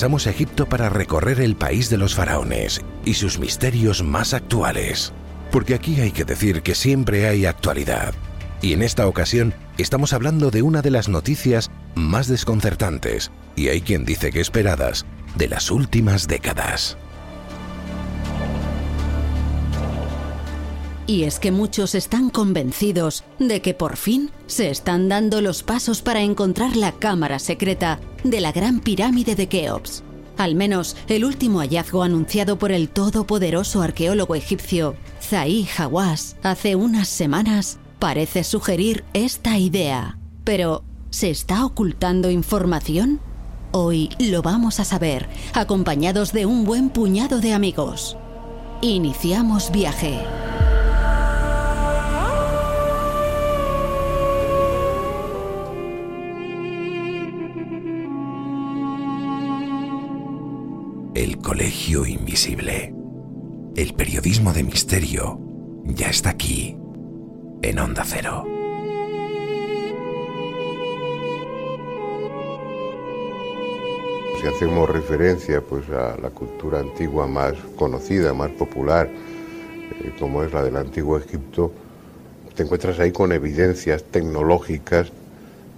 Regresamos 0.00 0.26
a 0.26 0.30
Egipto 0.30 0.66
para 0.66 0.88
recorrer 0.88 1.42
el 1.42 1.56
país 1.56 1.90
de 1.90 1.98
los 1.98 2.14
faraones 2.14 2.80
y 3.04 3.12
sus 3.12 3.38
misterios 3.38 4.02
más 4.02 4.32
actuales. 4.32 5.12
Porque 5.50 5.74
aquí 5.74 6.00
hay 6.00 6.10
que 6.10 6.24
decir 6.24 6.62
que 6.62 6.74
siempre 6.74 7.28
hay 7.28 7.44
actualidad. 7.44 8.14
Y 8.62 8.72
en 8.72 8.80
esta 8.80 9.06
ocasión 9.06 9.52
estamos 9.76 10.14
hablando 10.14 10.50
de 10.50 10.62
una 10.62 10.80
de 10.80 10.90
las 10.90 11.10
noticias 11.10 11.70
más 11.94 12.28
desconcertantes, 12.28 13.30
y 13.56 13.68
hay 13.68 13.82
quien 13.82 14.06
dice 14.06 14.30
que 14.30 14.40
esperadas, 14.40 15.04
de 15.36 15.48
las 15.48 15.70
últimas 15.70 16.26
décadas. 16.26 16.96
Y 21.10 21.24
es 21.24 21.40
que 21.40 21.50
muchos 21.50 21.96
están 21.96 22.30
convencidos 22.30 23.24
de 23.40 23.60
que 23.60 23.74
por 23.74 23.96
fin 23.96 24.30
se 24.46 24.70
están 24.70 25.08
dando 25.08 25.40
los 25.40 25.64
pasos 25.64 26.02
para 26.02 26.20
encontrar 26.20 26.76
la 26.76 26.92
cámara 26.92 27.40
secreta 27.40 27.98
de 28.22 28.40
la 28.40 28.52
Gran 28.52 28.78
Pirámide 28.78 29.34
de 29.34 29.48
Keops. 29.48 30.04
Al 30.36 30.54
menos 30.54 30.96
el 31.08 31.24
último 31.24 31.58
hallazgo 31.58 32.04
anunciado 32.04 32.58
por 32.58 32.70
el 32.70 32.88
todopoderoso 32.88 33.82
arqueólogo 33.82 34.36
egipcio 34.36 34.94
Zahi 35.20 35.66
Hawass 35.76 36.36
hace 36.44 36.76
unas 36.76 37.08
semanas 37.08 37.80
parece 37.98 38.44
sugerir 38.44 39.02
esta 39.12 39.58
idea. 39.58 40.16
Pero, 40.44 40.84
¿se 41.10 41.30
está 41.30 41.66
ocultando 41.66 42.30
información? 42.30 43.18
Hoy 43.72 44.10
lo 44.20 44.42
vamos 44.42 44.78
a 44.78 44.84
saber, 44.84 45.28
acompañados 45.54 46.32
de 46.32 46.46
un 46.46 46.62
buen 46.62 46.88
puñado 46.88 47.40
de 47.40 47.52
amigos. 47.52 48.16
Iniciamos 48.80 49.72
viaje. 49.72 50.20
El 61.20 61.36
Colegio 61.36 62.06
Invisible. 62.06 62.94
El 63.76 63.92
periodismo 63.92 64.54
de 64.54 64.62
misterio 64.62 65.38
ya 65.84 66.08
está 66.08 66.30
aquí, 66.30 66.78
en 67.60 67.78
Onda 67.78 68.04
Cero. 68.06 68.46
Si 74.40 74.46
hacemos 74.46 74.88
referencia 74.88 75.60
pues, 75.60 75.86
a 75.90 76.16
la 76.16 76.30
cultura 76.30 76.80
antigua 76.80 77.26
más 77.26 77.52
conocida, 77.76 78.32
más 78.32 78.52
popular, 78.52 79.10
eh, 79.10 80.14
como 80.18 80.42
es 80.42 80.54
la 80.54 80.62
del 80.62 80.76
antiguo 80.78 81.18
Egipto, 81.18 81.70
te 82.54 82.62
encuentras 82.62 82.98
ahí 82.98 83.12
con 83.12 83.32
evidencias 83.32 84.04
tecnológicas 84.04 85.12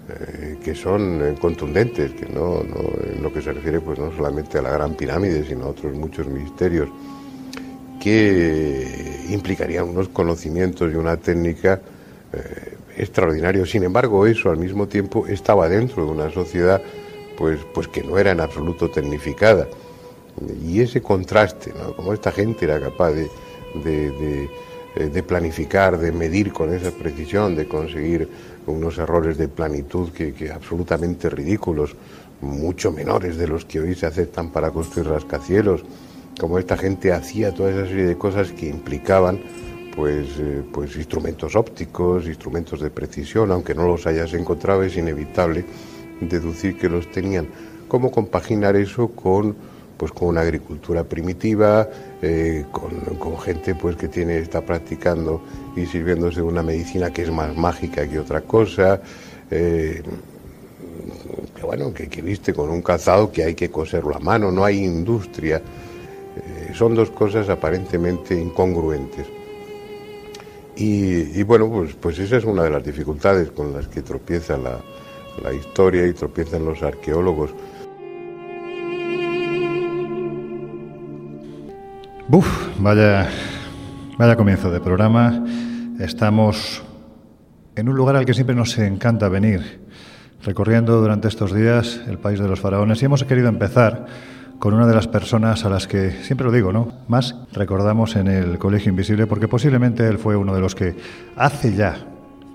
eh, 0.09 0.59
que 0.65 0.75
son 0.75 1.21
eh, 1.23 1.35
contundentes, 1.41 2.11
que 2.13 2.27
no, 2.27 2.61
en 2.61 3.23
lo 3.23 3.33
que 3.33 3.41
se 3.41 3.53
refiere 3.53 3.81
pues 3.81 4.01
no 4.01 4.11
solamente 4.11 4.59
a 4.59 4.63
la 4.63 4.71
Gran 4.71 4.95
Pirámide, 4.95 5.45
sino 5.45 5.67
a 5.67 5.69
otros 5.69 5.95
muchos 5.95 6.27
misterios, 6.27 6.89
que 8.01 9.27
implicarían 9.31 9.89
unos 9.89 10.09
conocimientos 10.09 10.93
y 10.93 10.97
una 10.97 11.17
técnica 11.19 11.81
eh, 12.33 12.75
extraordinarios. 12.97 13.71
Sin 13.71 13.85
embargo, 13.85 14.27
eso 14.27 14.51
al 14.51 14.57
mismo 14.57 14.89
tiempo 14.89 15.29
estaba 15.29 15.69
dentro 15.69 16.05
de 16.05 16.11
una 16.11 16.31
sociedad 16.33 16.83
pues, 17.39 17.61
pues 17.73 17.87
que 17.87 18.03
no 18.03 18.19
era 18.19 18.33
en 18.33 18.41
absoluto 18.41 18.91
tecnificada. 18.91 19.69
Y 20.67 20.81
ese 20.81 21.01
contraste, 21.01 21.73
como 21.95 22.13
esta 22.13 22.33
gente 22.33 22.65
era 22.65 22.81
capaz 22.81 23.13
de, 23.13 23.29
de, 23.85 25.09
de 25.09 25.23
planificar, 25.23 25.97
de 25.97 26.11
medir 26.11 26.53
con 26.53 26.73
esa 26.75 26.91
precisión, 26.91 27.55
de 27.55 27.69
conseguir 27.69 28.29
unos 28.67 28.99
errores 28.99 29.39
de 29.39 29.49
planitud 29.49 30.11
que, 30.11 30.33
que, 30.33 30.51
absolutamente 30.51 31.29
ridículos, 31.31 31.95
mucho 32.41 32.93
menores 32.93 33.37
de 33.37 33.47
los 33.47 33.65
que 33.65 33.81
hoy 33.81 33.95
se 33.95 34.07
aceptan 34.07 34.51
para 34.51 34.71
construir 34.71 35.09
rascacielos, 35.09 35.85
como 36.39 36.59
esta 36.59 36.77
gente 36.77 37.13
hacía 37.13 37.53
toda 37.55 37.71
esa 37.71 37.87
serie 37.87 38.07
de 38.07 38.19
cosas 38.19 38.53
que 38.53 38.69
implicaban 38.69 39.41
pues, 39.95 40.27
eh, 40.39 40.63
pues 40.73 40.97
instrumentos 40.97 41.55
ópticos, 41.55 42.27
instrumentos 42.27 42.81
de 42.81 42.91
precisión, 42.91 43.53
aunque 43.53 43.75
no 43.75 43.87
los 43.87 44.07
hayas 44.07 44.33
encontrado, 44.35 44.83
es 44.83 44.97
inevitable 44.97 45.65
deducir 46.21 46.79
que 46.79 46.89
los 46.89 47.11
tenían. 47.11 47.49
¿Cómo 47.89 48.11
compaginar 48.11 48.77
eso 48.77 49.09
con 49.09 49.55
pues 50.03 50.11
con 50.11 50.27
una 50.27 50.41
agricultura 50.41 51.05
primitiva, 51.05 51.89
eh, 52.23 52.65
con, 52.71 53.37
gente 53.39 53.75
pues 53.75 53.97
que 53.97 54.07
tiene, 54.07 54.39
está 54.39 54.61
practicando 54.61 55.43
y 55.75 55.87
sirviéndose 55.87 56.37
de 56.37 56.43
una 56.43 56.63
medicina 56.63 57.13
que 57.13 57.23
es 57.23 57.33
más 57.33 57.57
mágica 57.57 58.07
que 58.07 58.21
otra 58.21 58.43
cosa, 58.43 59.01
eh, 59.51 60.01
que 61.57 61.63
bueno, 61.67 61.93
que, 61.93 62.09
que, 62.09 62.23
viste 62.23 62.55
con 62.55 62.71
un 62.71 62.81
calzado 62.81 63.33
que 63.33 63.43
hay 63.43 63.55
que 63.57 63.71
coserlo 63.71 64.15
a 64.15 64.21
mano, 64.21 64.53
no 64.53 64.65
hay 64.65 64.85
industria. 64.85 65.61
Eh, 66.37 66.73
son 66.75 66.95
dos 66.95 67.11
cosas 67.11 67.49
aparentemente 67.49 68.41
incongruentes. 68.41 69.27
Y, 70.77 71.43
bueno, 71.43 71.69
pues, 71.69 71.95
pues 71.95 72.19
esa 72.19 72.39
es 72.39 72.45
una 72.45 72.63
de 72.63 72.71
las 72.71 72.83
dificultades 72.83 73.51
con 73.51 73.73
las 73.73 73.89
que 73.89 74.01
tropieza 74.01 74.57
la 74.57 75.53
historia 75.53 76.07
y 76.07 76.13
tropiezan 76.13 76.65
los 76.65 76.83
arqueólogos. 76.83 77.51
Buf, 82.33 82.49
vaya, 82.79 83.29
vaya 84.17 84.37
comienzo 84.37 84.71
de 84.71 84.81
programa. 84.81 85.45
Estamos 86.01 86.83
en 87.77 87.91
un 87.91 87.95
lugar 87.95 88.17
al 88.17 88.25
que 88.25 88.33
siempre 88.33 88.57
nos 88.57 88.79
encanta 88.79 89.29
venir, 89.29 89.83
recorriendo 90.43 90.99
durante 90.99 91.29
estos 91.29 91.53
días 91.53 92.01
el 92.09 92.17
país 92.17 92.41
de 92.41 92.49
los 92.49 92.59
faraones 92.59 93.03
y 93.03 93.05
hemos 93.05 93.25
querido 93.25 93.49
empezar 93.49 94.07
con 94.59 94.73
una 94.73 94.87
de 94.87 94.95
las 94.95 95.09
personas 95.09 95.67
a 95.67 95.69
las 95.69 95.87
que, 95.87 96.11
siempre 96.23 96.47
lo 96.47 96.53
digo, 96.53 96.73
¿no? 96.73 97.01
Más 97.07 97.37
recordamos 97.53 98.17
en 98.17 98.29
el 98.29 98.59
Colegio 98.59 98.89
Invisible 98.89 99.27
porque 99.27 99.47
posiblemente 99.47 100.09
él 100.09 100.17
fue 100.17 100.35
uno 100.35 100.55
de 100.55 100.61
los 100.63 100.75
que 100.75 100.97
hace 101.37 101.75
ya 101.75 101.99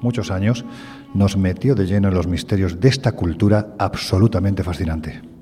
muchos 0.01 0.31
años 0.31 0.65
nos 1.13 1.37
metió 1.37 1.75
de 1.75 1.85
lleno 1.85 2.07
en 2.07 2.15
los 2.15 2.25
misterios 2.25 2.79
de 2.79 2.89
esta 2.89 3.11
cultura 3.11 3.75
absolutamente 3.77 4.63
fascinante. 4.63 5.36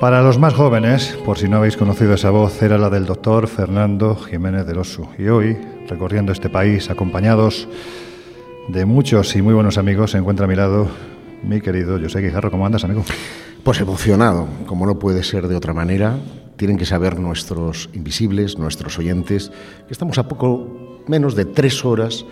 Para 0.00 0.22
los 0.22 0.38
más 0.38 0.54
jóvenes, 0.54 1.18
por 1.26 1.36
si 1.36 1.46
no 1.46 1.58
habéis 1.58 1.76
conocido 1.76 2.14
esa 2.14 2.30
voz, 2.30 2.62
era 2.62 2.78
la 2.78 2.88
del 2.88 3.04
doctor 3.04 3.48
Fernando 3.48 4.16
Jiménez 4.16 4.64
del 4.64 4.78
Oso. 4.78 5.10
Y 5.18 5.28
hoy, 5.28 5.58
recorriendo 5.88 6.32
este 6.32 6.48
país, 6.48 6.88
acompañados 6.88 7.68
de 8.68 8.86
muchos 8.86 9.36
y 9.36 9.42
muy 9.42 9.52
buenos 9.52 9.76
amigos, 9.76 10.12
se 10.12 10.16
encuentra 10.16 10.46
a 10.46 10.48
mi 10.48 10.54
lado 10.54 10.88
mi 11.42 11.60
querido 11.60 12.00
José 12.00 12.22
Guijarro. 12.22 12.50
¿Cómo 12.50 12.64
andas, 12.64 12.82
amigo? 12.82 13.04
Pues 13.62 13.78
emocionado, 13.82 14.48
como 14.64 14.86
no 14.86 14.98
puede 14.98 15.22
ser 15.22 15.48
de 15.48 15.56
otra 15.56 15.74
manera. 15.74 16.16
Tienen 16.56 16.78
que 16.78 16.86
saber 16.86 17.18
nuestros 17.18 17.90
invisibles, 17.92 18.56
nuestros 18.56 18.98
oyentes, 18.98 19.52
que 19.86 19.92
estamos 19.92 20.16
a 20.16 20.26
poco 20.26 21.02
menos 21.08 21.34
de 21.34 21.44
tres 21.44 21.84
horas 21.84 22.24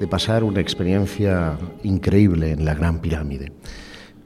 de 0.00 0.06
pasar 0.06 0.44
una 0.44 0.60
experiencia 0.62 1.58
increíble 1.82 2.52
en 2.52 2.64
la 2.64 2.74
Gran 2.74 3.00
Pirámide. 3.00 3.52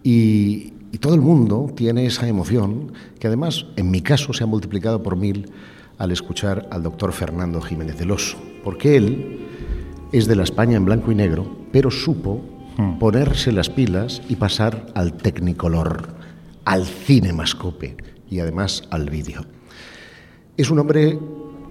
Y, 0.04 0.75
y 0.96 0.98
todo 0.98 1.14
el 1.14 1.20
mundo 1.20 1.70
tiene 1.76 2.06
esa 2.06 2.26
emoción 2.26 2.90
que 3.18 3.26
además, 3.26 3.66
en 3.76 3.90
mi 3.90 4.00
caso, 4.00 4.32
se 4.32 4.44
ha 4.44 4.46
multiplicado 4.46 5.02
por 5.02 5.14
mil 5.14 5.52
al 5.98 6.10
escuchar 6.10 6.66
al 6.70 6.82
doctor 6.82 7.12
Fernando 7.12 7.60
Jiménez 7.60 7.98
del 7.98 8.12
Oso, 8.12 8.38
porque 8.64 8.96
él 8.96 9.46
es 10.12 10.26
de 10.26 10.36
la 10.36 10.44
España 10.44 10.78
en 10.78 10.86
blanco 10.86 11.12
y 11.12 11.14
negro, 11.14 11.54
pero 11.70 11.90
supo 11.90 12.40
hmm. 12.78 12.98
ponerse 12.98 13.52
las 13.52 13.68
pilas 13.68 14.22
y 14.30 14.36
pasar 14.36 14.86
al 14.94 15.12
tecnicolor, 15.12 16.14
al 16.64 16.86
cinemascope 16.86 17.98
y 18.30 18.40
además 18.40 18.84
al 18.88 19.10
vídeo. 19.10 19.44
Es 20.56 20.70
un 20.70 20.78
hombre 20.78 21.18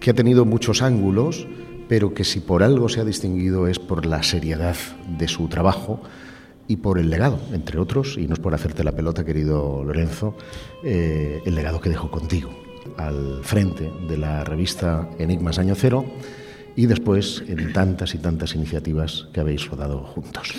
que 0.02 0.12
ha 0.12 0.14
tenido 0.14 0.46
muchos 0.46 0.84
ángulos, 0.84 1.48
pero 1.90 2.14
que 2.14 2.26
si 2.26 2.42
por 2.42 2.62
algo 2.62 2.90
se 2.90 3.02
ha 3.02 3.06
distinguido 3.06 3.66
es 3.66 3.80
por 3.80 4.06
la 4.06 4.22
seriedad 4.22 4.76
de 5.18 5.28
su 5.28 5.48
trabajo 5.48 6.00
y 6.68 6.78
por 6.78 7.00
el 7.00 7.10
legado, 7.10 7.40
entre 7.54 7.80
otros, 7.80 8.18
y 8.18 8.28
no 8.28 8.34
es 8.34 8.40
por 8.40 8.54
hacerte 8.54 8.84
la 8.84 8.92
pelota, 8.92 9.24
querido 9.24 9.84
Lorenzo, 9.84 10.36
eh, 10.84 11.42
el 11.46 11.56
legado 11.56 11.80
que 11.80 11.90
dejó 11.90 12.10
contigo 12.10 12.50
al 12.98 13.44
frente 13.44 13.92
de 14.08 14.18
la 14.18 14.44
revista 14.44 15.10
Enigmas 15.18 15.60
Año 15.60 15.76
Cero 15.76 16.06
y 16.76 16.86
después 16.86 17.44
en 17.48 17.74
tantas 17.74 18.16
y 18.16 18.18
tantas 18.18 18.56
iniciativas 18.56 19.28
que 19.34 19.40
habéis 19.40 19.68
rodado 19.70 20.00
juntos. 20.00 20.54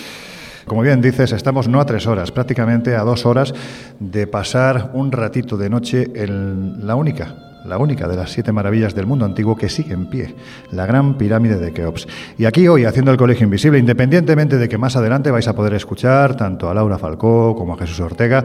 Como 0.67 0.82
bien 0.82 1.00
dices, 1.00 1.31
estamos 1.32 1.69
no 1.69 1.81
a 1.81 1.87
tres 1.87 2.06
horas, 2.08 2.32
prácticamente 2.32 2.97
a 2.97 3.03
dos 3.03 3.25
horas 3.25 3.55
de 4.00 4.26
pasar 4.26 4.91
un 4.94 5.12
ratito 5.12 5.56
de 5.56 5.70
noche 5.70 6.11
en 6.14 6.87
la 6.87 6.97
única, 6.97 7.56
la 7.66 7.78
única 7.78 8.08
de 8.08 8.16
las 8.16 8.30
siete 8.30 8.52
maravillas 8.52 8.94
del 8.94 9.06
mundo 9.06 9.24
antiguo 9.24 9.56
que 9.56 9.68
sigue 9.68 9.94
en 9.94 10.06
pie, 10.06 10.34
la 10.70 10.86
gran 10.86 11.18
pirámide 11.18 11.58
de 11.58 11.72
Keops. 11.72 12.06
Y 12.38 12.44
aquí 12.44 12.68
hoy, 12.68 12.84
haciendo 12.84 13.10
el 13.10 13.16
Colegio 13.16 13.44
Invisible, 13.44 13.78
independientemente 13.78 14.56
de 14.56 14.68
que 14.68 14.78
más 14.78 14.96
adelante 14.96 15.30
vais 15.30 15.48
a 15.48 15.54
poder 15.54 15.74
escuchar 15.74 16.36
tanto 16.36 16.70
a 16.70 16.74
Laura 16.74 16.98
Falcó 16.98 17.54
como 17.56 17.74
a 17.74 17.78
Jesús 17.78 18.00
Ortega, 18.00 18.44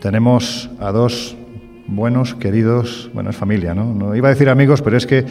tenemos 0.00 0.70
a 0.78 0.92
dos 0.92 1.36
buenos, 1.86 2.34
queridos, 2.34 3.10
bueno, 3.12 3.30
es 3.30 3.36
familia, 3.36 3.74
¿no? 3.74 3.92
¿no? 3.92 4.14
Iba 4.14 4.28
a 4.28 4.30
decir 4.30 4.48
amigos, 4.48 4.80
pero 4.80 4.96
es 4.96 5.06
que 5.06 5.24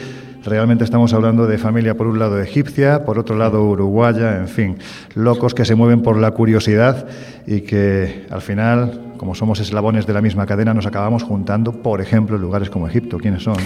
realmente 0.44 0.84
estamos 0.84 1.14
hablando 1.14 1.48
de 1.48 1.58
familia 1.58 1.96
por 1.96 2.08
un 2.08 2.20
lado 2.20 2.40
egipcia, 2.42 3.06
por 3.06 3.18
otro 3.18 3.38
lado 3.38 3.64
uruguaya, 3.64 4.38
en 4.38 4.48
fin, 4.48 4.78
locos 5.16 5.54
que 5.54 5.66
se 5.66 5.76
mueven 5.76 6.02
por 6.02 6.18
la 6.18 6.32
curiosidad 6.32 7.08
y 7.48 7.62
que 7.62 8.26
al 8.30 8.42
final, 8.42 9.09
como 9.20 9.36
somos 9.36 9.60
eslabones 9.60 10.08
de 10.08 10.14
la 10.14 10.22
misma 10.22 10.46
cadena, 10.46 10.74
nos 10.74 10.86
acabamos 10.86 11.24
juntando, 11.24 11.74
por 11.74 12.00
ejemplo, 12.00 12.38
en 12.38 12.42
lugares 12.42 12.70
como 12.70 12.88
Egipto. 12.88 13.18
¿Quiénes 13.18 13.44
son? 13.44 13.58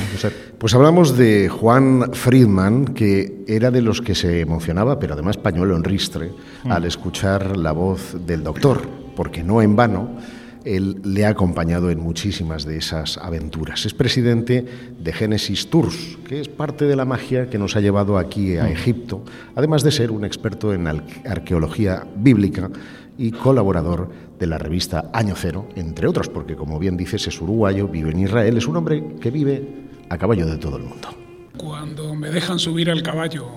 Pues 0.58 0.74
hablamos 0.74 1.16
de 1.16 1.48
Juan 1.48 2.10
Friedman, 2.12 2.86
que 2.86 3.46
era 3.48 3.70
de 3.70 3.84
los 3.84 4.02
que 4.02 4.16
se 4.16 4.42
emocionaba, 4.42 4.98
pero 4.98 5.14
además 5.14 5.38
pañuelo 5.38 5.78
en 5.78 5.84
ristre, 5.84 6.32
mm. 6.64 6.72
al 6.72 6.86
escuchar 6.86 7.56
la 7.56 7.72
voz 7.72 8.18
del 8.26 8.44
doctor, 8.44 8.82
porque 9.16 9.44
no 9.44 9.62
en 9.62 9.76
vano 9.76 10.18
él 10.66 11.02
le 11.04 11.26
ha 11.26 11.30
acompañado 11.30 11.92
en 11.92 12.00
muchísimas 12.00 12.66
de 12.66 12.78
esas 12.78 13.18
aventuras. 13.18 13.86
Es 13.86 13.94
presidente 13.94 14.66
de 14.98 15.14
Genesis 15.14 15.70
Tours, 15.70 16.18
que 16.28 16.40
es 16.40 16.48
parte 16.48 16.86
de 16.86 16.96
la 16.96 17.06
magia 17.06 17.50
que 17.50 17.60
nos 17.60 17.76
ha 17.76 17.82
llevado 17.82 18.18
aquí 18.18 18.58
a 18.58 18.64
mm. 18.64 18.68
Egipto, 18.68 19.24
además 19.56 19.84
de 19.84 19.92
ser 19.92 20.10
un 20.10 20.26
experto 20.26 20.74
en 20.74 20.88
arqueología 20.88 22.08
bíblica 22.16 22.72
y 23.18 23.32
colaborador 23.32 24.10
de 24.40 24.48
la 24.48 24.58
revista 24.58 25.10
Año 25.14 25.36
Cero, 25.36 25.68
entre 25.76 26.08
otros, 26.08 26.30
porque 26.30 26.56
como 26.56 26.80
bien 26.80 26.98
dices 26.98 27.28
es 27.28 27.40
uruguayo, 27.42 27.88
vive 27.88 28.12
en 28.12 28.20
Israel, 28.20 28.58
es 28.58 28.68
un 28.68 28.78
hombre 28.78 29.04
que 29.20 29.32
vive 29.32 29.68
a 30.10 30.18
caballo 30.18 30.46
de 30.46 30.58
todo 30.58 30.78
el 30.78 30.84
mundo. 30.84 31.10
Cuando 31.58 32.16
me 32.16 32.30
dejan 32.30 32.60
subir 32.60 32.90
al 32.90 33.04
caballo, 33.04 33.48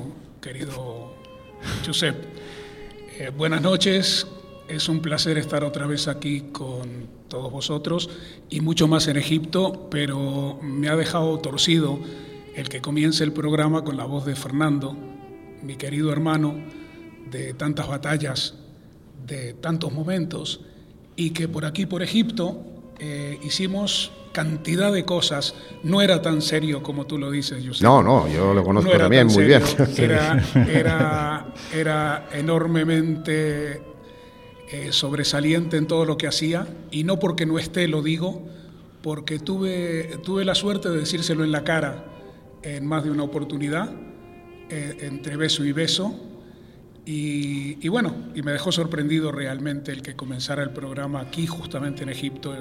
querido 0.41 1.14
Josep, 1.85 2.17
eh, 3.19 3.31
buenas 3.37 3.62
noches, 3.62 4.26
es 4.69 4.88
un 4.88 5.00
placer 5.00 5.38
estar 5.38 5.64
otra 5.64 5.87
vez 5.87 6.09
aquí 6.09 6.44
con 6.52 7.17
todos 7.29 7.50
vosotros 7.50 8.11
y 8.50 8.61
mucho 8.61 8.88
más 8.88 9.09
en 9.09 9.17
Egipto, 9.17 9.88
pero 9.91 10.59
me 10.62 10.88
ha 10.88 10.97
dejado 10.97 11.38
torcido 11.38 11.99
el 12.55 12.69
que 12.69 12.81
comience 12.81 13.25
el 13.25 13.32
programa 13.32 13.85
con 13.85 13.97
la 13.97 14.05
voz 14.05 14.25
de 14.25 14.35
Fernando, 14.35 14.97
mi 15.62 15.76
querido 15.76 16.12
hermano, 16.12 16.55
de 17.31 17.55
tantas 17.55 17.88
batallas, 17.88 18.55
de 19.26 19.55
tantos 19.55 19.93
momentos, 19.93 20.61
y 21.17 21.31
que 21.31 21.49
por 21.49 21.64
aquí, 21.64 21.87
por 21.87 22.02
Egipto, 22.02 22.62
eh, 22.99 23.38
hicimos 23.43 24.12
cantidad 24.32 24.93
de 24.93 25.05
cosas. 25.05 25.55
No 25.82 26.02
era 26.02 26.20
tan 26.20 26.43
serio 26.43 26.82
como 26.82 27.06
tú 27.06 27.19
lo 27.19 27.31
dices, 27.31 27.64
yo 27.64 27.73
No, 27.81 28.02
no, 28.02 28.28
yo 28.28 28.52
lo 28.52 28.62
conozco 28.62 28.90
también 28.99 29.28
muy 29.28 29.44
bien. 29.44 29.62
Era, 29.96 30.44
era, 30.69 31.46
era 31.73 32.28
enormemente 32.32 33.81
eh, 34.70 34.88
sobresaliente 34.90 35.78
en 35.78 35.87
todo 35.87 36.05
lo 36.05 36.19
que 36.19 36.26
hacía, 36.26 36.67
y 36.90 37.05
no 37.05 37.19
porque 37.19 37.46
no 37.46 37.58
esté, 37.58 37.88
lo 37.88 38.02
digo, 38.02 38.46
porque 39.02 39.38
tuve, 39.38 40.19
tuve 40.23 40.44
la 40.44 40.55
suerte 40.55 40.90
de 40.90 40.99
decírselo 40.99 41.44
en 41.44 41.52
la 41.52 41.64
cara 41.64 42.05
en 42.62 42.84
más 42.84 43.05
de 43.05 43.11
una 43.11 43.23
oportunidad, 43.23 43.90
eh, 44.69 44.99
entre 45.02 45.37
beso 45.37 45.64
y 45.64 45.73
beso, 45.73 46.14
y, 47.06 47.79
y, 47.81 47.88
bueno, 47.88 48.12
y 48.35 48.43
me 48.43 48.53
dejó 48.53 48.73
sorprendido 48.73 49.32
realmente 49.32 49.93
el 49.93 50.03
que 50.03 50.17
comenzara 50.17 50.62
el 50.62 50.70
programa 50.70 51.20
aquí, 51.20 51.47
justamente 51.47 52.03
en 52.03 52.08
Egipto, 52.08 52.55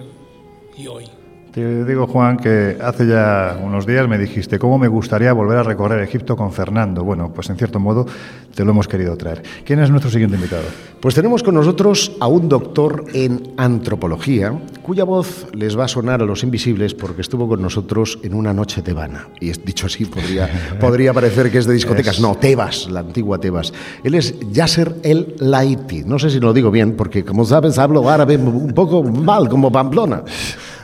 y 0.77 0.87
hoy. 0.87 1.09
Te 1.55 1.85
digo, 1.85 2.05
Juan, 2.05 2.35
que 2.35 2.77
hace 2.83 3.07
ya 3.07 3.57
unos 3.63 3.85
días 3.85 4.09
me 4.09 4.17
dijiste 4.17 4.59
cómo 4.59 4.77
me 4.77 4.89
gustaría 4.89 5.31
volver 5.31 5.59
a 5.59 5.63
recorrer 5.63 6.03
Egipto 6.03 6.35
con 6.35 6.51
Fernando. 6.51 7.05
Bueno, 7.05 7.31
pues 7.33 7.49
en 7.49 7.55
cierto 7.55 7.79
modo 7.79 8.05
te 8.53 8.65
lo 8.65 8.71
hemos 8.71 8.89
querido 8.89 9.15
traer. 9.15 9.41
¿Quién 9.63 9.79
es 9.79 9.89
nuestro 9.89 10.11
siguiente 10.11 10.35
invitado? 10.35 10.63
Pues 10.99 11.15
tenemos 11.15 11.43
con 11.43 11.55
nosotros 11.55 12.11
a 12.19 12.27
un 12.27 12.49
doctor 12.49 13.05
en 13.13 13.53
antropología, 13.55 14.51
cuya 14.81 15.05
voz 15.05 15.47
les 15.53 15.79
va 15.79 15.85
a 15.85 15.87
sonar 15.87 16.21
a 16.21 16.25
los 16.25 16.43
invisibles 16.43 16.93
porque 16.93 17.21
estuvo 17.21 17.47
con 17.47 17.61
nosotros 17.61 18.19
en 18.21 18.33
una 18.33 18.53
noche 18.53 18.81
tebana. 18.81 19.29
Y 19.39 19.49
dicho 19.51 19.85
así, 19.85 20.03
podría, 20.03 20.49
podría 20.81 21.13
parecer 21.13 21.49
que 21.53 21.59
es 21.59 21.65
de 21.65 21.73
discotecas. 21.73 22.19
No, 22.19 22.35
Tebas, 22.35 22.89
la 22.89 22.99
antigua 22.99 23.39
Tebas. 23.39 23.71
Él 24.03 24.15
es 24.15 24.37
Yasser 24.51 24.97
El 25.03 25.35
Laiti. 25.39 26.03
No 26.03 26.19
sé 26.19 26.29
si 26.29 26.41
lo 26.41 26.51
digo 26.51 26.69
bien, 26.69 26.97
porque 26.97 27.23
como 27.23 27.45
sabes, 27.45 27.77
hablo 27.77 28.09
árabe 28.09 28.35
un 28.35 28.73
poco 28.73 29.03
mal, 29.03 29.47
como 29.47 29.71
Pamplona. 29.71 30.21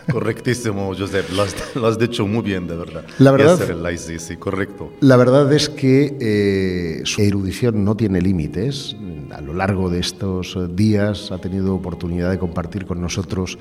Correctísimo, 0.09 0.93
Josep. 0.97 1.29
Lo 1.75 1.87
has, 1.87 1.99
dicho 1.99 2.25
muy 2.25 2.41
bien, 2.41 2.67
de 2.67 2.75
verdad. 2.75 3.03
La 3.19 3.31
verdad, 3.31 3.59
sí, 3.97 4.37
correcto. 4.37 4.93
La 5.01 5.17
verdad 5.17 5.51
es 5.53 5.69
que 5.69 6.17
eh, 6.19 7.01
su 7.05 7.21
erudición 7.21 7.83
no 7.83 7.95
tiene 7.95 8.21
límites. 8.21 8.95
A 9.31 9.41
lo 9.41 9.53
largo 9.53 9.89
de 9.89 9.99
estos 9.99 10.57
días 10.75 11.31
ha 11.31 11.37
tenido 11.37 11.75
oportunidad 11.75 12.31
de 12.31 12.39
compartir 12.39 12.85
con 12.85 13.01
nosotros 13.01 13.57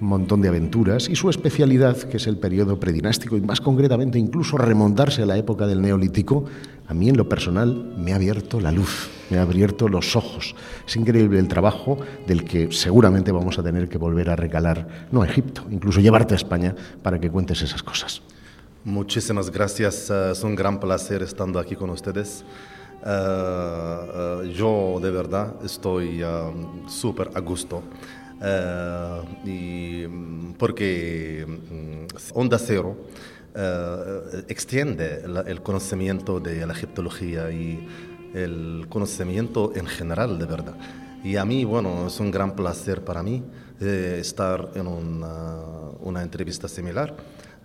un 0.00 0.08
montón 0.08 0.40
de 0.40 0.48
aventuras 0.48 1.08
y 1.08 1.16
su 1.16 1.30
especialidad, 1.30 1.96
que 1.96 2.16
es 2.16 2.26
el 2.26 2.36
periodo 2.36 2.78
predinástico 2.80 3.36
y 3.36 3.40
más 3.40 3.60
concretamente 3.60 4.18
incluso 4.18 4.56
remontarse 4.56 5.22
a 5.22 5.26
la 5.26 5.36
época 5.36 5.66
del 5.66 5.82
neolítico, 5.82 6.44
a 6.86 6.94
mí 6.94 7.08
en 7.08 7.16
lo 7.16 7.28
personal 7.28 7.94
me 7.96 8.12
ha 8.12 8.16
abierto 8.16 8.60
la 8.60 8.70
luz, 8.70 9.08
me 9.30 9.38
ha 9.38 9.42
abierto 9.42 9.88
los 9.88 10.16
ojos. 10.16 10.54
Es 10.86 10.96
increíble 10.96 11.38
el 11.38 11.48
trabajo 11.48 11.98
del 12.26 12.44
que 12.44 12.70
seguramente 12.72 13.32
vamos 13.32 13.58
a 13.58 13.62
tener 13.62 13.88
que 13.88 13.98
volver 13.98 14.30
a 14.30 14.36
recalar, 14.36 15.08
no 15.10 15.22
a 15.22 15.26
Egipto, 15.26 15.64
incluso 15.70 16.00
llevarte 16.00 16.34
a 16.34 16.36
España 16.36 16.74
para 17.02 17.18
que 17.18 17.30
cuentes 17.30 17.62
esas 17.62 17.82
cosas. 17.82 18.22
Muchísimas 18.84 19.50
gracias, 19.50 20.10
eh, 20.10 20.32
es 20.32 20.42
un 20.42 20.54
gran 20.54 20.78
placer 20.78 21.22
estando 21.22 21.58
aquí 21.58 21.74
con 21.74 21.88
ustedes. 21.88 22.44
Eh, 23.02 23.06
eh, 23.06 24.52
yo 24.54 24.98
de 25.00 25.10
verdad 25.10 25.54
estoy 25.64 26.22
súper 26.86 27.30
a 27.34 27.40
gusto. 27.40 27.82
Y 29.44 30.06
mm, 30.06 30.54
porque 30.58 31.46
mm, 31.46 32.38
Onda 32.38 32.58
Cero 32.58 32.96
extiende 34.48 35.22
el 35.46 35.62
conocimiento 35.62 36.40
de 36.40 36.66
la 36.66 36.72
egiptología 36.72 37.52
y 37.52 37.86
el 38.34 38.86
conocimiento 38.88 39.72
en 39.76 39.86
general, 39.86 40.38
de 40.38 40.46
verdad. 40.46 40.74
Y 41.22 41.36
a 41.36 41.44
mí, 41.44 41.64
bueno, 41.64 42.08
es 42.08 42.20
un 42.20 42.30
gran 42.30 42.54
placer 42.54 43.02
para 43.02 43.22
mí 43.22 43.42
eh, 43.80 44.18
estar 44.20 44.70
en 44.74 44.86
una, 44.86 45.56
una 46.00 46.22
entrevista 46.22 46.68
similar. 46.68 47.16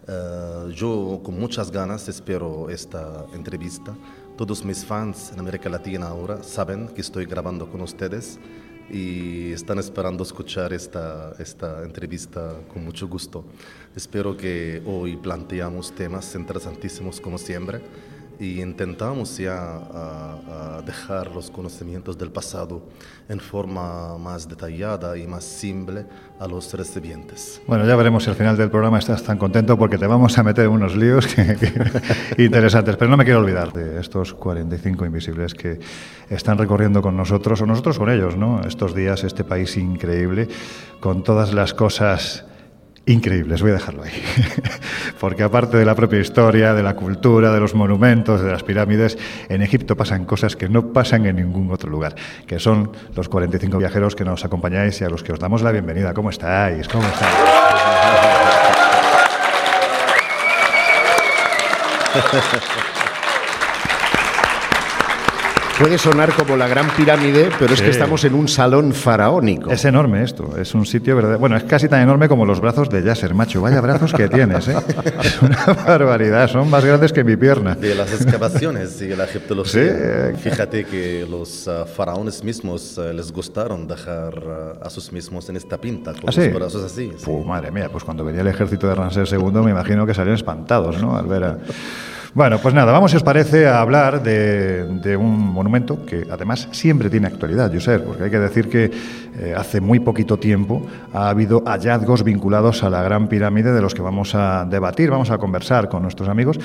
Eh, 0.07 0.71
yo 0.73 1.19
con 1.23 1.37
muchas 1.37 1.69
ganas 1.69 2.07
espero 2.07 2.69
esta 2.69 3.25
entrevista. 3.33 3.93
Todos 4.37 4.63
mis 4.63 4.85
fans 4.85 5.31
en 5.33 5.39
América 5.39 5.69
Latina 5.69 6.07
ahora 6.07 6.41
saben 6.41 6.87
que 6.87 7.01
estoy 7.01 7.25
grabando 7.25 7.69
con 7.69 7.81
ustedes 7.81 8.39
y 8.89 9.51
están 9.51 9.79
esperando 9.79 10.23
escuchar 10.23 10.73
esta, 10.73 11.33
esta 11.39 11.83
entrevista 11.83 12.55
con 12.71 12.83
mucho 12.83 13.07
gusto. 13.07 13.45
Espero 13.95 14.35
que 14.35 14.81
hoy 14.85 15.17
planteamos 15.17 15.91
temas 15.93 16.33
interesantísimos 16.35 17.21
como 17.21 17.37
siempre 17.37 17.81
y 18.39 18.61
intentamos 18.61 19.37
ya 19.37 20.81
dejar 20.85 21.27
los 21.31 21.51
conocimientos 21.51 22.17
del 22.17 22.31
pasado 22.31 22.81
en 23.27 23.39
forma 23.39 24.17
más 24.17 24.47
detallada 24.47 25.17
y 25.17 25.27
más 25.27 25.43
simple 25.43 26.05
a 26.39 26.47
los 26.47 26.73
recipientes. 26.73 27.61
Bueno, 27.67 27.85
ya 27.85 27.95
veremos 27.97 28.23
si 28.23 28.29
al 28.29 28.35
final 28.37 28.55
del 28.55 28.69
programa 28.69 28.97
estás 28.97 29.23
tan 29.23 29.37
contento 29.37 29.77
porque 29.77 29.97
te 29.97 30.07
vamos 30.07 30.37
a 30.37 30.43
meter 30.43 30.69
unos 30.69 30.95
líos 30.95 31.27
interesantes, 32.37 32.95
pero 32.95 33.11
no 33.11 33.17
me 33.17 33.25
quiero 33.25 33.39
olvidar 33.39 33.73
de 33.73 33.99
estos 33.99 34.33
45 34.33 35.05
invisibles 35.05 35.53
que 35.53 35.79
están 36.29 36.57
recorriendo 36.57 37.01
con 37.01 37.17
nosotros 37.17 37.61
o 37.61 37.65
nosotros 37.65 37.99
con 37.99 38.09
ellos, 38.09 38.37
¿no? 38.37 38.61
Estos 38.61 38.95
días, 38.95 39.25
este 39.25 39.43
país 39.43 39.75
increíble, 39.75 40.47
con 41.01 41.23
todas 41.23 41.53
las 41.53 41.73
cosas 41.73 42.45
increíbles, 43.09 43.61
voy 43.61 43.71
a 43.71 43.73
dejarlo 43.75 44.03
ahí. 44.03 44.11
Porque 45.19 45.43
aparte 45.43 45.77
de 45.77 45.85
la 45.85 45.95
propia 45.95 46.19
historia, 46.19 46.73
de 46.73 46.83
la 46.83 46.95
cultura, 46.95 47.51
de 47.51 47.59
los 47.59 47.73
monumentos, 47.73 48.41
de 48.41 48.51
las 48.51 48.63
pirámides, 48.63 49.17
en 49.49 49.61
Egipto 49.61 49.97
pasan 49.97 50.25
cosas 50.25 50.55
que 50.55 50.69
no 50.69 50.93
pasan 50.93 51.25
en 51.25 51.37
ningún 51.37 51.71
otro 51.71 51.89
lugar, 51.89 52.15
que 52.45 52.59
son 52.59 52.91
los 53.15 53.27
45 53.27 53.77
viajeros 53.77 54.15
que 54.15 54.25
nos 54.25 54.45
acompañáis 54.45 55.01
y 55.01 55.03
a 55.03 55.09
los 55.09 55.23
que 55.23 55.33
os 55.33 55.39
damos 55.39 55.61
la 55.61 55.71
bienvenida. 55.71 56.13
¿Cómo 56.13 56.29
estáis? 56.29 56.87
¿Cómo 56.87 57.07
estáis? 57.07 57.35
Puede 65.79 65.97
sonar 65.97 66.33
como 66.33 66.57
la 66.57 66.67
Gran 66.67 66.89
Pirámide, 66.89 67.49
pero 67.57 67.73
es 67.73 67.81
que 67.81 67.89
estamos 67.89 68.25
en 68.25 68.33
un 68.33 68.49
salón 68.49 68.91
faraónico. 68.91 69.71
Es 69.71 69.85
enorme 69.85 70.23
esto, 70.23 70.57
es 70.57 70.75
un 70.75 70.85
sitio 70.85 71.15
verdadero. 71.15 71.39
Bueno, 71.39 71.55
es 71.55 71.63
casi 71.63 71.87
tan 71.87 72.01
enorme 72.01 72.27
como 72.27 72.45
los 72.45 72.59
brazos 72.59 72.89
de 72.89 73.01
Yasser, 73.01 73.33
macho. 73.33 73.61
Vaya 73.61 73.79
brazos 73.79 74.11
que 74.11 74.27
tienes, 74.27 74.67
¿eh? 74.67 74.75
Es 75.23 75.41
una 75.41 75.65
barbaridad, 75.85 76.49
son 76.49 76.69
más 76.69 76.83
grandes 76.83 77.13
que 77.13 77.23
mi 77.23 77.37
pierna. 77.37 77.75
De 77.75 77.95
las 77.95 78.11
excavaciones 78.11 79.01
y 79.01 79.15
la 79.15 79.23
egiptología, 79.23 80.33
fíjate 80.37 80.83
que 80.83 81.25
los 81.29 81.65
uh, 81.67 81.85
faraones 81.85 82.43
mismos 82.43 82.97
uh, 82.97 83.13
les 83.13 83.31
gustaron 83.31 83.87
dejar 83.87 84.33
uh, 84.37 84.85
a 84.85 84.89
sus 84.89 85.13
mismos 85.13 85.47
en 85.47 85.55
esta 85.55 85.77
pinta, 85.77 86.11
con 86.11 86.29
¿Ah, 86.29 86.33
los 86.35 86.53
brazos 86.53 86.83
así. 86.83 87.09
madre 87.45 87.71
mía, 87.71 87.87
pues 87.89 88.03
cuando 88.03 88.25
venía 88.25 88.41
el 88.41 88.47
ejército 88.47 88.85
de 88.85 88.95
Ramsés 88.95 89.31
II 89.31 89.61
me 89.63 89.71
imagino 89.71 90.05
que 90.05 90.13
salían 90.13 90.35
espantados, 90.35 91.01
¿no? 91.01 91.15
Al 91.15 91.25
ver 91.25 91.43
a... 91.45 91.57
Bueno, 92.35 92.59
pues 92.59 92.75
nada, 92.75 92.91
vamos, 92.91 93.09
si 93.09 93.17
os 93.17 93.23
parece, 93.23 93.67
a 93.67 93.81
hablar 93.81 94.21
de, 94.21 95.17
un 95.17 95.51
monumento 95.51 96.05
que 96.05 96.27
además 96.29 96.67
siempre 96.71 97.09
tiene 97.09 97.25
actualidad, 97.25 97.71
Josep, 97.73 98.05
porque 98.05 98.25
hay 98.25 98.29
que 98.29 98.37
decir 98.37 98.69
que 98.69 98.91
eh, 99.39 99.55
hace 99.57 99.81
muy 99.81 99.99
poquito 99.99 100.37
tiempo 100.37 100.85
ha 101.11 101.29
habido 101.29 101.63
hallazgos 101.65 102.23
vinculados 102.23 102.83
a 102.83 102.89
la 102.91 103.01
Gran 103.01 103.29
Pirámide 103.29 103.71
de 103.71 103.81
los 103.81 103.95
que 103.95 104.03
vamos 104.03 104.35
a 104.35 104.63
debatir, 104.65 105.09
vamos 105.09 105.31
a 105.31 105.39
conversar 105.39 105.89
con 105.89 106.03
nuestros 106.03 106.29
amigos 106.29 106.59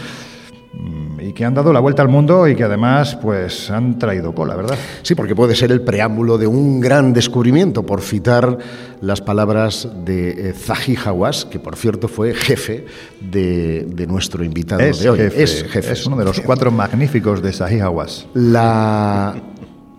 y 1.18 1.32
que 1.32 1.44
han 1.44 1.54
dado 1.54 1.72
la 1.72 1.80
vuelta 1.80 2.02
al 2.02 2.08
mundo 2.08 2.46
y 2.46 2.54
que 2.54 2.64
además 2.64 3.16
pues 3.16 3.70
han 3.70 3.98
traído 3.98 4.34
cola, 4.34 4.56
¿verdad? 4.56 4.76
Sí, 5.02 5.14
porque 5.14 5.34
puede 5.34 5.54
ser 5.54 5.72
el 5.72 5.80
preámbulo 5.80 6.38
de 6.38 6.46
un 6.46 6.80
gran 6.80 7.12
descubrimiento, 7.12 7.84
por 7.84 8.02
citar 8.02 8.58
las 9.00 9.20
palabras 9.20 9.88
de 10.04 10.50
eh, 10.50 10.52
Zahi 10.52 10.96
Hawass, 10.96 11.44
que 11.46 11.58
por 11.58 11.76
cierto 11.76 12.08
fue 12.08 12.34
jefe 12.34 12.86
de, 13.20 14.06
nuestro 14.08 14.44
invitado 14.44 14.82
de 14.82 15.10
hoy. 15.10 15.20
es 15.20 15.64
jefe. 15.64 15.92
Es 15.92 16.06
uno 16.06 16.16
de 16.16 16.24
los 16.24 16.40
cuatro 16.40 16.70
magníficos 16.70 17.42
de 17.42 17.52
Zahi 17.52 17.80
Hawass. 17.80 18.26
La 18.34 19.34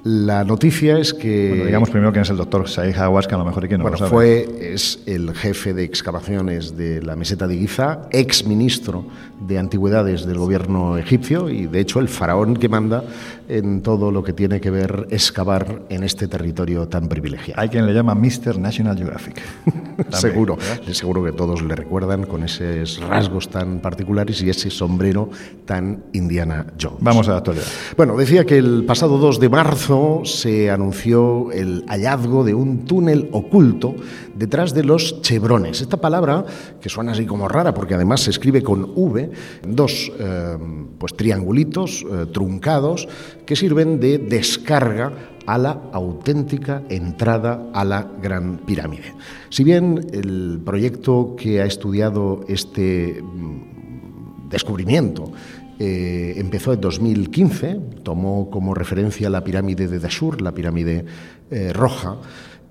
la 0.06 0.44
noticia 0.44 1.00
es 1.00 1.16
que. 1.16 1.50
Bueno, 1.50 1.66
digamos 1.66 1.90
primero 1.90 2.12
quién 2.12 2.22
es 2.22 2.30
el 2.30 2.38
doctor 2.38 2.70
Said 2.70 2.96
Hawass, 2.96 3.26
que 3.28 3.34
a 3.34 3.40
lo 3.40 3.46
mejor 3.46 3.66
y 3.66 3.68
quién 3.70 3.80
no 3.80 3.86
bueno, 3.86 3.98
lo 3.98 3.98
sabe. 3.98 4.12
Fue, 4.12 4.74
es 4.74 5.00
el 5.08 5.34
jefe 5.34 5.74
de 5.74 5.84
excavaciones 5.84 6.78
de 6.78 7.02
la 7.02 7.16
meseta 7.16 7.48
de 7.48 7.58
Giza, 7.58 8.02
ex 8.12 8.46
ministro 8.46 9.08
de 9.40 9.58
antigüedades 9.58 10.28
del 10.28 10.38
gobierno 10.38 11.00
egipcio 11.00 11.50
y, 11.50 11.66
de 11.66 11.80
hecho, 11.80 12.00
el 12.00 12.08
faraón 12.08 12.56
que 12.56 12.70
manda 12.70 13.04
en 13.50 13.82
todo 13.82 14.12
lo 14.12 14.24
que 14.24 14.34
tiene 14.34 14.62
que 14.62 14.70
ver 14.70 15.08
excavar 15.10 15.82
en 15.90 16.04
este 16.04 16.28
territorio 16.28 16.88
tan 16.88 17.08
privilegiado. 17.10 17.60
Hay 17.60 17.70
quien 17.70 17.88
le 17.88 17.94
llama 17.94 18.14
Mr. 18.14 18.60
National 18.60 18.98
Geographic. 18.98 19.42
seguro, 20.12 20.58
seguro 20.92 21.24
que 21.24 21.32
todos 21.32 21.64
le 21.64 21.76
recuerdan 21.76 22.26
con 22.26 22.44
esos 22.44 23.02
rasgos 23.02 23.50
tan 23.50 23.80
particulares 23.80 24.40
y 24.44 24.52
ese 24.52 24.70
sombrero 24.70 25.32
tan 25.66 26.04
Indiana 26.14 26.68
Jones. 26.80 27.00
Vamos 27.02 27.28
a 27.28 27.32
la 27.32 27.38
actualidad. 27.38 27.66
Bueno, 27.98 28.16
decía 28.16 28.46
que 28.46 28.60
el 28.60 28.84
pasado 28.86 29.18
2 29.18 29.40
de 29.40 29.50
marzo 29.50 29.95
se 30.24 30.72
anunció 30.72 31.52
el 31.52 31.84
hallazgo 31.88 32.44
de 32.44 32.54
un 32.54 32.86
túnel 32.86 33.30
oculto 33.32 33.96
detrás 34.36 34.74
de 34.74 34.84
los 34.84 35.22
chevrones. 35.22 35.82
Esta 35.82 35.98
palabra, 35.98 36.46
que 36.82 36.90
suena 36.90 37.14
así 37.14 37.26
como 37.26 37.48
rara 37.48 37.74
porque 37.74 37.94
además 37.94 38.22
se 38.22 38.32
escribe 38.32 38.62
con 38.62 38.92
V, 38.96 39.32
dos 39.68 40.12
eh, 40.20 40.58
pues, 40.98 41.14
triangulitos 41.16 42.04
eh, 42.04 42.26
truncados 42.32 43.08
que 43.46 43.56
sirven 43.56 44.00
de 44.00 44.18
descarga 44.18 45.12
a 45.46 45.58
la 45.58 45.82
auténtica 45.92 46.84
entrada 46.90 47.70
a 47.74 47.86
la 47.86 48.08
Gran 48.22 48.58
Pirámide. 48.66 49.14
Si 49.50 49.64
bien 49.64 50.08
el 50.12 50.62
proyecto 50.66 51.36
que 51.38 51.62
ha 51.62 51.66
estudiado 51.66 52.42
este 52.48 53.22
mm, 53.22 54.50
descubrimiento 54.50 55.32
eh, 55.80 56.36
empezó 56.38 56.74
en 56.74 56.82
2015, 56.82 57.80
tomó 58.04 58.50
como 58.50 58.74
referencia 58.74 59.30
la 59.30 59.44
pirámide 59.44 59.88
de 59.88 60.00
Dashur, 60.00 60.42
la 60.42 60.54
pirámide 60.54 61.06
eh, 61.52 61.74
roja, 61.74 62.18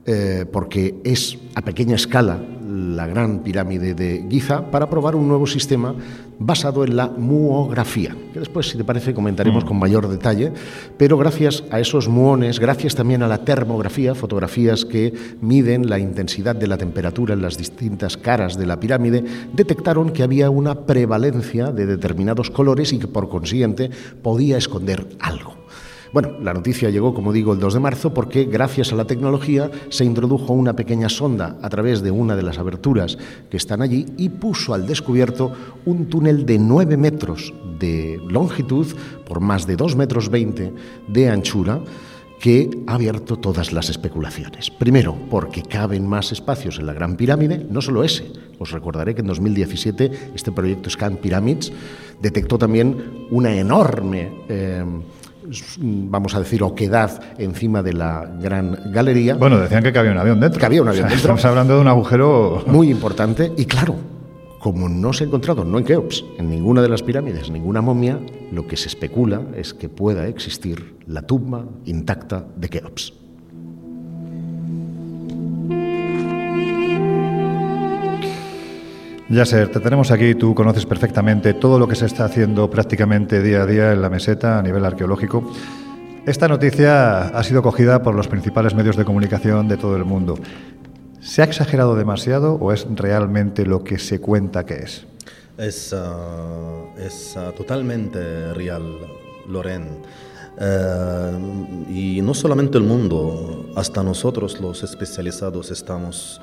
eh, 0.07 0.45
porque 0.51 0.97
es 1.05 1.39
a 1.55 1.63
pequeña 1.63 1.97
escala 1.97 2.41
la 2.75 3.07
gran 3.07 3.41
pirámide 3.41 3.95
de 3.95 4.27
Giza, 4.29 4.71
para 4.71 4.89
probar 4.89 5.15
un 5.15 5.29
nuevo 5.29 5.47
sistema 5.47 5.95
basado 6.39 6.85
en 6.85 6.97
la 6.97 7.09
muografía, 7.09 8.17
que 8.33 8.41
después, 8.41 8.69
si 8.69 8.77
te 8.77 8.85
parece, 8.85 9.15
comentaremos 9.15 9.65
mm. 9.65 9.67
con 9.67 9.79
mayor 9.79 10.09
detalle, 10.09 10.53
pero 10.97 11.17
gracias 11.17 11.63
a 11.71 11.79
esos 11.79 12.09
muones, 12.09 12.59
gracias 12.59 12.95
también 12.95 13.23
a 13.23 13.29
la 13.29 13.45
termografía, 13.45 14.15
fotografías 14.15 14.85
que 14.85 15.15
miden 15.41 15.89
la 15.89 15.99
intensidad 15.99 16.57
de 16.57 16.67
la 16.67 16.77
temperatura 16.77 17.35
en 17.35 17.43
las 17.43 17.57
distintas 17.57 18.17
caras 18.17 18.59
de 18.59 18.67
la 18.67 18.81
pirámide, 18.81 19.25
detectaron 19.53 20.11
que 20.11 20.23
había 20.23 20.51
una 20.51 20.87
prevalencia 20.87 21.71
de 21.71 21.87
determinados 21.87 22.51
colores 22.51 22.93
y 22.93 22.99
que 22.99 23.07
por 23.07 23.29
consiguiente 23.29 23.91
podía 24.23 24.59
esconder 24.59 25.07
algo. 25.21 25.64
Bueno, 26.15 26.31
la 26.41 26.55
noticia 26.55 26.91
llegó, 26.91 27.13
como 27.13 27.33
digo, 27.33 27.55
el 27.55 27.59
2 27.59 27.75
de 27.75 27.81
marzo 27.81 28.15
porque 28.15 28.45
gracias 28.45 28.93
a 28.93 28.95
la 28.95 29.05
tecnología 29.05 29.69
se 29.89 30.05
introdujo 30.05 30.53
una 30.53 30.77
pequeña 30.77 31.09
sonda 31.09 31.59
a 31.61 31.69
través 31.69 32.03
de 32.03 32.13
una 32.13 32.37
de 32.37 32.45
las 32.45 32.59
aberturas 32.59 33.19
que 33.51 33.57
están 33.57 33.83
allí 33.83 34.07
y 34.17 34.29
puso 34.29 34.75
al 34.75 34.87
descubierto 34.87 35.51
un 35.85 36.09
túnel 36.09 36.47
de 36.47 36.61
9 36.61 36.97
metros 36.99 37.53
de 37.81 38.21
longitud 38.29 38.87
por 39.27 39.41
más 39.41 39.67
de 39.67 39.75
2 39.75 39.97
metros 39.97 40.29
20 40.29 40.73
de 41.09 41.29
anchura 41.29 41.81
que 42.39 42.71
ha 42.87 42.95
abierto 42.95 43.41
todas 43.41 43.73
las 43.73 43.91
especulaciones. 43.91 44.71
Primero, 44.71 45.17
porque 45.29 45.63
caben 45.63 46.07
más 46.07 46.31
espacios 46.31 46.79
en 46.79 46.87
la 46.87 46.93
Gran 46.93 47.17
Pirámide, 47.17 47.67
no 47.69 47.83
solo 47.83 48.05
ese. 48.05 48.31
Os 48.61 48.71
recordaré 48.71 49.17
que 49.17 49.23
en 49.23 49.27
2017 49.27 50.31
este 50.33 50.53
proyecto 50.53 50.91
Scan 50.91 51.17
Pyramids 51.17 51.73
detectó 52.23 52.57
también 52.57 53.27
una 53.33 53.53
enorme 53.53 54.31
eh, 54.49 54.85
vamos 55.79 56.35
a 56.35 56.39
decir, 56.39 56.63
oquedad 56.63 57.23
encima 57.39 57.83
de 57.83 57.93
la 57.93 58.31
gran 58.41 58.93
galería. 58.93 59.35
Bueno, 59.35 59.59
decían 59.59 59.83
que 59.83 59.93
cabía 59.93 60.13
un 60.13 60.19
avión 60.19 60.41
dentro. 60.41 60.59
Que 60.59 60.67
había 60.67 60.83
un 60.83 60.89
avión 60.89 61.05
dentro. 61.05 61.17
Estamos 61.17 61.45
hablando 61.45 61.75
de 61.75 61.81
un 61.81 61.89
agujero... 61.89 62.63
Muy 62.67 62.91
importante. 62.91 63.53
Y 63.57 63.67
claro, 63.67 63.97
como 64.61 64.89
no 64.89 65.13
se 65.13 65.25
ha 65.25 65.27
encontrado, 65.27 65.65
no 65.65 65.79
en 65.79 65.85
Keops, 65.85 66.25
en 66.39 66.49
ninguna 66.49 66.83
de 66.83 66.89
las 66.89 67.03
pirámides, 67.03 67.51
ninguna 67.51 67.83
momia, 67.83 68.19
lo 68.51 68.67
que 68.67 68.77
se 68.77 68.89
especula 68.89 69.43
es 69.55 69.75
que 69.75 69.89
pueda 69.89 70.27
existir 70.27 70.97
la 71.07 71.23
tumba 71.23 71.67
intacta 71.85 72.47
de 72.57 72.69
Keops. 72.69 73.24
Yasser, 79.31 79.71
te 79.71 79.81
tenemos 79.81 80.11
aquí, 80.11 80.35
tú 80.35 80.55
conoces 80.55 80.85
perfectamente 80.85 81.55
todo 81.55 81.79
lo 81.79 81.89
que 81.89 81.95
se 81.95 82.05
está 82.05 82.27
haciendo 82.27 82.69
prácticamente 82.69 83.43
día 83.43 83.63
a 83.63 83.67
día 83.67 83.93
en 83.93 84.03
la 84.03 84.11
meseta 84.11 84.59
a 84.59 84.63
nivel 84.63 84.85
arqueológico. 84.85 85.51
Esta 86.27 86.47
noticia 86.47 87.29
ha 87.29 87.43
sido 87.43 87.63
cogida 87.63 88.03
por 88.03 88.15
los 88.15 88.29
principales 88.29 88.75
medios 88.75 88.97
de 88.97 89.05
comunicación 89.07 89.67
de 89.67 89.79
todo 89.79 89.97
el 89.97 90.05
mundo. 90.05 90.39
¿Se 91.21 91.41
ha 91.41 91.47
exagerado 91.47 91.97
demasiado 91.97 92.55
o 92.55 92.71
es 92.71 92.87
realmente 92.95 93.65
lo 93.65 93.83
que 93.83 93.99
se 93.99 94.21
cuenta 94.21 94.67
que 94.67 94.75
es? 94.75 95.07
Es, 95.57 95.95
ah, 95.97 96.85
es 96.99 97.35
ah, 97.39 97.53
totalmente 97.57 98.53
real, 98.53 98.83
Loren. 99.49 100.03
Eh, 100.61 101.39
y 101.89 102.21
no 102.21 102.35
solamente 102.35 102.77
el 102.77 102.85
mundo, 102.85 103.71
hasta 103.75 104.03
nosotros 104.03 104.61
los 104.61 104.83
especializados 104.83 105.71
estamos 105.71 106.43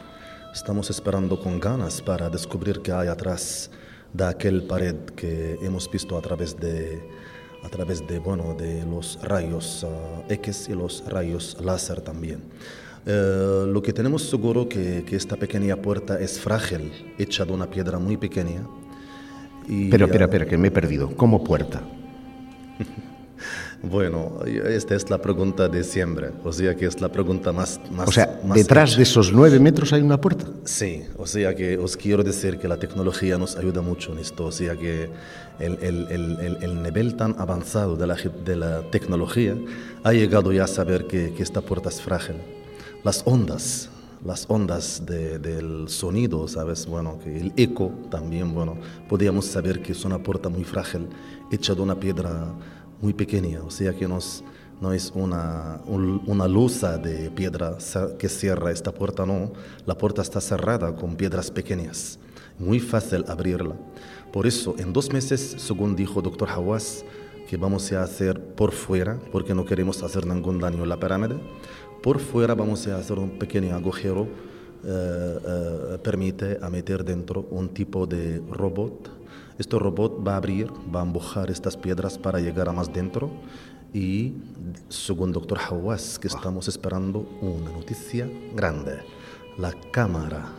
Estamos 0.53 0.89
esperando 0.89 1.39
con 1.39 1.61
ganas 1.61 2.01
para 2.01 2.29
descubrir 2.29 2.81
qué 2.81 2.91
hay 2.91 3.07
atrás 3.07 3.71
de 4.11 4.25
aquel 4.25 4.63
pared 4.63 4.95
que 5.15 5.57
hemos 5.61 5.89
visto 5.89 6.17
a 6.17 6.21
través 6.21 6.59
de, 6.59 7.01
a 7.63 7.69
través 7.69 8.05
de, 8.05 8.19
bueno, 8.19 8.53
de 8.53 8.85
los 8.85 9.17
rayos 9.23 9.83
uh, 9.83 10.29
X 10.29 10.67
y 10.69 10.73
los 10.73 11.05
rayos 11.07 11.57
láser 11.63 12.01
también. 12.01 12.41
Eh, 13.05 13.63
lo 13.65 13.81
que 13.81 13.93
tenemos 13.93 14.23
seguro 14.23 14.67
que, 14.67 15.05
que 15.05 15.15
esta 15.15 15.37
pequeña 15.37 15.77
puerta 15.77 16.19
es 16.19 16.37
frágil, 16.37 17.13
hecha 17.17 17.45
de 17.45 17.53
una 17.53 17.69
piedra 17.69 17.97
muy 17.97 18.17
pequeña. 18.17 18.67
Y, 19.69 19.89
pero, 19.89 20.05
espera, 20.05 20.25
espera, 20.25 20.45
que 20.45 20.57
me 20.57 20.67
he 20.67 20.71
perdido. 20.71 21.15
¿Cómo 21.15 21.43
puerta? 21.45 21.81
Bueno, 23.83 24.39
esta 24.45 24.93
es 24.93 25.09
la 25.09 25.17
pregunta 25.17 25.67
de 25.67 25.83
siempre, 25.83 26.29
o 26.43 26.53
sea 26.53 26.75
que 26.75 26.85
es 26.85 27.01
la 27.01 27.09
pregunta 27.09 27.51
más... 27.51 27.79
más 27.91 28.09
o 28.09 28.11
sea, 28.11 28.39
detrás 28.53 28.95
de 28.95 29.01
esos 29.01 29.33
nueve 29.33 29.59
metros 29.59 29.91
hay 29.91 30.03
una 30.03 30.21
puerta. 30.21 30.45
Sí, 30.65 31.03
o 31.17 31.25
sea 31.25 31.55
que 31.55 31.79
os 31.79 31.97
quiero 31.97 32.23
decir 32.23 32.59
que 32.59 32.67
la 32.67 32.77
tecnología 32.77 33.39
nos 33.39 33.55
ayuda 33.55 33.81
mucho 33.81 34.11
en 34.11 34.19
esto, 34.19 34.45
o 34.45 34.51
sea 34.51 34.75
que 34.75 35.09
el, 35.59 35.79
el, 35.81 36.07
el, 36.11 36.57
el 36.61 36.83
nivel 36.83 37.15
tan 37.15 37.35
avanzado 37.39 37.95
de 37.95 38.05
la, 38.05 38.15
de 38.15 38.55
la, 38.55 38.81
tecnología 38.91 39.55
ha 40.03 40.13
llegado 40.13 40.51
ya 40.51 40.65
a 40.65 40.67
saber 40.67 41.07
que, 41.07 41.33
que 41.33 41.41
esta 41.41 41.61
puerta 41.61 41.89
es 41.89 42.01
frágil. 42.01 42.35
Las 43.03 43.23
ondas, 43.25 43.89
las 44.23 44.45
ondas 44.47 45.03
de, 45.07 45.39
del 45.39 45.89
sonido, 45.89 46.47
¿sabes? 46.47 46.85
Bueno, 46.85 47.17
que 47.23 47.35
el 47.35 47.51
eco 47.57 47.91
también, 48.11 48.53
bueno, 48.53 48.77
podíamos 49.09 49.45
saber 49.45 49.81
que 49.81 49.93
es 49.93 50.05
una 50.05 50.19
puerta 50.19 50.49
muy 50.49 50.63
frágil, 50.63 51.07
hecha 51.51 51.73
de 51.73 51.81
una 51.81 51.95
piedra 51.95 52.53
muy 53.01 53.13
pequeña, 53.13 53.63
o 53.63 53.71
sea 53.71 53.93
que 53.93 54.07
nos, 54.07 54.43
no 54.79 54.93
es 54.93 55.11
una, 55.15 55.81
una 55.87 56.47
losa 56.47 56.97
de 56.97 57.31
piedra 57.31 57.77
que 58.17 58.29
cierra 58.29 58.71
esta 58.71 58.91
puerta, 58.91 59.25
no, 59.25 59.51
la 59.85 59.97
puerta 59.97 60.21
está 60.21 60.39
cerrada 60.39 60.95
con 60.95 61.15
piedras 61.15 61.51
pequeñas, 61.51 62.19
muy 62.59 62.79
fácil 62.79 63.25
abrirla. 63.27 63.75
Por 64.31 64.47
eso, 64.47 64.75
en 64.77 64.93
dos 64.93 65.11
meses, 65.11 65.55
según 65.57 65.95
dijo 65.95 66.21
doctor 66.21 66.49
Hawass, 66.49 67.03
que 67.49 67.57
vamos 67.57 67.91
a 67.91 68.03
hacer 68.03 68.39
por 68.39 68.71
fuera, 68.71 69.19
porque 69.31 69.53
no 69.53 69.65
queremos 69.65 70.03
hacer 70.03 70.25
ningún 70.25 70.59
daño 70.59 70.83
a 70.83 70.85
la 70.85 70.99
pirámide, 70.99 71.35
por 72.01 72.19
fuera 72.19 72.55
vamos 72.55 72.87
a 72.87 72.97
hacer 72.97 73.19
un 73.19 73.31
pequeño 73.31 73.75
agujero, 73.75 74.27
eh, 74.83 75.39
eh, 75.47 75.97
permite 76.01 76.57
a 76.61 76.69
meter 76.69 77.03
dentro 77.03 77.45
un 77.51 77.69
tipo 77.69 78.07
de 78.07 78.41
robot 78.49 79.20
este 79.61 79.77
robot 79.77 80.27
va 80.27 80.33
a 80.33 80.37
abrir, 80.37 80.71
va 80.93 81.01
a 81.01 81.05
empujar 81.05 81.49
estas 81.49 81.77
piedras 81.77 82.17
para 82.17 82.39
llegar 82.39 82.67
a 82.67 82.73
más 82.73 82.91
dentro 82.91 83.29
y 83.93 84.33
según 84.89 85.31
doctor 85.31 85.59
Hawass 85.59 86.17
que 86.17 86.27
estamos 86.27 86.67
esperando 86.67 87.19
una 87.41 87.71
noticia 87.71 88.29
grande. 88.55 89.03
La 89.57 89.73
cámara 89.91 90.49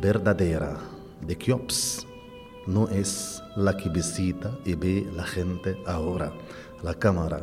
verdadera 0.00 0.78
de 1.20 1.36
Kiops 1.36 2.06
no 2.66 2.88
es 2.88 3.42
la 3.56 3.76
que 3.76 3.88
visita 3.88 4.56
y 4.64 4.74
ve 4.74 5.06
la 5.14 5.24
gente 5.24 5.76
ahora. 5.86 6.32
La 6.82 6.94
cámara 6.94 7.42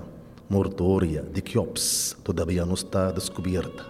mortuoria 0.49 1.21
de 1.21 1.43
Kiops 1.43 2.17
todavía 2.23 2.65
no 2.65 2.73
está 2.73 3.11
descubierta. 3.11 3.85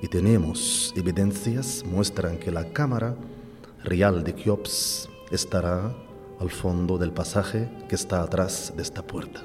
Y 0.00 0.08
tenemos 0.08 0.94
evidencias 0.96 1.84
muestran 1.84 2.38
que 2.38 2.50
la 2.50 2.72
cámara 2.72 3.16
real 3.84 4.24
de 4.24 4.34
Kiops 4.34 5.08
estará 5.30 5.92
al 6.40 6.50
fondo 6.50 6.98
del 6.98 7.12
pasaje 7.12 7.68
que 7.88 7.94
está 7.94 8.22
atrás 8.22 8.72
de 8.76 8.82
esta 8.82 9.02
puerta. 9.02 9.42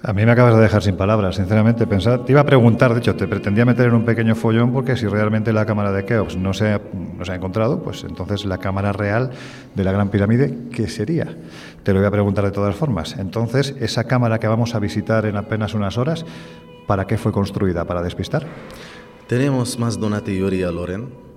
A 0.00 0.12
mí 0.12 0.24
me 0.24 0.30
acabas 0.30 0.54
de 0.54 0.60
dejar 0.60 0.80
sin 0.80 0.96
palabras, 0.96 1.34
sinceramente. 1.36 1.84
Pensar, 1.86 2.24
te 2.24 2.30
iba 2.30 2.40
a 2.40 2.46
preguntar, 2.46 2.94
de 2.94 3.00
hecho, 3.00 3.16
te 3.16 3.26
pretendía 3.26 3.64
meter 3.64 3.86
en 3.86 3.94
un 3.94 4.04
pequeño 4.04 4.36
follón 4.36 4.72
porque 4.72 4.96
si 4.96 5.08
realmente 5.08 5.52
la 5.52 5.66
cámara 5.66 5.90
de 5.90 6.04
Keops 6.04 6.36
no 6.36 6.54
se, 6.54 6.80
no 6.94 7.24
se 7.24 7.32
ha 7.32 7.34
encontrado, 7.34 7.82
pues 7.82 8.04
entonces 8.04 8.44
la 8.44 8.58
cámara 8.58 8.92
real 8.92 9.30
de 9.74 9.84
la 9.84 9.90
Gran 9.90 10.10
Pirámide, 10.10 10.56
¿qué 10.72 10.86
sería? 10.86 11.36
Te 11.82 11.92
lo 11.92 11.98
voy 11.98 12.06
a 12.06 12.12
preguntar 12.12 12.44
de 12.44 12.52
todas 12.52 12.76
formas. 12.76 13.16
Entonces, 13.18 13.74
esa 13.80 14.04
cámara 14.04 14.38
que 14.38 14.46
vamos 14.46 14.76
a 14.76 14.78
visitar 14.78 15.26
en 15.26 15.36
apenas 15.36 15.74
unas 15.74 15.98
horas, 15.98 16.24
¿para 16.86 17.08
qué 17.08 17.18
fue 17.18 17.32
construida? 17.32 17.84
¿Para 17.84 18.00
despistar? 18.00 18.46
Tenemos 19.26 19.80
más 19.80 19.98
de 19.98 20.06
una 20.06 20.22
teoría, 20.22 20.70
Loren 20.70 21.27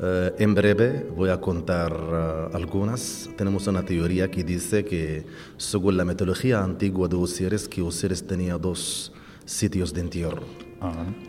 eh, 0.00 0.34
en 0.38 0.54
breve 0.54 1.06
voy 1.16 1.30
a 1.30 1.40
contar 1.40 1.92
eh, 1.92 2.48
algunas. 2.54 3.30
Tenemos 3.36 3.66
una 3.66 3.84
teoría 3.84 4.30
que 4.30 4.44
dice 4.44 4.84
que, 4.84 5.24
según 5.56 5.96
la 5.96 6.04
mitología 6.04 6.62
antigua 6.62 7.08
de 7.08 7.16
Osiris, 7.16 7.68
que 7.68 7.82
Osiris 7.82 8.26
tenía 8.26 8.58
dos 8.58 9.12
sitios 9.44 9.92
de 9.92 10.00
entierro. 10.00 10.44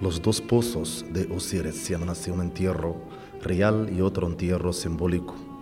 Los 0.02 0.20
dos 0.20 0.42
pozos 0.42 1.06
de 1.14 1.28
Osiris 1.32 1.76
se 1.76 1.94
llaman 1.94 2.10
así 2.10 2.32
un 2.32 2.42
entierro 2.42 2.98
real 3.44 3.92
y 3.96 4.02
otro 4.02 4.26
entierro 4.26 4.74
simbólico. 4.74 5.53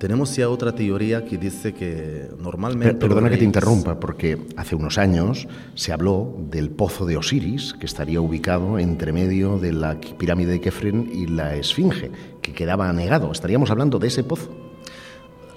Tenemos 0.00 0.34
ya 0.34 0.48
otra 0.48 0.74
teoría 0.74 1.24
que 1.26 1.36
dice 1.36 1.74
que 1.74 2.30
normalmente... 2.38 2.94
perdona 2.94 3.28
que 3.28 3.36
te 3.36 3.44
interrumpa, 3.44 4.00
porque 4.00 4.38
hace 4.56 4.74
unos 4.74 4.96
años 4.96 5.46
se 5.74 5.92
habló 5.92 6.34
del 6.38 6.70
pozo 6.70 7.04
de 7.04 7.18
Osiris, 7.18 7.74
que 7.74 7.84
estaría 7.84 8.18
ubicado 8.18 8.78
entre 8.78 9.12
medio 9.12 9.58
de 9.58 9.74
la 9.74 10.00
pirámide 10.00 10.52
de 10.52 10.60
Kefren 10.62 11.10
y 11.12 11.26
la 11.26 11.54
Esfinge, 11.54 12.10
que 12.40 12.54
quedaba 12.54 12.88
anegado. 12.88 13.30
¿Estaríamos 13.30 13.70
hablando 13.70 13.98
de 13.98 14.08
ese 14.08 14.24
pozo? 14.24 14.48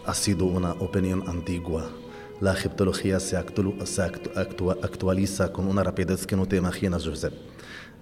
Ha 0.06 0.13
sido 0.13 0.44
una 0.44 0.74
opinión 0.74 1.24
antigua. 1.30 1.89
La 2.41 2.52
egiptología 2.52 3.22
se, 3.22 3.38
actualiza 3.38 5.54
con 5.54 5.70
una 5.70 5.84
rapidez 5.84 6.28
que 6.28 6.36
no 6.36 6.48
te 6.48 6.58
imaginas, 6.58 7.08
Josep. 7.08 7.53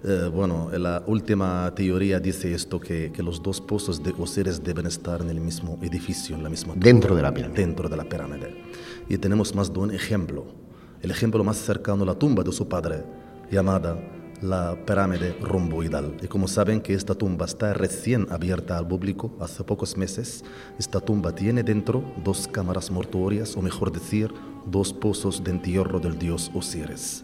Eh, 0.04 0.32
bueno, 0.34 0.70
la 0.72 1.04
última 1.06 1.72
teoría 1.76 2.20
dice 2.20 2.54
esto, 2.54 2.80
que, 2.80 3.12
que, 3.12 3.22
los 3.22 3.42
dos 3.42 3.62
pozos 3.62 4.02
de 4.02 4.14
Osiris 4.18 4.64
deben 4.64 4.88
estar 4.88 5.22
en 5.22 5.30
el 5.30 5.40
mismo 5.40 5.78
edificio, 5.82 6.36
en 6.36 6.44
la 6.44 6.50
misma... 6.50 6.74
Dentro 6.76 7.16
de 7.16 7.22
la 7.22 7.32
pirámide. 7.32 7.62
Dentro 7.62 7.88
de 7.88 7.98
la 7.98 8.04
pirámide. 8.06 8.64
Y 9.08 9.18
tenemos 9.18 9.54
más 9.54 9.72
de 9.72 9.80
un 9.80 9.92
ejemplo. 9.92 10.46
El 11.04 11.12
ejemplo 11.12 11.44
más 11.44 11.58
cercano 11.58 12.02
a 12.04 12.08
la 12.08 12.16
tumba 12.16 12.44
de 12.44 12.52
su 12.52 12.68
padre, 12.68 13.04
llamada 13.52 13.96
la 14.42 14.76
pirámide 14.88 15.38
romboidal. 15.40 16.18
Y 16.22 16.28
como 16.28 16.48
saben 16.48 16.82
que 16.82 16.96
esta 16.96 17.14
tumba 17.14 17.46
está 17.46 17.74
recién 17.74 18.26
abierta 18.32 18.78
al 18.78 18.88
público 18.88 19.32
hace 19.40 19.64
pocos 19.64 19.98
meses, 19.98 20.44
esta 20.80 21.00
tumba 21.00 21.34
tiene 21.36 21.62
dentro 21.62 22.04
dos 22.24 22.48
cámaras 22.48 22.90
mortuorias, 22.90 23.56
o 23.56 23.62
mejor 23.62 23.92
decir, 23.92 24.34
dos 24.66 24.94
pozos 24.94 25.44
de 25.44 25.52
entierro 25.52 26.00
del 26.00 26.18
dios 26.18 26.50
Osiris. 26.56 27.24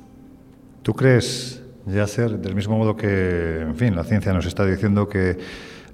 ¿Tú 0.83 0.93
crees 0.93 1.63
Yasser, 1.87 2.39
del 2.39 2.55
mismo 2.55 2.77
modo 2.77 2.95
que, 2.95 3.61
en 3.61 3.75
fin, 3.75 3.95
la 3.95 4.03
ciencia 4.03 4.33
nos 4.33 4.45
está 4.45 4.65
diciendo 4.65 5.07
que 5.07 5.37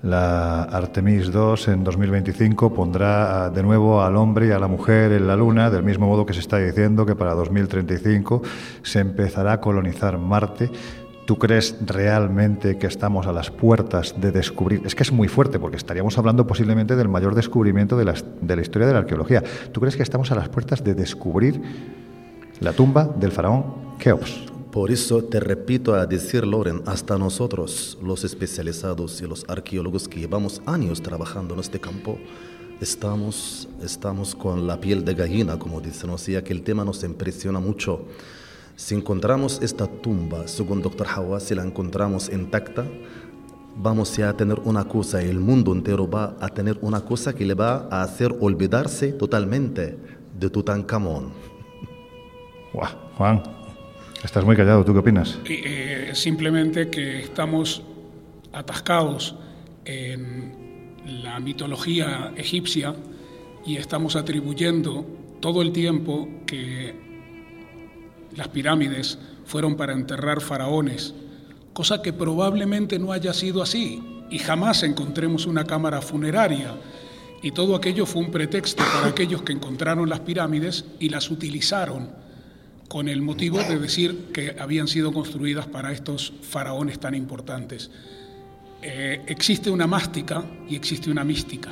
la 0.01 0.63
Artemis 0.63 1.31
II 1.33 1.73
en 1.73 1.83
2025 1.83 2.73
pondrá 2.73 3.49
de 3.49 3.63
nuevo 3.63 4.01
al 4.01 4.17
hombre 4.17 4.47
y 4.47 4.51
a 4.51 4.59
la 4.59 4.67
mujer 4.67 5.13
en 5.13 5.27
la 5.27 5.35
Luna, 5.37 5.69
del 5.69 5.83
mismo 5.83 6.07
modo 6.07 6.25
que 6.25 6.33
se 6.33 6.41
está 6.41 6.57
diciendo 6.57 7.05
que 7.05 7.15
para 7.15 7.33
2035 7.33 8.41
se 8.81 8.99
empezará 8.99 9.53
a 9.53 9.61
colonizar 9.61 10.17
Marte. 10.17 10.69
¿Tú 11.25 11.37
crees 11.37 11.77
realmente 11.85 12.77
que 12.77 12.87
estamos 12.87 13.27
a 13.27 13.31
las 13.31 13.49
puertas 13.49 14.15
de 14.19 14.33
descubrir? 14.33 14.81
Es 14.83 14.93
que 14.93 15.03
es 15.03 15.11
muy 15.13 15.29
fuerte 15.29 15.57
porque 15.57 15.77
estaríamos 15.77 16.17
hablando 16.17 16.45
posiblemente 16.45 16.97
del 16.97 17.07
mayor 17.07 17.33
descubrimiento 17.33 17.95
de 17.95 18.03
la, 18.03 18.15
de 18.41 18.55
la 18.57 18.61
historia 18.61 18.87
de 18.87 18.93
la 18.93 18.99
arqueología. 18.99 19.41
¿Tú 19.71 19.79
crees 19.79 19.95
que 19.95 20.03
estamos 20.03 20.33
a 20.33 20.35
las 20.35 20.49
puertas 20.49 20.83
de 20.83 20.95
descubrir 20.95 21.61
la 22.59 22.73
tumba 22.73 23.05
del 23.05 23.31
faraón 23.31 23.95
Keops? 23.99 24.52
Por 24.73 24.89
eso 24.89 25.23
te 25.23 25.39
repito 25.39 25.93
a 25.93 26.07
decir, 26.07 26.47
Loren, 26.47 26.81
hasta 26.87 27.15
nosotros, 27.15 27.95
los 28.01 28.23
especializados 28.23 29.21
y 29.21 29.27
los 29.27 29.45
arqueólogos 29.47 30.07
que 30.07 30.19
llevamos 30.19 30.63
años 30.65 30.99
trabajando 30.99 31.53
en 31.53 31.59
este 31.59 31.79
campo, 31.79 32.17
estamos, 32.81 33.69
estamos 33.83 34.33
con 34.33 34.65
la 34.65 34.81
piel 34.81 35.05
de 35.05 35.13
gallina, 35.13 35.59
como 35.59 35.79
dicen, 35.79 36.09
o 36.09 36.17
sea 36.17 36.43
que 36.43 36.53
el 36.53 36.63
tema 36.63 36.83
nos 36.83 37.03
impresiona 37.03 37.59
mucho. 37.59 38.07
Si 38.75 38.95
encontramos 38.95 39.61
esta 39.61 39.85
tumba, 39.85 40.47
según 40.47 40.81
Dr. 40.81 41.05
Hawa, 41.05 41.39
si 41.39 41.53
la 41.53 41.63
encontramos 41.63 42.29
intacta, 42.29 42.83
vamos 43.77 44.17
a 44.17 44.35
tener 44.35 44.59
una 44.61 44.85
cosa, 44.85 45.21
el 45.21 45.39
mundo 45.39 45.71
entero 45.71 46.09
va 46.09 46.35
a 46.41 46.49
tener 46.49 46.79
una 46.81 47.01
cosa 47.01 47.35
que 47.35 47.45
le 47.45 47.53
va 47.53 47.87
a 47.91 48.01
hacer 48.01 48.35
olvidarse 48.39 49.13
totalmente 49.13 49.99
de 50.39 50.49
Tutankamón. 50.49 51.31
Wow, 52.73 52.87
Juan, 53.17 53.62
Estás 54.23 54.45
muy 54.45 54.55
callado, 54.55 54.85
¿tú 54.85 54.93
qué 54.93 54.99
opinas? 54.99 55.37
Eh, 55.49 56.11
simplemente 56.13 56.89
que 56.89 57.19
estamos 57.19 57.83
atascados 58.53 59.35
en 59.83 60.93
la 61.21 61.41
mitología 61.41 62.31
egipcia 62.37 62.95
y 63.65 63.75
estamos 63.75 64.15
atribuyendo 64.15 65.05
todo 65.41 65.61
el 65.61 65.73
tiempo 65.73 66.29
que 66.45 66.95
las 68.37 68.47
pirámides 68.47 69.19
fueron 69.45 69.75
para 69.75 69.91
enterrar 69.91 70.39
faraones, 70.39 71.13
cosa 71.73 72.01
que 72.01 72.13
probablemente 72.13 72.99
no 72.99 73.11
haya 73.11 73.33
sido 73.33 73.61
así 73.61 74.25
y 74.29 74.39
jamás 74.39 74.83
encontremos 74.83 75.45
una 75.45 75.65
cámara 75.65 76.01
funeraria. 76.01 76.75
Y 77.41 77.51
todo 77.51 77.75
aquello 77.75 78.05
fue 78.05 78.21
un 78.21 78.31
pretexto 78.31 78.85
para 78.85 79.07
aquellos 79.07 79.41
que 79.41 79.51
encontraron 79.51 80.07
las 80.07 80.21
pirámides 80.21 80.85
y 80.97 81.09
las 81.09 81.29
utilizaron 81.29 82.22
con 82.93 83.09
el 83.09 83.23
motivo 83.23 83.57
de 83.57 83.79
decir 83.79 84.29
que 84.31 84.55
habían 84.59 84.87
sido 84.87 85.11
construidas 85.11 85.65
para 85.65 85.91
estos 85.91 86.31
faraones 86.43 86.99
tan 86.99 87.15
importantes. 87.15 87.89
Eh, 88.83 89.19
existe 89.25 89.71
una 89.71 89.87
mástica 89.87 90.45
y 90.69 90.75
existe 90.75 91.09
una 91.09 91.23
mística. 91.23 91.71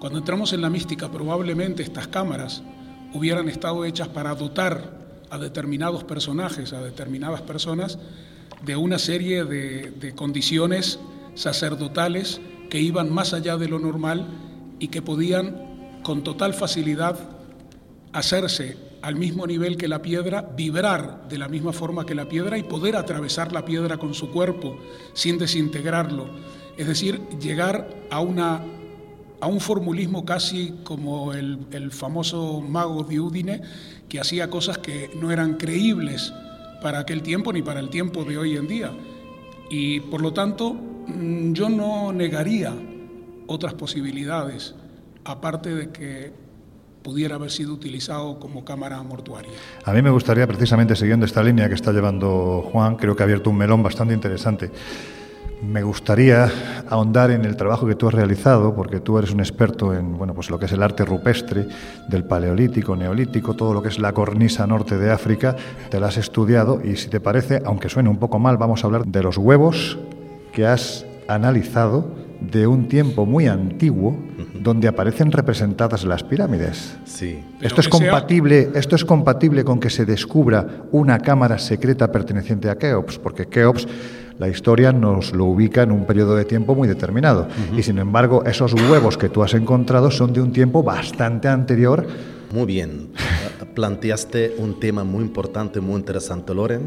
Cuando 0.00 0.18
entramos 0.18 0.54
en 0.54 0.62
la 0.62 0.70
mística, 0.70 1.10
probablemente 1.10 1.82
estas 1.82 2.08
cámaras 2.08 2.62
hubieran 3.12 3.50
estado 3.50 3.84
hechas 3.84 4.08
para 4.08 4.34
dotar 4.34 4.96
a 5.28 5.36
determinados 5.36 6.04
personajes, 6.04 6.72
a 6.72 6.80
determinadas 6.80 7.42
personas, 7.42 7.98
de 8.64 8.76
una 8.76 8.98
serie 8.98 9.44
de, 9.44 9.90
de 9.90 10.14
condiciones 10.14 10.98
sacerdotales 11.34 12.40
que 12.70 12.80
iban 12.80 13.12
más 13.12 13.34
allá 13.34 13.58
de 13.58 13.68
lo 13.68 13.78
normal 13.78 14.26
y 14.78 14.88
que 14.88 15.02
podían 15.02 16.00
con 16.02 16.24
total 16.24 16.54
facilidad 16.54 17.18
hacerse 18.14 18.85
al 19.02 19.16
mismo 19.16 19.46
nivel 19.46 19.76
que 19.76 19.88
la 19.88 20.02
piedra, 20.02 20.42
vibrar 20.56 21.28
de 21.28 21.38
la 21.38 21.48
misma 21.48 21.72
forma 21.72 22.06
que 22.06 22.14
la 22.14 22.28
piedra 22.28 22.58
y 22.58 22.62
poder 22.62 22.96
atravesar 22.96 23.52
la 23.52 23.64
piedra 23.64 23.98
con 23.98 24.14
su 24.14 24.30
cuerpo 24.30 24.78
sin 25.12 25.38
desintegrarlo. 25.38 26.28
Es 26.76 26.86
decir, 26.86 27.20
llegar 27.40 27.88
a, 28.10 28.20
una, 28.20 28.62
a 29.40 29.46
un 29.46 29.60
formulismo 29.60 30.24
casi 30.24 30.74
como 30.84 31.32
el, 31.32 31.58
el 31.70 31.90
famoso 31.90 32.60
mago 32.60 33.04
de 33.04 33.20
Udine, 33.20 33.62
que 34.08 34.20
hacía 34.20 34.50
cosas 34.50 34.78
que 34.78 35.10
no 35.20 35.30
eran 35.30 35.54
creíbles 35.54 36.32
para 36.82 37.00
aquel 37.00 37.22
tiempo 37.22 37.52
ni 37.52 37.62
para 37.62 37.80
el 37.80 37.88
tiempo 37.88 38.24
de 38.24 38.38
hoy 38.38 38.56
en 38.56 38.68
día. 38.68 38.92
Y 39.70 40.00
por 40.00 40.20
lo 40.20 40.32
tanto, 40.32 40.74
mm, 40.74 41.52
yo 41.52 41.68
no 41.68 42.12
negaría 42.12 42.72
otras 43.46 43.74
posibilidades, 43.74 44.74
aparte 45.24 45.74
de 45.74 45.90
que 45.90 46.45
pudiera 47.06 47.36
haber 47.36 47.52
sido 47.52 47.72
utilizado 47.72 48.40
como 48.40 48.64
cámara 48.64 49.00
mortuaria. 49.00 49.52
A 49.84 49.92
mí 49.92 50.02
me 50.02 50.10
gustaría, 50.10 50.44
precisamente 50.44 50.96
siguiendo 50.96 51.24
esta 51.24 51.40
línea 51.40 51.68
que 51.68 51.76
está 51.76 51.92
llevando 51.92 52.68
Juan, 52.72 52.96
creo 52.96 53.14
que 53.14 53.22
ha 53.22 53.26
abierto 53.26 53.50
un 53.50 53.58
melón 53.58 53.80
bastante 53.80 54.12
interesante. 54.12 54.72
Me 55.62 55.84
gustaría 55.84 56.50
ahondar 56.88 57.30
en 57.30 57.44
el 57.44 57.54
trabajo 57.54 57.86
que 57.86 57.94
tú 57.94 58.08
has 58.08 58.14
realizado, 58.14 58.74
porque 58.74 58.98
tú 58.98 59.18
eres 59.18 59.30
un 59.30 59.38
experto 59.38 59.94
en 59.94 60.18
bueno, 60.18 60.34
pues 60.34 60.50
lo 60.50 60.58
que 60.58 60.66
es 60.66 60.72
el 60.72 60.82
arte 60.82 61.04
rupestre 61.04 61.68
del 62.08 62.24
paleolítico, 62.24 62.96
neolítico, 62.96 63.54
todo 63.54 63.72
lo 63.72 63.82
que 63.82 63.88
es 63.88 64.00
la 64.00 64.12
cornisa 64.12 64.66
norte 64.66 64.98
de 64.98 65.12
África, 65.12 65.54
te 65.88 66.00
lo 66.00 66.06
has 66.06 66.16
estudiado 66.16 66.80
y 66.82 66.96
si 66.96 67.08
te 67.08 67.20
parece, 67.20 67.62
aunque 67.64 67.88
suene 67.88 68.08
un 68.08 68.18
poco 68.18 68.40
mal, 68.40 68.56
vamos 68.56 68.82
a 68.82 68.88
hablar 68.88 69.06
de 69.06 69.22
los 69.22 69.38
huevos 69.38 69.96
que 70.52 70.66
has 70.66 71.06
analizado 71.28 72.25
de 72.40 72.66
un 72.66 72.88
tiempo 72.88 73.26
muy 73.26 73.46
antiguo 73.46 74.16
donde 74.60 74.88
aparecen 74.88 75.32
representadas 75.32 76.04
las 76.04 76.22
pirámides. 76.22 76.96
Sí. 77.04 77.40
Esto 77.60 77.80
es 77.80 77.88
compatible, 77.88 78.70
esto 78.74 78.96
es 78.96 79.04
compatible 79.04 79.64
con 79.64 79.80
que 79.80 79.90
se 79.90 80.04
descubra 80.04 80.84
una 80.92 81.18
cámara 81.18 81.58
secreta 81.58 82.10
perteneciente 82.10 82.68
a 82.68 82.76
Keops, 82.76 83.18
porque 83.18 83.46
Keops 83.46 83.86
la 84.38 84.48
historia 84.48 84.92
nos 84.92 85.32
lo 85.32 85.46
ubica 85.46 85.82
en 85.82 85.92
un 85.92 86.04
periodo 86.04 86.36
de 86.36 86.44
tiempo 86.44 86.74
muy 86.74 86.86
determinado. 86.86 87.48
Y 87.74 87.82
sin 87.82 87.98
embargo, 87.98 88.44
esos 88.44 88.74
huevos 88.74 89.16
que 89.16 89.30
tú 89.30 89.42
has 89.42 89.54
encontrado 89.54 90.10
son 90.10 90.32
de 90.32 90.42
un 90.42 90.52
tiempo 90.52 90.82
bastante 90.82 91.48
anterior. 91.48 92.06
Muy 92.52 92.66
bien. 92.66 93.08
Planteaste 93.74 94.56
un 94.58 94.78
tema 94.78 95.04
muy 95.04 95.22
importante, 95.22 95.80
muy 95.80 95.96
interesante, 95.96 96.54
Loren. 96.54 96.82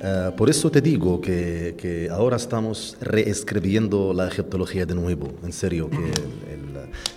Uh, 0.00 0.34
por 0.36 0.48
eso 0.48 0.70
te 0.70 0.80
digo 0.80 1.20
que, 1.20 1.74
que, 1.76 2.08
ahora 2.08 2.36
estamos 2.36 2.96
reescribiendo 3.00 4.12
la 4.12 4.28
egiptología 4.28 4.86
de 4.86 4.94
nuevo. 4.94 5.32
En 5.42 5.52
serio, 5.52 5.90
que 5.90 5.96
el, 5.96 6.68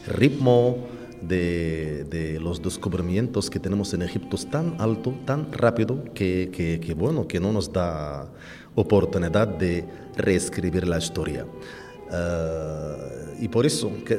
ritmo 0.07 0.77
de, 1.21 2.05
de, 2.05 2.39
los 2.39 2.59
descubrimientos 2.59 3.51
que 3.51 3.59
tenemos 3.59 3.93
en 3.93 4.01
Egipto 4.01 4.35
es 4.35 4.49
tan 4.49 4.75
alto, 4.79 5.13
tan 5.25 5.53
rápido, 5.53 6.03
que, 6.15 6.49
que, 6.51 6.93
bueno, 6.95 7.27
que 7.27 7.39
no 7.39 7.51
nos 7.51 7.71
da 7.71 8.27
oportunidad 8.73 9.47
de 9.47 9.85
reescribir 10.17 10.87
la 10.87 10.97
historia. 10.97 11.45
Uh, 11.45 13.43
y 13.43 13.47
por 13.47 13.67
eso 13.67 13.91
que, 14.03 14.17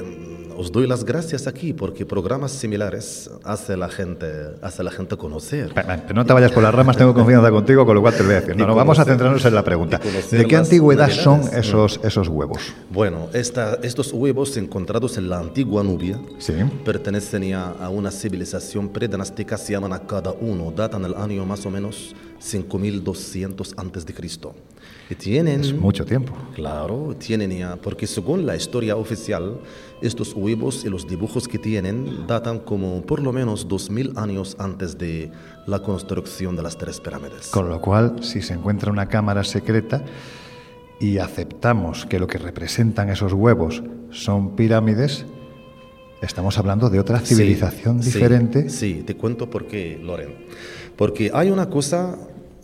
os 0.62 0.70
doy 0.70 0.87
las 0.87 1.05
gracias 1.05 1.48
aquí, 1.48 1.72
porque 1.72 2.07
programas 2.07 2.53
similares 2.53 3.29
hace 3.42 3.77
la 3.77 3.88
gente, 3.88 4.27
hace 4.62 4.85
la 4.85 4.92
gente 4.92 5.16
conocer. 5.16 5.72
Pero 5.75 6.14
no 6.14 6.25
te 6.25 6.33
vayas 6.33 6.53
por 6.53 6.62
las 6.62 6.72
ramas, 6.72 6.96
tengo 6.96 7.12
confianza 7.12 7.51
contigo, 7.51 7.85
con 7.85 7.96
lo 7.96 8.01
cual 8.01 8.14
te 8.14 8.22
voy 8.22 8.35
a 8.35 8.40
decir. 8.40 8.57
No, 8.57 8.68
no, 8.68 8.75
vamos 8.77 8.98
a 9.01 9.05
centrarnos 9.05 9.44
en 9.44 9.55
la 9.55 9.64
pregunta. 9.64 10.01
¿De 10.31 10.46
qué 10.46 10.57
antigüedad 10.57 11.11
son 11.11 11.40
esos, 11.53 11.98
esos 12.05 12.29
huevos? 12.29 12.72
Bueno, 12.90 13.29
esta, 13.33 13.79
estos 13.83 14.12
huevos 14.12 14.57
encontrados 14.57 15.18
en 15.18 15.29
la 15.29 15.40
antigua 15.40 15.83
Nubia 15.83 16.20
sí. 16.38 16.55
pertenecen 16.85 17.55
a 17.55 17.88
una 17.88 18.12
civilización 18.12 18.90
predinástica, 18.90 19.59
se 19.59 19.72
llaman 19.72 19.92
a 19.92 20.07
cada 20.07 20.33
uno, 20.33 20.70
datan 20.70 21.05
el 21.05 21.14
año 21.14 21.44
más 21.44 21.66
o 21.66 21.70
menos 21.70 22.14
5200 22.38 23.75
antes 23.77 24.07
tienen, 25.14 25.61
es 25.61 25.75
mucho 25.75 26.05
tiempo. 26.05 26.33
Claro, 26.55 27.14
tienen 27.18 27.51
ya, 27.51 27.77
porque 27.77 28.07
según 28.07 28.46
la 28.46 28.57
historia 28.57 28.96
oficial, 28.96 29.59
estos 30.01 30.35
huevos 30.35 30.85
y 30.85 30.88
los 30.88 31.07
dibujos 31.09 31.48
que 31.48 31.59
tienen 31.59 32.27
datan 32.27 32.59
como 32.61 33.03
por 33.03 33.20
lo 33.20 33.33
menos 33.33 33.68
2000 33.68 34.12
años 34.16 34.57
antes 34.59 34.98
de 34.98 35.31
la 35.66 35.81
construcción 35.81 36.57
de 36.57 36.62
las 36.62 36.77
tres 36.77 37.01
pirámides. 37.01 37.48
Con 37.48 37.68
lo 37.68 37.81
cual, 37.81 38.16
si 38.22 38.42
se 38.42 38.55
encuentra 38.55 38.90
una 38.90 39.09
cámara 39.09 39.44
secreta 39.44 40.05
y 41.01 41.18
aceptamos 41.18 42.07
que 42.07 42.18
lo 42.18 42.27
que 42.27 42.38
representan 42.38 43.11
esos 43.11 43.33
huevos 43.33 43.83
son 44.11 44.57
pirámides, 44.57 45.27
estamos 46.20 46.59
hablando 46.59 46.90
de 46.90 47.01
otra 47.01 47.20
civilización 47.20 48.03
sí, 48.03 48.12
diferente. 48.12 48.70
Sí, 48.70 48.94
sí, 48.94 49.03
te 49.03 49.16
cuento 49.16 49.51
por 49.51 49.66
qué, 49.66 49.98
Loren. 50.03 50.35
Porque 50.96 51.31
hay 51.33 51.51
una 51.51 51.68
cosa 51.68 52.18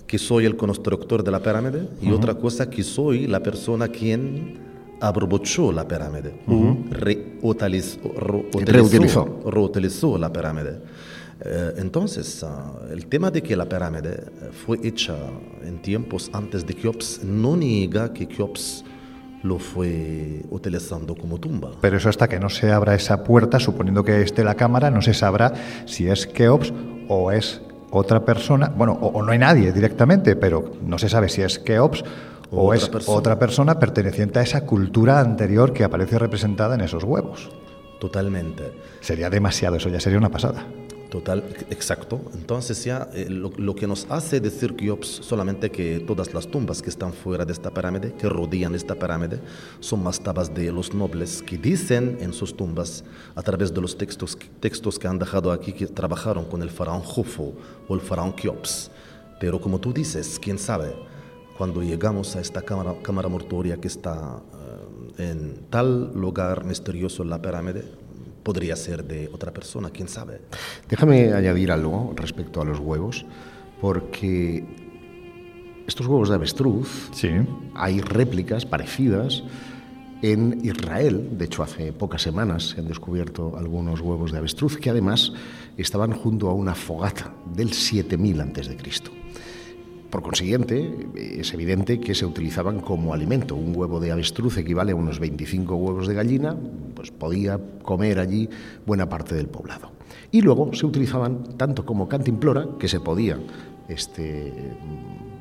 que 0.09 0.19
soy 0.19 0.47
el 0.47 0.57
constructor 0.57 1.23
de 1.23 1.31
la 1.31 1.41
pirámide 1.41 1.87
y 2.01 2.07
uh 2.07 2.13
-huh. 2.13 2.17
otra 2.17 2.35
cosa 2.35 2.69
que 2.69 2.83
soy 2.83 3.29
la 3.29 3.41
persona 3.41 3.87
quien 3.89 4.59
aprovechó 5.01 5.71
la 5.71 5.87
pirámide, 5.87 6.31
uh 6.47 6.53
-huh. 6.53 6.91
reutilizó, 6.91 7.99
reutilizó, 8.67 9.41
reutilizó 9.47 10.19
la 10.19 10.33
pirámide. 10.33 10.81
Eh, 11.41 11.75
entonces, 11.77 12.43
uh, 12.43 12.93
el 12.93 13.07
tema 13.07 13.31
de 13.31 13.41
que 13.43 13.55
la 13.55 13.69
pirámide 13.69 14.25
fue 14.65 14.81
hecha 14.83 15.15
en 15.63 15.81
tiempos 15.81 16.29
antes 16.33 16.67
de 16.67 16.75
Keops 16.75 17.23
no 17.23 17.57
niega 17.57 18.13
que 18.13 18.27
Keops 18.27 18.85
lo 19.45 19.59
fue 19.61 20.43
utilizando 20.51 21.15
como 21.15 21.39
tumba. 21.39 21.71
Pero 21.81 21.97
eso 21.97 22.09
hasta 22.09 22.27
que 22.27 22.41
no 22.41 22.49
se 22.49 22.73
abra 22.73 22.97
esa 22.97 23.23
puerta, 23.23 23.61
suponiendo 23.61 24.03
que 24.03 24.21
esté 24.23 24.43
la 24.43 24.57
cámara, 24.57 24.91
no 24.91 25.01
se 25.01 25.15
sabrá 25.15 25.53
si 25.87 26.09
es 26.09 26.27
Keops 26.27 26.73
o 27.09 27.31
es 27.31 27.61
otra 27.91 28.25
persona, 28.25 28.73
bueno, 28.75 28.99
o, 29.01 29.09
o, 29.09 29.23
no 29.23 29.33
hay 29.33 29.39
nadie 29.39 29.73
directamente, 29.73 30.37
pero 30.37 30.73
no 30.83 30.99
se 30.99 31.09
sabe 31.09 31.29
si 31.29 31.43
es 31.43 31.59
Keops 31.59 32.05
o, 32.51 32.69
o 32.69 32.75
es 32.75 32.89
persona. 32.89 33.19
otra 33.19 33.39
persona 33.39 33.79
perteneciente 33.79 34.39
a 34.39 34.43
esa 34.43 34.65
cultura 34.67 35.21
anterior 35.21 35.73
que 35.73 35.85
aparece 35.85 36.19
representada 36.19 36.75
en 36.75 36.83
esos 36.83 37.05
huevos. 37.05 37.51
Totalmente. 37.99 38.73
Sería 39.01 39.29
demasiado, 39.31 39.77
eso 39.77 39.89
ya 39.89 40.01
sería 40.01 40.19
una 40.19 40.31
pasada. 40.31 40.65
Total, 41.11 41.43
exacto. 41.71 42.21
Entonces 42.35 42.85
ya 42.85 43.09
eh, 43.15 43.31
lo, 43.31 43.51
lo, 43.57 43.75
que 43.75 43.87
nos 43.87 44.07
hace 44.11 44.41
decir 44.41 44.77
Keops 44.77 45.09
solamente 45.23 45.71
que 45.71 46.01
todas 46.01 46.35
las 46.35 46.47
tumbas 46.47 46.83
que 46.83 46.91
están 46.91 47.15
fuera 47.15 47.47
de 47.47 47.53
esta 47.55 47.71
pirámide, 47.71 48.13
que 48.13 48.29
rodean 48.29 48.75
esta 48.75 48.95
pirámide, 48.95 49.41
son 49.81 50.03
mastabas 50.03 50.53
de 50.53 50.71
los 50.71 50.93
nobles 50.93 51.43
que 51.43 51.57
dicen 51.57 52.19
en 52.21 52.35
sus 52.35 52.55
tumbas, 52.55 53.05
a 53.35 53.43
través 53.43 53.73
de 53.73 53.81
los 53.81 53.97
textos, 53.97 54.37
textos 54.61 54.99
que 54.99 55.09
han 55.09 55.19
dejado 55.19 55.51
aquí, 55.51 55.73
que 55.73 55.87
trabajaron 55.87 56.45
con 56.45 56.61
el 56.61 56.69
faraón 56.69 57.01
Jufo 57.01 57.55
o 57.89 57.95
el 57.95 58.03
faraón 58.03 58.35
Keops. 58.35 58.91
Pero 59.41 59.59
como 59.63 59.79
tú 59.79 59.95
dices, 59.95 60.39
quién 60.39 60.59
sabe, 60.59 60.95
cuando 61.57 61.83
llegamos 61.83 62.37
a 62.37 62.41
esta 62.41 62.61
cámara, 62.61 62.95
cámara 63.03 63.29
mortuoria 63.29 63.79
que 63.79 63.89
está 63.89 64.37
uh, 64.37 65.23
en 65.23 65.67
tal 65.71 66.13
lugar 66.13 66.65
misterioso 66.65 67.23
en 67.23 67.31
la 67.31 67.41
pirámide, 67.41 67.85
podría 68.49 68.77
ser 68.77 69.05
de 69.05 69.29
otra 69.31 69.53
persona, 69.53 69.91
quién 69.91 70.09
sabe. 70.09 70.41
Déjame 70.89 71.35
añadir 71.35 71.71
algo 71.71 72.15
respecto 72.17 72.63
a 72.63 72.65
los 72.65 72.79
huevos, 72.79 73.27
porque 73.79 74.65
estos 75.87 76.07
huevos 76.07 76.31
de 76.31 76.37
avestruz, 76.37 77.11
sí. 77.13 77.29
hay 77.75 78.01
réplicas 78.01 78.65
parecidas 78.65 79.43
en 80.23 80.65
Israel. 80.65 81.29
De 81.37 81.45
hecho, 81.45 81.63
hace 81.63 81.93
pocas 81.93 82.23
semanas 82.23 82.71
se 82.71 82.81
han 82.81 82.89
descubierto 82.89 83.55
algunos 83.55 84.01
huevos 84.01 84.33
de 84.33 84.39
avestruz 84.39 84.79
que 84.79 84.89
además 84.89 85.35
estaban 85.77 86.13
junto 86.13 86.49
a 86.49 86.55
una 86.55 86.75
fogata 86.75 87.35
del 87.55 87.75
7000 87.75 88.41
a.C. 88.41 88.79
Por 90.11 90.23
consiguiente, 90.23 91.07
es 91.15 91.53
evidente 91.53 92.01
que 92.01 92.15
se 92.15 92.25
utilizaban 92.25 92.81
como 92.81 93.13
alimento. 93.13 93.55
Un 93.55 93.77
huevo 93.77 94.01
de 94.01 94.11
avestruz 94.11 94.57
equivale 94.57 94.93
a 94.93 94.97
unos 94.97 95.19
25 95.19 95.75
huevos 95.77 96.09
de 96.09 96.15
gallina, 96.15 96.57
pues 96.95 97.11
podía 97.11 97.61
comer 97.83 98.19
allí 98.19 98.49
buena 98.87 99.09
parte 99.09 99.35
del 99.35 99.49
poblado. 99.49 99.93
Y 100.31 100.41
luego 100.41 100.73
se 100.73 100.87
utilizaban 100.87 101.57
tanto 101.59 101.85
como 101.85 102.09
cantimplora, 102.09 102.67
que 102.79 102.89
se 102.89 103.01
podía 103.01 103.39
este, 103.87 104.53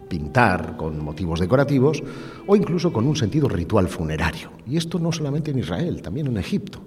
pintar 0.10 0.75
con 0.75 1.01
motivos 1.01 1.39
decorativos, 1.39 2.03
o 2.45 2.56
incluso 2.58 2.91
con 2.91 3.08
un 3.08 3.15
sentido 3.15 3.47
ritual 3.47 3.88
funerario. 3.88 4.51
Y 4.67 4.75
esto 4.75 4.99
no 4.99 5.13
solamente 5.13 5.51
en 5.51 5.60
Israel, 5.60 6.01
también 6.01 6.27
en 6.27 6.38
Egipto. 6.38 6.82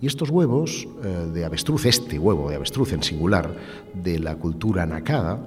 Y 0.00 0.06
estos 0.06 0.30
huevos 0.30 0.88
eh, 1.04 1.30
de 1.32 1.44
avestruz, 1.44 1.84
este 1.84 2.18
huevo 2.18 2.48
de 2.48 2.56
avestruz 2.56 2.92
en 2.94 3.02
singular, 3.02 3.54
de 3.94 4.18
la 4.18 4.34
cultura 4.36 4.86
nakada, 4.86 5.38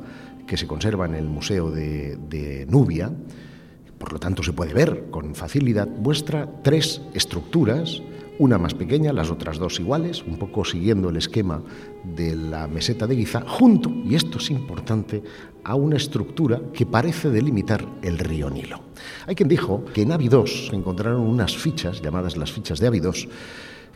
que 0.48 0.58
se 0.58 0.68
conserva 0.68 1.06
en 1.06 1.16
el 1.16 1.26
Museo 1.26 1.72
de, 1.72 2.66
Nubia, 2.70 3.12
por 3.98 4.14
lo 4.14 4.20
tanto 4.20 4.44
se 4.44 4.54
puede 4.54 4.74
ver 4.74 5.06
con 5.12 5.36
facilidad, 5.36 5.88
muestra 5.88 6.50
tres 6.62 7.02
estructuras, 7.14 8.02
una 8.40 8.58
más 8.58 8.74
pequeña, 8.74 9.14
las 9.14 9.30
otras 9.30 9.60
dos 9.60 9.80
iguales, 9.80 10.24
un 10.24 10.38
poco 10.38 10.66
siguiendo 10.66 11.10
el 11.10 11.18
esquema 11.18 11.62
de 12.04 12.36
la 12.36 12.68
meseta 12.68 13.08
de 13.08 13.16
Giza, 13.16 13.42
junto, 13.48 13.90
y 13.90 14.16
esto 14.16 14.40
es 14.40 14.50
importante, 14.50 15.24
a 15.64 15.76
una 15.76 15.98
estructura 15.98 16.60
que 16.74 16.86
parece 16.86 17.30
delimitar 17.30 17.88
el 18.02 18.18
río 18.18 18.50
Nilo. 18.50 18.82
Hay 19.28 19.36
quien 19.36 19.48
dijo 19.48 19.86
que 19.94 20.02
en 20.02 20.12
Abidos 20.12 20.70
encontraron 20.74 21.22
unas 21.22 21.56
fichas, 21.56 22.02
llamadas 22.02 22.36
las 22.36 22.52
fichas 22.52 22.80
de 22.80 22.88
Abidos, 22.88 23.30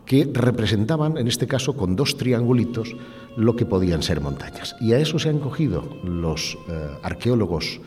que 0.08 0.28
representaban, 0.32 1.18
en 1.18 1.28
este 1.28 1.46
caso 1.46 1.76
con 1.76 1.96
dos 1.96 2.18
triangulitos, 2.18 2.96
lo 3.36 3.56
que 3.56 3.66
podían 3.66 4.02
ser 4.02 4.22
montañas. 4.22 4.76
Y 4.80 4.94
a 4.94 5.00
eso 5.00 5.20
se 5.20 5.30
han 5.30 5.40
cogido 5.40 6.00
los 6.04 6.58
eh, 6.70 6.88
arqueólogos 7.04 7.82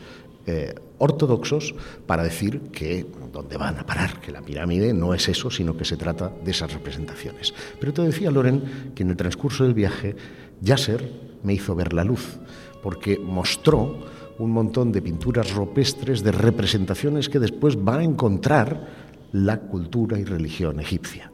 eh, 0.45 0.73
ortodoxos 0.99 1.73
para 2.05 2.23
decir 2.23 2.61
que 2.71 3.07
dónde 3.33 3.57
van 3.57 3.79
a 3.79 3.85
parar, 3.85 4.21
que 4.21 4.31
la 4.31 4.41
pirámide 4.41 4.93
no 4.93 5.13
es 5.15 5.27
eso, 5.29 5.49
sino 5.49 5.75
que 5.75 5.83
se 5.83 5.97
trata 5.97 6.31
de 6.43 6.51
esas 6.51 6.71
representaciones. 6.71 7.53
Pero 7.79 7.91
te 7.91 8.03
decía 8.03 8.29
Loren 8.29 8.93
que 8.93 9.01
en 9.01 9.09
el 9.09 9.17
transcurso 9.17 9.63
del 9.63 9.73
viaje 9.73 10.15
Yasser 10.61 11.11
me 11.43 11.53
hizo 11.53 11.73
ver 11.75 11.91
la 11.91 12.03
luz, 12.03 12.37
porque 12.83 13.17
mostró 13.17 13.97
un 14.37 14.51
montón 14.51 14.91
de 14.91 15.01
pinturas 15.01 15.53
rupestres, 15.53 16.23
de 16.23 16.31
representaciones 16.31 17.29
que 17.29 17.39
después 17.39 17.77
va 17.77 17.97
a 17.97 18.03
encontrar 18.03 18.87
la 19.31 19.59
cultura 19.59 20.19
y 20.19 20.23
religión 20.23 20.79
egipcia. 20.79 21.31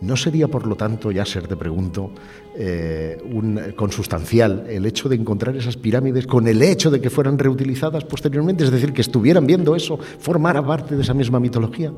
¿No 0.00 0.16
sería, 0.16 0.46
por 0.46 0.66
lo 0.66 0.76
tanto, 0.76 1.10
Yasser, 1.10 1.48
te 1.48 1.56
pregunto, 1.56 2.12
eh, 2.54 3.20
un 3.32 3.72
consustancial 3.74 4.66
el 4.68 4.86
hecho 4.86 5.08
de 5.08 5.16
encontrar 5.16 5.56
esas 5.56 5.76
pirámides 5.76 6.26
con 6.26 6.46
el 6.46 6.62
hecho 6.62 6.90
de 6.90 7.00
que 7.00 7.10
fueran 7.10 7.36
reutilizadas 7.36 8.04
posteriormente? 8.04 8.62
Es 8.62 8.70
decir, 8.70 8.92
que 8.92 9.00
estuvieran 9.00 9.46
viendo 9.46 9.74
eso, 9.74 9.98
formara 10.20 10.64
parte 10.64 10.94
de 10.94 11.02
esa 11.02 11.14
misma 11.14 11.40
mitología. 11.40 11.92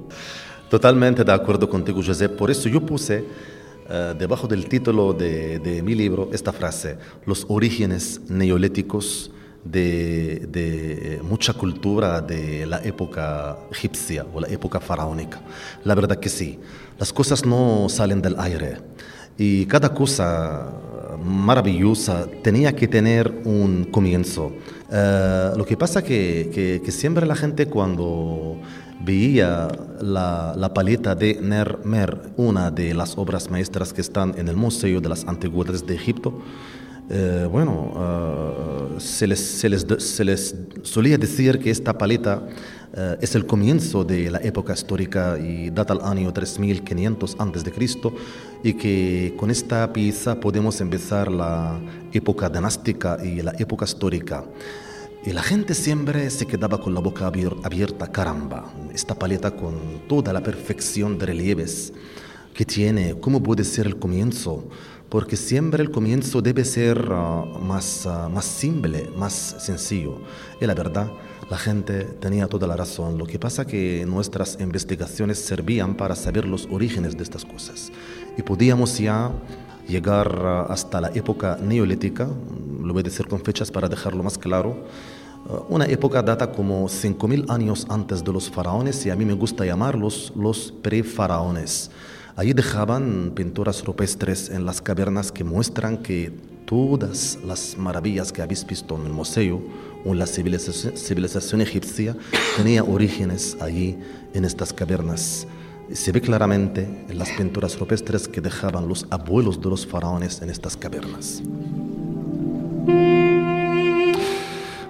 Totalmente 0.70 1.24
de 1.24 1.32
acuerdo 1.32 1.68
contigo, 1.68 2.00
José. 2.02 2.30
Por 2.30 2.50
eso 2.50 2.68
yo 2.70 2.80
puse 2.80 3.24
eh, 3.92 4.14
debajo 4.16 4.46
del 4.46 4.66
título 4.66 5.12
de, 5.12 5.82
mi 5.84 5.94
libro 5.94 6.30
esta 6.32 6.52
frase, 6.52 6.96
los 7.26 7.44
orígenes 7.48 8.20
neolíticos 8.28 9.32
de, 9.64 10.46
de, 10.48 11.20
mucha 11.22 11.52
cultura 11.52 12.22
de 12.22 12.66
la 12.66 12.78
época 12.82 13.58
egipcia 13.70 14.24
o 14.32 14.40
la 14.40 14.48
época 14.48 14.80
faraónica. 14.80 15.42
La 15.84 15.94
verdad 15.94 16.18
que 16.18 16.28
sí. 16.28 16.58
Las 17.00 17.14
cosas 17.14 17.46
no 17.46 17.88
salen 17.88 18.20
del 18.20 18.38
aire 18.38 18.76
y 19.38 19.64
cada 19.64 19.94
cosa 19.94 20.70
maravillosa 21.24 22.26
tenía 22.42 22.76
que 22.76 22.86
tener 22.88 23.40
un 23.46 23.84
comienzo. 23.84 24.52
Uh, 24.90 25.56
lo 25.56 25.64
que 25.64 25.78
pasa 25.78 26.02
que, 26.02 26.50
que, 26.52 26.82
que, 26.84 26.92
siempre 26.92 27.24
la 27.24 27.36
gente 27.36 27.68
cuando 27.68 28.58
veía 29.02 29.68
la, 30.02 30.52
la, 30.54 30.74
paleta 30.74 31.14
de 31.14 31.38
Nermer, 31.40 32.32
una 32.36 32.70
de 32.70 32.92
las 32.92 33.16
obras 33.16 33.50
maestras 33.50 33.94
que 33.94 34.02
están 34.02 34.34
en 34.36 34.48
el 34.48 34.56
Museo 34.56 35.00
de 35.00 35.08
las 35.08 35.24
Antigüedades 35.26 35.86
de 35.86 35.94
Egipto, 35.94 36.34
uh, 37.08 37.48
bueno, 37.48 38.92
uh, 38.96 39.00
se, 39.00 39.26
les, 39.26 39.40
se, 39.40 39.70
les, 39.70 39.86
se 39.96 40.22
les 40.22 40.54
solía 40.82 41.16
decir 41.16 41.60
que 41.60 41.70
esta 41.70 41.96
paleta 41.96 42.42
eh, 42.42 42.79
es 43.20 43.35
el 43.35 43.46
comienzo 43.46 44.05
de 44.05 44.31
la 44.31 44.38
época 44.38 44.72
histórica 44.72 45.38
y 45.38 45.70
data 45.70 45.92
al 45.92 46.00
año 46.03 46.33
3500 46.33 47.37
a.C. 47.38 47.72
y 48.64 48.72
que 48.74 49.35
con 49.37 49.50
esta 49.50 49.92
pieza 49.92 50.40
podemos 50.40 50.81
empezar 50.81 51.31
la 51.31 51.81
época 52.12 52.48
dinástica 52.48 53.18
y 53.24 53.42
la 53.42 53.53
época 53.59 53.85
histórica. 53.85 54.44
Y 55.24 55.33
la 55.33 55.42
gente 55.42 55.74
siempre 55.74 56.31
se 56.31 56.46
quedaba 56.46 56.81
con 56.81 56.94
la 56.94 57.00
boca 57.00 57.26
abierta, 57.26 58.11
caramba, 58.11 58.72
esta 58.94 59.14
paleta 59.14 59.50
con 59.50 59.74
toda 60.09 60.33
la 60.33 60.42
perfección 60.42 61.18
de 61.18 61.26
relieves 61.26 61.92
que 62.55 62.64
tiene, 62.64 63.14
¿cómo 63.20 63.42
puede 63.42 63.64
ser 63.64 63.87
el 63.87 63.98
comienzo? 63.98 64.66
Porque 65.10 65.36
siempre 65.36 65.82
el 65.82 65.90
comienzo 65.90 66.40
debe 66.40 66.64
ser 66.64 67.08
ah, 67.10 67.44
más, 67.60 68.06
uh, 68.06 68.30
más 68.30 68.44
simple, 68.44 69.10
más 69.16 69.56
sencillo. 69.58 70.18
Y 70.60 70.66
la 70.66 70.74
verdad, 70.74 71.10
la 71.50 71.58
gente 71.58 72.04
tenía 72.04 72.46
toda 72.46 72.68
la 72.68 72.76
razón. 72.76 73.18
Lo 73.18 73.26
que 73.26 73.38
pasa 73.38 73.66
que 73.66 74.06
nuestras 74.06 74.58
investigaciones 74.60 75.38
servían 75.40 75.96
para 75.96 76.14
saber 76.14 76.44
los 76.44 76.68
orígenes 76.70 77.16
de 77.16 77.24
estas 77.24 77.44
cosas. 77.44 77.90
Y 78.38 78.42
podíamos 78.42 78.96
ya 78.98 79.32
llegar 79.88 80.42
ah, 80.44 80.66
hasta 80.68 81.00
la 81.00 81.08
época 81.08 81.58
neolítica, 81.60 82.28
lo 82.80 82.92
voy 82.92 83.00
a 83.00 83.02
decir 83.02 83.26
con 83.26 83.40
fechas 83.40 83.70
para 83.70 83.88
dejarlo 83.88 84.22
más 84.22 84.38
claro. 84.38 84.86
Una 85.68 85.86
época 85.86 86.22
data 86.22 86.52
como 86.52 86.86
5.000 86.86 87.50
años 87.50 87.86
antes 87.88 88.22
de 88.22 88.32
los 88.32 88.48
faraones 88.48 89.04
y 89.06 89.10
a 89.10 89.16
mí 89.16 89.24
me 89.24 89.32
gusta 89.32 89.64
llamarlos 89.64 90.32
los 90.36 90.72
prefaraones. 90.82 91.90
Allí 92.40 92.55
dejaban 92.55 93.33
pinturas 93.35 93.85
rupestres 93.85 94.48
en 94.48 94.64
las 94.64 94.81
cavernas 94.81 95.31
que 95.31 95.44
muestran 95.44 95.98
que 95.98 96.33
todas 96.64 97.38
las 97.46 97.76
maravillas 97.76 98.33
que 98.33 98.40
habéis 98.40 98.66
visto 98.66 98.96
en 98.96 99.05
el 99.05 99.12
museo 99.12 99.61
o 100.07 100.12
en 100.12 100.18
la 100.18 100.26
civilización, 100.26 100.96
civilización 100.96 101.61
egipcia 101.61 102.16
tenía 102.57 102.83
orígenes 102.83 103.59
allí 103.61 103.98
en 104.33 104.46
estas 104.46 104.72
cavernas. 104.72 105.46
Se 105.92 106.12
ve 106.12 106.22
claramente 106.22 107.05
en 107.11 107.18
las 107.18 107.29
pinturas 107.29 107.79
rupestres 107.79 108.26
que 108.26 108.40
dejaban 108.40 108.88
los 108.88 109.07
abuelos 109.11 109.61
de 109.61 109.68
los 109.68 109.87
faraones 109.87 110.40
en 110.40 110.48
estas 110.48 110.79
cavernas. 110.79 111.42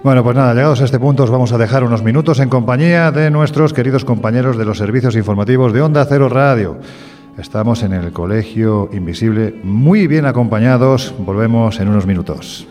Bueno, 0.03 0.23
pues 0.23 0.37
nada, 0.37 0.53
llegados 0.53 0.79
a 0.79 0.85
este 0.85 0.99
punto 0.99 1.23
os 1.23 1.29
vamos 1.29 1.51
a 1.51 1.57
dejar 1.57 1.83
unos 1.83 2.01
minutos 2.01 2.39
en 2.39 2.47
compañía 2.47 3.11
de 3.11 3.29
nuestros 3.29 3.73
queridos 3.73 4.05
compañeros 4.05 4.57
de 4.57 4.63
los 4.63 4.77
servicios 4.77 5.17
informativos 5.17 5.73
de 5.73 5.81
Onda 5.81 6.05
Cero 6.05 6.29
Radio. 6.29 6.79
Estamos 7.37 7.81
en 7.83 7.93
el 7.93 8.11
Colegio 8.11 8.89
Invisible, 8.91 9.55
muy 9.63 10.07
bien 10.07 10.25
acompañados. 10.25 11.13
Volvemos 11.17 11.79
en 11.79 11.87
unos 11.87 12.05
minutos. 12.05 12.67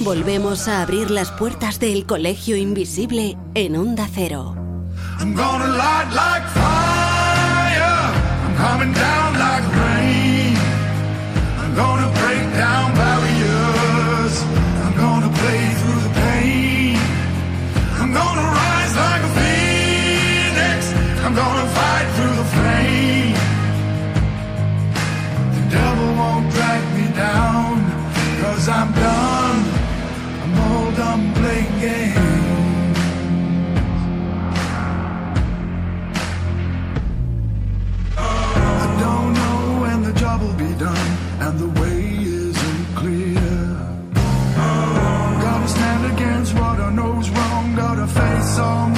Volvemos 0.00 0.68
a 0.68 0.82
abrir 0.82 1.10
las 1.10 1.32
puertas 1.32 1.80
del 1.80 2.06
Colegio 2.06 2.56
Invisible 2.56 3.36
en 3.54 3.76
Onda 3.76 4.08
Cero. 4.14 4.54
I'm 5.18 5.34
gonna 5.34 5.66
light 5.66 6.12
like 6.12 6.46
fire. 6.54 8.12
I'm 8.44 8.54
coming 8.56 8.92
down 8.94 9.32
like 9.36 9.64
rain. 9.82 10.54
I'm 11.58 11.74
gonna 11.74 12.08
break 12.20 12.44
down 12.54 12.94
barriers. 12.94 14.34
I'm 14.84 14.94
gonna 14.96 15.30
play 15.40 15.62
through 15.80 16.02
the 16.06 16.12
pain. 16.22 16.96
I'm 18.00 18.12
gonna 18.12 18.46
rise 18.60 18.94
like 18.94 19.22
a 19.24 19.32
phoenix. 19.38 20.78
I'm 21.24 21.34
gonna 21.34 21.66
fight 21.78 22.06
through 22.14 22.36
the 22.42 22.48
flame. 22.54 23.34
The 25.54 25.62
devil 25.76 26.14
won't 26.14 26.48
drag 26.52 26.82
me 26.94 27.06
down. 27.16 27.57
song 48.58 48.97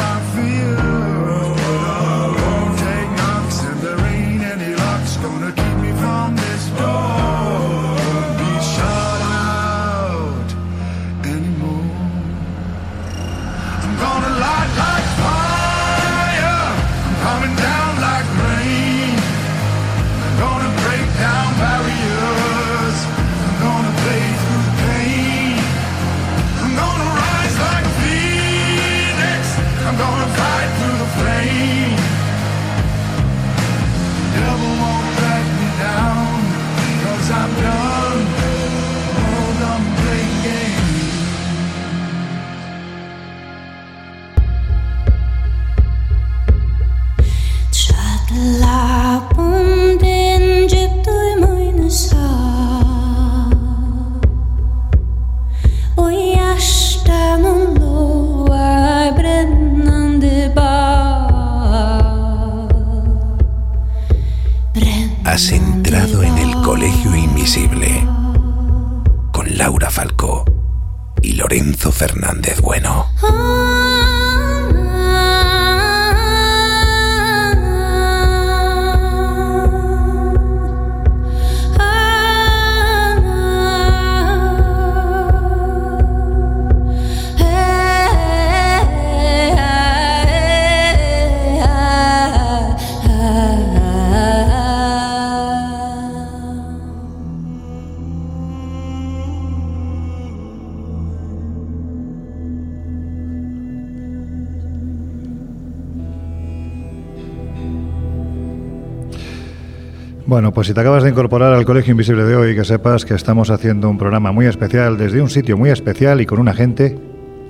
Bueno, 110.40 110.54
pues 110.54 110.68
si 110.68 110.72
te 110.72 110.80
acabas 110.80 111.02
de 111.02 111.10
incorporar 111.10 111.52
al 111.52 111.66
Colegio 111.66 111.90
Invisible 111.90 112.24
de 112.24 112.34
hoy, 112.34 112.54
que 112.54 112.64
sepas 112.64 113.04
que 113.04 113.12
estamos 113.12 113.50
haciendo 113.50 113.90
un 113.90 113.98
programa 113.98 114.32
muy 114.32 114.46
especial 114.46 114.96
desde 114.96 115.20
un 115.20 115.28
sitio 115.28 115.58
muy 115.58 115.68
especial 115.68 116.22
y 116.22 116.24
con 116.24 116.38
una 116.38 116.54
gente 116.54 116.96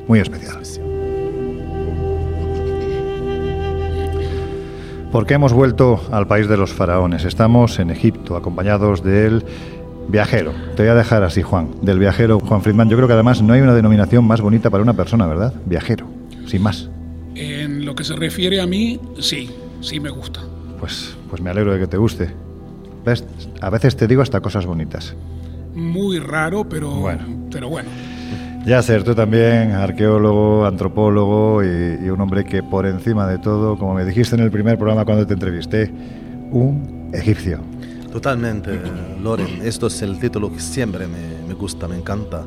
muy 0.08 0.18
especial. 0.18 0.58
Porque 5.12 5.34
hemos 5.34 5.52
vuelto 5.52 6.00
al 6.10 6.26
país 6.26 6.48
de 6.48 6.56
los 6.56 6.72
faraones. 6.72 7.24
Estamos 7.24 7.78
en 7.78 7.90
Egipto, 7.90 8.34
acompañados 8.34 9.04
del 9.04 9.44
viajero. 10.08 10.52
Te 10.74 10.82
voy 10.82 10.90
a 10.90 10.96
dejar 10.96 11.22
así, 11.22 11.42
Juan, 11.42 11.68
del 11.82 12.00
viajero 12.00 12.40
Juan 12.40 12.60
Friedman. 12.60 12.88
Yo 12.88 12.96
creo 12.96 13.06
que 13.06 13.14
además 13.14 13.40
no 13.40 13.52
hay 13.52 13.60
una 13.60 13.76
denominación 13.76 14.24
más 14.24 14.40
bonita 14.40 14.68
para 14.68 14.82
una 14.82 14.94
persona, 14.94 15.28
¿verdad? 15.28 15.54
Viajero, 15.64 16.08
sin 16.46 16.60
más. 16.60 16.90
En 17.36 17.84
lo 17.84 17.94
que 17.94 18.02
se 18.02 18.16
refiere 18.16 18.60
a 18.60 18.66
mí, 18.66 18.98
sí, 19.20 19.48
sí 19.80 20.00
me 20.00 20.10
gusta. 20.10 20.40
Pues, 20.80 21.16
pues 21.28 21.40
me 21.40 21.50
alegro 21.50 21.72
de 21.72 21.78
que 21.78 21.86
te 21.86 21.96
guste. 21.96 22.49
¿Ves? 23.04 23.24
A 23.60 23.70
veces 23.70 23.96
te 23.96 24.06
digo 24.06 24.22
hasta 24.22 24.40
cosas 24.40 24.66
bonitas. 24.66 25.14
Muy 25.74 26.18
raro, 26.18 26.68
pero 26.68 26.90
Bueno. 26.90 27.22
Pero 27.50 27.68
bueno. 27.68 27.88
Ya 28.66 28.82
ser 28.82 29.04
tú 29.04 29.14
también, 29.14 29.72
arqueólogo, 29.72 30.66
antropólogo 30.66 31.64
y, 31.64 32.04
y 32.04 32.10
un 32.10 32.20
hombre 32.20 32.44
que 32.44 32.62
por 32.62 32.84
encima 32.84 33.26
de 33.26 33.38
todo, 33.38 33.78
como 33.78 33.94
me 33.94 34.04
dijiste 34.04 34.36
en 34.36 34.42
el 34.42 34.50
primer 34.50 34.76
programa 34.76 35.06
cuando 35.06 35.26
te 35.26 35.32
entrevisté, 35.32 35.90
un 36.50 37.10
egipcio. 37.14 37.60
Totalmente, 38.12 38.78
Loren. 39.22 39.60
Esto 39.62 39.86
es 39.86 40.02
el 40.02 40.18
título 40.18 40.52
que 40.52 40.60
siempre 40.60 41.06
me, 41.06 41.46
me 41.46 41.54
gusta, 41.54 41.86
me 41.88 41.96
encanta. 41.96 42.44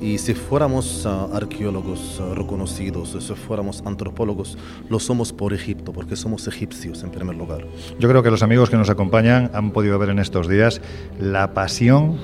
Y 0.00 0.18
si 0.18 0.34
fuéramos 0.34 1.06
ah, 1.06 1.28
arqueólogos 1.32 2.20
ah, 2.20 2.34
reconocidos, 2.34 3.16
si 3.18 3.34
fuéramos 3.34 3.82
antropólogos, 3.86 4.58
lo 4.88 5.00
somos 5.00 5.32
por 5.32 5.54
Egipto, 5.54 5.92
porque 5.92 6.16
somos 6.16 6.46
egipcios 6.46 7.02
en 7.02 7.10
primer 7.10 7.36
lugar. 7.36 7.66
Yo 7.98 8.08
creo 8.08 8.22
que 8.22 8.30
los 8.30 8.42
amigos 8.42 8.68
que 8.70 8.76
nos 8.76 8.90
acompañan 8.90 9.50
han 9.54 9.70
podido 9.70 9.98
ver 9.98 10.10
en 10.10 10.18
estos 10.18 10.48
días 10.48 10.80
la 11.18 11.54
pasión 11.54 12.18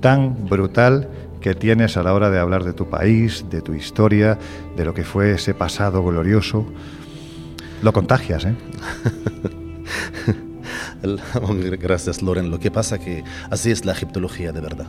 tan 0.00 0.46
brutal 0.48 1.08
que 1.40 1.54
tienes 1.54 1.96
a 1.96 2.02
la 2.02 2.14
hora 2.14 2.30
de 2.30 2.38
hablar 2.38 2.64
de 2.64 2.72
tu 2.72 2.88
país, 2.88 3.46
de 3.50 3.62
tu 3.62 3.74
historia, 3.74 4.38
de 4.76 4.84
lo 4.84 4.94
que 4.94 5.04
fue 5.04 5.32
ese 5.32 5.54
pasado 5.54 6.04
glorioso. 6.04 6.66
Lo 7.82 7.92
contagias, 7.92 8.44
¿eh? 8.44 8.54
El- 11.02 11.20
Gracias, 11.78 12.22
Loren. 12.22 12.50
Lo 12.50 12.58
que 12.58 12.70
pasa 12.70 12.98
que 12.98 13.24
así 13.50 13.70
es 13.70 13.84
la 13.84 13.92
egiptología 13.92 14.52
de 14.52 14.60
verdad. 14.60 14.86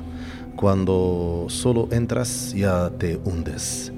Cuando 0.55 1.45
solo 1.49 1.87
entras 1.91 2.53
ya 2.53 2.89
te 2.91 3.17
hundes 3.23 3.91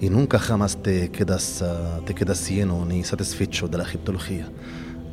y 0.00 0.08
nunca 0.10 0.38
jamás 0.38 0.76
te 0.76 1.10
quedas, 1.10 1.62
ah, 1.62 2.00
te 2.06 2.14
quedas 2.14 2.48
lleno 2.48 2.84
ni 2.84 3.04
satisfecho 3.04 3.68
de 3.68 3.78
la 3.78 3.84
egiptología. 3.84 4.48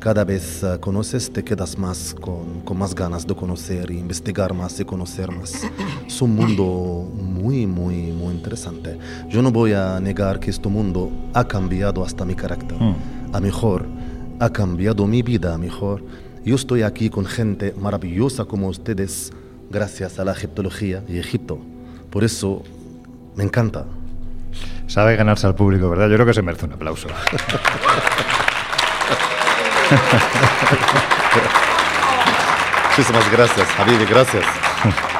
Cada 0.00 0.24
vez 0.24 0.62
ah, 0.64 0.78
conoces, 0.78 1.30
te 1.32 1.42
quedas 1.42 1.76
más 1.78 2.14
con, 2.20 2.60
con 2.62 2.78
más 2.78 2.94
ganas 2.94 3.26
de 3.26 3.34
conocer, 3.34 3.90
e 3.90 3.94
investigar 3.94 4.52
más 4.54 4.78
y 4.80 4.84
conocer 4.84 5.30
más. 5.32 5.62
Es 6.06 6.22
un 6.22 6.34
mundo 6.34 7.10
muy, 7.14 7.66
muy, 7.66 8.12
muy 8.12 8.34
interesante. 8.34 8.98
Yo 9.28 9.42
no 9.42 9.50
voy 9.50 9.72
a 9.72 9.98
negar 10.00 10.38
que 10.40 10.50
este 10.50 10.68
mundo 10.68 11.10
ha 11.34 11.46
cambiado 11.46 12.04
hasta 12.04 12.24
mi 12.24 12.34
carácter. 12.34 12.76
A 13.32 13.40
mejor, 13.40 13.86
ha 14.38 14.50
cambiado 14.50 15.06
mi 15.06 15.22
vida 15.22 15.54
a 15.54 15.58
mejor. 15.58 16.02
Yo 16.46 16.54
estoy 16.54 16.82
aquí 16.84 17.10
con 17.10 17.26
gente 17.26 17.74
maravillosa 17.76 18.44
como 18.44 18.68
ustedes 18.68 19.32
gracias 19.68 20.20
a 20.20 20.24
la 20.24 20.30
egiptología 20.30 21.02
y 21.08 21.18
Egipto. 21.18 21.58
Por 22.08 22.22
eso 22.22 22.62
me 23.34 23.42
encanta. 23.42 23.84
Sabe 24.86 25.16
ganarse 25.16 25.48
al 25.48 25.56
público, 25.56 25.90
¿verdad? 25.90 26.08
Yo 26.08 26.14
creo 26.14 26.26
que 26.26 26.34
se 26.34 26.42
merece 26.42 26.66
un 26.66 26.74
aplauso. 26.74 27.08
Muchísimas 32.90 33.32
gracias, 33.32 33.66
Javier, 33.66 34.06
gracias. 34.06 34.44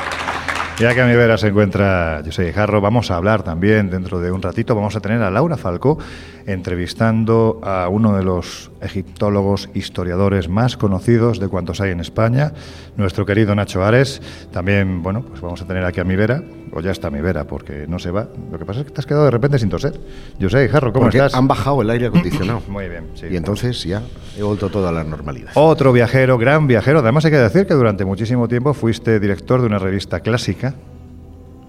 Ya 0.78 0.94
que 0.94 1.00
a 1.00 1.06
mi 1.06 1.16
vera 1.16 1.38
se 1.38 1.48
encuentra 1.48 2.20
José 2.22 2.52
Jarro, 2.52 2.82
vamos 2.82 3.10
a 3.10 3.16
hablar 3.16 3.42
también 3.42 3.88
dentro 3.88 4.20
de 4.20 4.30
un 4.30 4.42
ratito. 4.42 4.74
Vamos 4.74 4.94
a 4.94 5.00
tener 5.00 5.22
a 5.22 5.30
Laura 5.30 5.56
Falcó 5.56 5.98
entrevistando 6.46 7.60
a 7.62 7.88
uno 7.88 8.16
de 8.16 8.22
los 8.22 8.70
egiptólogos 8.80 9.68
historiadores 9.74 10.48
más 10.48 10.76
conocidos 10.76 11.40
de 11.40 11.48
cuantos 11.48 11.80
hay 11.80 11.90
en 11.90 12.00
España, 12.00 12.52
nuestro 12.96 13.26
querido 13.26 13.54
Nacho 13.54 13.84
Ares. 13.84 14.22
También, 14.52 15.02
bueno, 15.02 15.22
pues 15.22 15.40
vamos 15.40 15.60
a 15.62 15.66
tener 15.66 15.84
aquí 15.84 16.00
a 16.00 16.04
mi 16.04 16.16
vera, 16.16 16.42
o 16.72 16.80
ya 16.80 16.90
está 16.92 17.10
mi 17.10 17.20
vera, 17.20 17.44
porque 17.44 17.86
no 17.88 17.98
se 17.98 18.10
va. 18.10 18.28
Lo 18.50 18.58
que 18.58 18.64
pasa 18.64 18.80
es 18.80 18.86
que 18.86 18.92
te 18.92 19.00
has 19.00 19.06
quedado 19.06 19.24
de 19.24 19.30
repente 19.30 19.58
sin 19.58 19.68
toser. 19.68 19.98
José 20.40 20.68
Jarro, 20.68 20.92
¿cómo 20.92 21.06
Porque 21.06 21.18
estás? 21.18 21.34
han 21.34 21.48
bajado 21.48 21.82
el 21.82 21.90
aire 21.90 22.06
acondicionado. 22.06 22.62
Muy 22.68 22.88
bien, 22.88 23.08
sí. 23.14 23.26
Y 23.30 23.36
entonces 23.36 23.82
ya 23.84 24.02
he 24.38 24.42
vuelto 24.42 24.68
todo 24.68 24.88
a 24.88 24.92
la 24.92 25.04
normalidad. 25.04 25.50
Otro 25.54 25.92
viajero, 25.92 26.38
gran 26.38 26.66
viajero. 26.66 27.00
Además 27.00 27.24
hay 27.24 27.32
que 27.32 27.38
decir 27.38 27.66
que 27.66 27.74
durante 27.74 28.04
muchísimo 28.04 28.46
tiempo 28.48 28.72
fuiste 28.74 29.18
director 29.20 29.60
de 29.60 29.66
una 29.66 29.78
revista 29.78 30.20
clásica. 30.20 30.74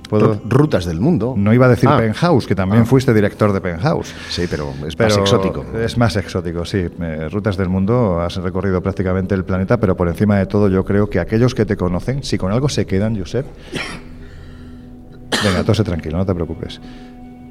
Rutas 0.10 0.86
del 0.86 1.00
mundo. 1.00 1.34
No 1.38 1.54
iba 1.54 1.66
a 1.66 1.70
decir 1.70 1.90
Ah, 1.90 1.98
Penthouse, 1.98 2.48
que 2.48 2.56
también 2.56 2.84
Ah. 2.84 2.86
fuiste 2.86 3.14
director 3.14 3.52
de 3.54 3.62
Penthouse. 3.62 4.14
Sí, 4.30 4.46
pero 4.50 4.74
es 4.88 4.96
Pero 4.96 5.10
más 5.10 5.18
exótico. 5.18 5.66
Es 5.78 5.98
más 5.98 6.16
exótico, 6.16 6.66
sí. 6.66 6.88
Eh, 7.00 7.30
Rutas 7.32 7.58
del 7.58 7.70
mundo, 7.70 8.22
has 8.22 8.36
recorrido 8.38 8.82
prácticamente 8.82 9.36
el 9.36 9.44
planeta, 9.46 9.80
pero 9.80 9.96
por 9.98 10.08
encima 10.08 10.38
de 10.38 10.46
todo 10.46 10.70
yo 10.70 10.84
creo 10.86 11.10
que 11.10 11.20
aquellos 11.20 11.54
que 11.56 11.66
te 11.66 11.76
conocen, 11.76 12.24
si 12.24 12.38
con 12.38 12.52
algo 12.52 12.70
se 12.70 12.86
quedan, 12.86 13.18
Josep... 13.18 13.46
Venga, 15.44 15.64
tose 15.64 15.84
tranquilo, 15.84 16.18
no 16.18 16.26
te 16.26 16.34
preocupes. 16.34 16.80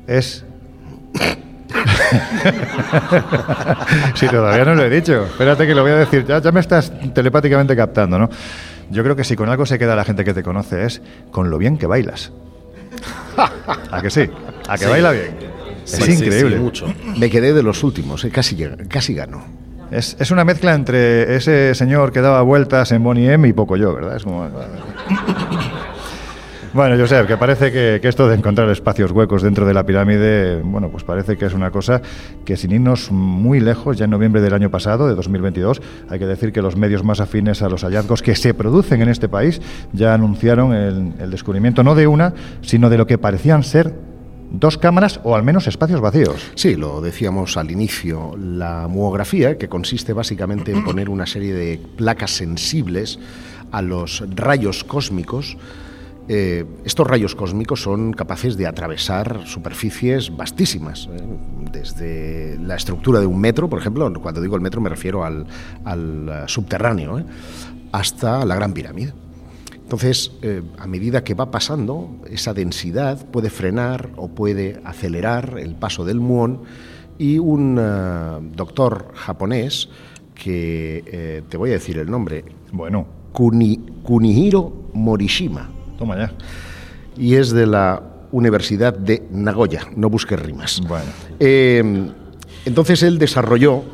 Es... 0.06 0.44
sí, 4.14 4.26
todavía 4.28 4.64
no 4.64 4.74
lo 4.74 4.84
he 4.84 4.90
dicho. 4.90 5.24
Espérate 5.24 5.66
que 5.66 5.74
lo 5.74 5.82
voy 5.82 5.92
a 5.92 5.96
decir. 5.96 6.24
Ya, 6.26 6.40
ya 6.40 6.52
me 6.52 6.60
estás 6.60 6.92
telepáticamente 7.14 7.76
captando, 7.76 8.18
¿no? 8.18 8.28
Yo 8.90 9.02
creo 9.02 9.16
que 9.16 9.24
si 9.24 9.36
con 9.36 9.48
algo 9.48 9.66
se 9.66 9.78
queda 9.78 9.96
la 9.96 10.04
gente 10.04 10.24
que 10.24 10.34
te 10.34 10.42
conoce 10.42 10.84
es 10.84 11.02
con 11.30 11.50
lo 11.50 11.58
bien 11.58 11.78
que 11.78 11.86
bailas. 11.86 12.32
¿A 13.90 14.02
que 14.02 14.10
sí? 14.10 14.28
¿A 14.68 14.76
que 14.78 14.84
Sí. 14.84 14.90
baila 14.90 15.10
bien? 15.12 15.36
Sí, 15.84 15.96
es 15.98 16.04
sí, 16.04 16.16
sí, 16.16 16.24
increíble. 16.24 16.56
mucho. 16.58 16.86
Me 17.16 17.30
quedé 17.30 17.52
de 17.52 17.62
los 17.62 17.84
últimos, 17.84 18.24
eh, 18.24 18.30
casi, 18.30 18.56
casi 18.88 19.14
gano. 19.14 19.44
Es, 19.90 20.16
es 20.18 20.32
una 20.32 20.44
mezcla 20.44 20.74
entre 20.74 21.36
ese 21.36 21.72
señor 21.76 22.10
que 22.12 22.20
daba 22.20 22.42
vueltas 22.42 22.90
en 22.90 23.04
Bonnie 23.04 23.32
M 23.32 23.46
y 23.48 23.52
poco 23.52 23.76
yo, 23.76 23.94
¿verdad? 23.94 24.16
Es 24.16 24.24
como... 24.24 24.48
Bueno, 26.76 26.94
Josep, 26.98 27.26
que 27.26 27.38
parece 27.38 27.72
que, 27.72 28.06
esto 28.06 28.28
de 28.28 28.34
encontrar 28.34 28.68
espacios 28.68 29.10
huecos 29.10 29.40
dentro 29.40 29.64
de 29.64 29.72
la 29.72 29.86
pirámide, 29.86 30.60
bueno, 30.60 30.90
pues 30.90 31.04
parece 31.04 31.38
que 31.38 31.46
es 31.46 31.54
una 31.54 31.70
cosa 31.70 32.02
que 32.44 32.58
sin 32.58 32.70
irnos 32.70 33.10
muy 33.10 33.60
lejos, 33.60 33.96
ya 33.96 34.04
en 34.04 34.10
noviembre 34.10 34.42
del 34.42 34.52
año 34.52 34.70
pasado, 34.70 35.08
de 35.08 35.14
2022, 35.14 35.80
hay 36.10 36.18
que 36.18 36.26
decir 36.26 36.52
que 36.52 36.60
los 36.60 36.76
medios 36.76 37.02
más 37.02 37.20
afines 37.20 37.62
a 37.62 37.70
los 37.70 37.82
hallazgos 37.82 38.20
que 38.20 38.34
se 38.34 38.52
producen 38.52 39.00
en 39.00 39.08
este 39.08 39.26
país 39.26 39.62
ya 39.94 40.12
anunciaron 40.12 40.74
el, 40.74 41.14
el 41.18 41.30
descubrimiento 41.30 41.82
no 41.82 41.94
de 41.94 42.08
una, 42.08 42.34
sino 42.60 42.90
de 42.90 42.98
lo 42.98 43.06
que 43.06 43.16
parecían 43.16 43.62
ser 43.62 43.94
dos 44.50 44.76
cámaras 44.76 45.18
o 45.24 45.34
al 45.34 45.44
menos 45.44 45.66
espacios 45.68 46.02
vacíos. 46.02 46.36
Sí, 46.56 46.76
lo 46.76 47.00
decíamos 47.00 47.56
al 47.56 47.70
inicio, 47.70 48.36
la 48.36 48.86
muografía, 48.86 49.56
que 49.56 49.70
consiste 49.70 50.12
básicamente 50.12 50.72
en 50.72 50.84
poner 50.84 51.08
una 51.08 51.24
serie 51.24 51.54
de 51.54 51.80
placas 51.96 52.32
sensibles 52.32 53.18
a 53.72 53.80
los 53.80 54.22
rayos 54.36 54.84
cósmicos, 54.84 55.56
eh, 56.28 56.64
estos 56.84 57.06
rayos 57.06 57.36
cósmicos 57.36 57.82
son 57.82 58.12
capaces 58.12 58.56
de 58.56 58.66
atravesar 58.66 59.46
superficies 59.46 60.36
vastísimas, 60.36 61.08
¿eh? 61.12 61.22
desde 61.70 62.58
la 62.60 62.74
estructura 62.74 63.20
de 63.20 63.26
un 63.26 63.38
metro, 63.38 63.68
por 63.68 63.78
ejemplo, 63.78 64.12
cuando 64.20 64.40
digo 64.40 64.56
el 64.56 64.60
metro 64.60 64.80
me 64.80 64.88
refiero 64.88 65.24
al, 65.24 65.46
al, 65.84 66.28
eh, 66.28 66.42
subterráneo, 66.46 67.20
¿eh? 67.20 67.24
hasta 67.92 68.44
la 68.44 68.56
Gran 68.56 68.72
Pirámide. 68.72 69.14
Entonces, 69.72 70.32
a 70.78 70.86
medida 70.88 71.22
que 71.22 71.34
va 71.34 71.52
pasando, 71.52 72.16
esa 72.28 72.52
densidad 72.52 73.24
puede 73.24 73.50
frenar 73.50 74.10
o 74.16 74.26
puede 74.26 74.80
acelerar 74.84 75.60
el 75.60 75.76
paso 75.76 76.04
del 76.04 76.18
muón 76.18 76.62
y 77.18 77.38
un 77.38 77.76
doctor 78.56 79.12
japonés 79.14 79.88
que, 80.34 81.44
te 81.48 81.56
voy 81.56 81.70
a 81.70 81.74
decir 81.74 81.98
el 81.98 82.10
nombre, 82.10 82.44
Bueno, 82.72 83.06
Kunihiro 83.32 84.90
Morishima. 84.92 85.75
Toma 85.98 86.16
ya. 86.16 86.32
Y 87.16 87.34
es 87.34 87.50
de 87.50 87.66
la 87.66 88.02
Universidad 88.32 88.96
de 88.96 89.22
Nagoya, 89.30 89.86
no 89.96 90.10
busques 90.10 90.38
rimas. 90.38 90.80
Bueno. 90.86 91.06
Eh, 91.40 92.10
entonces 92.64 93.02
él 93.02 93.18
desarrolló 93.18 93.84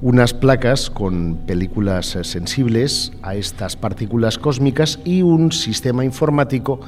unas 0.00 0.34
placas 0.34 0.90
con 0.90 1.46
películas 1.46 2.16
eh, 2.16 2.24
sensibles 2.24 3.12
a 3.22 3.36
estas 3.36 3.76
partículas 3.76 4.38
cósmicas 4.38 4.98
y 5.04 5.22
un 5.22 5.52
sistema 5.52 6.04
informático 6.04 6.80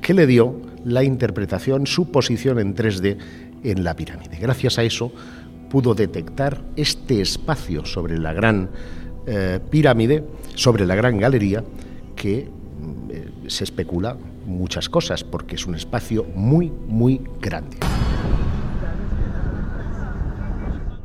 que 0.00 0.14
le 0.14 0.26
dio 0.26 0.60
la 0.84 1.02
interpretación, 1.02 1.86
su 1.86 2.10
posición 2.10 2.58
en 2.58 2.74
3D 2.74 3.18
en 3.62 3.84
la 3.84 3.94
pirámide. 3.94 4.38
Gracias 4.40 4.78
a 4.78 4.82
eso 4.82 5.12
pudo 5.70 5.94
detectar 5.94 6.62
este 6.76 7.20
espacio 7.20 7.84
sobre 7.84 8.18
la 8.18 8.32
gran 8.32 8.70
eh, 9.26 9.58
pirámide, 9.70 10.24
sobre 10.54 10.86
la 10.86 10.94
gran 10.94 11.18
galería, 11.18 11.64
que 12.14 12.48
mm, 12.48 13.10
eh, 13.10 13.28
se 13.48 13.64
especula 13.64 14.16
muchas 14.46 14.88
cosas, 14.88 15.24
porque 15.24 15.54
es 15.54 15.66
un 15.66 15.74
espacio 15.74 16.24
muy, 16.34 16.70
muy 16.70 17.20
grande. 17.40 17.78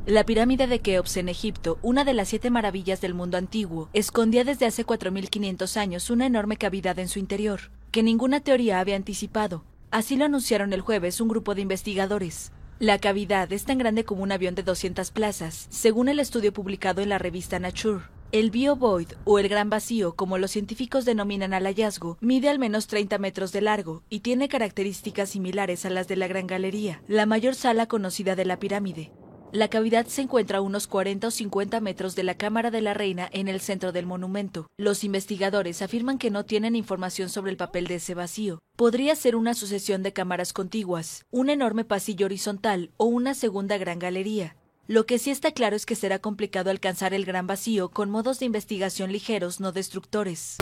La 0.10 0.24
pirámide 0.24 0.66
de 0.66 0.80
Keops 0.80 1.18
en 1.18 1.30
Egipto, 1.30 1.78
una 1.84 2.04
de 2.04 2.16
las 2.16 2.30
siete 2.30 2.50
maravillas 2.50 3.00
del 3.00 3.14
mundo 3.14 3.38
antiguo, 3.38 3.90
escondía 3.94 4.44
desde 4.44 4.66
hace 4.66 4.84
4.500 4.84 5.78
años 5.78 6.10
una 6.10 6.26
enorme 6.26 6.58
cavidad 6.58 6.98
en 6.98 7.08
su 7.08 7.20
interior, 7.20 7.70
que 7.92 8.02
ninguna 8.02 8.40
teoría 8.40 8.80
había 8.80 8.96
anticipado. 8.96 9.64
Así 9.92 10.16
lo 10.16 10.26
anunciaron 10.26 10.74
el 10.74 10.82
jueves 10.82 11.22
un 11.22 11.28
grupo 11.28 11.54
de 11.54 11.62
investigadores. 11.62 12.52
La 12.80 12.98
cavidad 12.98 13.54
es 13.54 13.66
tan 13.66 13.78
grande 13.78 14.04
como 14.04 14.24
un 14.24 14.32
avión 14.32 14.56
de 14.56 14.64
200 14.64 15.12
plazas, 15.12 15.68
según 15.70 16.10
el 16.10 16.20
estudio 16.20 16.54
publicado 16.54 17.02
en 17.02 17.10
la 17.10 17.20
revista 17.20 17.60
Nature. 17.60 18.06
El 18.32 18.52
Bio-Void, 18.52 19.08
o 19.26 19.40
el 19.40 19.50
Gran 19.50 19.72
Vacío, 19.72 20.14
como 20.14 20.38
los 20.38 20.52
científicos 20.52 21.04
denominan 21.04 21.52
al 21.52 21.64
hallazgo, 21.66 22.20
mide 22.22 22.50
al 22.50 22.60
menos 22.60 22.86
30 22.86 23.18
metros 23.18 23.52
de 23.52 23.62
largo 23.62 24.04
y 24.08 24.20
tiene 24.20 24.48
características 24.48 25.30
similares 25.30 25.84
a 25.84 25.90
las 25.90 26.08
de 26.08 26.16
la 26.16 26.28
Gran 26.28 26.46
Galería, 26.46 27.02
la 27.08 27.26
mayor 27.26 27.56
sala 27.56 27.88
conocida 27.88 28.36
de 28.36 28.46
la 28.46 28.60
pirámide. 28.60 29.12
La 29.52 29.68
cavidad 29.68 30.06
se 30.06 30.22
encuentra 30.22 30.60
a 30.60 30.62
unos 30.62 30.86
40 30.86 31.28
o 31.28 31.32
50 31.32 31.82
metros 31.82 32.16
de 32.16 32.22
la 32.22 32.36
Cámara 32.36 32.70
de 32.70 32.82
la 32.82 32.94
Reina 32.94 33.28
en 33.32 33.48
el 33.48 33.62
centro 33.62 33.92
del 33.92 34.06
monumento. 34.06 34.68
Los 34.78 35.04
investigadores 35.04 35.82
afirman 35.82 36.20
que 36.20 36.30
no 36.30 36.46
tienen 36.46 36.76
información 36.76 37.30
sobre 37.30 37.50
el 37.50 37.58
papel 37.58 37.88
de 37.88 37.96
ese 37.96 38.14
vacío. 38.14 38.60
Podría 38.78 39.16
ser 39.16 39.36
una 39.36 39.56
sucesión 39.56 40.04
de 40.04 40.14
cámaras 40.14 40.54
contiguas, 40.54 41.26
un 41.32 41.50
enorme 41.50 41.84
pasillo 41.84 42.28
horizontal 42.28 42.92
o 42.98 43.06
una 43.06 43.34
segunda 43.34 43.80
gran 43.80 43.98
galería. 43.98 44.56
Lo 44.90 45.06
que 45.06 45.20
sí 45.20 45.30
está 45.30 45.52
claro 45.52 45.76
es 45.76 45.86
que 45.86 45.94
será 45.94 46.18
complicado 46.18 46.72
alcanzar 46.72 47.14
el 47.14 47.24
gran 47.24 47.46
vacío 47.46 47.90
con 47.90 48.10
modos 48.10 48.40
de 48.40 48.48
investigación 48.48 49.12
ligeros 49.12 49.60
no 49.60 49.72
destructores. 49.72 50.58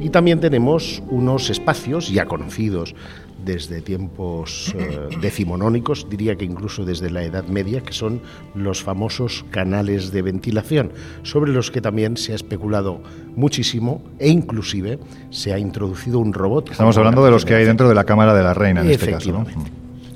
Y 0.00 0.10
también 0.10 0.40
tenemos 0.40 1.00
unos 1.08 1.50
espacios 1.50 2.08
ya 2.08 2.26
conocidos 2.26 2.96
desde 3.46 3.80
tiempos 3.80 4.74
eh, 4.76 5.08
decimonónicos, 5.22 6.10
diría 6.10 6.36
que 6.36 6.44
incluso 6.44 6.84
desde 6.84 7.08
la 7.08 7.22
Edad 7.22 7.46
Media, 7.46 7.80
que 7.80 7.94
son 7.94 8.20
los 8.54 8.82
famosos 8.82 9.46
canales 9.50 10.12
de 10.12 10.20
ventilación, 10.20 10.92
sobre 11.22 11.52
los 11.52 11.70
que 11.70 11.80
también 11.80 12.18
se 12.18 12.32
ha 12.32 12.34
especulado 12.34 13.00
muchísimo 13.36 14.02
e 14.18 14.28
inclusive 14.28 14.98
se 15.30 15.54
ha 15.54 15.58
introducido 15.58 16.18
un 16.18 16.34
robot. 16.34 16.72
Estamos 16.72 16.98
hablando 16.98 17.24
de 17.24 17.30
los 17.30 17.44
que 17.44 17.54
hay 17.54 17.64
dentro 17.64 17.88
de 17.88 17.94
la 17.94 18.04
Cámara 18.04 18.34
de 18.34 18.42
la 18.42 18.52
Reina 18.52 18.82
en 18.82 18.90
este 18.90 19.12
caso. 19.12 19.32
¿no? 19.32 19.46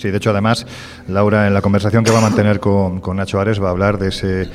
Sí, 0.00 0.10
de 0.10 0.16
hecho, 0.16 0.30
además, 0.30 0.66
Laura, 1.08 1.46
en 1.46 1.52
la 1.52 1.60
conversación 1.60 2.02
que 2.04 2.10
va 2.10 2.20
a 2.20 2.22
mantener 2.22 2.58
con, 2.58 3.02
Nacho 3.14 3.38
Ares, 3.38 3.62
va 3.62 3.66
a 3.66 3.70
hablar 3.72 3.98
de 3.98 4.08
ese, 4.08 4.48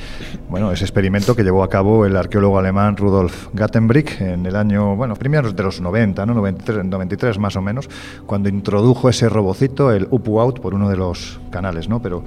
bueno, 0.48 0.72
ese 0.72 0.82
experimento 0.82 1.36
que 1.36 1.44
llevó 1.44 1.62
a 1.62 1.70
cabo 1.70 2.04
el 2.04 2.16
arqueólogo 2.16 2.58
alemán 2.58 2.96
Rudolf 2.96 3.46
Gattenbrick 3.52 4.20
en 4.22 4.44
el 4.44 4.56
año, 4.56 4.96
bueno, 4.96 5.14
primeros 5.14 5.54
de 5.54 5.62
los 5.62 5.80
90, 5.80 6.26
¿no? 6.26 6.34
93, 6.34 6.84
93 6.86 7.38
más 7.38 7.54
o 7.54 7.62
menos, 7.62 7.88
cuando 8.26 8.48
introdujo 8.48 9.08
ese 9.08 9.28
robocito, 9.28 9.92
el 9.92 10.08
UPU-OUT, 10.10 10.58
por 10.58 10.74
uno 10.74 10.90
de 10.90 10.96
los 10.96 11.38
canales, 11.50 11.88
¿no? 11.88 12.02
Pero 12.02 12.24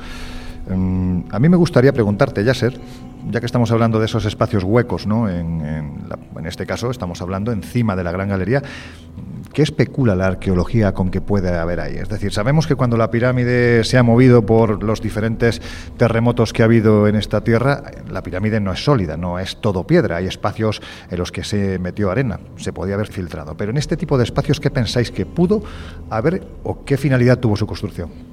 mm, 0.69 1.19
a 1.29 1.39
mí 1.39 1.49
me 1.49 1.57
gustaría 1.57 1.91
preguntarte, 1.91 2.41
Yasser, 2.45 2.79
ya 3.27 3.39
que 3.39 3.45
estamos 3.45 3.71
hablando 3.71 3.99
de 3.99 4.05
esos 4.05 4.25
espacios 4.25 4.63
huecos, 4.63 5.05
¿no? 5.05 5.29
En, 5.29 5.61
en, 5.61 6.45
este 6.45 6.65
caso 6.65 6.89
estamos 6.89 7.21
hablando 7.21 7.51
encima 7.51 7.95
de 7.95 8.03
la 8.03 8.11
Gran 8.11 8.29
Galería, 8.29 8.61
¿qué 9.53 9.61
especula 9.61 10.15
la 10.15 10.27
arqueología 10.27 10.93
con 10.93 11.11
que 11.11 11.21
puede 11.21 11.55
haber 11.55 11.79
ahí? 11.79 11.95
Es 11.95 12.09
decir, 12.09 12.31
sabemos 12.31 12.65
que 12.65 12.75
cuando 12.75 12.97
la 12.97 13.11
pirámide 13.11 13.83
se 13.83 13.97
ha 13.97 14.03
movido 14.03 14.45
por 14.45 14.83
los 14.83 15.01
diferentes 15.01 15.61
terremotos 15.97 16.53
que 16.53 16.61
ha 16.61 16.65
habido 16.65 17.07
en 17.07 17.15
esta 17.15 17.43
tierra, 17.43 17.83
la 18.09 18.23
pirámide 18.23 18.59
no 18.59 18.71
es 18.71 18.83
sólida, 18.83 19.17
no 19.17 19.39
es 19.39 19.57
todo 19.61 19.85
piedra, 19.85 20.17
hay 20.17 20.27
espacios 20.27 20.81
en 21.09 21.17
los 21.17 21.31
que 21.31 21.43
se 21.43 21.79
metió 21.79 22.11
arena, 22.11 22.39
se 22.57 22.73
podía 22.73 22.95
haber 22.95 23.07
filtrado. 23.07 23.55
Pero 23.57 23.71
en 23.71 23.77
este 23.77 23.97
tipo 23.97 24.17
de 24.17 24.23
espacios, 24.23 24.59
¿qué 24.59 24.71
pensáis 24.71 25.11
que 25.11 25.25
pudo 25.25 25.63
haber 26.09 26.43
o 26.63 26.83
qué 26.85 26.97
finalidad 26.97 27.39
tuvo 27.39 27.55
su 27.55 27.67
construcción? 27.67 28.28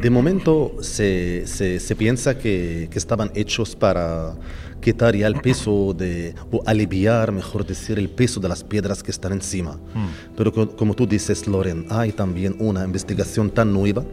De 0.00 0.10
momento 0.10 0.76
se, 0.80 1.46
se, 1.46 1.96
piensa 1.96 2.38
que, 2.38 2.88
que, 2.90 2.98
estaban 2.98 3.32
hechos 3.34 3.74
para 3.74 4.34
quitar 4.80 5.16
ya 5.16 5.26
el 5.26 5.40
peso 5.40 5.92
de, 5.92 6.34
o 6.52 6.62
aliviar, 6.66 7.32
mejor 7.32 7.66
decir, 7.66 7.98
el 7.98 8.08
peso 8.08 8.38
de 8.38 8.48
las 8.48 8.62
piedras 8.62 9.02
que 9.02 9.10
están 9.10 9.32
encima. 9.32 9.72
Mm. 9.72 10.36
Pero 10.36 10.76
como 10.76 10.94
tú 10.94 11.06
dices, 11.06 11.46
Loren, 11.48 11.86
hay 11.90 12.12
también 12.12 12.56
una 12.60 12.84
investigación 12.84 13.50
tan 13.50 13.72
nueva 13.72 14.04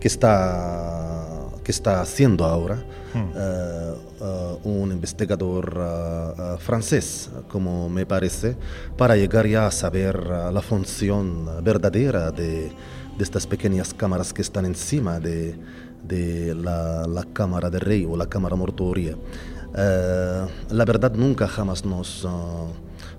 que 0.00 0.08
está, 0.08 1.48
que 1.62 1.70
está 1.70 2.00
haciendo 2.00 2.44
ahora 2.44 2.84
mm. 3.14 3.18
eh, 3.18 3.94
eh, 4.20 4.56
un 4.64 4.90
investigador 4.90 5.76
eh, 5.78 6.56
francés, 6.58 7.30
como 7.48 7.88
me 7.88 8.04
parece, 8.04 8.56
para 8.96 9.16
llegar 9.16 9.46
ya 9.46 9.68
a 9.68 9.70
saber 9.70 10.26
la 10.26 10.60
función 10.60 11.62
verdadera 11.62 12.32
de 12.32 12.72
de 13.16 13.24
estas 13.24 13.46
pequeñas 13.46 13.94
cámaras 13.94 14.32
que 14.32 14.42
están 14.42 14.64
encima 14.64 15.20
de, 15.20 15.56
de 16.02 16.54
la, 16.54 17.06
la, 17.06 17.24
cámara 17.24 17.70
de 17.70 17.78
rey 17.78 18.04
o 18.08 18.16
la 18.16 18.28
cámara 18.28 18.56
mortuoria. 18.56 19.16
Eh, 19.76 20.46
la 20.70 20.84
verdad 20.84 21.12
nunca 21.14 21.48
jamás 21.48 21.84
nos, 21.84 22.24
uh, 22.24 22.68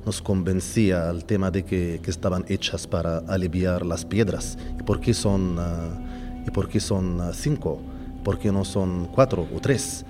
nos 0.06 0.22
convencía 0.22 1.10
el 1.10 1.26
tema 1.26 1.52
de 1.52 1.66
que, 1.66 2.00
que, 2.02 2.10
estaban 2.12 2.46
hechas 2.48 2.88
para 2.88 3.18
aliviar 3.20 3.86
las 3.86 4.06
piedras. 4.06 4.58
¿Y 4.80 4.84
por 4.84 5.00
qué 5.00 5.14
son, 5.14 5.58
uh, 5.60 6.48
¿y 6.48 6.52
por 6.52 6.70
qué 6.70 6.80
son 6.80 7.20
uh, 7.20 7.34
cinco? 7.34 7.82
¿Por 8.24 8.40
qué 8.40 8.52
no 8.52 8.64
son 8.66 9.08
cuatro 9.14 9.48
o 9.54 9.60
tres? 9.60 10.06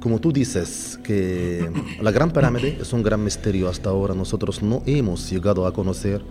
como 0.00 0.20
tú 0.20 0.32
dices, 0.32 0.98
que 1.02 1.70
la 2.00 2.10
Gran 2.12 2.30
Pirámide 2.30 2.78
es 2.80 2.94
un 2.94 3.02
gran 3.02 3.22
misterio 3.22 3.68
hasta 3.68 3.90
ahora. 3.90 4.14
Nosotros 4.14 4.62
no 4.62 4.82
hemos 4.86 5.28
llegado 5.28 5.66
a 5.66 5.72
conocer 5.74 6.22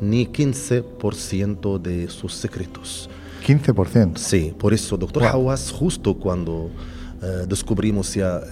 ni 0.00 0.26
15% 0.26 1.78
de 1.80 2.08
sus 2.08 2.34
secretos. 2.34 3.08
15%. 3.46 4.16
Sí, 4.16 4.54
por 4.58 4.72
eso, 4.72 4.96
doctor 4.96 5.30
wow. 5.32 5.54
justo 5.78 6.14
cuando 6.14 6.70
eh, 7.22 7.46
descubrimos 7.46 8.14
ya 8.14 8.38
eh, 8.38 8.42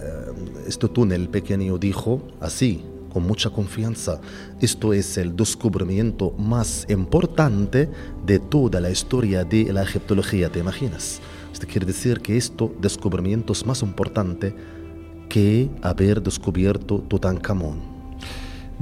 este 0.67 0.89
túnel 0.89 1.29
pequeño, 1.29 1.79
dijo 1.79 2.23
así, 2.41 2.83
con 3.13 3.25
mucha 3.25 3.51
confianza, 3.51 4.21
esto 4.61 4.95
es 4.95 5.19
el 5.19 5.37
descubrimiento 5.37 6.31
más 6.39 6.87
importante 6.89 7.91
de 8.25 8.39
toda 8.39 8.81
la 8.81 8.91
historia 8.91 9.45
de 9.45 9.71
la 9.73 9.83
egiptología, 9.83 10.51
¿te 10.51 10.61
imaginas? 10.61 11.21
Esto 11.53 11.67
quiere 11.67 11.85
decir 11.85 12.21
que 12.21 12.39
esto 12.39 12.75
descubrimiento 12.81 13.53
es 13.53 13.67
más 13.67 13.83
importante 13.83 14.55
que 15.29 15.71
haber 15.83 16.23
descubierto 16.23 17.01
Tutankamón. 17.09 17.92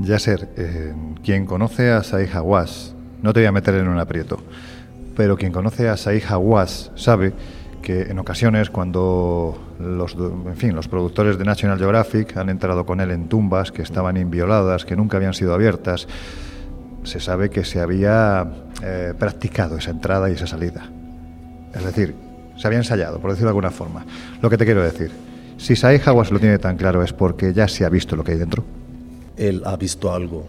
Yasser, 0.02 0.48
eh, 0.56 0.94
quien 1.22 1.46
conoce 1.46 1.90
a 1.90 2.02
Saih 2.02 2.28
Hawass, 2.32 2.94
no 3.22 3.32
te 3.32 3.40
voy 3.40 3.46
a 3.46 3.52
meter 3.52 3.74
en 3.74 3.88
un 3.88 3.98
aprieto, 3.98 4.38
pero 5.16 5.36
quien 5.36 5.52
conoce 5.52 5.88
a 5.88 5.96
Saih 5.96 6.22
Hawass 6.28 6.90
sabe 6.94 7.32
que 7.82 8.02
en 8.02 8.18
ocasiones 8.18 8.70
cuando 8.70 9.58
los, 9.78 10.14
en 10.14 10.56
fin, 10.56 10.74
los 10.74 10.88
productores 10.88 11.38
de 11.38 11.44
National 11.44 11.78
Geographic 11.78 12.36
han 12.36 12.50
entrado 12.50 12.84
con 12.84 13.00
él 13.00 13.10
en 13.10 13.28
tumbas 13.28 13.72
que 13.72 13.82
estaban 13.82 14.16
invioladas, 14.16 14.84
que 14.84 14.96
nunca 14.96 15.16
habían 15.16 15.34
sido 15.34 15.54
abiertas, 15.54 16.06
se 17.02 17.20
sabe 17.20 17.50
que 17.50 17.64
se 17.64 17.80
había 17.80 18.46
eh, 18.82 19.14
practicado 19.18 19.78
esa 19.78 19.90
entrada 19.90 20.28
y 20.30 20.34
esa 20.34 20.46
salida. 20.46 20.90
Es 21.74 21.84
decir, 21.84 22.14
se 22.56 22.66
había 22.66 22.78
ensayado, 22.78 23.20
por 23.20 23.30
decirlo 23.30 23.48
de 23.48 23.52
alguna 23.52 23.70
forma. 23.70 24.04
Lo 24.42 24.50
que 24.50 24.58
te 24.58 24.64
quiero 24.64 24.82
decir, 24.82 25.10
si 25.56 25.76
Saih 25.76 26.00
Hawass 26.04 26.30
lo 26.30 26.38
tiene 26.38 26.58
tan 26.58 26.76
claro 26.76 27.02
es 27.02 27.12
porque 27.12 27.54
ya 27.54 27.68
se 27.68 27.84
ha 27.84 27.88
visto 27.88 28.16
lo 28.16 28.24
que 28.24 28.32
hay 28.32 28.38
dentro 28.38 28.64
él 29.40 29.62
ha 29.64 29.76
visto 29.76 30.12
algo, 30.12 30.44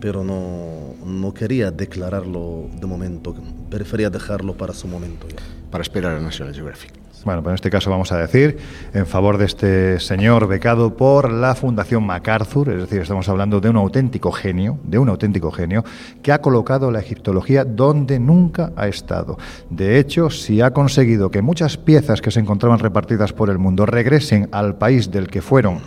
pero 0.00 0.24
no, 0.24 0.94
no 1.06 1.32
quería 1.32 1.70
declararlo 1.70 2.68
de 2.78 2.86
momento, 2.86 3.34
prefería 3.70 4.10
dejarlo 4.10 4.54
para 4.54 4.74
su 4.74 4.88
momento. 4.88 5.26
Para 5.70 5.82
esperar 5.82 6.16
a 6.16 6.20
National 6.20 6.54
Geographic. 6.54 6.92
Bueno, 7.24 7.42
pues 7.42 7.52
en 7.52 7.54
este 7.54 7.70
caso 7.70 7.90
vamos 7.90 8.12
a 8.12 8.18
decir 8.18 8.58
en 8.92 9.06
favor 9.06 9.38
de 9.38 9.46
este 9.46 9.98
señor 9.98 10.46
becado 10.46 10.94
por 10.94 11.32
la 11.32 11.54
Fundación 11.54 12.04
MacArthur, 12.04 12.68
es 12.68 12.80
decir, 12.82 13.00
estamos 13.00 13.28
hablando 13.30 13.60
de 13.60 13.70
un 13.70 13.76
auténtico 13.76 14.30
genio, 14.30 14.78
de 14.84 14.98
un 14.98 15.08
auténtico 15.08 15.50
genio, 15.50 15.84
que 16.22 16.32
ha 16.32 16.42
colocado 16.42 16.90
la 16.90 17.00
egiptología 17.00 17.64
donde 17.64 18.18
nunca 18.18 18.72
ha 18.76 18.88
estado. 18.88 19.38
De 19.70 19.98
hecho, 19.98 20.28
si 20.28 20.60
ha 20.60 20.72
conseguido 20.72 21.30
que 21.30 21.40
muchas 21.40 21.78
piezas 21.78 22.20
que 22.20 22.30
se 22.30 22.40
encontraban 22.40 22.78
repartidas 22.78 23.32
por 23.32 23.48
el 23.48 23.58
mundo 23.58 23.86
regresen 23.86 24.48
al 24.52 24.76
país 24.76 25.10
del 25.10 25.28
que 25.28 25.40
fueron 25.40 25.80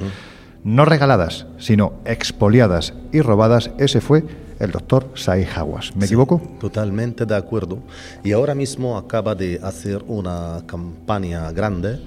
no 0.64 0.86
regaladas, 0.86 1.48
sino 1.58 1.94
expoliadas 2.06 2.94
y 3.12 3.22
robadas, 3.22 3.72
ese 3.78 4.02
fue 4.02 4.24
el 4.60 4.72
doctor 4.72 5.10
Said 5.16 5.48
Hawass. 5.56 5.96
¿Me 5.96 6.06
equivoco? 6.06 6.42
Totalmente 6.60 7.26
de 7.26 7.36
acuerdo. 7.36 7.80
Y 8.24 8.32
ahora 8.32 8.56
mismo 8.56 8.98
acaba 8.98 9.36
de 9.36 9.60
hacer 9.62 10.04
una 10.08 10.64
campaña 10.66 11.52
grande 11.52 12.00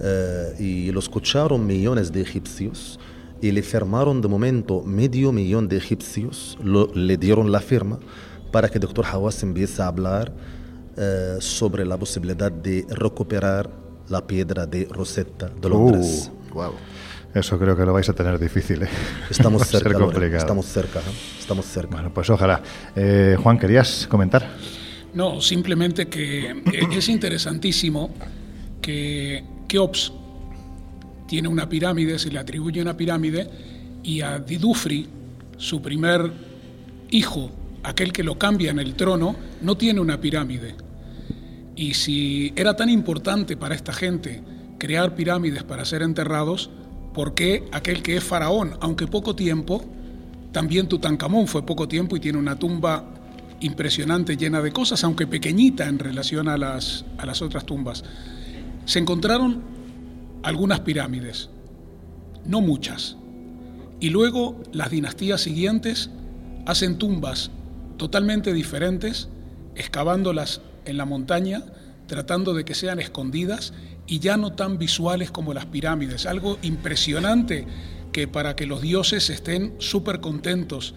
eh, 0.00 0.54
y 0.58 0.90
lo 0.90 0.98
escucharon 0.98 1.66
millones 1.66 2.12
de 2.12 2.20
egipcios 2.20 2.98
y 3.40 3.52
le 3.52 3.62
firmaron 3.62 4.20
de 4.20 4.28
momento 4.28 4.82
medio 4.82 5.30
millón 5.30 5.68
de 5.68 5.76
egipcios, 5.76 6.58
le 6.62 7.16
dieron 7.16 7.52
la 7.52 7.60
firma 7.60 7.98
para 8.50 8.68
que 8.68 8.78
el 8.78 8.82
doctor 8.82 9.04
Hawass 9.04 9.42
empiece 9.42 9.82
a 9.82 9.88
hablar 9.88 10.32
eh, 10.96 11.36
sobre 11.40 11.84
la 11.84 11.96
posibilidad 11.96 12.50
de 12.50 12.86
recuperar 12.88 13.68
la 14.08 14.26
piedra 14.26 14.66
de 14.66 14.86
Rosetta 14.90 15.48
de 15.48 15.68
Londres. 15.68 16.30
wow. 16.52 16.72
Eso 17.34 17.58
creo 17.58 17.76
que 17.76 17.84
lo 17.84 17.92
vais 17.92 18.08
a 18.08 18.12
tener 18.12 18.38
difícil. 18.38 18.84
¿eh? 18.84 18.88
Estamos 19.28 19.66
cerca, 19.68 19.90
estamos 20.38 20.66
cerca, 20.66 21.00
estamos 21.38 21.66
cerca. 21.66 21.96
Bueno, 21.96 22.14
pues 22.14 22.30
ojalá. 22.30 22.62
Eh, 22.94 23.36
Juan, 23.42 23.58
¿querías 23.58 24.06
comentar? 24.06 24.48
No, 25.14 25.40
simplemente 25.40 26.06
que 26.06 26.62
es 26.92 27.08
interesantísimo 27.08 28.10
que 28.80 29.42
Keops 29.66 30.12
tiene 31.26 31.48
una 31.48 31.68
pirámide, 31.68 32.18
se 32.18 32.30
le 32.30 32.38
atribuye 32.38 32.80
una 32.80 32.96
pirámide, 32.96 33.48
y 34.02 34.20
a 34.20 34.38
Didufri, 34.38 35.08
su 35.56 35.80
primer 35.80 36.30
hijo, 37.10 37.50
aquel 37.82 38.12
que 38.12 38.22
lo 38.22 38.38
cambia 38.38 38.70
en 38.70 38.78
el 38.78 38.94
trono, 38.94 39.34
no 39.62 39.76
tiene 39.76 40.00
una 40.00 40.20
pirámide. 40.20 40.74
Y 41.76 41.94
si 41.94 42.52
era 42.54 42.76
tan 42.76 42.88
importante 42.88 43.56
para 43.56 43.74
esta 43.74 43.92
gente 43.92 44.42
crear 44.78 45.14
pirámides 45.14 45.64
para 45.64 45.84
ser 45.84 46.02
enterrados, 46.02 46.70
porque 47.14 47.64
aquel 47.72 48.02
que 48.02 48.16
es 48.16 48.24
faraón, 48.24 48.76
aunque 48.80 49.06
poco 49.06 49.34
tiempo, 49.36 49.84
también 50.52 50.88
Tutankamón 50.88 51.46
fue 51.46 51.64
poco 51.64 51.88
tiempo 51.88 52.16
y 52.16 52.20
tiene 52.20 52.38
una 52.38 52.58
tumba 52.58 53.04
impresionante 53.60 54.36
llena 54.36 54.60
de 54.60 54.72
cosas, 54.72 55.02
aunque 55.04 55.26
pequeñita 55.26 55.88
en 55.88 55.98
relación 55.98 56.48
a 56.48 56.58
las, 56.58 57.04
a 57.16 57.24
las 57.24 57.40
otras 57.40 57.64
tumbas. 57.64 58.04
Se 58.84 58.98
encontraron 58.98 59.62
algunas 60.42 60.80
pirámides, 60.80 61.48
no 62.44 62.60
muchas, 62.60 63.16
y 64.00 64.10
luego 64.10 64.60
las 64.72 64.90
dinastías 64.90 65.40
siguientes 65.40 66.10
hacen 66.66 66.98
tumbas 66.98 67.50
totalmente 67.96 68.52
diferentes, 68.52 69.28
excavándolas 69.76 70.60
en 70.84 70.96
la 70.96 71.04
montaña, 71.04 71.62
tratando 72.06 72.54
de 72.54 72.64
que 72.64 72.74
sean 72.74 72.98
escondidas 73.00 73.72
y 74.06 74.18
ya 74.18 74.36
no 74.36 74.52
tan 74.52 74.78
visuales 74.78 75.30
como 75.30 75.54
las 75.54 75.66
pirámides. 75.66 76.26
Algo 76.26 76.58
impresionante 76.62 77.66
que 78.12 78.28
para 78.28 78.54
que 78.54 78.66
los 78.66 78.80
dioses 78.80 79.30
estén 79.30 79.74
súper 79.78 80.20
contentos 80.20 80.94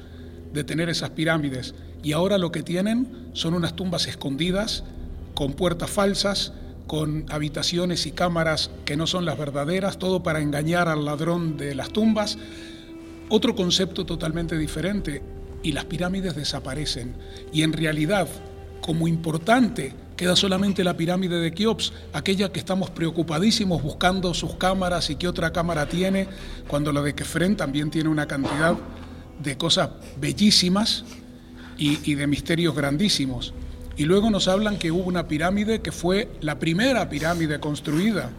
de 0.53 0.63
tener 0.63 0.89
esas 0.89 1.11
pirámides. 1.11 1.73
Y 2.03 2.11
ahora 2.13 2.37
lo 2.37 2.51
que 2.51 2.63
tienen 2.63 3.29
son 3.33 3.53
unas 3.53 3.75
tumbas 3.75 4.07
escondidas, 4.07 4.83
con 5.33 5.53
puertas 5.53 5.89
falsas, 5.89 6.53
con 6.85 7.25
habitaciones 7.29 8.05
y 8.05 8.11
cámaras 8.11 8.71
que 8.85 8.95
no 8.95 9.07
son 9.07 9.25
las 9.25 9.37
verdaderas, 9.37 9.97
todo 9.97 10.23
para 10.23 10.41
engañar 10.41 10.87
al 10.87 11.05
ladrón 11.05 11.57
de 11.57 11.75
las 11.75 11.89
tumbas. 11.89 12.37
Otro 13.29 13.55
concepto 13.55 14.05
totalmente 14.05 14.57
diferente 14.57 15.21
y 15.63 15.73
las 15.73 15.85
pirámides 15.85 16.35
desaparecen. 16.35 17.15
Y 17.51 17.63
en 17.63 17.73
realidad, 17.73 18.27
como 18.81 19.07
importante 19.07 19.93
Queda 20.17 20.35
solamente 20.35 20.83
la 20.83 20.97
pirámide 20.97 21.39
de 21.39 21.53
Keops, 21.53 21.93
aquella 22.11 22.51
que 22.51 22.57
estamos 22.57 22.89
preocupadísimos 22.89 23.83
buscando 23.83 24.33
sus 24.33 24.55
cámaras 24.55 25.11
y 25.11 25.15
qué 25.15 25.27
otra 25.27 25.53
cámara 25.53 25.87
tiene, 25.87 26.27
cuando 26.67 26.91
la 26.91 27.03
de 27.03 27.13
Kefren 27.13 27.55
también 27.55 27.91
tiene 27.91 28.09
una 28.09 28.25
cantidad 28.25 28.75
de 29.43 29.57
cosas 29.57 29.91
bellísimas 30.19 31.05
y, 31.77 32.15
de 32.15 32.25
misterios 32.25 32.75
grandísimos. 32.75 33.53
Y 33.95 34.05
luego 34.05 34.31
nos 34.31 34.47
hablan 34.47 34.79
que 34.79 34.91
hubo 34.91 35.03
una 35.03 35.27
pirámide 35.27 35.81
que 35.81 35.91
fue 35.91 36.29
la 36.41 36.57
primera 36.57 37.07
pirámide 37.09 37.59
construida, 37.59 38.31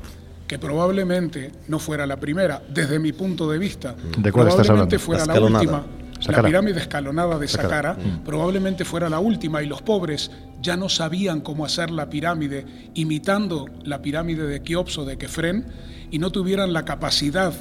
que 0.48 0.58
probablemente 0.58 1.52
no 1.68 1.78
fuera 1.78 2.08
la 2.08 2.16
primera, 2.18 2.60
desde 2.68 2.98
mi 2.98 3.12
punto 3.12 3.48
de 3.48 3.58
vista. 3.58 3.94
¿De 4.16 4.32
cuál 4.32 4.48
probablemente 4.48 4.98
fuera 4.98 5.24
la 5.26 5.40
última 5.40 5.84
la 6.26 6.42
pirámide 6.42 6.80
escalonada 6.80 7.38
de 7.38 7.48
Saqqara 7.48 7.94
mm. 7.94 8.24
probablemente 8.24 8.84
fuera 8.84 9.08
la 9.08 9.20
última 9.20 9.62
y 9.62 9.66
los 9.66 9.82
pobres 9.82 10.30
ya 10.60 10.76
no 10.76 10.88
sabían 10.88 11.40
cómo 11.40 11.64
hacer 11.64 11.90
la 11.90 12.10
pirámide 12.10 12.66
imitando 12.94 13.66
la 13.84 14.02
pirámide 14.02 14.46
de 14.46 14.62
Keops 14.62 14.98
o 14.98 15.04
de 15.04 15.16
Kefren 15.16 15.66
y 16.10 16.18
no 16.18 16.30
tuvieran 16.30 16.72
la 16.72 16.84
capacidad 16.84 17.52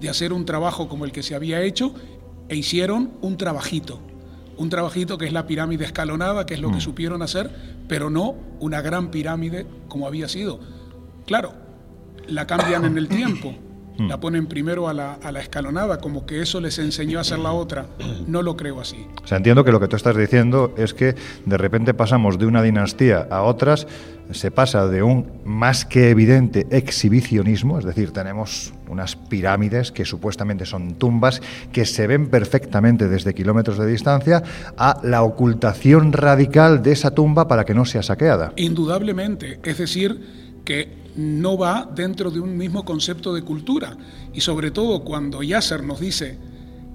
de 0.00 0.08
hacer 0.08 0.32
un 0.32 0.44
trabajo 0.44 0.88
como 0.88 1.04
el 1.04 1.12
que 1.12 1.22
se 1.22 1.34
había 1.34 1.62
hecho 1.62 1.94
e 2.48 2.56
hicieron 2.56 3.12
un 3.20 3.36
trabajito. 3.36 4.00
Un 4.56 4.68
trabajito 4.68 5.16
que 5.16 5.26
es 5.26 5.32
la 5.32 5.46
pirámide 5.46 5.84
escalonada, 5.84 6.44
que 6.44 6.54
es 6.54 6.60
lo 6.60 6.70
que 6.70 6.76
mm. 6.76 6.82
supieron 6.82 7.22
hacer, 7.22 7.50
pero 7.88 8.10
no 8.10 8.34
una 8.60 8.80
gran 8.80 9.10
pirámide 9.10 9.66
como 9.88 10.06
había 10.06 10.28
sido. 10.28 10.60
Claro, 11.26 11.54
la 12.26 12.46
cambian 12.46 12.84
en 12.84 12.98
el 12.98 13.08
tiempo 13.08 13.54
Mm. 14.02 14.08
la 14.08 14.20
ponen 14.20 14.46
primero 14.46 14.88
a 14.88 14.94
la, 14.94 15.14
a 15.14 15.32
la, 15.32 15.40
escalonada, 15.40 15.98
como 15.98 16.26
que 16.26 16.42
eso 16.42 16.60
les 16.60 16.78
enseñó 16.78 17.18
a 17.18 17.22
hacer 17.22 17.38
la 17.38 17.52
otra. 17.52 17.86
No 18.26 18.42
lo 18.42 18.56
creo 18.56 18.80
así. 18.80 19.06
O 19.22 19.26
sea, 19.26 19.38
entiendo 19.38 19.64
que 19.64 19.72
lo 19.72 19.80
que 19.80 19.88
tú 19.88 19.96
estás 19.96 20.16
diciendo 20.16 20.74
es 20.76 20.94
que 20.94 21.14
de 21.46 21.58
repente 21.58 21.94
pasamos 21.94 22.38
de 22.38 22.46
una 22.46 22.62
dinastía 22.62 23.26
a 23.30 23.42
otras, 23.42 23.86
se 24.30 24.50
pasa 24.50 24.86
de 24.86 25.02
un 25.02 25.26
más 25.44 25.84
que 25.84 26.10
evidente 26.10 26.66
exhibicionismo, 26.70 27.78
es 27.78 27.84
decir, 27.84 28.12
tenemos 28.12 28.72
unas 28.88 29.16
pirámides 29.16 29.92
que 29.92 30.04
supuestamente 30.04 30.64
son 30.64 30.94
tumbas 30.94 31.42
que 31.72 31.84
se 31.84 32.06
ven 32.06 32.28
perfectamente 32.28 33.08
desde 33.08 33.34
kilómetros 33.34 33.78
de 33.78 33.86
distancia, 33.86 34.42
a 34.76 35.00
la 35.02 35.22
ocultación 35.22 36.12
radical 36.12 36.82
de 36.82 36.92
esa 36.92 37.12
tumba 37.12 37.48
para 37.48 37.64
que 37.64 37.74
no 37.74 37.84
sea 37.84 38.02
saqueada. 38.02 38.52
Indudablemente, 38.56 39.60
es 39.62 39.78
decir, 39.78 40.20
que 40.64 41.01
no 41.16 41.58
va 41.58 41.88
dentro 41.94 42.30
de 42.30 42.40
un 42.40 42.56
mismo 42.56 42.84
concepto 42.84 43.34
de 43.34 43.42
cultura. 43.42 43.96
Y 44.32 44.40
sobre 44.40 44.70
todo 44.70 45.04
cuando 45.04 45.42
Yasser 45.42 45.82
nos 45.84 46.00
dice 46.00 46.38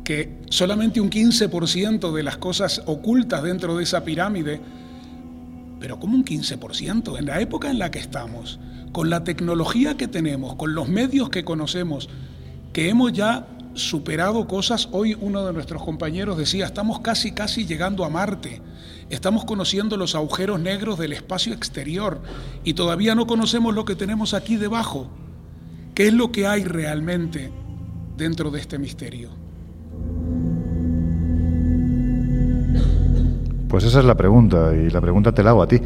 que 0.04 0.40
solamente 0.50 1.02
un 1.02 1.10
15% 1.10 2.14
de 2.14 2.24
las 2.24 2.38
cosas 2.38 2.82
ocultas 2.86 3.44
dentro 3.44 3.78
de 3.78 3.84
esa 3.84 4.04
pirámide, 4.04 4.62
pero 5.80 6.00
como 6.00 6.16
un 6.16 6.26
15%, 6.26 7.20
en 7.20 7.26
la 7.26 7.42
época 7.42 7.70
en 7.70 7.78
la 7.78 7.92
que 7.92 8.00
estamos, 8.00 8.60
con 8.92 9.10
la 9.10 9.24
tecnología 9.24 9.98
que 9.98 10.08
tenemos, 10.08 10.56
con 10.56 10.74
los 10.74 10.88
medios 10.88 11.30
que 11.30 11.44
conocemos, 11.44 12.10
que 12.74 12.90
hemos 12.90 13.14
ya 13.14 13.48
superado 13.74 14.48
cosas, 14.48 14.90
hoy 14.92 15.16
uno 15.20 15.46
de 15.46 15.54
nuestros 15.54 15.84
compañeros 15.84 16.38
decía, 16.38 16.66
estamos 16.66 17.00
casi, 17.02 17.32
casi 17.32 17.66
llegando 17.66 18.06
a 18.06 18.10
Marte. 18.10 18.62
Estamos 19.10 19.46
conociendo 19.46 19.96
los 19.96 20.16
agujeros 20.16 20.60
negros 20.60 21.00
del 21.00 21.14
espacio 21.14 21.54
exterior 21.54 22.22
y 22.64 22.74
todavía 22.74 23.16
no 23.16 23.26
conocemos 23.26 23.74
lo 23.74 23.86
que 23.86 23.96
tenemos 23.96 24.34
aquí 24.34 24.58
debajo. 24.58 25.08
¿Qué 25.96 26.08
es 26.08 26.14
lo 26.14 26.32
que 26.32 26.46
hay 26.46 26.66
realmente 26.66 27.52
dentro 28.18 28.52
de 28.52 28.60
este 28.60 28.78
misterio? 28.78 29.30
Pues 33.70 33.84
esa 33.84 34.00
es 34.00 34.06
la 34.06 34.16
pregunta 34.16 34.74
y 34.76 34.90
la 34.90 35.02
pregunta 35.02 35.32
te 35.32 35.44
la 35.44 35.52
hago 35.52 35.64
a 35.64 35.68
ti. 35.68 35.80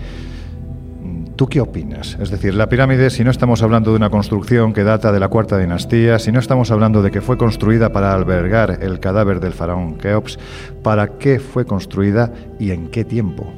¿Tú 1.35 1.47
qué 1.47 1.61
opinas? 1.61 2.17
Es 2.19 2.29
decir, 2.29 2.53
la 2.53 2.69
pirámide, 2.69 3.09
si 3.09 3.23
no 3.23 3.31
estamos 3.31 3.63
hablando 3.63 3.91
de 3.91 3.97
una 3.97 4.09
construcción 4.09 4.73
que 4.73 4.83
data 4.83 5.11
de 5.11 5.19
la 5.19 5.29
cuarta 5.29 5.57
dinastía, 5.57 6.19
si 6.19 6.31
no 6.31 6.39
estamos 6.39 6.71
hablando 6.71 7.01
de 7.01 7.09
que 7.09 7.21
fue 7.21 7.37
construida 7.37 7.91
para 7.91 8.13
albergar 8.13 8.79
el 8.81 8.99
cadáver 8.99 9.39
del 9.39 9.53
faraón 9.53 9.97
Keops, 9.97 10.37
¿para 10.83 11.17
qué 11.17 11.39
fue 11.39 11.65
construida 11.65 12.33
y 12.59 12.71
en 12.71 12.89
qué 12.89 13.05
tiempo? 13.05 13.51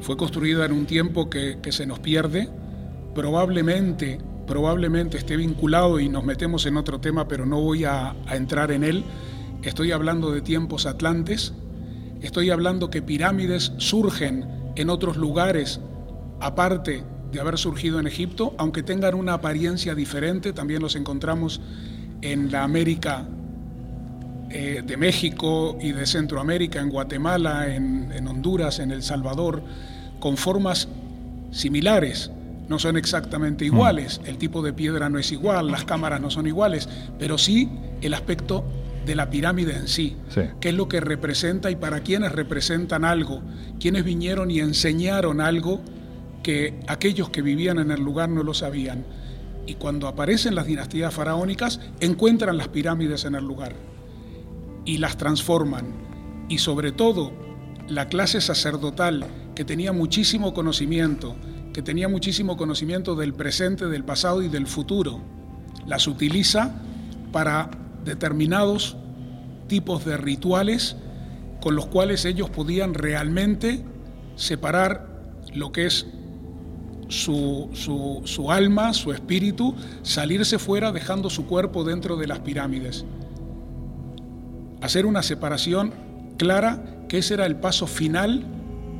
Fue 0.00 0.16
construida 0.16 0.66
en 0.66 0.72
un 0.72 0.86
tiempo 0.86 1.30
que, 1.30 1.58
se 1.70 1.86
nos 1.86 2.00
pierde, 2.00 2.48
probablemente, 3.14 4.18
probablemente 4.46 5.16
esté 5.16 5.36
vinculado 5.36 6.00
y 6.00 6.08
nos 6.08 6.24
metemos 6.24 6.66
en 6.66 6.76
otro 6.76 7.00
tema, 7.00 7.28
pero 7.28 7.46
no 7.46 7.60
voy 7.60 7.84
a 7.84 8.14
entrar 8.30 8.72
en 8.72 8.84
él. 8.84 9.04
Estoy 9.62 9.92
hablando 9.92 10.32
de 10.32 10.40
tiempos 10.42 10.86
atlantes, 10.86 11.54
estoy 12.20 12.50
hablando 12.50 12.90
que 12.90 13.00
pirámides 13.00 13.72
surgen 13.78 14.44
en 14.76 14.90
otros 14.90 15.16
lugares 15.16 15.80
aparte 16.40 17.04
de 17.30 17.40
haber 17.40 17.58
surgido 17.58 18.00
en 18.00 18.06
Egipto, 18.06 18.54
aunque 18.58 18.82
tengan 18.82 19.14
una 19.14 19.34
apariencia 19.34 19.94
diferente, 19.94 20.52
también 20.52 20.82
los 20.82 20.96
encontramos 20.96 21.60
en 22.22 22.50
la 22.50 22.64
América 22.64 23.26
eh, 24.50 24.82
de 24.84 24.96
México 24.96 25.78
y 25.80 25.92
de 25.92 26.06
Centroamérica, 26.06 26.80
en 26.80 26.90
Guatemala, 26.90 27.72
en, 27.72 28.10
en 28.12 28.26
Honduras, 28.26 28.80
en 28.80 28.90
El 28.90 29.02
Salvador, 29.02 29.62
con 30.18 30.36
formas 30.36 30.88
similares. 31.52 32.30
no 32.68 32.78
son 32.78 32.96
exactamente 32.96 33.64
iguales, 33.64 34.20
el 34.24 34.38
tipo 34.38 34.62
de 34.62 34.72
piedra 34.72 35.08
no 35.08 35.18
es 35.18 35.32
igual, 35.32 35.70
las 35.70 35.84
cámaras 35.84 36.20
no 36.20 36.30
son 36.30 36.46
iguales, 36.46 36.88
pero 37.18 37.36
sí 37.36 37.68
el 38.00 38.14
aspecto 38.14 38.64
de 39.06 39.14
la 39.16 39.30
pirámide 39.30 39.74
en 39.74 39.88
sí, 39.88 40.16
qué 40.60 40.68
es 40.68 40.74
lo 40.74 40.86
que 40.88 41.00
representa 41.00 41.70
y 41.70 41.76
para 41.76 42.00
quienes 42.00 42.30
representan 42.30 43.04
algo, 43.04 43.42
quienes 43.80 44.04
vinieron 44.04 44.50
y 44.50 44.60
enseñaron 44.60 45.40
algo 45.40 45.80
que 46.42 46.80
aquellos 46.86 47.30
que 47.30 47.42
vivían 47.42 47.78
en 47.78 47.90
el 47.90 48.00
lugar 48.00 48.28
no 48.28 48.42
lo 48.42 48.54
sabían. 48.54 49.04
Y 49.66 49.74
cuando 49.74 50.08
aparecen 50.08 50.54
las 50.54 50.66
dinastías 50.66 51.12
faraónicas, 51.12 51.80
encuentran 52.00 52.56
las 52.56 52.68
pirámides 52.68 53.24
en 53.24 53.34
el 53.34 53.44
lugar 53.44 53.74
y 54.84 54.98
las 54.98 55.16
transforman. 55.16 55.86
Y 56.48 56.58
sobre 56.58 56.92
todo, 56.92 57.32
la 57.88 58.08
clase 58.08 58.40
sacerdotal, 58.40 59.26
que 59.54 59.64
tenía 59.64 59.92
muchísimo 59.92 60.54
conocimiento, 60.54 61.36
que 61.72 61.82
tenía 61.82 62.08
muchísimo 62.08 62.56
conocimiento 62.56 63.14
del 63.14 63.34
presente, 63.34 63.86
del 63.86 64.04
pasado 64.04 64.42
y 64.42 64.48
del 64.48 64.66
futuro, 64.66 65.20
las 65.86 66.06
utiliza 66.06 66.74
para 67.32 67.70
determinados 68.04 68.96
tipos 69.68 70.04
de 70.04 70.16
rituales 70.16 70.96
con 71.60 71.76
los 71.76 71.86
cuales 71.86 72.24
ellos 72.24 72.50
podían 72.50 72.94
realmente 72.94 73.84
separar 74.34 75.06
lo 75.52 75.72
que 75.72 75.86
es 75.86 76.06
su, 77.10 77.68
su, 78.24 78.50
alma, 78.50 78.94
su 78.94 79.12
espíritu, 79.12 79.74
salirse 80.02 80.58
fuera 80.58 80.92
dejando 80.92 81.28
su 81.28 81.46
cuerpo 81.46 81.84
dentro 81.84 82.16
de 82.16 82.26
las 82.26 82.38
pirámides. 82.40 83.04
Hacer 84.80 85.04
una 85.04 85.22
separación 85.22 85.92
clara 86.38 86.82
que 87.08 87.18
ese 87.18 87.34
era 87.34 87.46
el 87.46 87.56
paso 87.56 87.86
final 87.86 88.44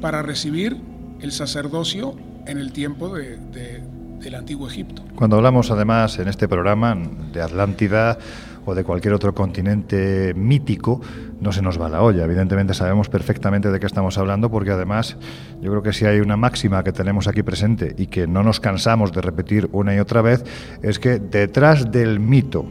para 0.01 0.23
recibir 0.23 0.77
el 1.21 1.33
sacerdocio 1.33 2.17
en 2.47 2.59
el 2.59 2.73
tiempo 2.73 3.15
de, 3.15 3.39
del 4.21 4.35
antiguo 4.35 4.69
Egipto. 4.69 5.03
Cuando 5.15 5.37
hablamos 5.37 5.71
además 5.71 6.19
en 6.19 6.29
este 6.29 6.49
programa 6.49 6.97
de 7.33 7.41
Atlántida, 7.41 8.19
o 8.65 8.75
de 8.75 8.85
cualquier 8.85 9.15
otro 9.15 9.35
continente 9.35 10.35
mítico, 10.35 11.01
no 11.41 11.53
se 11.53 11.63
nos 11.63 11.81
va 11.81 11.89
la 11.89 12.03
olla. 12.03 12.25
Evidentemente 12.25 12.75
sabemos 12.75 13.09
perfectamente 13.09 13.71
de 13.71 13.81
qué 13.81 13.87
estamos 13.87 14.19
hablando 14.19 14.51
porque 14.51 14.71
además 14.71 15.17
yo 15.61 15.71
creo 15.71 15.83
que 15.83 15.93
si 15.93 16.07
hay 16.07 16.21
una 16.21 16.37
máxima 16.37 16.85
que 16.85 16.93
tenemos 16.93 17.29
aquí 17.29 17.43
presente 17.43 17.95
y 17.97 18.07
que 18.07 18.27
no 18.27 18.43
nos 18.43 18.61
cansamos 18.61 19.13
de 19.13 19.21
repetir 19.21 19.69
una 19.73 19.95
y 19.95 19.99
otra 19.99 20.23
vez, 20.23 20.45
es 20.83 20.99
que 20.99 21.19
detrás 21.19 21.91
del 21.91 22.21
mito 22.21 22.67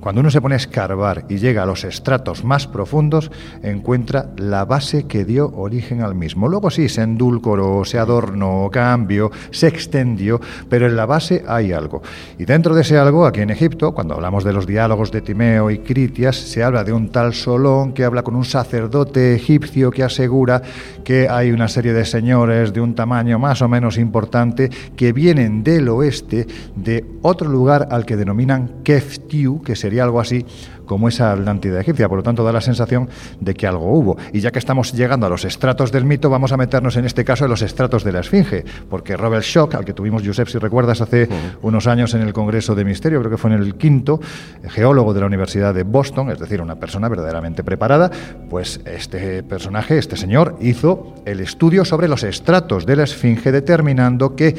cuando 0.00 0.20
uno 0.20 0.30
se 0.30 0.40
pone 0.40 0.54
a 0.54 0.56
escarbar 0.56 1.26
y 1.28 1.38
llega 1.38 1.62
a 1.62 1.66
los 1.66 1.84
estratos 1.84 2.42
más 2.44 2.66
profundos, 2.66 3.30
encuentra 3.62 4.30
la 4.36 4.64
base 4.64 5.06
que 5.06 5.24
dio 5.24 5.52
origen 5.54 6.02
al 6.02 6.14
mismo. 6.14 6.48
Luego 6.48 6.70
sí, 6.70 6.88
se 6.88 7.02
endulcoró, 7.02 7.84
se 7.84 7.98
adornó, 7.98 8.68
cambió, 8.72 9.30
se 9.50 9.68
extendió, 9.68 10.40
pero 10.68 10.86
en 10.86 10.96
la 10.96 11.06
base 11.06 11.44
hay 11.46 11.72
algo. 11.72 12.02
Y 12.38 12.44
dentro 12.44 12.74
de 12.74 12.82
ese 12.82 12.98
algo, 12.98 13.26
aquí 13.26 13.40
en 13.40 13.50
Egipto, 13.50 13.92
cuando 13.92 14.14
hablamos 14.14 14.42
de 14.44 14.52
los 14.52 14.66
diálogos 14.66 15.12
de 15.12 15.20
Timeo 15.20 15.70
y 15.70 15.80
Critias, 15.80 16.36
se 16.36 16.62
habla 16.62 16.82
de 16.82 16.92
un 16.92 17.10
tal 17.10 17.34
Solón 17.34 17.92
que 17.92 18.04
habla 18.04 18.22
con 18.22 18.34
un 18.34 18.44
sacerdote 18.44 19.34
egipcio 19.34 19.90
que 19.90 20.02
asegura 20.02 20.62
que 21.04 21.28
hay 21.28 21.50
una 21.50 21.68
serie 21.68 21.92
de 21.92 22.04
señores 22.04 22.72
de 22.72 22.80
un 22.80 22.94
tamaño 22.94 23.38
más 23.38 23.60
o 23.62 23.68
menos 23.68 23.98
importante 23.98 24.70
que 24.96 25.12
vienen 25.12 25.62
del 25.62 25.88
oeste 25.88 26.46
de 26.76 27.04
otro 27.22 27.48
lugar 27.48 27.88
al 27.90 28.06
que 28.06 28.16
denominan 28.16 28.82
Keftiu, 28.82 29.62
que 29.62 29.76
se 29.76 29.89
sería 29.90 30.04
algo 30.04 30.20
así 30.20 30.46
como 30.86 31.08
esa 31.08 31.32
Atlántida 31.32 31.80
egipcia. 31.80 32.08
Por 32.08 32.18
lo 32.18 32.22
tanto, 32.22 32.44
da 32.44 32.52
la 32.52 32.60
sensación 32.60 33.08
de 33.40 33.54
que 33.54 33.66
algo 33.66 33.92
hubo. 33.92 34.16
Y 34.32 34.40
ya 34.40 34.52
que 34.52 34.60
estamos 34.60 34.92
llegando 34.92 35.26
a 35.26 35.28
los 35.28 35.44
estratos 35.44 35.90
del 35.90 36.04
mito, 36.04 36.30
vamos 36.30 36.52
a 36.52 36.56
meternos 36.56 36.96
en 36.96 37.06
este 37.06 37.24
caso 37.24 37.44
en 37.44 37.50
los 37.50 37.62
estratos 37.62 38.04
de 38.04 38.12
la 38.12 38.20
Esfinge, 38.20 38.64
porque 38.88 39.16
Robert 39.16 39.42
Schock, 39.42 39.74
al 39.74 39.84
que 39.84 39.92
tuvimos, 39.92 40.22
Josep, 40.24 40.46
si 40.46 40.58
recuerdas, 40.58 41.00
hace 41.00 41.28
unos 41.62 41.88
años 41.88 42.14
en 42.14 42.22
el 42.22 42.32
Congreso 42.32 42.76
de 42.76 42.84
Misterio, 42.84 43.18
creo 43.18 43.30
que 43.32 43.36
fue 43.36 43.52
en 43.52 43.60
el 43.60 43.74
quinto, 43.74 44.20
geólogo 44.68 45.12
de 45.12 45.20
la 45.20 45.26
Universidad 45.26 45.74
de 45.74 45.82
Boston, 45.82 46.30
es 46.30 46.38
decir, 46.38 46.60
una 46.60 46.76
persona 46.76 47.08
verdaderamente 47.08 47.64
preparada, 47.64 48.10
pues 48.48 48.80
este 48.84 49.42
personaje, 49.42 49.98
este 49.98 50.16
señor, 50.16 50.56
hizo 50.60 51.14
el 51.24 51.40
estudio 51.40 51.84
sobre 51.84 52.06
los 52.06 52.22
estratos 52.22 52.86
de 52.86 52.94
la 52.94 53.04
Esfinge, 53.04 53.50
determinando 53.50 54.36
que 54.36 54.54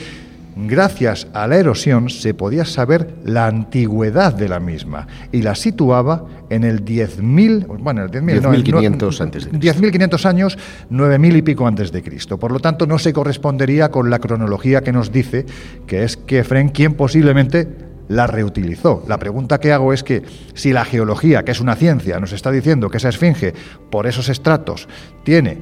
Gracias 0.55 1.27
a 1.33 1.47
la 1.47 1.57
erosión 1.57 2.09
se 2.09 2.33
podía 2.33 2.65
saber 2.65 3.15
la 3.23 3.47
antigüedad 3.47 4.33
de 4.33 4.49
la 4.49 4.59
misma 4.59 5.07
y 5.31 5.41
la 5.41 5.55
situaba 5.55 6.25
en 6.49 6.65
el 6.65 6.83
10.000, 6.83 7.67
bueno, 7.79 8.03
el 8.03 8.11
10.500 8.11 9.21
antes 9.21 9.49
de 9.49 9.57
10.500 9.57 10.25
años, 10.25 10.57
9.000 10.91 11.37
y 11.37 11.41
pico 11.41 11.65
antes 11.65 11.91
de 11.93 12.03
Cristo. 12.03 12.37
Por 12.37 12.51
lo 12.51 12.59
tanto, 12.59 12.85
no 12.85 12.99
se 12.99 13.13
correspondería 13.13 13.89
con 13.91 14.09
la 14.09 14.19
cronología 14.19 14.81
que 14.81 14.91
nos 14.91 15.11
dice 15.11 15.45
que 15.87 16.03
es 16.03 16.17
Kefren 16.17 16.69
quien 16.69 16.95
posiblemente 16.95 17.67
la 18.09 18.27
reutilizó. 18.27 19.05
La 19.07 19.17
pregunta 19.17 19.59
que 19.59 19.71
hago 19.71 19.93
es 19.93 20.03
que 20.03 20.23
si 20.53 20.73
la 20.73 20.83
geología, 20.83 21.43
que 21.43 21.51
es 21.51 21.61
una 21.61 21.75
ciencia, 21.75 22.19
nos 22.19 22.33
está 22.33 22.51
diciendo 22.51 22.89
que 22.89 22.97
esa 22.97 23.07
esfinge 23.07 23.53
por 23.89 24.05
esos 24.05 24.27
estratos 24.27 24.89
tiene 25.23 25.57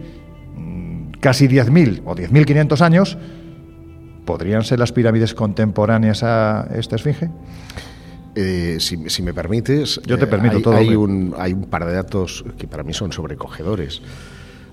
mm, 0.56 1.12
casi 1.20 1.48
10.000 1.48 2.02
o 2.06 2.16
10.500 2.16 2.82
años, 2.82 3.18
¿Podrían 4.30 4.64
ser 4.64 4.78
las 4.78 4.92
pirámides 4.92 5.34
contemporáneas 5.34 6.22
a 6.22 6.68
esta 6.76 6.98
esfinge? 6.98 7.32
Eh, 8.36 8.78
si, 8.80 9.24
me 9.24 9.34
permites, 9.34 10.00
yo 10.06 10.20
te 10.20 10.28
permito 10.28 10.58
hay, 10.58 10.62
todo. 10.62 10.76
Hay 10.76 10.96
un, 10.96 11.34
hay 11.36 11.54
un 11.54 11.64
par 11.64 11.84
de 11.88 11.94
datos 11.94 12.46
que 12.56 12.68
para 12.68 12.84
mí 12.84 12.94
son 12.94 13.12
sobrecogedores. 13.12 14.04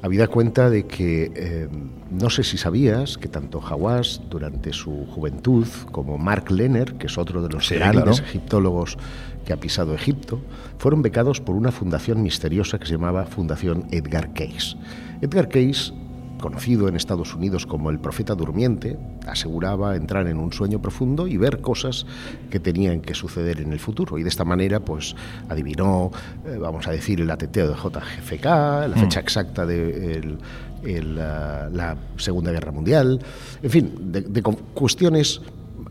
Habida 0.03 0.27
cuenta 0.29 0.69
de 0.69 0.85
que 0.85 1.33
eh, 1.35 1.69
no 2.11 2.29
sé 2.29 2.45
si 2.45 2.59
sabías 2.59 3.17
que 3.17 3.29
tanto 3.29 3.63
Hawass 3.63 4.21
durante 4.29 4.75
su 4.75 5.07
juventud 5.07 5.67
como 5.91 6.19
Mark 6.19 6.51
Lenner, 6.51 6.93
que 6.97 7.07
es 7.07 7.17
otro 7.17 7.41
de 7.41 7.49
los 7.49 7.71
grandes 7.71 8.21
egiptólogos 8.21 8.99
que 9.47 9.55
ha 9.55 9.57
pisado 9.57 9.95
Egipto, 9.95 10.39
fueron 10.77 11.01
becados 11.01 11.41
por 11.41 11.57
una 11.57 11.73
fundación 11.73 12.23
misteriosa 12.23 12.79
que 12.79 12.85
se 12.85 12.93
llamaba 12.93 13.25
Fundación 13.25 13.87
Edgar 13.91 14.35
Cayce. 14.35 14.77
Edgar 15.23 15.49
Cayce 15.49 15.95
conocido 16.39 16.89
en 16.89 16.97
Estados 16.97 17.35
Unidos 17.35 17.67
como 17.67 17.91
el 17.91 17.99
profeta 17.99 18.35
durmiente, 18.35 18.99
aseguraba 19.27 19.97
entrar 19.97 20.27
en 20.27 20.39
un 20.39 20.53
sueño 20.53 20.81
profundo 20.81 21.27
y 21.27 21.37
ver 21.37 21.61
cosas 21.61 22.07
que 22.51 22.61
tenían 22.61 23.01
que 23.01 23.15
suceder 23.15 23.61
en 23.61 23.73
el 23.73 23.81
futuro. 23.81 24.19
Y 24.19 24.23
de 24.23 24.29
esta 24.29 24.45
manera, 24.45 24.81
pues 24.81 25.15
adivinó, 25.49 26.11
eh, 26.47 26.57
vamos 26.59 26.87
a 26.87 26.91
decir, 26.91 27.21
el 27.21 27.31
ateteo 27.31 27.69
de 27.69 27.75
JFK, 27.75 28.45
la 28.45 28.95
mm. 28.95 29.01
fecha 29.01 29.21
exacta 29.21 29.67
de 29.67 30.37
la, 30.83 31.97
Segunda 32.17 32.53
Guerra 32.53 32.73
Mundial, 32.73 33.21
en 33.63 33.71
fin, 33.71 34.13
de 34.13 34.43
cuestiones 34.75 35.41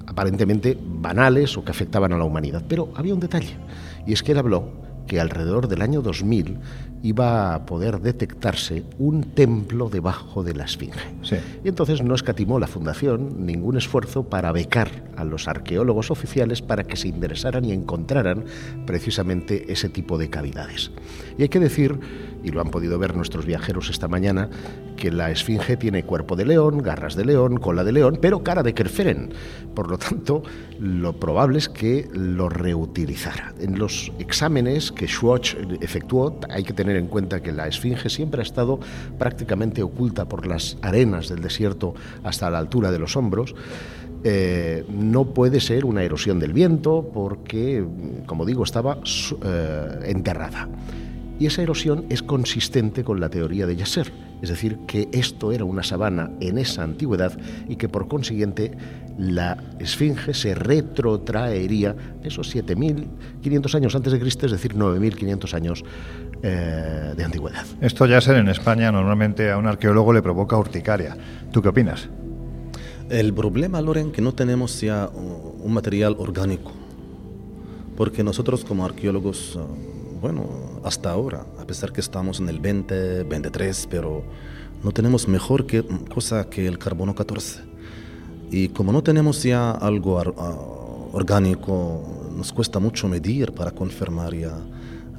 aparentemente 0.07 0.77
banales 0.79 1.57
o 1.57 1.63
que 1.63 1.71
afectaban 1.71 2.13
a 2.13 2.17
la 2.17 2.23
humanidad. 2.23 2.63
Pero 2.67 2.91
había 2.95 3.13
un 3.13 3.19
detalle, 3.19 3.57
y 4.05 4.13
es 4.13 4.23
que 4.23 4.31
él 4.31 4.37
habló 4.37 4.85
que 5.07 5.19
alrededor 5.19 5.67
del 5.67 5.81
año 5.81 6.01
2000 6.01 6.57
iba 7.05 7.53
a 7.53 7.67
poder 7.67 8.01
detectarse 8.01 8.83
un 8.97 9.21
templo 9.35 9.89
debajo 9.89 10.43
de 10.43 10.55
la 10.55 10.65
Esfinge. 10.65 10.99
Y 11.63 11.67
entonces 11.67 12.01
no 12.01 12.15
escatimó 12.15 12.57
la 12.57 12.65
Fundación 12.65 13.45
ningún 13.45 13.77
esfuerzo 13.77 14.23
para 14.23 14.51
becar 14.51 14.89
a 15.15 15.23
los 15.23 15.47
arqueólogos 15.47 16.09
oficiales 16.09 16.63
para 16.63 16.83
que 16.83 16.95
se 16.95 17.07
interesaran 17.07 17.63
y 17.63 17.73
encontraran 17.73 18.45
precisamente 18.87 19.71
ese 19.71 19.87
tipo 19.87 20.17
de 20.17 20.31
cavidades. 20.31 20.89
Y 21.37 21.43
hay 21.43 21.49
que 21.49 21.59
decir, 21.59 21.99
y 22.43 22.49
lo 22.49 22.59
han 22.59 22.71
podido 22.71 22.97
ver 22.97 23.15
nuestros 23.15 23.45
viajeros 23.45 23.91
esta 23.91 24.07
mañana, 24.07 24.49
que 24.97 25.11
la 25.11 25.29
Esfinge 25.29 25.77
tiene 25.77 26.03
cuerpo 26.03 26.35
de 26.35 26.45
león, 26.45 26.79
garras 26.79 27.15
de 27.15 27.25
león, 27.25 27.57
cola 27.57 27.83
de 27.83 27.91
león, 27.91 28.17
pero 28.19 28.43
cara 28.43 28.63
de 28.63 28.73
Kerferen. 28.73 29.31
Por 29.75 29.91
lo 29.91 29.99
tanto, 29.99 30.41
lo 30.79 31.13
probable 31.13 31.57
es 31.57 31.69
que 31.69 32.07
lo 32.13 32.49
reutilizara. 32.49 33.53
En 33.59 33.79
los 33.79 34.11
exámenes 34.19 34.91
que 34.91 35.07
Schwartz 35.07 35.55
efectuó, 35.81 36.39
hay 36.49 36.63
que 36.63 36.73
tener 36.73 36.95
en 36.97 37.07
cuenta 37.07 37.41
que 37.41 37.51
la 37.51 37.67
esfinge 37.67 38.09
siempre 38.09 38.41
ha 38.41 38.43
estado 38.43 38.79
prácticamente 39.17 39.81
oculta 39.83 40.25
por 40.25 40.45
las 40.45 40.77
arenas 40.81 41.29
del 41.29 41.41
desierto 41.41 41.93
hasta 42.23 42.49
la 42.49 42.59
altura 42.59 42.91
de 42.91 42.99
los 42.99 43.15
hombros. 43.15 43.55
Eh, 44.23 44.83
no 44.89 45.25
puede 45.25 45.59
ser 45.59 45.85
una 45.85 46.03
erosión 46.03 46.39
del 46.39 46.51
viento 46.51 47.09
porque, 47.13 47.85
como 48.25 48.45
digo, 48.45 48.63
estaba 48.63 48.97
eh, 49.43 49.99
enterrada. 50.05 50.67
Y 51.37 51.47
esa 51.47 51.61
erosión 51.61 52.05
es 52.09 52.23
consistente 52.23 53.03
con 53.03 53.19
la 53.19 53.29
teoría 53.29 53.67
de 53.67 53.75
Yasser, 53.75 54.11
es 54.41 54.49
decir, 54.49 54.79
que 54.87 55.09
esto 55.11 55.51
era 55.51 55.65
una 55.65 55.83
sabana 55.83 56.31
en 56.39 56.57
esa 56.57 56.83
antigüedad 56.83 57.37
y 57.67 57.75
que 57.75 57.89
por 57.89 58.07
consiguiente 58.07 58.71
la 59.17 59.57
esfinge 59.79 60.33
se 60.33 60.55
retrotraería 60.55 61.95
esos 62.23 62.53
7.500 62.53 63.75
años 63.75 63.95
antes 63.95 64.13
de 64.13 64.19
Cristo, 64.19 64.45
es 64.45 64.51
decir, 64.51 64.75
9.500 64.75 65.53
años 65.53 65.83
eh, 66.43 67.13
de 67.15 67.23
antigüedad. 67.23 67.65
Esto 67.81 68.05
ya 68.05 68.19
ser 68.19 68.37
en 68.37 68.49
España 68.49 68.91
normalmente 68.91 69.51
a 69.51 69.57
un 69.57 69.67
arqueólogo 69.67 70.11
le 70.11 70.21
provoca 70.21 70.57
urticaria. 70.57 71.15
¿Tú 71.51 71.61
qué 71.61 71.69
opinas? 71.69 72.09
El 73.09 73.33
problema, 73.33 73.81
Loren, 73.81 74.11
que 74.11 74.21
no 74.21 74.33
tenemos 74.33 74.81
ya 74.81 75.07
un 75.07 75.71
material 75.73 76.15
orgánico, 76.17 76.71
porque 77.95 78.23
nosotros 78.23 78.65
como 78.65 78.83
arqueólogos, 78.83 79.55
uh, 79.55 80.19
bueno, 80.19 80.81
hasta 80.83 81.11
ahora, 81.11 81.45
a 81.59 81.65
pesar 81.65 81.93
que 81.93 82.01
estamos 82.01 82.39
en 82.39 82.49
el 82.49 82.59
20, 82.59 83.23
23, 83.23 83.87
pero 83.91 84.23
no 84.83 84.91
tenemos 84.91 85.27
mejor 85.27 85.67
que, 85.67 85.85
cosa 86.11 86.49
que 86.49 86.67
el 86.67 86.79
carbono 86.79 87.13
14 87.13 87.74
Y 88.51 88.69
como 88.69 88.91
no 88.91 89.01
tenemos 89.03 89.43
ya 89.43 89.71
algo 89.71 90.21
orgánico, 91.13 92.31
nos 92.35 92.51
cuesta 92.53 92.79
mucho 92.79 93.07
medir 93.07 93.51
para 93.51 93.71
confirmar 93.71 94.33
ya 94.33 94.57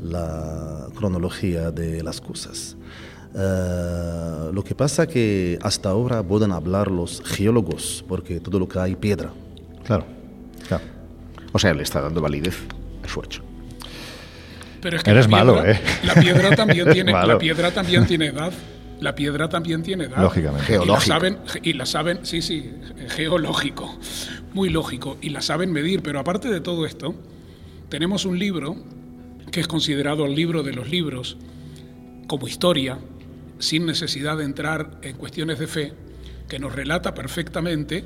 la 0.01 0.89
cronología 0.95 1.71
de 1.71 2.03
las 2.03 2.21
cosas. 2.21 2.77
Eh, 3.35 4.51
lo 4.53 4.65
que 4.65 4.75
pasa 4.75 5.07
que 5.07 5.59
hasta 5.63 5.91
ahora 5.91 6.23
pueden 6.23 6.53
hablar 6.53 6.91
los 6.91 7.23
geólogos, 7.25 8.05
porque 8.09 8.41
todo 8.41 8.59
lo 8.59 8.69
que 8.69 8.79
hay 8.79 8.97
piedra. 8.97 9.31
Claro, 9.85 10.07
claro. 10.67 10.85
O 11.53 11.59
sea, 11.59 11.75
le 11.75 11.83
está 11.83 12.01
dando 12.01 12.21
validez 12.21 12.57
a 13.05 13.09
su 13.09 13.23
hecho. 13.23 13.43
Pero 14.81 14.97
es 14.97 15.03
que 15.03 15.11
Eres 15.11 15.27
la 15.27 15.29
piedra, 15.39 15.45
malo, 15.45 15.67
¿eh? 15.67 15.81
La 16.05 16.15
piedra 16.15 16.57
también 16.57 16.91
tiene, 16.93 17.13
la 17.13 17.39
piedra 17.39 17.71
también 17.73 18.07
tiene 18.07 18.27
edad. 18.27 18.53
La 19.01 19.15
piedra 19.15 19.49
también 19.49 19.83
tiene 19.83 20.05
edad. 20.05 20.23
Lógicamente. 20.23 20.73
Y 20.73 20.77
la 20.77 20.85
Geológico. 20.85 21.07
saben, 21.07 21.39
y 21.63 21.73
la 21.75 21.87
saben, 21.87 22.21
sí, 22.23 22.41
sí, 22.41 22.71
geológico, 23.09 23.99
muy 24.55 24.71
lógico, 24.71 25.19
y 25.21 25.31
la 25.31 25.43
saben 25.43 25.73
medir. 25.73 26.03
Pero 26.03 26.19
aparte 26.19 26.49
de 26.49 26.61
todo 26.61 26.87
esto, 26.87 27.15
tenemos 27.89 28.25
un 28.25 28.39
libro 28.39 28.77
que 29.51 29.61
es 29.61 29.69
considerado 29.69 30.25
el 30.25 30.35
libro 30.35 30.63
de 30.63 30.73
los 30.73 30.89
libros 30.91 31.37
como 32.27 32.49
historia, 32.49 32.99
sin 33.59 33.87
necesidad 33.87 34.37
de 34.37 34.45
entrar 34.45 34.99
en 35.03 35.17
cuestiones 35.17 35.59
de 35.59 35.67
fe, 35.67 35.93
que 36.49 36.59
nos 36.59 36.75
relata 36.75 37.15
perfectamente 37.15 38.05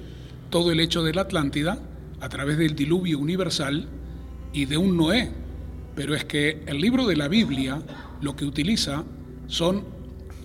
todo 0.51 0.72
el 0.72 0.80
hecho 0.80 1.03
de 1.03 1.14
la 1.14 1.22
Atlántida 1.22 1.78
a 2.20 2.28
través 2.28 2.59
del 2.59 2.74
diluvio 2.74 3.18
universal 3.18 3.88
y 4.53 4.66
de 4.66 4.76
un 4.76 4.97
Noé. 4.97 5.30
Pero 5.95 6.14
es 6.14 6.24
que 6.24 6.62
el 6.66 6.80
libro 6.80 7.07
de 7.07 7.16
la 7.16 7.28
Biblia 7.28 7.80
lo 8.20 8.36
que 8.36 8.45
utiliza 8.45 9.05
son 9.47 9.84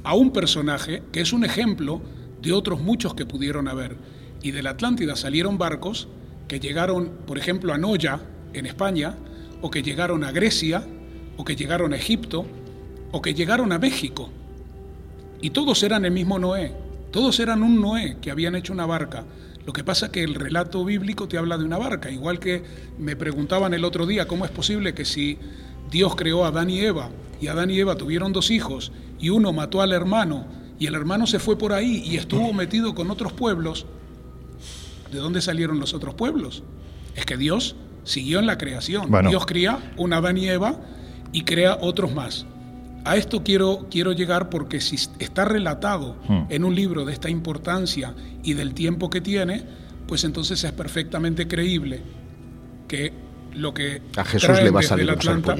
a 0.05 0.13
un 0.13 0.31
personaje 0.31 1.03
que 1.11 1.19
es 1.19 1.33
un 1.33 1.43
ejemplo 1.43 2.01
de 2.41 2.53
otros 2.53 2.79
muchos 2.79 3.15
que 3.15 3.25
pudieron 3.25 3.67
haber. 3.67 3.97
Y 4.41 4.51
de 4.51 4.61
la 4.61 4.69
Atlántida 4.71 5.15
salieron 5.15 5.57
barcos 5.57 6.07
que 6.47 6.59
llegaron, 6.59 7.09
por 7.25 7.37
ejemplo, 7.39 7.73
a 7.73 7.77
Noya, 7.77 8.21
en 8.53 8.67
España, 8.67 9.15
o 9.61 9.71
que 9.71 9.81
llegaron 9.81 10.23
a 10.23 10.31
Grecia, 10.31 10.85
o 11.37 11.43
que 11.43 11.55
llegaron 11.55 11.91
a 11.91 11.97
Egipto, 11.97 12.45
o 13.11 13.21
que 13.21 13.33
llegaron 13.33 13.71
a 13.71 13.79
México. 13.79 14.29
Y 15.41 15.49
todos 15.49 15.81
eran 15.81 16.05
el 16.05 16.11
mismo 16.11 16.37
Noé, 16.37 16.71
todos 17.11 17.39
eran 17.39 17.63
un 17.63 17.81
Noé 17.81 18.17
que 18.21 18.29
habían 18.29 18.55
hecho 18.55 18.73
una 18.73 18.85
barca. 18.85 19.25
Lo 19.65 19.73
que 19.73 19.83
pasa 19.83 20.07
es 20.07 20.11
que 20.11 20.23
el 20.23 20.35
relato 20.35 20.85
bíblico 20.85 21.27
te 21.27 21.39
habla 21.39 21.57
de 21.57 21.65
una 21.65 21.79
barca, 21.79 22.11
igual 22.11 22.39
que 22.39 22.63
me 22.99 23.15
preguntaban 23.15 23.73
el 23.73 23.83
otro 23.83 24.05
día 24.05 24.27
cómo 24.27 24.45
es 24.45 24.51
posible 24.51 24.93
que 24.93 25.05
si 25.05 25.39
Dios 25.89 26.15
creó 26.15 26.45
a 26.45 26.49
Adán 26.49 26.69
y 26.69 26.81
Eva 26.81 27.09
y 27.41 27.47
Adán 27.47 27.71
y 27.71 27.79
Eva 27.79 27.95
tuvieron 27.95 28.31
dos 28.33 28.51
hijos 28.51 28.91
y 29.25 29.29
uno 29.31 29.51
mató 29.53 29.81
al 29.81 29.91
hermano 29.91 30.45
y 30.77 30.85
el 30.85 30.93
hermano 30.93 31.25
se 31.25 31.39
fue 31.39 31.57
por 31.57 31.73
ahí 31.73 32.03
y 32.05 32.15
estuvo 32.17 32.53
metido 32.53 32.93
con 32.93 33.09
otros 33.09 33.33
pueblos, 33.33 33.87
¿de 35.11 35.17
dónde 35.17 35.41
salieron 35.41 35.79
los 35.79 35.95
otros 35.95 36.13
pueblos? 36.13 36.61
Es 37.15 37.25
que 37.25 37.35
Dios 37.35 37.75
siguió 38.03 38.37
en 38.37 38.45
la 38.45 38.59
creación. 38.59 39.09
Bueno. 39.09 39.29
Dios 39.29 39.47
cría 39.47 39.79
un 39.97 40.13
Adán 40.13 40.37
y 40.37 40.47
Eva 40.47 40.75
y 41.31 41.41
crea 41.43 41.79
otros 41.81 42.13
más. 42.13 42.45
A 43.03 43.15
esto 43.17 43.41
quiero, 43.43 43.87
quiero 43.89 44.11
llegar 44.11 44.49
porque 44.51 44.79
si 44.79 44.95
está 45.17 45.43
relatado 45.45 46.17
Hmm. 46.27 46.43
en 46.49 46.63
un 46.63 46.75
libro 46.75 47.03
de 47.03 47.13
esta 47.13 47.29
importancia 47.29 48.13
y 48.43 48.53
del 48.53 48.75
tiempo 48.75 49.09
que 49.09 49.21
tiene, 49.21 49.63
pues 50.07 50.23
entonces 50.23 50.63
es 50.63 50.71
perfectamente 50.71 51.47
creíble 51.47 52.01
que 52.87 53.11
lo 53.55 53.73
que 53.73 54.03
A 54.17 54.23
Jesús 54.23 54.47
traen 54.49 54.65
le 54.65 54.69
va 54.69 54.79
a 54.79 54.81
desde 54.81 54.89
salir 54.89 55.05
la 55.07 55.13
un 55.13 55.17
Atlanta- 55.19 55.55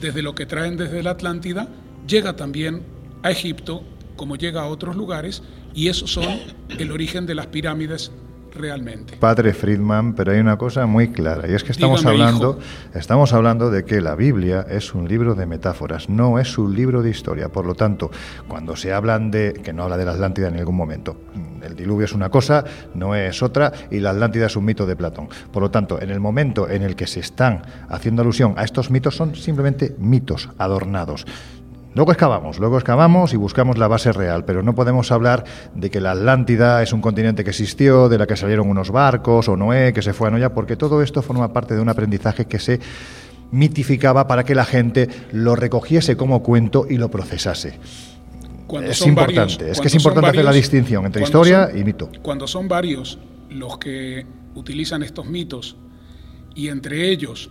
desde 0.00 0.22
lo 0.22 0.34
que 0.34 0.46
traen 0.46 0.78
desde 0.78 1.02
la 1.02 1.10
Atlántida, 1.10 1.68
llega 2.08 2.36
también 2.36 2.82
a 3.22 3.30
Egipto, 3.30 3.82
como 4.16 4.36
llega 4.36 4.62
a 4.62 4.66
otros 4.66 4.96
lugares, 4.96 5.42
y 5.74 5.88
esos 5.88 6.12
son 6.12 6.40
el 6.78 6.92
origen 6.92 7.26
de 7.26 7.34
las 7.34 7.46
pirámides 7.46 8.12
realmente. 8.54 9.16
Padre 9.16 9.54
Friedman, 9.54 10.14
pero 10.14 10.32
hay 10.32 10.38
una 10.38 10.56
cosa 10.56 10.86
muy 10.86 11.08
clara, 11.08 11.48
y 11.48 11.54
es 11.54 11.64
que 11.64 11.72
estamos 11.72 12.00
Dígame, 12.00 12.22
hablando, 12.22 12.58
estamos 12.94 13.32
hablando 13.32 13.70
de 13.70 13.84
que 13.84 14.00
la 14.00 14.14
Biblia 14.14 14.66
es 14.68 14.94
un 14.94 15.08
libro 15.08 15.34
de 15.34 15.46
metáforas, 15.46 16.08
no 16.08 16.38
es 16.38 16.58
un 16.58 16.74
libro 16.74 17.02
de 17.02 17.10
historia. 17.10 17.48
Por 17.48 17.66
lo 17.66 17.74
tanto, 17.74 18.10
cuando 18.48 18.76
se 18.76 18.92
hablan 18.92 19.30
de, 19.30 19.54
que 19.62 19.72
no 19.72 19.84
habla 19.84 19.96
de 19.96 20.04
la 20.04 20.12
Atlántida 20.12 20.48
en 20.48 20.56
ningún 20.56 20.76
momento, 20.76 21.16
el 21.62 21.74
diluvio 21.74 22.04
es 22.04 22.12
una 22.12 22.28
cosa, 22.28 22.64
no 22.94 23.14
es 23.14 23.42
otra, 23.42 23.72
y 23.90 24.00
la 24.00 24.10
Atlántida 24.10 24.46
es 24.46 24.56
un 24.56 24.64
mito 24.64 24.86
de 24.86 24.96
Platón. 24.96 25.28
Por 25.50 25.62
lo 25.62 25.70
tanto, 25.70 26.00
en 26.00 26.10
el 26.10 26.20
momento 26.20 26.68
en 26.68 26.82
el 26.82 26.96
que 26.96 27.06
se 27.06 27.20
están 27.20 27.62
haciendo 27.88 28.22
alusión 28.22 28.54
a 28.56 28.64
estos 28.64 28.90
mitos, 28.90 29.16
son 29.16 29.34
simplemente 29.34 29.96
mitos 29.98 30.50
adornados. 30.58 31.24
Luego 31.94 32.12
excavamos, 32.12 32.58
luego 32.58 32.78
excavamos 32.78 33.34
y 33.34 33.36
buscamos 33.36 33.76
la 33.76 33.86
base 33.86 34.12
real, 34.12 34.44
pero 34.46 34.62
no 34.62 34.74
podemos 34.74 35.12
hablar 35.12 35.44
de 35.74 35.90
que 35.90 36.00
la 36.00 36.12
Atlántida 36.12 36.82
es 36.82 36.92
un 36.94 37.02
continente 37.02 37.44
que 37.44 37.50
existió, 37.50 38.08
de 38.08 38.16
la 38.16 38.26
que 38.26 38.34
salieron 38.36 38.68
unos 38.70 38.90
barcos, 38.90 39.48
o 39.48 39.56
Noé, 39.56 39.92
que 39.92 40.00
se 40.00 40.14
fue 40.14 40.28
a 40.28 40.30
Noya, 40.30 40.54
porque 40.54 40.76
todo 40.76 41.02
esto 41.02 41.20
forma 41.20 41.52
parte 41.52 41.74
de 41.74 41.80
un 41.82 41.90
aprendizaje 41.90 42.46
que 42.46 42.58
se 42.58 42.80
mitificaba 43.50 44.26
para 44.26 44.44
que 44.44 44.54
la 44.54 44.64
gente 44.64 45.08
lo 45.32 45.54
recogiese 45.54 46.16
como 46.16 46.42
cuento 46.42 46.86
y 46.88 46.96
lo 46.96 47.10
procesase. 47.10 47.78
Cuando 48.66 48.90
Es 48.90 49.06
importante, 49.06 49.56
varios- 49.64 49.76
es 49.76 49.80
que 49.82 49.88
es 49.88 49.94
importante 49.94 50.30
hacer 50.30 50.44
la 50.44 50.52
distinción 50.52 51.04
entre 51.04 51.22
historia 51.22 51.68
son- 51.68 51.78
y 51.78 51.84
mito. 51.84 52.08
Cuando 52.22 52.46
son 52.46 52.68
varios 52.68 53.18
los 53.50 53.76
que 53.76 54.24
utilizan 54.54 55.02
estos 55.02 55.26
mitos 55.26 55.76
y 56.54 56.68
entre 56.68 57.10
ellos 57.10 57.50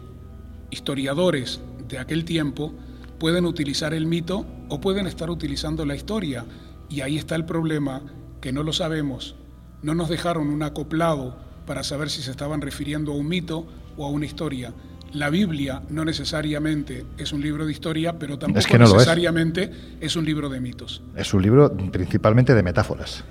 historiadores 0.72 1.60
de 1.88 2.00
aquel 2.00 2.26
tiempo 2.26 2.74
pueden 3.22 3.46
utilizar 3.46 3.94
el 3.94 4.08
mito 4.08 4.48
o 4.68 4.82
pueden 4.82 5.06
estar 5.06 5.30
utilizando 5.30 5.86
la 5.86 5.96
historia. 5.96 6.44
Y 6.90 7.02
ahí 7.02 7.20
está 7.20 7.36
el 7.36 7.46
problema, 7.46 8.02
que 8.42 8.52
no 8.52 8.64
lo 8.64 8.74
sabemos. 8.74 9.36
No 9.84 9.94
nos 9.94 10.10
dejaron 10.10 10.48
un 10.48 10.64
acoplado 10.64 11.38
para 11.68 11.84
saber 11.84 12.10
si 12.10 12.24
se 12.24 12.32
estaban 12.32 12.62
refiriendo 12.62 13.12
a 13.12 13.16
un 13.16 13.28
mito 13.28 13.68
o 13.96 14.08
a 14.08 14.10
una 14.10 14.26
historia. 14.26 14.74
La 15.14 15.30
Biblia 15.30 15.84
no 15.92 16.04
necesariamente 16.04 17.06
es 17.20 17.32
un 17.32 17.44
libro 17.44 17.68
de 17.68 17.72
historia, 17.72 18.18
pero 18.18 18.40
tampoco 18.40 18.66
que 18.66 18.80
no 18.80 18.86
lo 18.86 18.92
es. 18.94 18.94
necesariamente 18.96 19.70
es 20.00 20.16
un 20.16 20.26
libro 20.26 20.50
de 20.50 20.60
mitos. 20.60 21.04
Es 21.16 21.32
un 21.36 21.44
libro 21.44 21.72
principalmente 21.92 22.56
de 22.56 22.64
metáforas. 22.64 23.24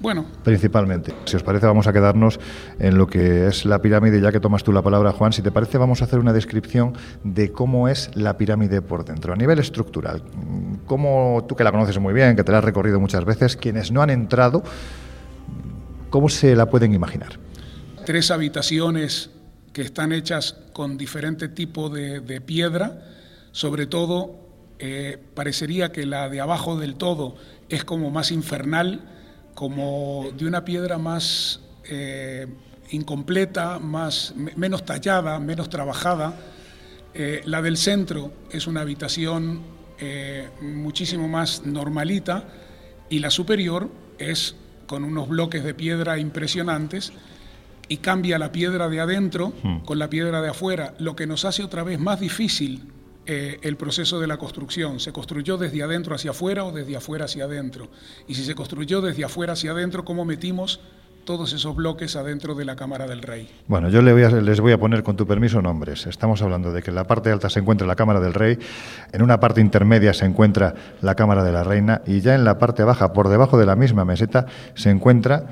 Bueno, 0.00 0.26
Principalmente. 0.42 1.14
Si 1.24 1.36
os 1.36 1.42
parece, 1.42 1.66
vamos 1.66 1.86
a 1.86 1.92
quedarnos 1.92 2.38
en 2.78 2.98
lo 2.98 3.06
que 3.06 3.46
es 3.46 3.64
la 3.64 3.80
pirámide, 3.80 4.20
ya 4.20 4.32
que 4.32 4.40
tomas 4.40 4.62
tú 4.62 4.72
la 4.72 4.82
palabra, 4.82 5.12
Juan. 5.12 5.32
Si 5.32 5.40
te 5.40 5.50
parece, 5.50 5.78
vamos 5.78 6.02
a 6.02 6.04
hacer 6.04 6.18
una 6.18 6.32
descripción 6.32 6.94
de 7.22 7.52
cómo 7.52 7.88
es 7.88 8.10
la 8.14 8.36
pirámide 8.36 8.82
por 8.82 9.04
dentro, 9.04 9.32
a 9.32 9.36
nivel 9.36 9.58
estructural. 9.60 10.22
Cómo, 10.86 11.46
tú 11.48 11.56
que 11.56 11.64
la 11.64 11.72
conoces 11.72 11.98
muy 11.98 12.12
bien, 12.12 12.36
que 12.36 12.44
te 12.44 12.52
la 12.52 12.58
has 12.58 12.64
recorrido 12.64 13.00
muchas 13.00 13.24
veces, 13.24 13.56
quienes 13.56 13.92
no 13.92 14.02
han 14.02 14.10
entrado, 14.10 14.62
¿cómo 16.10 16.28
se 16.28 16.54
la 16.54 16.66
pueden 16.66 16.92
imaginar? 16.92 17.38
tres 18.04 18.30
habitaciones 18.30 19.30
que 19.72 19.82
están 19.82 20.12
hechas 20.12 20.56
con 20.72 20.96
diferente 20.96 21.48
tipo 21.48 21.88
de, 21.88 22.20
de 22.20 22.40
piedra, 22.40 23.02
sobre 23.52 23.86
todo 23.86 24.38
eh, 24.78 25.18
parecería 25.34 25.90
que 25.90 26.06
la 26.06 26.28
de 26.28 26.40
abajo 26.40 26.76
del 26.78 26.94
todo 26.96 27.36
es 27.68 27.84
como 27.84 28.10
más 28.10 28.30
infernal, 28.30 29.00
como 29.54 30.30
de 30.36 30.46
una 30.46 30.64
piedra 30.64 30.98
más 30.98 31.60
eh, 31.88 32.46
incompleta, 32.90 33.78
más, 33.78 34.34
me- 34.36 34.52
menos 34.56 34.84
tallada, 34.84 35.38
menos 35.38 35.68
trabajada. 35.68 36.34
Eh, 37.14 37.42
la 37.44 37.62
del 37.62 37.76
centro 37.76 38.32
es 38.50 38.66
una 38.66 38.80
habitación 38.80 39.60
eh, 40.00 40.48
muchísimo 40.60 41.28
más 41.28 41.64
normalita 41.64 42.44
y 43.08 43.20
la 43.20 43.30
superior 43.30 43.88
es 44.18 44.56
con 44.86 45.04
unos 45.04 45.28
bloques 45.28 45.62
de 45.64 45.74
piedra 45.74 46.18
impresionantes 46.18 47.12
y 47.88 47.98
cambia 47.98 48.38
la 48.38 48.50
piedra 48.50 48.88
de 48.88 49.00
adentro 49.00 49.52
con 49.84 49.98
la 49.98 50.08
piedra 50.10 50.40
de 50.40 50.48
afuera, 50.48 50.94
lo 50.98 51.14
que 51.14 51.26
nos 51.26 51.44
hace 51.44 51.62
otra 51.62 51.84
vez 51.84 52.00
más 52.00 52.18
difícil 52.18 52.82
eh, 53.26 53.58
el 53.62 53.76
proceso 53.76 54.20
de 54.20 54.26
la 54.26 54.36
construcción. 54.36 55.00
¿Se 55.00 55.12
construyó 55.12 55.56
desde 55.56 55.82
adentro 55.82 56.14
hacia 56.14 56.30
afuera 56.32 56.64
o 56.64 56.72
desde 56.72 56.96
afuera 56.96 57.24
hacia 57.24 57.44
adentro? 57.44 57.88
Y 58.28 58.34
si 58.34 58.44
se 58.44 58.54
construyó 58.54 59.00
desde 59.00 59.24
afuera 59.24 59.52
hacia 59.54 59.70
adentro, 59.72 60.04
¿cómo 60.04 60.24
metimos 60.24 60.80
todos 61.24 61.54
esos 61.54 61.74
bloques 61.74 62.16
adentro 62.16 62.54
de 62.54 62.66
la 62.66 62.76
Cámara 62.76 63.06
del 63.06 63.22
Rey? 63.22 63.48
Bueno, 63.66 63.88
yo 63.88 64.02
le 64.02 64.12
voy 64.12 64.24
a- 64.24 64.28
les 64.30 64.60
voy 64.60 64.72
a 64.72 64.78
poner, 64.78 65.02
con 65.02 65.16
tu 65.16 65.26
permiso, 65.26 65.62
nombres. 65.62 66.06
Estamos 66.06 66.42
hablando 66.42 66.70
de 66.70 66.82
que 66.82 66.90
en 66.90 66.96
la 66.96 67.04
parte 67.04 67.30
alta 67.30 67.48
se 67.48 67.60
encuentra 67.60 67.86
la 67.86 67.96
Cámara 67.96 68.20
del 68.20 68.34
Rey, 68.34 68.58
en 69.10 69.22
una 69.22 69.40
parte 69.40 69.62
intermedia 69.62 70.12
se 70.12 70.26
encuentra 70.26 70.74
la 71.00 71.14
Cámara 71.14 71.42
de 71.42 71.52
la 71.52 71.64
Reina 71.64 72.02
y 72.06 72.20
ya 72.20 72.34
en 72.34 72.44
la 72.44 72.58
parte 72.58 72.84
baja, 72.84 73.14
por 73.14 73.28
debajo 73.30 73.56
de 73.56 73.64
la 73.64 73.74
misma 73.74 74.04
meseta, 74.04 74.44
se 74.74 74.90
encuentra 74.90 75.46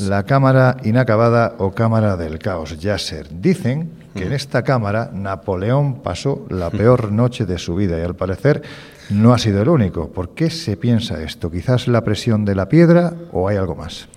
la 0.00 0.24
Cámara 0.24 0.76
Inacabada 0.84 1.54
o 1.58 1.72
Cámara 1.72 2.16
del 2.16 2.38
Caos, 2.38 2.78
Yasser. 2.78 3.28
Dicen 3.40 3.90
que 4.14 4.24
en 4.24 4.32
esta 4.32 4.62
Cámara 4.62 5.10
Napoleón 5.12 6.02
pasó 6.02 6.46
la 6.50 6.70
peor 6.70 7.12
noche 7.12 7.46
de 7.46 7.58
su 7.58 7.74
vida 7.74 7.98
y 7.98 8.02
al 8.02 8.16
parecer 8.16 8.62
no 9.10 9.32
ha 9.32 9.38
sido 9.38 9.62
el 9.62 9.68
único. 9.68 10.08
¿Por 10.08 10.34
qué 10.34 10.50
se 10.50 10.76
piensa 10.76 11.22
esto? 11.22 11.50
¿Quizás 11.50 11.88
la 11.88 12.02
presión 12.02 12.44
de 12.44 12.54
la 12.54 12.68
piedra 12.68 13.14
o 13.32 13.48
hay 13.48 13.56
algo 13.56 13.74
más? 13.74 14.08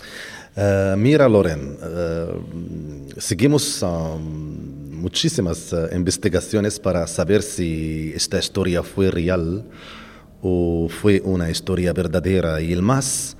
Eh, 0.55 0.95
mira, 0.97 1.27
Loren, 1.27 1.77
eh, 1.81 2.27
seguimos 3.17 3.81
um, 3.81 4.91
muchísimas 4.91 5.73
eh, 5.73 5.89
investigaciones 5.95 6.79
para 6.79 7.07
saber 7.07 7.41
si 7.41 8.13
esta 8.15 8.37
historia 8.37 8.83
fue 8.83 9.09
real 9.09 9.63
o 10.41 10.87
fue 10.89 11.21
una 11.25 11.49
historia 11.49 11.93
verdadera. 11.93 12.61
Y 12.61 12.71
el 12.71 12.81
más 12.81 13.35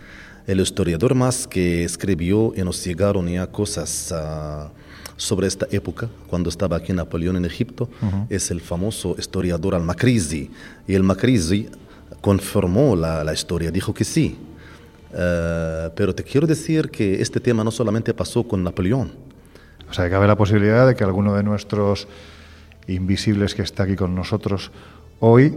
El 0.46 0.60
historiador 0.60 1.16
más 1.16 1.48
que 1.48 1.86
escribió 1.86 2.52
y 2.54 2.64
nos 2.64 2.84
llegaron 2.84 3.30
ya 3.30 3.48
cosas 3.48 4.12
ah, 4.12 4.70
sobre 5.18 5.48
esta 5.48 5.68
época, 5.72 6.10
cuando 6.28 6.50
estaba 6.50 6.78
aquí 6.78 6.94
Napoleón 6.94 7.38
en 7.38 7.46
Egipto, 7.46 7.90
es 8.30 8.52
el 8.52 8.62
famoso 8.62 9.16
historiador 9.18 9.76
al-Makrizi. 9.76 10.50
Y 10.88 10.96
el 10.96 11.04
Makrizi 11.04 11.70
confirmó 12.22 12.96
la, 12.96 13.24
la 13.24 13.34
historia, 13.34 13.72
dijo 13.72 13.94
que 13.94 14.04
sí. 14.04 14.38
Eh, 15.14 15.90
pero 15.96 16.16
te 16.16 16.24
quiero 16.24 16.48
decir 16.48 16.90
que 16.90 17.22
este 17.22 17.40
tema 17.40 17.64
no 17.64 17.72
solamente 17.72 18.14
pasó 18.14 18.44
con 18.44 18.64
Napoleón. 18.64 19.12
O 19.90 19.94
sea, 19.94 20.06
que 20.06 20.12
cabe 20.12 20.26
la 20.26 20.36
posibilidad 20.36 20.88
de 20.88 20.96
que 20.96 21.04
alguno 21.04 21.36
de 21.36 21.44
nuestros 21.44 22.08
invisibles 22.88 23.54
que 23.54 23.62
está 23.62 23.84
aquí 23.84 23.96
con 23.96 24.16
nosotros 24.16 24.72
hoy, 25.20 25.56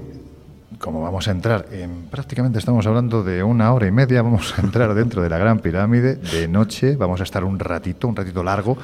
como 0.79 1.01
vamos 1.01 1.27
a 1.29 1.31
entrar 1.31 1.67
en 1.73 2.09
prácticamente 2.11 2.59
estamos 2.59 2.87
hablando 2.87 3.23
de 3.23 3.43
una 3.43 3.73
hora 3.73 3.87
y 3.87 3.91
media, 3.91 4.21
vamos 4.23 4.55
a 4.59 4.61
entrar 4.61 4.95
dentro 4.95 5.23
de 5.23 5.31
la 5.31 5.39
Gran 5.39 5.61
Pirámide 5.61 6.17
de 6.17 6.49
noche, 6.49 6.97
vamos 6.97 7.21
a 7.21 7.25
estar 7.25 7.45
un 7.45 7.59
ratito, 7.59 8.09
un 8.09 8.17
ratito 8.17 8.45
largo. 8.45 8.77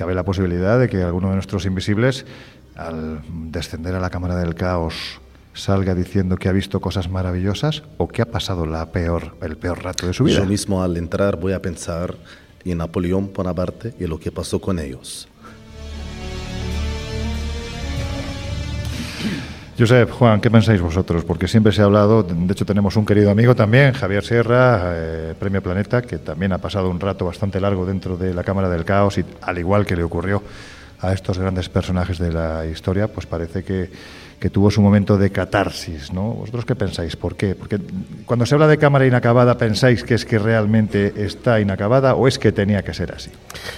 Cabe 0.00 0.14
la 0.14 0.24
posibilidad 0.24 0.80
de 0.80 0.88
que 0.88 1.02
alguno 1.02 1.28
de 1.28 1.34
nuestros 1.34 1.66
invisibles, 1.66 2.24
al 2.74 3.20
descender 3.52 3.94
a 3.94 4.00
la 4.00 4.08
Cámara 4.08 4.34
del 4.34 4.54
Caos, 4.54 5.20
salga 5.52 5.94
diciendo 5.94 6.38
que 6.38 6.48
ha 6.48 6.52
visto 6.52 6.80
cosas 6.80 7.10
maravillosas 7.10 7.82
o 7.98 8.08
que 8.08 8.22
ha 8.22 8.24
pasado 8.24 8.64
la 8.64 8.92
peor, 8.92 9.36
el 9.42 9.58
peor 9.58 9.84
rato 9.84 10.06
de 10.06 10.14
su 10.14 10.24
vida. 10.24 10.38
Yo 10.38 10.46
mismo 10.46 10.82
al 10.82 10.96
entrar 10.96 11.38
voy 11.38 11.52
a 11.52 11.60
pensar 11.60 12.14
en 12.64 12.78
Napoleón 12.78 13.30
Bonaparte 13.34 13.92
y 14.00 14.06
lo 14.06 14.18
que 14.18 14.32
pasó 14.32 14.58
con 14.58 14.78
ellos. 14.78 15.28
Josep, 19.80 20.10
Juan, 20.10 20.42
¿qué 20.42 20.50
pensáis 20.50 20.78
vosotros? 20.78 21.24
Porque 21.24 21.48
siempre 21.48 21.72
se 21.72 21.80
ha 21.80 21.86
hablado, 21.86 22.22
de 22.22 22.52
hecho 22.52 22.66
tenemos 22.66 22.96
un 22.96 23.06
querido 23.06 23.30
amigo 23.30 23.54
también, 23.56 23.94
Javier 23.94 24.22
Sierra, 24.22 24.92
eh, 24.92 25.34
Premio 25.38 25.62
Planeta, 25.62 26.02
que 26.02 26.18
también 26.18 26.52
ha 26.52 26.58
pasado 26.58 26.90
un 26.90 27.00
rato 27.00 27.24
bastante 27.24 27.58
largo 27.62 27.86
dentro 27.86 28.18
de 28.18 28.34
la 28.34 28.44
Cámara 28.44 28.68
del 28.68 28.84
Caos 28.84 29.16
y 29.16 29.24
al 29.40 29.58
igual 29.58 29.86
que 29.86 29.96
le 29.96 30.02
ocurrió 30.02 30.42
a 31.00 31.14
estos 31.14 31.38
grandes 31.38 31.70
personajes 31.70 32.18
de 32.18 32.30
la 32.30 32.66
historia, 32.66 33.08
pues 33.08 33.24
parece 33.24 33.64
que 33.64 33.90
que 34.40 34.48
tuvo 34.48 34.70
su 34.70 34.80
momento 34.80 35.18
de 35.18 35.30
catarsis, 35.30 36.14
¿no? 36.14 36.32
¿Vosotros 36.32 36.64
qué 36.64 36.74
pensáis? 36.74 37.14
¿Por 37.14 37.36
qué? 37.36 37.54
Porque 37.54 37.78
cuando 38.24 38.46
se 38.46 38.54
habla 38.54 38.66
de 38.66 38.78
cámara 38.78 39.06
inacabada, 39.06 39.58
¿pensáis 39.58 40.02
que 40.02 40.14
es 40.14 40.24
que 40.24 40.38
realmente 40.38 41.26
está 41.26 41.60
inacabada 41.60 42.14
o 42.14 42.26
es 42.26 42.38
que 42.38 42.50
tenía 42.50 42.82
que 42.82 42.94
ser 42.94 43.12
así? 43.12 43.30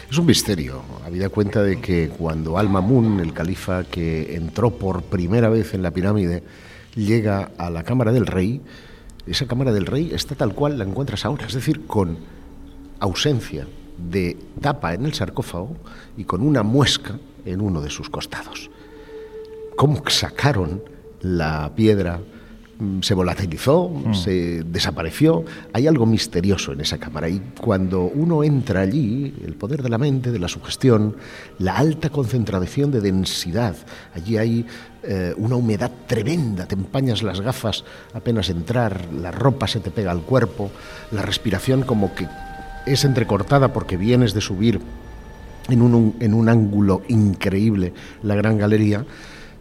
Es 0.09 0.17
un 0.17 0.25
misterio, 0.25 0.83
habida 1.05 1.29
cuenta 1.31 1.65
de 1.65 1.81
que 1.81 2.11
cuando 2.11 2.59
Al-Mamun, 2.59 3.19
el 3.19 3.33
califa 3.33 3.83
que 3.83 4.37
entró 4.37 4.71
por 4.71 5.03
primera 5.03 5.49
vez 5.49 5.75
en 5.75 5.83
la 5.83 5.91
pirámide, 5.91 6.45
llega 6.95 7.51
a 7.59 7.69
la 7.69 7.83
cámara 7.83 8.13
del 8.13 8.27
rey, 8.27 8.61
esa 9.27 9.47
cámara 9.47 9.73
del 9.73 9.87
rey 9.87 10.13
está 10.15 10.37
tal 10.37 10.55
cual 10.55 10.79
la 10.79 10.85
encuentras 10.85 11.25
ahora, 11.25 11.47
es 11.47 11.55
decir, 11.55 11.87
con 11.89 12.19
ausencia 13.01 13.67
de 13.99 14.37
tapa 14.61 14.95
en 14.95 15.07
el 15.07 15.15
sarcófago 15.15 15.77
y 16.17 16.23
con 16.23 16.41
una 16.41 16.63
muesca 16.63 17.19
en 17.45 17.61
uno 17.61 17.81
de 17.81 17.91
sus 17.91 18.09
costados 18.09 18.71
cómo 19.83 20.01
sacaron 20.11 20.81
la 21.23 21.73
piedra, 21.75 22.21
mm, 22.79 23.01
se 23.01 23.15
volatilizó, 23.15 23.89
mm. 23.89 24.15
se 24.15 24.63
desapareció. 24.63 25.45
Hay 25.73 25.89
algo 25.89 26.07
misterioso 26.07 26.71
en 26.71 26.83
esa 26.83 26.99
cámara 26.99 27.29
y 27.29 27.41
cuando 27.61 28.03
uno 28.03 28.45
entra 28.45 28.83
allí, 28.83 29.35
el 29.45 29.55
poder 29.55 29.83
de 29.83 29.89
la 29.89 29.99
mente, 29.99 30.31
de 30.31 30.39
la 30.39 30.47
sugestión, 30.47 31.17
la 31.59 31.77
alta 31.77 32.11
concentración 32.11 32.93
de 32.93 33.01
densidad, 33.01 33.75
allí 34.15 34.37
hay 34.37 34.67
eh, 35.03 35.35
una 35.37 35.57
humedad 35.57 35.91
tremenda, 36.07 36.67
te 36.67 36.77
empañas 36.77 37.25
las 37.25 37.41
gafas 37.41 37.83
apenas 38.15 38.51
entrar, 38.51 39.09
la 39.13 39.33
ropa 39.33 39.67
se 39.67 39.81
te 39.81 39.91
pega 39.91 40.13
al 40.13 40.23
cuerpo, 40.23 40.71
la 41.11 41.23
respiración 41.23 41.83
como 41.83 42.15
que 42.15 42.29
es 42.87 43.05
entrecortada 43.05 43.73
porque 43.73 43.97
vienes 43.97 44.33
de 44.33 44.43
subir 44.43 44.81
en 45.69 45.83
un, 45.83 46.15
en 46.21 46.35
un 46.35 46.49
ángulo 46.49 47.03
increíble 47.09 47.93
la 48.23 48.37
gran 48.37 48.59
galería 48.59 49.05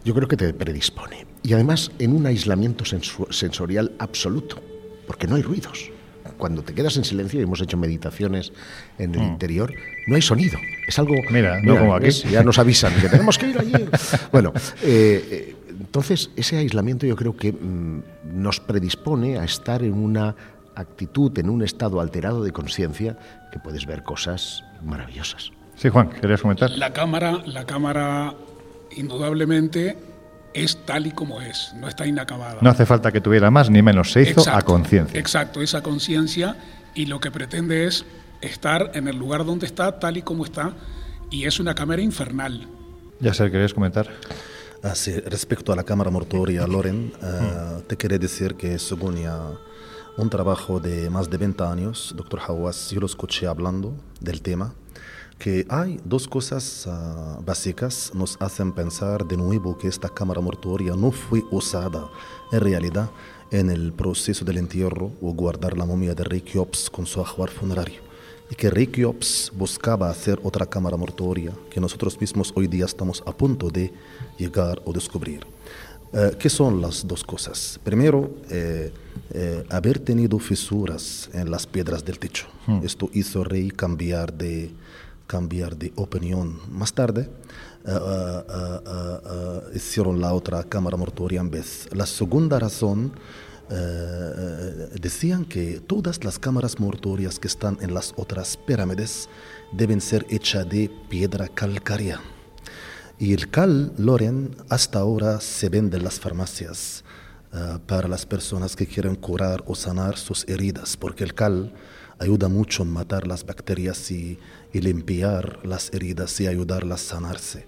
yo 0.04 0.14
creo 0.14 0.28
que 0.28 0.36
te 0.36 0.52
predispone. 0.52 1.26
Y 1.42 1.52
además 1.52 1.90
en 1.98 2.14
un 2.14 2.26
aislamiento 2.26 2.84
sensorial 2.84 3.92
absoluto, 3.98 4.62
porque 5.06 5.26
no 5.26 5.36
hay 5.36 5.42
ruidos. 5.42 5.90
Cuando 6.38 6.62
te 6.62 6.74
quedas 6.74 6.96
en 6.96 7.04
silencio, 7.04 7.40
y 7.40 7.44
hemos 7.44 7.60
hecho 7.60 7.76
meditaciones 7.76 8.52
en 8.98 9.14
el 9.14 9.20
mm. 9.20 9.24
interior, 9.24 9.74
no 10.06 10.16
hay 10.16 10.22
sonido. 10.22 10.58
Es 10.86 10.98
algo... 10.98 11.14
Mira, 11.30 11.60
no 11.62 11.78
como 11.78 11.94
aquí. 11.94 12.10
ya 12.30 12.42
nos 12.42 12.58
avisan 12.58 12.92
que 13.00 13.08
tenemos 13.08 13.38
que 13.38 13.48
ir 13.48 13.58
allí. 13.58 13.72
bueno, 14.32 14.52
eh, 14.82 15.28
eh, 15.30 15.56
entonces 15.78 16.30
ese 16.36 16.56
aislamiento 16.56 17.06
yo 17.06 17.16
creo 17.16 17.36
que 17.36 17.52
mm, 17.52 18.02
nos 18.34 18.60
predispone 18.60 19.38
a 19.38 19.44
estar 19.44 19.82
en 19.82 19.94
una 19.94 20.34
actitud, 20.74 21.36
en 21.38 21.50
un 21.50 21.62
estado 21.62 22.00
alterado 22.00 22.42
de 22.42 22.52
conciencia, 22.52 23.18
que 23.52 23.58
puedes 23.58 23.86
ver 23.86 24.02
cosas 24.02 24.64
maravillosas. 24.82 25.52
Sí, 25.76 25.88
Juan, 25.88 26.10
¿querías 26.10 26.40
comentar? 26.40 26.70
La 26.70 26.92
cámara, 26.92 27.42
la 27.46 27.64
cámara 27.66 28.34
indudablemente 28.96 29.96
es 30.54 30.84
tal 30.84 31.06
y 31.06 31.12
como 31.12 31.40
es, 31.40 31.72
no 31.76 31.88
está 31.88 32.06
inacabada. 32.06 32.58
No 32.60 32.70
hace 32.70 32.86
falta 32.86 33.10
que 33.10 33.20
tuviera 33.20 33.50
más 33.50 33.70
ni 33.70 33.82
menos, 33.82 34.12
se 34.12 34.22
hizo 34.22 34.44
a 34.50 34.62
conciencia. 34.62 35.18
Exacto, 35.18 35.62
esa 35.62 35.82
conciencia 35.82 36.56
y 36.94 37.06
lo 37.06 37.20
que 37.20 37.30
pretende 37.30 37.86
es 37.86 38.04
estar 38.40 38.90
en 38.94 39.08
el 39.08 39.16
lugar 39.16 39.44
donde 39.44 39.66
está, 39.66 39.98
tal 39.98 40.16
y 40.16 40.22
como 40.22 40.44
está, 40.44 40.74
y 41.30 41.44
es 41.44 41.58
una 41.60 41.74
cámara 41.74 42.02
infernal. 42.02 42.68
Ya 43.20 43.32
sé, 43.32 43.50
¿querías 43.50 43.72
comentar? 43.72 44.08
Ah, 44.82 44.94
respecto 45.26 45.72
a 45.72 45.76
la 45.76 45.84
cámara 45.84 46.10
mortuoria, 46.10 46.66
Loren, 46.66 47.12
ah, 47.22 47.78
te 47.86 47.96
quería 47.96 48.18
decir 48.18 48.56
que 48.56 48.78
según 48.78 49.16
ya 49.16 49.52
un 50.16 50.28
trabajo 50.28 50.80
de 50.80 51.08
más 51.08 51.30
de 51.30 51.38
20 51.38 51.62
años, 51.64 52.12
doctor 52.16 52.40
Hawass, 52.46 52.90
yo 52.90 53.00
lo 53.00 53.06
escuché 53.06 53.46
hablando 53.46 53.94
del 54.20 54.42
tema, 54.42 54.74
que 55.42 55.66
hay 55.68 55.98
dos 56.04 56.28
cosas 56.28 56.86
ah, 56.86 57.40
básicas 57.44 58.12
nos 58.14 58.36
hacen 58.40 58.70
pensar 58.70 59.26
de 59.26 59.36
nuevo 59.36 59.76
que 59.76 59.88
esta 59.88 60.08
cámara 60.08 60.40
mortuoria 60.40 60.94
no 60.94 61.10
fue 61.10 61.42
usada 61.50 62.08
en 62.52 62.60
realidad 62.60 63.10
en 63.50 63.68
el 63.68 63.92
proceso 63.92 64.44
del 64.44 64.58
entierro 64.58 65.10
o 65.20 65.32
guardar 65.32 65.76
la 65.76 65.84
momia 65.84 66.14
de 66.14 66.22
Rey 66.22 66.42
Keops 66.42 66.88
con 66.88 67.06
su 67.06 67.20
ajuar 67.20 67.50
funerario. 67.50 68.02
Y 68.50 68.54
que 68.54 68.70
Rey 68.70 68.86
Keops 68.86 69.50
buscaba 69.52 70.10
hacer 70.10 70.38
otra 70.44 70.64
cámara 70.64 70.96
mortuoria 70.96 71.52
que 71.70 71.80
nosotros 71.80 72.20
mismos 72.20 72.52
hoy 72.54 72.68
día 72.68 72.84
estamos 72.84 73.20
a 73.26 73.36
punto 73.36 73.68
de 73.68 73.92
llegar 74.38 74.80
o 74.84 74.92
descubrir. 74.92 75.44
Eh, 76.12 76.36
¿Qué 76.38 76.50
son 76.50 76.80
las 76.80 77.04
dos 77.04 77.24
cosas? 77.24 77.80
Primero, 77.82 78.30
eh, 78.48 78.92
eh, 79.32 79.64
haber 79.70 79.98
tenido 79.98 80.38
fisuras 80.38 81.28
en 81.32 81.50
las 81.50 81.66
piedras 81.66 82.04
del 82.04 82.20
techo. 82.20 82.46
Hmm. 82.68 82.80
Esto 82.84 83.10
hizo 83.12 83.42
Rey 83.42 83.72
cambiar 83.72 84.32
de 84.32 84.70
cambiar 85.32 85.76
de 85.76 85.92
opinión. 85.96 86.60
Más 86.70 86.92
tarde 86.92 87.22
uh, 87.86 87.90
uh, 87.90 89.74
hicieron 89.74 90.20
la 90.20 90.34
otra 90.34 90.62
cámara 90.64 90.98
mortuoria 90.98 91.40
en 91.40 91.50
vez. 91.50 91.88
La 91.92 92.06
segunda 92.06 92.58
razón, 92.58 93.12
decían 95.00 95.46
que 95.46 95.80
todas 95.80 96.22
las 96.24 96.38
cámaras 96.38 96.78
mortuorias 96.78 97.38
que 97.38 97.48
están 97.48 97.78
en 97.80 97.94
las 97.94 98.12
otras 98.16 98.58
pirámides 98.66 99.30
deben 99.72 100.02
ser 100.02 100.26
hechas 100.28 100.68
de 100.68 100.90
piedra 101.08 101.48
calcárea. 101.48 102.20
Y 103.18 103.32
el 103.32 103.48
cal 103.48 103.92
Loren 103.96 104.54
hasta 104.68 104.98
ahora 104.98 105.40
se 105.40 105.70
vende 105.70 105.96
en 105.96 106.04
las 106.04 106.20
farmacias 106.20 107.02
para 107.86 108.08
las 108.08 108.26
personas 108.26 108.76
que 108.76 108.86
quieren 108.86 109.16
curar 109.16 109.62
o 109.66 109.74
sanar 109.74 110.18
sus 110.18 110.46
heridas, 110.48 110.98
porque 110.98 111.24
el 111.24 111.32
cal 111.32 111.72
ayuda 112.18 112.48
mucho 112.48 112.82
en 112.82 112.90
matar 112.90 113.26
las 113.26 113.42
bacterias 113.46 114.10
y 114.10 114.38
y 114.72 114.80
limpiar 114.80 115.60
las 115.64 115.92
heridas 115.92 116.40
y 116.40 116.46
ayudarlas 116.46 117.02
a 117.02 117.16
sanarse. 117.16 117.66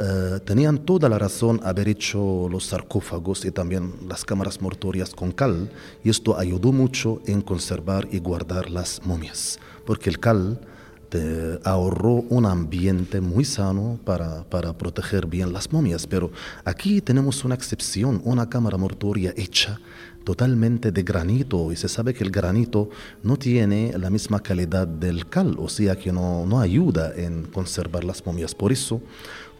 Eh, 0.00 0.38
tenían 0.44 0.78
toda 0.78 1.08
la 1.08 1.18
razón 1.18 1.60
haber 1.64 1.88
hecho 1.88 2.48
los 2.48 2.66
sarcófagos 2.66 3.44
y 3.44 3.50
también 3.50 3.92
las 4.08 4.24
cámaras 4.24 4.60
mortuorias 4.60 5.12
con 5.12 5.32
cal, 5.32 5.70
y 6.04 6.10
esto 6.10 6.38
ayudó 6.38 6.72
mucho 6.72 7.20
en 7.26 7.42
conservar 7.42 8.06
y 8.12 8.20
guardar 8.20 8.70
las 8.70 9.04
momias, 9.04 9.58
porque 9.84 10.08
el 10.08 10.20
cal 10.20 10.60
te 11.08 11.58
ahorró 11.64 12.24
un 12.28 12.46
ambiente 12.46 13.20
muy 13.20 13.44
sano 13.44 13.98
para, 14.04 14.44
para, 14.44 14.76
proteger 14.76 15.26
bien 15.26 15.52
las 15.52 15.72
momias. 15.72 16.06
Pero 16.06 16.30
aquí 16.64 17.00
tenemos 17.00 17.44
una 17.44 17.54
excepción, 17.54 18.20
una 18.24 18.48
cámara 18.48 18.76
mortuoria 18.76 19.32
hecha 19.36 19.80
totalmente 20.28 20.92
de 20.92 21.02
granito 21.04 21.72
y 21.72 21.76
se 21.76 21.88
sabe 21.88 22.12
que 22.12 22.22
el 22.22 22.30
granito 22.30 22.90
no 23.22 23.38
tiene 23.38 23.96
la 23.96 24.10
misma 24.10 24.40
calidad 24.40 24.86
del 24.86 25.26
cal, 25.26 25.56
o 25.58 25.70
sea 25.70 25.96
que 25.96 26.12
no, 26.12 26.44
no 26.44 26.60
ayuda 26.60 27.14
en 27.16 27.44
conservar 27.44 28.04
las 28.04 28.26
momias. 28.26 28.54
Por 28.54 28.70
eso, 28.70 29.00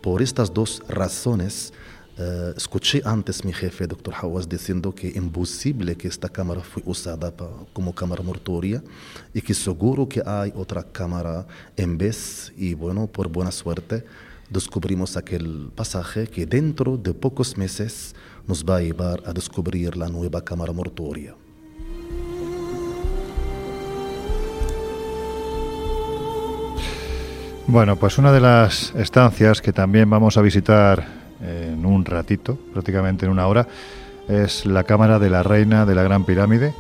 por 0.03 0.21
estas 0.21 0.53
dos 0.53 0.83
razones, 0.87 1.73
eh, 2.19 2.53
escuché 2.55 3.01
antes 3.07 3.47
mi 3.47 3.53
jefe, 3.55 3.87
doctor 3.87 4.13
Hawas, 4.21 4.47
diciendo 4.47 4.95
que 4.95 5.09
imposible 5.09 5.97
que 5.97 6.07
esta 6.07 6.29
cámara 6.29 6.61
fue 6.61 6.83
usada 6.85 7.33
como 7.73 7.95
cámara 7.95 8.23
mortuoria 8.23 8.83
y 9.33 9.41
que 9.41 9.55
seguro 9.55 10.07
que 10.07 10.23
hay 10.27 10.53
otra 10.55 10.83
cámara 10.83 11.47
en 11.79 11.97
vez 11.97 12.53
y 12.59 12.75
bueno, 12.75 13.07
por 13.07 13.29
buena 13.29 13.53
suerte, 13.53 14.05
descubrimos 14.51 15.17
aquel 15.17 15.71
pasaje 15.75 16.27
que 16.27 16.45
dentro 16.45 16.99
de 16.99 17.15
pocos 17.15 17.57
meses 17.57 18.15
nos 18.49 18.65
va 18.65 18.77
a 18.77 18.81
llevar 18.81 19.23
a 19.27 19.33
descubrir 19.33 19.97
la 19.97 20.09
nueva 20.09 20.43
cámara 20.43 20.73
mortuoria. 20.73 21.35
Bueno, 27.67 27.97
pues 27.97 28.17
una 28.17 28.33
de 28.33 28.41
las 28.41 28.95
estancias 28.95 29.61
que 29.61 29.75
también 29.75 30.09
vamos 30.09 30.39
a 30.39 30.43
visitar 30.43 31.07
en 31.43 31.85
un 31.85 32.07
ratito, 32.07 32.59
prácticamente 32.73 33.27
en 33.27 33.31
una 33.31 33.47
hora, 33.47 33.69
es 34.27 34.65
la 34.65 34.85
cámara 34.85 35.19
de 35.19 35.29
la 35.29 35.43
reina 35.43 35.85
de 35.85 35.95
la 35.95 36.03
Gran 36.03 36.25
Pirámide 36.25 36.73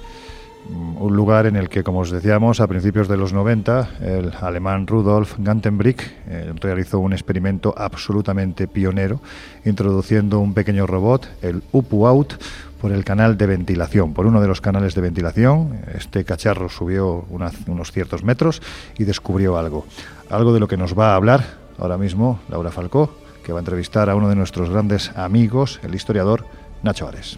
un 0.68 1.16
lugar 1.16 1.46
en 1.46 1.56
el 1.56 1.68
que, 1.68 1.82
como 1.82 2.00
os 2.00 2.10
decíamos, 2.10 2.60
a 2.60 2.66
principios 2.66 3.08
de 3.08 3.16
los 3.16 3.32
90, 3.32 3.90
el 4.00 4.32
alemán 4.40 4.86
Rudolf 4.86 5.34
Gantenbrink 5.38 6.02
eh, 6.28 6.52
realizó 6.60 6.98
un 6.98 7.12
experimento 7.12 7.74
absolutamente 7.76 8.68
pionero, 8.68 9.20
introduciendo 9.64 10.40
un 10.40 10.54
pequeño 10.54 10.86
robot, 10.86 11.28
el 11.42 11.62
UPU-OUT, 11.72 12.34
por 12.80 12.92
el 12.92 13.04
canal 13.04 13.36
de 13.36 13.46
ventilación, 13.46 14.14
por 14.14 14.26
uno 14.26 14.40
de 14.40 14.48
los 14.48 14.60
canales 14.60 14.94
de 14.94 15.00
ventilación. 15.00 15.80
Este 15.94 16.24
cacharro 16.24 16.68
subió 16.68 17.26
unos 17.28 17.92
ciertos 17.92 18.22
metros 18.22 18.62
y 18.98 19.04
descubrió 19.04 19.58
algo. 19.58 19.84
Algo 20.30 20.52
de 20.52 20.60
lo 20.60 20.68
que 20.68 20.76
nos 20.76 20.96
va 20.96 21.12
a 21.12 21.16
hablar 21.16 21.44
ahora 21.78 21.98
mismo 21.98 22.40
Laura 22.48 22.70
Falcó, 22.70 23.10
que 23.42 23.52
va 23.52 23.58
a 23.58 23.62
entrevistar 23.62 24.10
a 24.10 24.14
uno 24.14 24.28
de 24.28 24.36
nuestros 24.36 24.70
grandes 24.70 25.10
amigos, 25.16 25.80
el 25.82 25.94
historiador 25.94 26.44
Nacho 26.82 27.08
Ares. 27.08 27.34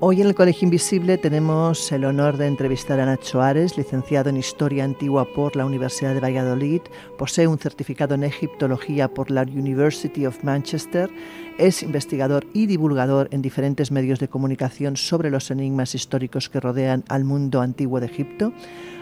Hoy 0.00 0.20
en 0.20 0.28
el 0.28 0.36
Colegio 0.36 0.66
Invisible 0.66 1.18
tenemos 1.18 1.90
el 1.90 2.04
honor 2.04 2.36
de 2.36 2.46
entrevistar 2.46 3.00
a 3.00 3.06
Nacho 3.06 3.42
Ares, 3.42 3.76
licenciado 3.76 4.30
en 4.30 4.36
Historia 4.36 4.84
Antigua 4.84 5.26
por 5.34 5.56
la 5.56 5.66
Universidad 5.66 6.14
de 6.14 6.20
Valladolid, 6.20 6.82
posee 7.18 7.48
un 7.48 7.58
certificado 7.58 8.14
en 8.14 8.22
Egiptología 8.22 9.12
por 9.12 9.32
la 9.32 9.42
University 9.42 10.24
of 10.24 10.44
Manchester, 10.44 11.10
es 11.58 11.82
investigador 11.82 12.46
y 12.54 12.66
divulgador 12.66 13.26
en 13.32 13.42
diferentes 13.42 13.90
medios 13.90 14.20
de 14.20 14.28
comunicación 14.28 14.96
sobre 14.96 15.30
los 15.30 15.50
enigmas 15.50 15.96
históricos 15.96 16.48
que 16.48 16.60
rodean 16.60 17.02
al 17.08 17.24
mundo 17.24 17.60
antiguo 17.60 17.98
de 17.98 18.06
Egipto. 18.06 18.52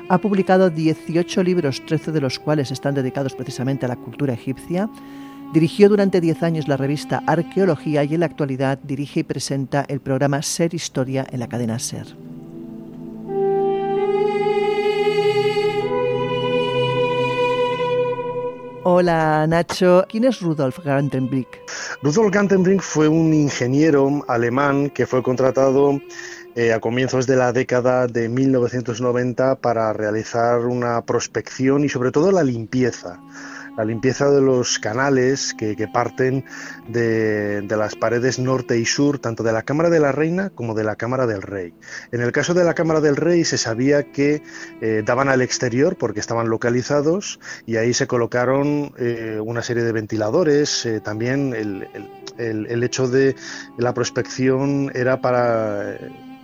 Ha 0.09 0.17
publicado 0.17 0.71
18 0.71 1.43
libros, 1.43 1.83
13 1.85 2.11
de 2.11 2.23
los 2.23 2.39
cuales 2.39 2.71
están 2.71 2.95
dedicados 2.95 3.35
precisamente 3.35 3.85
a 3.85 3.91
la 3.91 3.97
cultura 3.97 4.33
egipcia. 4.33 4.89
Dirigió 5.53 5.89
durante 5.89 6.21
10 6.21 6.43
años 6.43 6.69
la 6.69 6.77
revista 6.77 7.23
Arqueología 7.27 8.05
y 8.05 8.15
en 8.15 8.21
la 8.21 8.27
actualidad 8.27 8.79
dirige 8.83 9.21
y 9.21 9.23
presenta 9.23 9.85
el 9.89 10.01
programa 10.01 10.43
Ser 10.43 10.75
Historia 10.75 11.27
en 11.31 11.41
la 11.41 11.49
cadena 11.49 11.79
Ser. 11.79 12.07
Hola 18.89 19.47
Nacho, 19.49 20.05
¿quién 20.09 20.25
es 20.25 20.41
Rudolf 20.41 20.79
Gantenbrink? 20.85 21.49
Rudolf 22.03 22.33
Gantenbrink 22.33 22.83
fue 22.83 23.09
un 23.09 23.35
ingeniero 23.35 24.25
alemán 24.29 24.91
que 24.91 25.07
fue 25.07 25.25
contratado 25.25 26.01
eh, 26.55 26.73
a 26.73 26.81
comienzos 26.81 27.27
de 27.27 27.37
la 27.37 27.53
década 27.53 28.07
de 28.07 28.29
1990 28.29 29.57
para 29.57 29.93
realizar 29.93 30.61
una 30.61 31.03
prospección 31.03 31.85
y 31.85 31.89
sobre 31.89 32.13
todo 32.13 32.31
la 32.31 32.45
limpieza 32.45 33.21
la 33.77 33.85
limpieza 33.85 34.31
de 34.31 34.41
los 34.41 34.79
canales 34.79 35.55
que, 35.55 35.77
parten 35.93 36.45
de, 36.89 37.65
las 37.69 37.95
paredes 37.95 38.39
norte 38.39 38.79
y 38.79 38.85
sur, 38.85 39.19
tanto 39.19 39.43
de 39.43 39.53
la 39.53 39.63
Cámara 39.63 39.91
de 39.91 40.01
la 40.01 40.13
Reina 40.13 40.51
como 40.51 40.75
de 40.75 40.85
la 40.85 40.97
Cámara 40.97 41.27
del 41.27 41.43
Rey. 41.43 41.75
En 42.13 42.21
el 42.21 42.33
caso 42.33 42.55
de 42.55 42.65
la 42.65 42.75
Cámara 42.75 43.01
del 43.01 43.17
Rey 43.17 43.45
se 43.45 43.59
sabía 43.59 44.11
que 44.13 44.43
eh, 44.81 45.03
daban 45.05 45.29
al 45.29 45.43
exterior 45.43 45.97
porque 45.97 46.21
estaban 46.21 46.49
localizados 46.49 47.39
y 47.67 47.77
ahí 47.77 47.93
se 47.93 48.07
colocaron 48.07 48.93
eh, 48.99 49.41
una 49.45 49.63
serie 49.63 49.83
de 49.83 49.93
ventiladores. 49.93 50.87
Eh, 50.87 51.01
también 51.01 51.55
el 52.39 52.83
hecho 52.83 53.09
de 53.09 53.37
la 53.79 53.95
prospección 53.95 54.91
era 54.95 55.21
para 55.21 55.99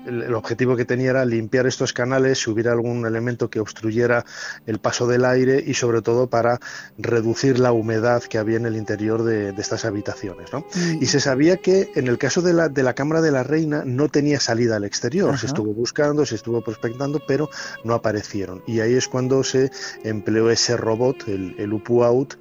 el, 0.07 0.35
objetivo 0.35 0.77
que 0.77 0.85
tenía 0.85 1.11
era 1.11 1.25
limpiar 1.25 1.67
estos 1.67 1.93
canales 1.93 2.41
si 2.41 2.51
hubiera 2.51 2.73
algún 2.73 3.07
elemento 3.07 3.51
que 3.51 3.61
obstruyera 3.61 4.25
el 4.67 4.79
paso 4.79 5.07
del 5.07 5.25
aire 5.25 5.63
y 5.65 5.75
sobre 5.75 6.03
todo 6.03 6.29
para 6.29 6.59
reducir 6.99 7.59
la 7.59 7.73
humedad 7.73 8.23
que 8.23 8.39
había 8.39 8.57
en 8.57 8.67
el 8.67 8.77
interior 8.77 9.23
de, 9.23 9.51
estas 9.59 9.85
habitaciones. 9.85 10.53
¿no? 10.53 10.67
Y 11.01 11.07
se 11.07 11.21
sabía 11.21 11.57
que 11.59 11.91
en 11.95 12.09
el 12.09 12.19
caso 12.19 12.43
de 12.43 12.53
la, 12.53 12.69
de 12.69 12.83
la 12.83 12.95
Cámara 12.95 13.21
de 13.21 13.31
la 13.31 13.45
Reina 13.45 13.85
no 13.85 14.09
tenía 14.09 14.41
salida 14.41 14.77
al 14.77 14.85
exterior. 14.85 15.39
Se 15.39 15.47
estuvo 15.47 15.73
buscando, 15.73 16.27
se 16.27 16.35
estuvo 16.35 16.61
prospectando, 16.63 17.23
pero 17.27 17.49
no 17.85 17.95
aparecieron. 17.95 18.63
Y 18.67 18.81
ahí 18.81 18.95
es 18.95 19.09
cuando 19.09 19.45
se 19.45 19.71
empleó 20.03 20.51
ese 20.51 20.77
robot, 20.77 21.29
el, 21.29 21.55
el 21.59 21.73
UPU 21.73 22.03
Out, 22.03 22.35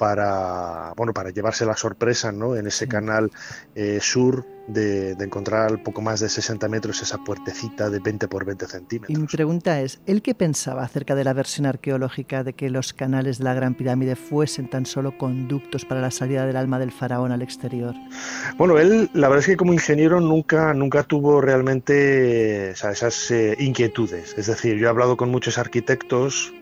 para 0.00 0.94
bueno 0.96 1.12
para 1.12 1.28
llevarse 1.28 1.66
la 1.66 1.76
sorpresa 1.76 2.32
¿no? 2.32 2.56
en 2.56 2.66
ese 2.66 2.88
canal 2.88 3.30
eh, 3.74 3.98
sur 4.00 4.46
de, 4.66 5.12
encontrar 5.20 5.68
al 5.68 5.82
poco 5.82 6.00
más 6.00 6.20
de 6.20 6.28
60 6.28 6.68
metros 6.68 7.02
esa 7.02 7.18
puertecita 7.18 7.90
de 7.90 7.98
20 7.98 8.28
por 8.28 8.46
20 8.46 8.66
centímetros. 8.66 9.18
Y 9.18 9.20
mi 9.20 9.26
pregunta 9.26 9.80
es, 9.80 10.00
¿él 10.06 10.22
qué 10.22 10.34
pensaba 10.34 10.84
acerca 10.84 11.14
de 11.14 11.24
la 11.24 11.32
versión 11.32 11.66
arqueológica 11.66 12.44
de 12.44 12.54
que 12.54 12.70
los 12.70 12.92
canales 12.92 13.38
de 13.38 13.44
la 13.44 13.54
Gran 13.54 13.74
Pirámide 13.74 14.16
fuesen 14.16 14.70
tan 14.70 14.86
solo 14.86 15.18
conductos 15.18 15.84
para 15.84 16.00
la 16.00 16.10
salida 16.10 16.46
del 16.46 16.56
alma 16.56 16.78
del 16.78 16.92
faraón 16.92 17.32
al 17.32 17.42
exterior? 17.42 17.94
Bueno, 18.56 18.78
él 18.78 19.10
la 19.12 19.28
verdad 19.28 19.40
es 19.40 19.46
que 19.46 19.56
como 19.56 19.72
ingeniero 19.72 20.20
nunca, 20.20 20.72
nunca 20.72 21.02
tuvo 21.02 21.40
realmente 21.40 22.70
esas 22.70 23.30
eh, 23.30 23.56
inquietudes. 23.58 24.34
Es 24.38 24.46
decir, 24.46 24.76
yo 24.78 24.86
he 24.86 24.90
hablado 24.90 25.16
con 25.16 25.30
muchos 25.30 25.58
arquitectos 25.58 26.54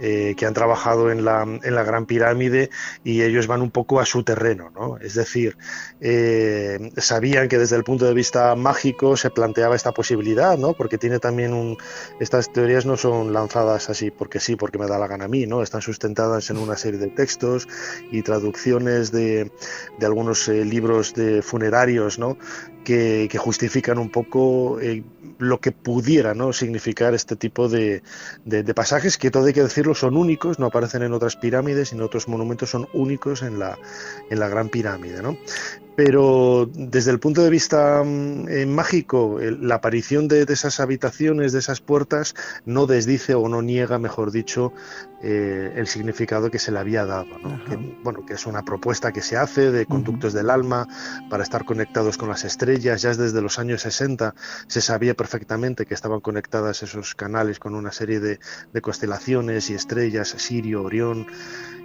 eh, 0.00 0.34
que 0.36 0.46
han 0.46 0.54
trabajado 0.54 1.10
en 1.10 1.24
la, 1.24 1.42
en 1.42 1.74
la, 1.74 1.84
Gran 1.84 2.06
Pirámide 2.06 2.70
y 3.04 3.22
ellos 3.22 3.46
van 3.46 3.60
un 3.60 3.70
poco 3.70 4.00
a 4.00 4.06
su 4.06 4.22
terreno, 4.22 4.70
¿no? 4.70 4.96
Es 4.96 5.14
decir, 5.14 5.58
eh, 6.00 6.90
sabían 6.96 7.48
que 7.48 7.58
desde 7.58 7.76
el 7.76 7.84
punto 7.84 8.06
de 8.06 8.14
vista 8.14 8.54
mágico 8.54 9.16
se 9.16 9.30
planteaba 9.30 9.76
esta 9.76 9.92
posibilidad, 9.92 10.56
¿no? 10.56 10.72
Porque 10.72 10.98
tiene 10.98 11.18
también 11.18 11.52
un... 11.52 11.76
Estas 12.18 12.52
teorías 12.52 12.86
no 12.86 12.96
son 12.96 13.32
lanzadas 13.32 13.90
así 13.90 14.10
porque 14.10 14.40
sí, 14.40 14.56
porque 14.56 14.78
me 14.78 14.86
da 14.86 14.98
la 14.98 15.06
gana 15.06 15.26
a 15.26 15.28
mí, 15.28 15.46
¿no? 15.46 15.62
Están 15.62 15.82
sustentadas 15.82 16.48
en 16.50 16.56
una 16.56 16.76
serie 16.76 16.98
de 16.98 17.08
textos 17.08 17.68
y 18.10 18.22
traducciones 18.22 19.12
de, 19.12 19.50
de 19.98 20.06
algunos 20.06 20.48
eh, 20.48 20.64
libros 20.64 21.14
de 21.14 21.42
funerarios, 21.42 22.18
¿no? 22.18 22.38
Que, 22.84 23.28
justifican 23.38 23.98
un 23.98 24.10
poco 24.10 24.78
lo 25.38 25.60
que 25.60 25.72
pudiera 25.72 26.34
¿no? 26.34 26.52
significar 26.52 27.14
este 27.14 27.36
tipo 27.36 27.68
de, 27.68 28.02
de, 28.44 28.74
pasajes 28.74 29.16
que 29.16 29.30
todo 29.30 29.46
hay 29.46 29.52
que 29.52 29.62
decirlo 29.62 29.94
son 29.94 30.16
únicos, 30.16 30.58
no 30.58 30.66
aparecen 30.66 31.02
en 31.02 31.12
otras 31.12 31.36
pirámides 31.36 31.92
y 31.92 31.96
en 31.96 32.02
otros 32.02 32.28
monumentos 32.28 32.70
son 32.70 32.88
únicos 32.92 33.42
en 33.42 33.58
la, 33.58 33.78
en 34.28 34.38
la 34.38 34.48
Gran 34.48 34.68
Pirámide. 34.68 35.22
¿no? 35.22 35.36
Pero 36.02 36.66
desde 36.72 37.10
el 37.10 37.20
punto 37.20 37.44
de 37.44 37.50
vista 37.50 38.02
mm, 38.02 38.48
eh, 38.48 38.64
mágico, 38.64 39.38
la 39.38 39.74
aparición 39.74 40.28
de, 40.28 40.46
esas 40.48 40.80
habitaciones, 40.80 41.52
de 41.52 41.58
esas 41.58 41.82
puertas, 41.82 42.34
no 42.64 42.86
desdice 42.86 43.34
o 43.34 43.50
no 43.50 43.60
niega, 43.60 43.98
mejor 43.98 44.32
dicho, 44.32 44.72
eh, 45.22 45.74
el 45.76 45.86
significado 45.86 46.50
que 46.50 46.58
se 46.58 46.72
le 46.72 46.78
había 46.78 47.04
dado. 47.04 47.28
Que, 47.68 47.76
bueno, 48.02 48.24
que 48.24 48.32
es 48.32 48.46
una 48.46 48.64
propuesta 48.64 49.12
que 49.12 49.20
se 49.20 49.36
hace 49.36 49.70
de 49.70 49.84
conductos 49.84 50.32
del 50.32 50.48
alma 50.48 50.88
para 51.28 51.42
estar 51.42 51.66
conectados 51.66 52.16
con 52.16 52.30
las 52.30 52.44
estrellas. 52.46 53.02
Ya 53.02 53.12
desde 53.12 53.42
los 53.42 53.58
años 53.58 53.82
60 53.82 54.34
se 54.68 54.80
sabía 54.80 55.12
perfectamente 55.12 55.84
que 55.84 55.92
estaban 55.92 56.20
conectadas 56.20 56.82
esos 56.82 57.14
canales 57.14 57.58
con 57.58 57.74
una 57.74 57.92
serie 57.92 58.20
de, 58.20 58.38
constelaciones 58.80 59.68
y 59.68 59.74
estrellas, 59.74 60.34
Sirio, 60.38 60.82
Orión, 60.82 61.26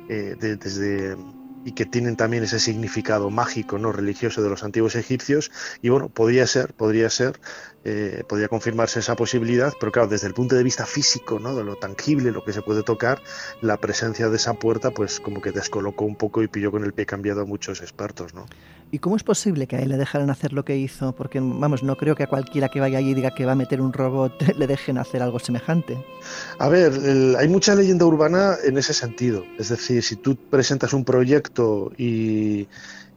eh, 0.07 0.38
desde 0.39 1.18
y 1.66 1.74
que 1.74 1.86
tienen 1.86 2.16
también 2.16 2.43
ese 2.43 2.59
significado 2.59 3.30
mágico, 3.32 3.80
no 3.80 3.91
religioso 3.91 4.41
de 4.43 4.49
los 4.49 4.63
antiguos 4.63 4.95
egipcios. 4.95 5.51
Y 5.82 5.89
bueno, 5.89 6.09
podría 6.09 6.45
ser, 6.47 6.74
podría 6.76 7.09
ser, 7.09 7.39
eh, 7.88 8.24
podría 8.28 8.48
confirmarse 8.48 9.00
esa 9.00 9.16
posibilidad, 9.16 9.72
pero 9.80 9.92
claro, 9.92 10.08
desde 10.08 10.26
el 10.26 10.34
punto 10.34 10.56
de 10.56 10.64
vista 10.64 10.88
físico, 10.88 11.40
¿no? 11.40 11.56
de 11.56 11.64
lo 11.64 11.76
tangible, 11.76 12.32
lo 12.32 12.44
que 12.44 12.52
se 12.52 12.64
puede 12.64 12.82
tocar, 12.82 13.22
la 13.62 13.78
presencia 13.78 14.28
de 14.28 14.38
esa 14.38 14.56
puerta, 14.56 14.90
pues 14.90 15.20
como 15.20 15.40
que 15.40 15.52
descolocó 15.52 16.04
un 16.04 16.16
poco 16.16 16.42
y 16.42 16.48
pilló 16.48 16.72
con 16.72 16.84
el 16.84 16.94
pie 16.94 17.06
cambiado 17.06 17.42
a 17.42 17.46
muchos 17.46 17.82
expertos, 17.82 18.34
¿no? 18.34 18.48
¿Y 18.92 19.00
cómo 19.00 19.16
es 19.16 19.24
posible 19.24 19.68
que 19.68 19.76
a 19.76 19.80
él 19.80 19.90
le 19.90 19.98
dejaran 19.98 20.30
hacer 20.30 20.54
lo 20.54 20.64
que 20.64 20.78
hizo? 20.78 21.14
Porque, 21.14 21.40
vamos, 21.40 21.84
no 21.84 21.96
creo 21.98 22.16
que 22.16 22.24
a 22.24 22.28
cualquiera 22.28 22.70
que 22.70 22.80
vaya 22.80 23.00
allí 23.00 23.12
y 23.12 23.14
diga 23.14 23.36
que 23.36 23.46
va 23.46 23.52
a 23.52 23.56
meter 23.56 23.82
un 23.82 23.94
robot 23.94 24.34
le 24.58 24.68
dejen 24.68 24.98
hacer 24.98 25.22
algo 25.22 25.40
semejante. 25.40 25.98
A 26.60 26.70
ver, 26.70 26.94
hay 27.38 27.48
mucha 27.48 27.76
leyenda 27.76 28.06
urbana 28.06 28.56
en 28.64 28.78
ese 28.78 28.94
sentido. 28.94 29.44
Es 29.60 29.70
decir, 29.70 30.02
si 30.02 30.16
tú 30.16 30.36
presentas 30.36 30.94
un 30.94 31.04
proyecto 31.04 31.92
y, 31.98 32.68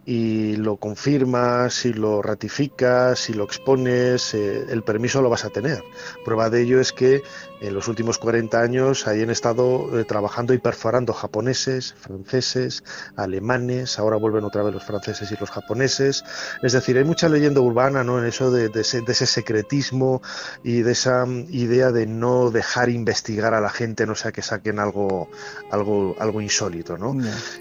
y 0.08 0.56
lo 0.56 0.76
confirmas 0.76 1.84
y 1.84 1.92
lo 1.92 2.22
ratificas 2.22 3.28
y 3.28 3.34
lo 3.34 3.44
expones, 3.44 4.32
eh, 4.32 4.64
el 4.70 4.82
permiso 4.82 5.20
lo 5.20 5.28
vas 5.28 5.44
a 5.44 5.50
tener. 5.50 5.84
Prueba 6.24 6.48
de 6.48 6.62
ello 6.62 6.80
es 6.80 6.94
que 6.94 7.22
en 7.60 7.74
los 7.74 7.88
últimos 7.88 8.18
40 8.18 8.60
años 8.60 9.06
hayan 9.06 9.30
estado 9.30 9.98
eh, 9.98 10.04
trabajando 10.04 10.54
y 10.54 10.58
perforando 10.58 11.12
japoneses, 11.12 11.94
franceses, 11.98 12.84
alemanes, 13.16 13.98
ahora 13.98 14.16
vuelven 14.16 14.44
otra 14.44 14.62
vez 14.62 14.74
los 14.74 14.84
franceses 14.84 15.30
y 15.32 15.36
los 15.38 15.50
japoneses. 15.50 16.24
Es 16.62 16.72
decir, 16.72 16.96
hay 16.98 17.04
mucha 17.04 17.28
leyenda 17.28 17.60
urbana 17.60 18.04
¿no? 18.04 18.18
en 18.18 18.26
eso 18.26 18.50
de, 18.50 18.70
ese, 18.74 19.26
secretismo 19.26 20.22
y 20.62 20.82
de 20.82 20.92
esa 20.92 21.26
mm, 21.26 21.46
idea 21.50 21.90
de 21.90 22.06
no 22.06 22.50
dejar 22.50 22.90
investigar 22.90 23.54
a 23.54 23.60
la 23.60 23.70
gente, 23.70 24.06
no 24.06 24.14
sea 24.14 24.32
que 24.32 24.42
saquen 24.42 24.78
algo, 24.78 25.28
algo, 25.70 26.16
algo 26.18 26.40
insólito. 26.40 26.96
¿no? 26.96 27.16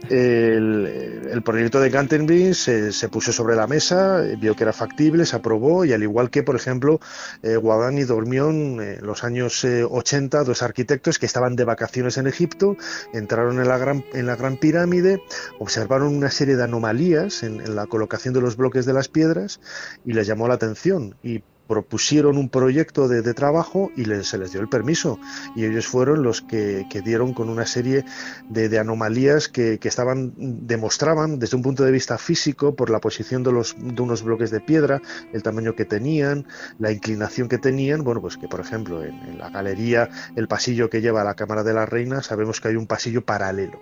El, 0.09 1.41
proyecto 1.43 1.79
de 1.79 1.89
Gantenbrink 1.89 2.53
se, 2.53 2.91
se, 2.91 3.07
puso 3.07 3.31
sobre 3.31 3.55
la 3.55 3.67
mesa, 3.67 4.21
vio 4.37 4.53
que 4.55 4.63
era 4.63 4.73
factible, 4.73 5.25
se 5.25 5.35
aprobó 5.35 5.85
y 5.85 5.93
al 5.93 6.03
igual 6.03 6.29
que, 6.29 6.43
por 6.43 6.55
ejemplo, 6.55 6.99
eh, 7.41 7.55
Guadani 7.55 8.03
durmió 8.03 8.49
en 8.49 8.99
los 9.01 9.23
años... 9.23 9.63
Eh, 9.63 9.86
80 9.89 10.43
dos 10.43 10.63
arquitectos 10.63 11.19
que 11.19 11.25
estaban 11.25 11.55
de 11.55 11.65
vacaciones 11.65 12.17
en 12.17 12.27
Egipto, 12.27 12.77
entraron 13.13 13.59
en 13.59 13.67
la 13.67 13.77
Gran, 13.77 14.03
en 14.13 14.25
la 14.25 14.35
gran 14.35 14.57
Pirámide, 14.57 15.21
observaron 15.59 16.15
una 16.15 16.31
serie 16.31 16.55
de 16.55 16.63
anomalías 16.63 17.43
en, 17.43 17.61
en 17.61 17.75
la 17.75 17.87
colocación 17.87 18.33
de 18.33 18.41
los 18.41 18.57
bloques 18.57 18.85
de 18.85 18.93
las 18.93 19.07
piedras 19.07 19.59
y 20.05 20.13
les 20.13 20.27
llamó 20.27 20.47
la 20.47 20.55
atención. 20.55 21.15
Y 21.23 21.43
propusieron 21.67 22.37
un 22.37 22.49
proyecto 22.49 23.07
de, 23.07 23.33
trabajo 23.33 23.91
y 23.95 24.05
se 24.23 24.37
les 24.37 24.51
dio 24.51 24.61
el 24.61 24.69
permiso. 24.69 25.19
Y 25.55 25.65
ellos 25.65 25.85
fueron 25.87 26.23
los 26.23 26.41
que, 26.41 26.85
dieron 27.03 27.33
con 27.33 27.49
una 27.49 27.65
serie 27.65 28.05
de, 28.49 28.79
anomalías 28.79 29.47
que, 29.47 29.79
estaban, 29.83 30.33
demostraban 30.37 31.39
desde 31.39 31.57
un 31.57 31.63
punto 31.63 31.83
de 31.83 31.91
vista 31.91 32.17
físico, 32.17 32.75
por 32.75 32.89
la 32.89 32.99
posición 32.99 33.43
de, 33.43 33.51
los, 33.51 33.75
de 33.77 34.01
unos 34.01 34.23
bloques 34.23 34.51
de 34.51 34.59
piedra, 34.59 35.01
el 35.33 35.43
tamaño 35.43 35.75
que 35.75 35.85
tenían, 35.85 36.47
la 36.79 36.91
inclinación 36.91 37.47
que 37.47 37.57
tenían. 37.57 38.03
Bueno, 38.03 38.21
pues 38.21 38.37
que 38.37 38.47
por 38.47 38.59
ejemplo 38.59 39.03
en, 39.03 39.37
la 39.37 39.49
galería, 39.49 40.09
el 40.35 40.47
pasillo 40.47 40.89
que 40.89 41.01
lleva 41.01 41.21
a 41.21 41.23
la 41.23 41.35
Cámara 41.35 41.63
de 41.63 41.73
la 41.73 41.85
Reina, 41.85 42.23
sabemos 42.23 42.61
que 42.61 42.69
hay 42.69 42.75
un 42.75 42.87
pasillo 42.87 43.23
paralelo, 43.23 43.79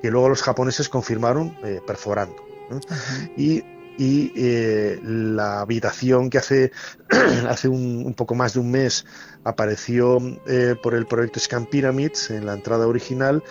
que 0.00 0.10
luego 0.10 0.28
los 0.28 0.42
japoneses 0.42 0.88
confirmaron 0.88 1.56
eh, 1.64 1.80
perforando. 1.86 2.36
Y 3.36 3.64
y 3.98 4.32
eh, 4.36 5.00
la 5.02 5.60
habitación 5.60 6.30
que 6.30 6.38
hace, 6.38 6.72
hace 7.48 7.68
un, 7.68 8.14
poco 8.14 8.34
más 8.34 8.54
de 8.54 8.60
un 8.60 8.70
mes 8.70 9.04
apareció 9.44 10.18
eh, 10.46 10.76
por 10.82 10.94
el 10.94 11.06
proyecto 11.06 11.40
Scan 11.40 11.66
Pyramids 11.66 12.30
en 12.30 12.46
la 12.46 12.54
entrada 12.54 12.86
original, 12.86 13.42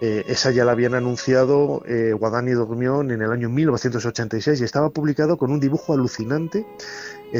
eh, 0.00 0.24
esa 0.28 0.50
ya 0.50 0.66
la 0.66 0.72
habían 0.72 0.94
anunciado 0.94 1.82
Guadani 2.18 2.52
Dormión 2.52 3.10
en 3.10 3.22
el 3.22 3.30
año 3.30 3.48
1986 3.48 4.60
y 4.60 4.64
estaba 4.64 4.90
publicado 4.90 5.38
con 5.38 5.50
un 5.50 5.58
dibujo 5.58 5.94
alucinante 5.94 6.66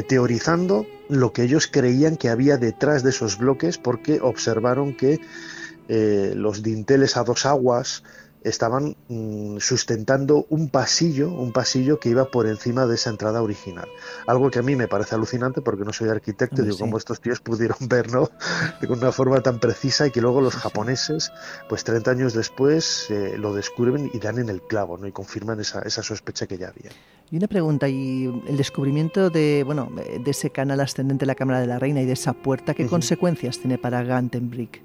teorizando 0.07 0.87
lo 1.07 1.31
que 1.33 1.43
ellos 1.43 1.67
creían 1.71 2.17
que 2.17 2.29
había 2.29 2.57
detrás 2.57 3.03
de 3.03 3.11
esos 3.11 3.37
bloques 3.37 3.77
porque 3.77 4.19
observaron 4.21 4.95
que 4.95 5.21
los 5.87 6.63
dinteles 6.63 7.15
a 7.15 7.23
dos 7.23 7.45
aguas 7.45 8.03
estaban 8.47 8.95
mm, 9.07 9.57
sustentando 9.59 10.45
un 10.49 10.69
pasillo, 10.69 11.29
un 11.31 11.51
pasillo 11.51 11.99
que 11.99 12.09
iba 12.09 12.25
por 12.25 12.47
encima 12.47 12.85
de 12.85 12.95
esa 12.95 13.09
entrada 13.09 13.41
original. 13.41 13.87
Algo 14.25 14.49
que 14.51 14.59
a 14.59 14.61
mí 14.61 14.75
me 14.75 14.87
parece 14.87 15.15
alucinante 15.15 15.61
porque 15.61 15.83
no 15.83 15.93
soy 15.93 16.09
arquitecto 16.09 16.61
y 16.61 16.65
digo 16.65 16.77
cómo 16.77 16.97
estos 16.97 17.21
tíos 17.21 17.39
pudieron 17.39 17.77
verlo 17.89 18.31
de 18.81 18.87
una 18.87 19.11
forma 19.11 19.41
tan 19.41 19.59
precisa 19.59 20.07
y 20.07 20.11
que 20.11 20.21
luego 20.21 20.41
los 20.41 20.55
japoneses, 20.55 21.31
pues 21.69 21.83
30 21.83 22.11
años 22.11 22.33
después, 22.33 23.09
eh, 23.09 23.37
lo 23.37 23.53
descubren 23.53 24.09
y 24.13 24.19
dan 24.19 24.39
en 24.39 24.49
el 24.49 24.61
clavo, 24.61 24.97
¿no? 24.97 25.07
Y 25.07 25.11
confirman 25.11 25.59
esa, 25.59 25.81
esa 25.81 26.03
sospecha 26.03 26.47
que 26.47 26.57
ya 26.57 26.69
había. 26.69 26.91
Y 27.29 27.37
una 27.37 27.47
pregunta, 27.47 27.89
y 27.89 28.25
el 28.47 28.55
descubrimiento 28.55 29.29
de, 29.29 29.63
bueno, 29.65 29.91
de 29.93 30.31
ese 30.31 30.49
canal 30.49 30.79
ascendente 30.79 31.23
de 31.23 31.27
la 31.27 31.35
Cámara 31.35 31.59
de 31.59 31.67
la 31.67 31.77
Reina 31.77 32.01
y 32.01 32.05
de 32.05 32.13
esa 32.13 32.33
puerta, 32.33 32.73
¿qué 32.73 32.87
consecuencias 32.87 33.59
tiene 33.59 33.77
para 33.77 34.01
Gantenbrick? 34.03 34.81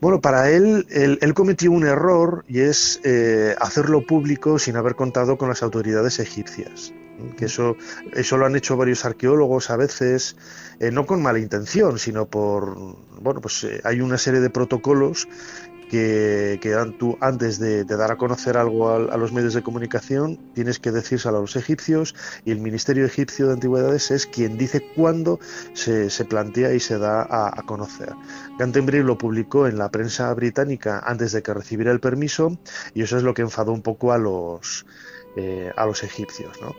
Bueno, 0.00 0.20
para 0.20 0.50
él, 0.50 0.86
él, 0.90 1.34
cometió 1.34 1.70
un 1.70 1.86
error 1.86 2.44
y 2.48 2.60
es 2.60 3.00
eh, 3.04 3.54
hacerlo 3.60 4.06
público 4.06 4.58
sin 4.58 4.76
haber 4.76 4.94
contado 4.94 5.38
con 5.38 5.48
las 5.48 5.62
autoridades 5.62 6.18
egipcias. 6.18 6.92
Que 7.36 7.44
eso, 7.44 7.76
eso 8.12 8.36
lo 8.36 8.46
han 8.46 8.56
hecho 8.56 8.76
varios 8.76 9.04
arqueólogos 9.04 9.70
a 9.70 9.76
veces, 9.76 10.36
eh, 10.80 10.90
no 10.90 11.06
con 11.06 11.22
mala 11.22 11.38
intención, 11.38 11.98
sino 11.98 12.26
por, 12.26 12.76
bueno, 13.20 13.40
pues 13.40 13.62
eh, 13.64 13.80
hay 13.84 14.00
una 14.00 14.18
serie 14.18 14.40
de 14.40 14.50
protocolos 14.50 15.28
que, 15.90 16.58
tú 16.98 17.16
antes 17.20 17.58
de, 17.58 17.84
dar 17.84 18.10
a 18.10 18.16
conocer 18.16 18.56
algo 18.56 18.90
a, 18.90 19.16
los 19.16 19.32
medios 19.32 19.54
de 19.54 19.62
comunicación 19.62 20.38
tienes 20.54 20.78
que 20.78 20.90
decírselo 20.90 21.38
a 21.38 21.40
los 21.40 21.56
egipcios 21.56 22.14
y 22.44 22.50
el 22.50 22.60
Ministerio 22.60 23.04
Egipcio 23.04 23.46
de 23.46 23.54
Antigüedades 23.54 24.10
es 24.10 24.26
quien 24.26 24.58
dice 24.58 24.84
cuándo 24.94 25.38
se, 25.74 26.08
plantea 26.24 26.72
y 26.74 26.80
se 26.80 26.98
da 26.98 27.26
a, 27.28 27.62
conocer. 27.66 28.12
Gantenbrink 28.58 29.04
lo 29.04 29.18
publicó 29.18 29.66
en 29.66 29.78
la 29.78 29.90
prensa 29.90 30.32
británica 30.34 31.02
antes 31.04 31.32
de 31.32 31.42
que 31.42 31.54
recibiera 31.54 31.92
el 31.92 32.00
permiso 32.00 32.58
y 32.94 33.02
eso 33.02 33.16
es 33.16 33.22
lo 33.22 33.34
que 33.34 33.42
enfadó 33.42 33.72
un 33.72 33.82
poco 33.82 34.12
a 34.12 34.18
los, 34.18 34.86
eh, 35.36 35.72
a 35.76 35.86
los 35.86 36.02
egipcios. 36.02 36.60
¿no? 36.60 36.74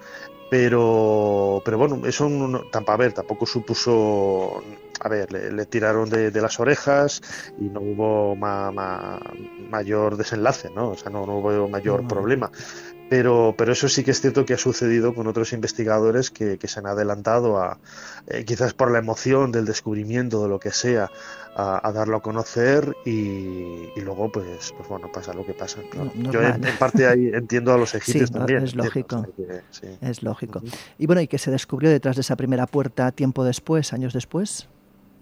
Pero, 0.57 1.61
pero 1.65 1.77
bueno, 1.77 1.99
eso 2.07 2.29
no, 2.29 2.61
a 2.87 2.95
ver, 2.95 3.11
tampoco 3.11 3.45
supuso, 3.45 4.63
a 5.01 5.09
ver, 5.09 5.29
le, 5.29 5.65
tiraron 5.65 6.09
de, 6.09 6.31
las 6.31 6.61
orejas 6.61 7.21
y 7.59 7.65
no 7.65 7.81
hubo 7.81 8.37
mayor 8.37 10.15
desenlace, 10.15 10.69
¿no? 10.73 10.91
O 10.91 10.95
sea, 10.95 11.11
no, 11.11 11.23
hubo 11.23 11.67
mayor 11.67 12.07
problema. 12.07 12.49
Pero, 13.09 13.53
pero 13.57 13.71
eso 13.71 13.87
sí 13.87 14.03
que 14.03 14.11
es 14.11 14.21
cierto 14.21 14.45
que 14.45 14.55
ha 14.55 14.57
sucedido 14.57 15.13
con 15.13 15.27
otros 15.27 15.53
investigadores 15.53 16.31
que, 16.31 16.57
se 16.65 16.79
han 16.79 16.87
adelantado 16.87 17.59
a, 17.61 17.77
eh, 18.27 18.45
quizás 18.45 18.73
por 18.73 18.91
la 18.91 18.99
emoción 18.99 19.51
del 19.51 19.65
descubrimiento 19.65 20.41
de 20.41 20.49
lo 20.49 20.59
que 20.59 20.71
sea, 20.71 21.11
a, 21.55 21.91
darlo 21.93 22.17
a 22.17 22.21
conocer 22.21 22.95
y, 23.05 23.87
luego 24.01 24.29
pues, 24.31 24.73
pues 24.75 24.89
bueno, 24.89 25.09
pasa 25.11 25.33
lo 25.33 25.45
que 25.45 25.53
pasa. 25.53 25.79
Yo 26.15 26.41
en, 26.41 26.61
parte 26.77 27.07
ahí 27.07 27.29
entiendo 27.33 27.71
a 27.73 27.77
los 27.77 27.95
egipcios 27.95 28.31
también. 28.31 28.63
Es 28.63 28.75
lógico. 28.75 29.25
Es 30.01 30.21
lógico. 30.21 30.61
Y 30.97 31.05
bueno, 31.05 31.21
¿y 31.21 31.27
qué 31.27 31.37
se 31.37 31.51
descubrió 31.51 31.89
detrás 31.89 32.15
de 32.17 32.21
esa 32.21 32.35
primera 32.35 32.67
puerta 32.67 33.11
tiempo 33.11 33.43
después, 33.45 33.93
años 33.93 34.13
después? 34.13 34.67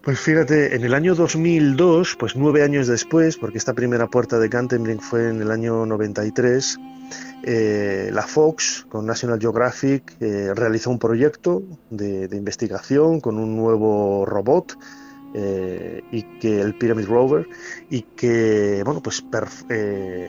Pues 0.04 0.20
fíjate, 0.20 0.76
en 0.76 0.84
el 0.84 0.93
año 0.95 1.16
2002, 1.16 2.18
pues 2.20 2.36
nueve 2.36 2.62
años 2.62 2.88
después, 2.88 3.38
porque 3.38 3.58
esta 3.58 3.74
primera 3.74 4.08
puerta 4.08 4.38
de 4.38 4.49
Gantenbrink 4.49 4.99
fue 4.99 5.30
en 5.30 5.41
el 5.41 5.49
año 5.49 5.86
93, 5.86 6.78
eh, 7.43 8.10
la 8.12 8.24
Fox 8.24 8.86
con 8.89 9.06
National 9.06 9.39
Geographic 9.39 10.18
eh, 10.20 10.54
realizó 10.54 10.89
un 10.89 10.99
proyecto 10.99 11.64
de, 11.89 12.28
investigación 12.34 13.22
con 13.22 13.38
un 13.38 13.56
nuevo 13.56 14.26
robot 14.26 14.78
eh, 15.36 16.01
y 16.12 16.24
que 16.38 16.60
el 16.60 16.76
Pyramid 16.76 17.06
Rover 17.06 17.47
y 17.89 18.01
que 18.01 18.82
bueno 18.84 19.01
pues 19.01 19.24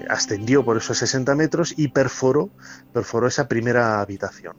ascendió 0.09 0.64
por 0.64 0.77
esos 0.77 0.99
60 0.99 1.35
metros 1.35 1.75
y 1.77 1.89
perforó 1.89 2.51
perforó 2.93 3.27
esa 3.27 3.49
primera 3.49 4.01
habitación 4.01 4.55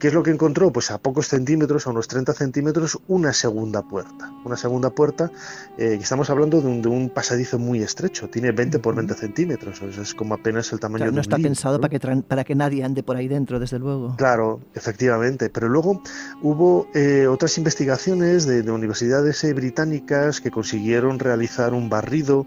¿Qué 0.00 0.08
es 0.08 0.12
lo 0.12 0.24
que 0.24 0.32
encontró? 0.32 0.72
Pues 0.72 0.90
a 0.90 0.98
pocos 0.98 1.28
centímetros, 1.28 1.86
a 1.86 1.90
unos 1.90 2.08
30 2.08 2.32
centímetros, 2.32 2.98
una 3.06 3.32
segunda 3.32 3.82
puerta. 3.82 4.32
Una 4.44 4.56
segunda 4.56 4.90
puerta, 4.90 5.30
eh, 5.78 5.98
estamos 6.00 6.30
hablando 6.30 6.60
de 6.60 6.88
un, 6.88 7.10
pasadizo 7.10 7.60
muy 7.60 7.80
estrecho, 7.80 8.28
tiene 8.28 8.50
20 8.50 8.80
por 8.80 8.96
20 8.96 9.14
centímetros, 9.14 9.80
es 9.82 10.14
como 10.14 10.34
apenas 10.34 10.72
el 10.72 10.80
tamaño 10.80 11.04
de 11.04 11.10
un 11.10 11.14
No 11.14 11.20
está 11.20 11.36
pensado 11.36 11.80
Para, 11.80 11.96
que 11.96 12.22
para 12.22 12.42
que 12.42 12.56
nadie 12.56 12.82
ande 12.82 13.04
por 13.04 13.16
ahí 13.16 13.28
dentro, 13.28 13.60
desde 13.60 13.78
luego. 13.78 14.16
Claro, 14.16 14.58
efectivamente, 14.74 15.48
pero 15.48 15.68
luego 15.68 16.02
hubo 16.42 16.88
eh, 16.92 17.28
otras 17.28 17.56
investigaciones 17.56 18.46
de, 18.46 18.68
universidades 18.68 19.44
eh, 19.44 19.52
británicas 19.54 20.40
que 20.40 20.50
consiguieron 20.50 21.20
realizar 21.20 21.72
un 21.72 21.88
barrido 21.88 22.46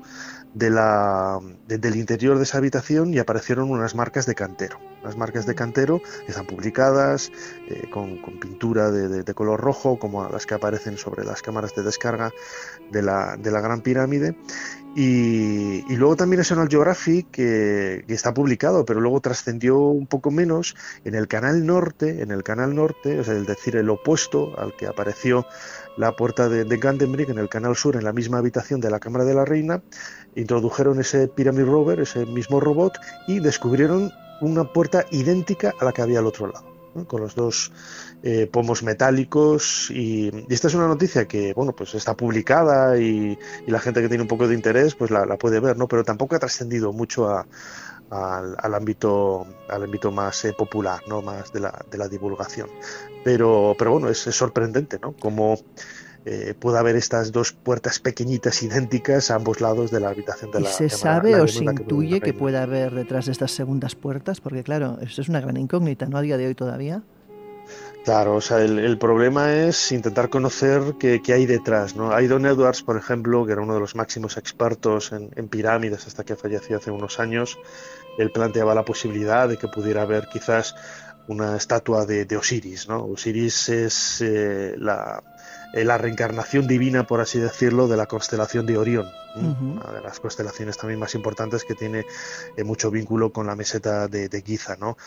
de 0.53 0.69
la, 0.69 1.39
del 1.67 1.95
interior 1.95 2.37
de 2.37 2.43
esa 2.43 2.57
habitación 2.57 3.13
y 3.13 3.19
aparecieron 3.19 3.69
unas 3.69 3.95
marcas 3.95 4.25
de 4.25 4.35
cantero. 4.35 4.79
Las 5.05 5.17
marcas 5.17 5.45
de 5.45 5.53
cantero 5.53 6.01
están 6.27 6.47
publicadas 6.47 7.31
eh, 7.69 7.87
con, 7.91 8.19
pintura 8.39 8.89
de, 8.91 9.33
color 9.33 9.61
rojo, 9.61 9.99
como 9.99 10.27
las 10.27 10.45
que 10.45 10.55
aparecen 10.55 10.97
sobre 10.97 11.23
las 11.23 11.41
cámaras 11.41 11.75
de 11.75 11.83
descarga 11.83 12.31
de 12.91 13.01
la, 13.01 13.37
de 13.37 13.51
la 13.51 13.61
Gran 13.61 13.81
Pirámide. 13.81 14.35
Y, 14.95 15.83
luego 15.95 16.15
también 16.15 16.39
National 16.39 16.69
Geographic, 16.69 17.29
que, 17.29 18.03
que 18.07 18.13
está 18.13 18.33
publicado, 18.33 18.85
pero 18.85 19.01
luego 19.01 19.19
trascendió 19.19 19.77
un 19.77 20.07
poco 20.07 20.31
menos 20.31 20.75
en 21.03 21.15
el 21.15 21.27
canal 21.27 21.65
norte, 21.65 22.21
en 22.21 22.31
el 22.31 22.43
canal 22.43 22.73
norte, 22.73 23.19
es 23.19 23.27
decir, 23.45 23.75
el 23.75 23.89
opuesto 23.89 24.57
al 24.57 24.75
que 24.75 24.87
apareció 24.87 25.45
la 25.97 26.15
puerta 26.15 26.49
de, 26.49 26.63
de 26.63 26.79
en 26.85 27.37
el 27.37 27.49
canal 27.49 27.75
sur, 27.75 27.95
en 27.95 28.03
la 28.03 28.13
misma 28.13 28.37
habitación 28.37 28.79
de 28.79 28.89
la 28.89 28.99
Cámara 28.99 29.25
de 29.25 29.33
la 29.33 29.45
Reina, 29.45 29.81
introdujeron 30.35 30.99
ese 30.99 31.27
Pyramid 31.27 31.65
Rover, 31.65 31.99
ese 31.99 32.25
mismo 32.25 32.59
robot, 32.59 32.93
y 33.27 33.39
descubrieron 33.39 34.11
una 34.41 34.63
puerta 34.71 35.05
idéntica 35.11 35.73
a 35.79 35.85
la 35.85 35.91
que 35.91 36.01
había 36.01 36.19
al 36.19 36.27
otro 36.27 36.47
lado. 36.47 36.75
con 37.07 37.19
los 37.19 37.35
dos 37.35 37.73
eh, 38.23 38.47
pomos 38.47 38.81
metálicos 38.81 39.91
y, 39.91 40.31
esta 40.49 40.67
es 40.69 40.75
una 40.75 40.87
noticia 40.87 41.27
que 41.27 41.53
bueno 41.53 41.73
pues 41.73 41.93
está 41.93 42.15
publicada 42.15 42.97
y, 42.97 43.37
la 43.67 43.79
gente 43.79 44.01
que 44.01 44.07
tiene 44.07 44.21
un 44.21 44.29
poco 44.29 44.47
de 44.47 44.55
interés 44.55 44.95
pues 44.95 45.11
la, 45.11 45.25
puede 45.37 45.59
ver 45.59 45.77
no 45.77 45.87
pero 45.89 46.05
tampoco 46.05 46.35
ha 46.35 46.39
trascendido 46.39 46.93
mucho 46.93 47.27
al, 48.09 48.73
ámbito 48.73 49.45
al 49.67 49.83
ámbito 49.83 50.11
más 50.11 50.45
eh, 50.45 50.53
popular 50.53 51.01
no 51.07 51.21
más 51.21 51.51
de 51.51 51.59
la, 51.59 51.85
de 51.91 51.97
la 51.97 52.07
divulgación. 52.07 52.69
Pero 53.25 53.75
pero 53.77 53.91
bueno 53.91 54.09
es, 54.09 54.19
sorprendente 54.19 54.97
no 55.01 55.13
como 55.13 55.57
eh, 56.25 56.55
puede 56.57 56.79
haber 56.79 56.95
estas 56.95 57.31
dos 57.31 57.51
puertas 57.51 57.99
pequeñitas 57.99 58.63
idénticas 58.63 59.29
a 59.29 59.35
ambos 59.35 59.61
lados 59.61 59.91
de 59.91 59.99
la 59.99 60.09
habitación 60.09 60.51
de 60.51 60.59
¿Y 60.59 60.63
la 60.63 60.69
se 60.69 60.89
sabe 60.89 61.35
o 61.39 61.47
se 61.47 61.63
intuye 61.63 62.19
que, 62.19 62.31
que 62.31 62.33
puede 62.33 62.57
haber 62.57 62.93
detrás 62.93 63.27
de 63.27 63.31
estas 63.31 63.51
segundas 63.51 63.95
puertas? 63.95 64.41
Porque 64.41 64.63
claro, 64.63 64.97
eso 65.01 65.21
es 65.21 65.29
una 65.29 65.39
gran 65.39 65.57
incógnita, 65.57 66.07
¿no? 66.07 66.17
A 66.17 66.21
día 66.21 66.37
de 66.37 66.47
hoy 66.47 66.55
todavía. 66.55 67.03
Claro, 68.05 68.35
o 68.35 68.41
sea, 68.41 68.61
el, 68.61 68.97
problema 68.99 69.51
es 69.51 69.91
intentar 69.91 70.29
conocer 70.29 70.93
qué, 70.99 71.21
hay 71.33 71.47
detrás, 71.47 71.95
¿no? 71.95 72.11
Don 72.27 72.45
Edwards, 72.45 72.83
por 72.83 72.97
ejemplo, 72.97 73.47
que 73.47 73.53
era 73.53 73.61
uno 73.61 73.73
de 73.73 73.79
los 73.79 73.95
máximos 73.95 74.37
expertos 74.37 75.11
en, 75.11 75.47
pirámides 75.47 76.05
hasta 76.05 76.23
que 76.23 76.35
falleció 76.35 76.77
hace 76.77 76.91
unos 76.91 77.19
años, 77.19 77.57
él 78.19 78.31
planteaba 78.31 78.75
la 78.75 78.85
posibilidad 78.85 79.49
de 79.49 79.57
que 79.57 79.67
pudiera 79.67 80.03
haber 80.03 80.27
quizás 80.31 80.75
una 81.27 81.57
estatua 81.57 82.05
de, 82.05 82.37
Osiris, 82.37 82.87
¿no? 82.87 83.03
Osiris 83.05 83.69
es 83.69 84.21
eh, 84.21 84.75
la, 84.77 85.23
eh, 85.73 85.83
la 85.83 85.97
reencarnación 85.97 86.67
divina, 86.67 87.05
por 87.05 87.21
así 87.21 87.39
decirlo, 87.39 87.87
de 87.87 87.97
la 87.97 88.05
constelación 88.05 88.65
de 88.65 88.77
Orión, 88.77 89.09
una 89.35 89.91
de 89.91 90.01
las 90.01 90.21
constelaciones 90.21 90.77
también 90.77 90.99
más 90.99 91.13
importantes 91.13 91.65
que 91.65 91.75
tiene 91.75 92.05
eh, 92.55 92.63
mucho 92.63 92.89
vínculo 92.89 93.33
con 93.33 93.47
la 93.47 93.55
meseta 93.55 94.07
de, 94.07 94.43
Giza. 94.45 94.77
¿no? 94.77 94.97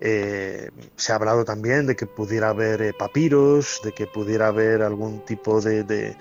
Eh, 0.00 0.70
se 0.96 1.12
ha 1.12 1.16
hablado 1.16 1.44
también 1.44 1.86
de 1.86 1.94
que 1.94 2.06
pudiera 2.06 2.48
haber 2.48 2.94
papiros, 2.96 3.80
de 3.84 3.92
que 3.92 4.06
pudiera 4.06 4.48
haber 4.48 4.82
algún 4.82 5.24
tipo 5.24 5.60
de, 5.60 5.84
de, 5.84 6.16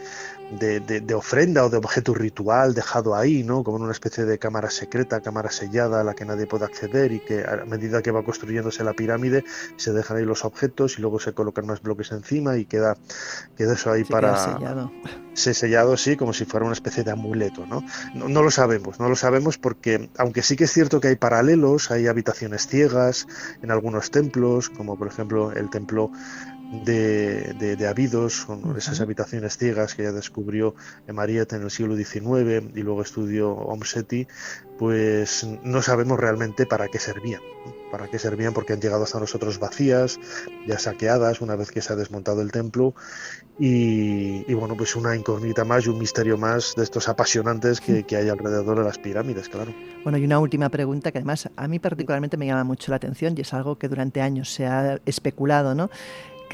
ofrenda 1.16 1.66
o 1.66 1.70
de 1.70 1.78
objeto 1.78 2.14
ritual 2.14 2.74
dejado 2.74 3.16
ahí, 3.16 3.44
¿no? 3.44 3.64
Como 3.64 3.78
en 3.78 3.84
una 3.84 3.92
especie 3.92 4.26
de 4.26 4.38
cámara 4.38 4.70
secreta, 4.70 5.22
cámara 5.22 5.50
sellada 5.50 6.02
a 6.02 6.04
la 6.04 6.14
que 6.14 6.26
nadie 6.26 6.46
puede 6.46 6.66
acceder 6.66 7.12
y 7.12 7.20
que 7.20 7.44
a 7.44 7.66
medida 7.66 8.02
que 8.02 8.12
va 8.12 8.24
construyéndose 8.24 8.84
la 8.84 8.94
pirámide 8.94 9.44
se 9.78 9.94
dejan 9.94 10.18
ahí 10.18 10.26
los 10.26 10.46
objetos 10.46 10.98
y 10.98 11.02
luego 11.02 11.20
se 11.20 11.34
colocan 11.34 11.66
más 11.66 11.82
bloques 11.82 12.12
encima 12.12 12.58
y 12.58 12.66
queda, 12.66 12.98
queda 13.58 13.74
eso 13.74 13.92
ahí 13.92 14.04
para... 14.04 14.38
sellado. 14.38 14.92
Se 15.34 15.54
sellado, 15.54 15.98
sí, 15.98 16.16
como 16.16 16.32
si 16.32 16.46
fuera 16.46 16.66
una 16.66 16.74
especie 16.74 17.04
de 17.04 17.12
amuleto, 17.12 17.66
¿no? 17.66 17.84
¿no? 18.14 18.30
No 18.30 18.42
lo 18.42 18.52
sabemos, 18.52 19.02
no 19.02 19.10
lo 19.10 19.18
sabemos 19.18 19.58
porque, 19.58 20.10
aunque 20.18 20.42
sí 20.42 20.56
que 20.56 20.64
es 20.64 20.72
cierto 20.72 21.02
que 21.02 21.10
hay 21.10 21.18
paralelos, 21.18 21.92
hay 21.92 22.08
habitaciones 22.08 22.68
ciegas 22.68 23.28
en 23.62 23.70
algunos 23.70 24.12
templos, 24.12 24.70
como 24.70 24.98
por 24.98 25.08
ejemplo 25.08 25.52
el 25.52 25.70
templo 25.70 26.10
de, 26.72 27.54
de, 27.54 27.76
de 27.76 27.88
Abidos, 27.88 28.48
esas 28.78 29.00
habitaciones 29.02 29.58
ciegas 29.58 29.96
que 29.96 30.04
ya 30.04 30.12
descubrió 30.12 30.76
Mariette 31.12 31.54
en 31.54 31.64
el 31.64 31.72
siglo 31.72 31.96
XIX 31.96 32.72
y 32.76 32.82
luego 32.82 33.02
estudió 33.02 33.52
Omseti, 33.52 34.28
pues 34.78 35.48
no 35.64 35.82
sabemos 35.82 36.20
realmente 36.20 36.66
para 36.66 36.88
qué 36.88 37.00
servían. 37.00 37.42
Para 37.92 38.08
qué 38.08 38.20
servían 38.20 38.54
porque 38.54 38.74
han 38.74 38.82
llegado 38.82 39.04
hasta 39.04 39.20
nosotros 39.20 39.60
vacías, 39.60 40.20
ya 40.68 40.78
saqueadas 40.78 41.40
una 41.40 41.56
vez 41.56 41.72
que 41.72 41.82
se 41.82 41.94
ha 41.94 41.96
desmontado 41.96 42.42
el 42.42 42.52
templo 42.52 42.94
y, 43.58 44.54
bueno, 44.54 44.76
pues 44.76 44.98
una 44.98 45.16
incógnita 45.16 45.64
más 45.64 45.86
y 45.86 45.90
un 45.90 46.00
misterio 46.00 46.38
más 46.38 46.74
de 46.76 46.84
estos 46.84 47.08
apasionantes 47.08 47.80
que, 47.80 48.04
que, 48.04 48.18
hay 48.18 48.28
alrededor 48.28 48.80
de 48.80 48.84
las 48.84 48.98
pirámides, 48.98 49.48
claro. 49.48 49.74
Bueno, 50.04 50.18
y 50.18 50.26
una 50.26 50.40
última 50.40 50.70
pregunta 50.70 51.12
que 51.12 51.20
además 51.20 51.50
a 51.56 51.68
mí 51.70 51.80
particularmente 51.80 52.36
me 52.36 52.48
llama 52.48 52.66
mucho 52.66 52.92
la 52.92 52.98
atención 52.98 53.34
y 53.38 53.42
es 53.42 53.54
algo 53.54 53.78
que 53.78 53.88
durante 53.88 54.22
años 54.22 54.52
se 54.52 54.66
ha 54.66 55.00
especulado, 55.06 55.74
¿no? 55.74 55.90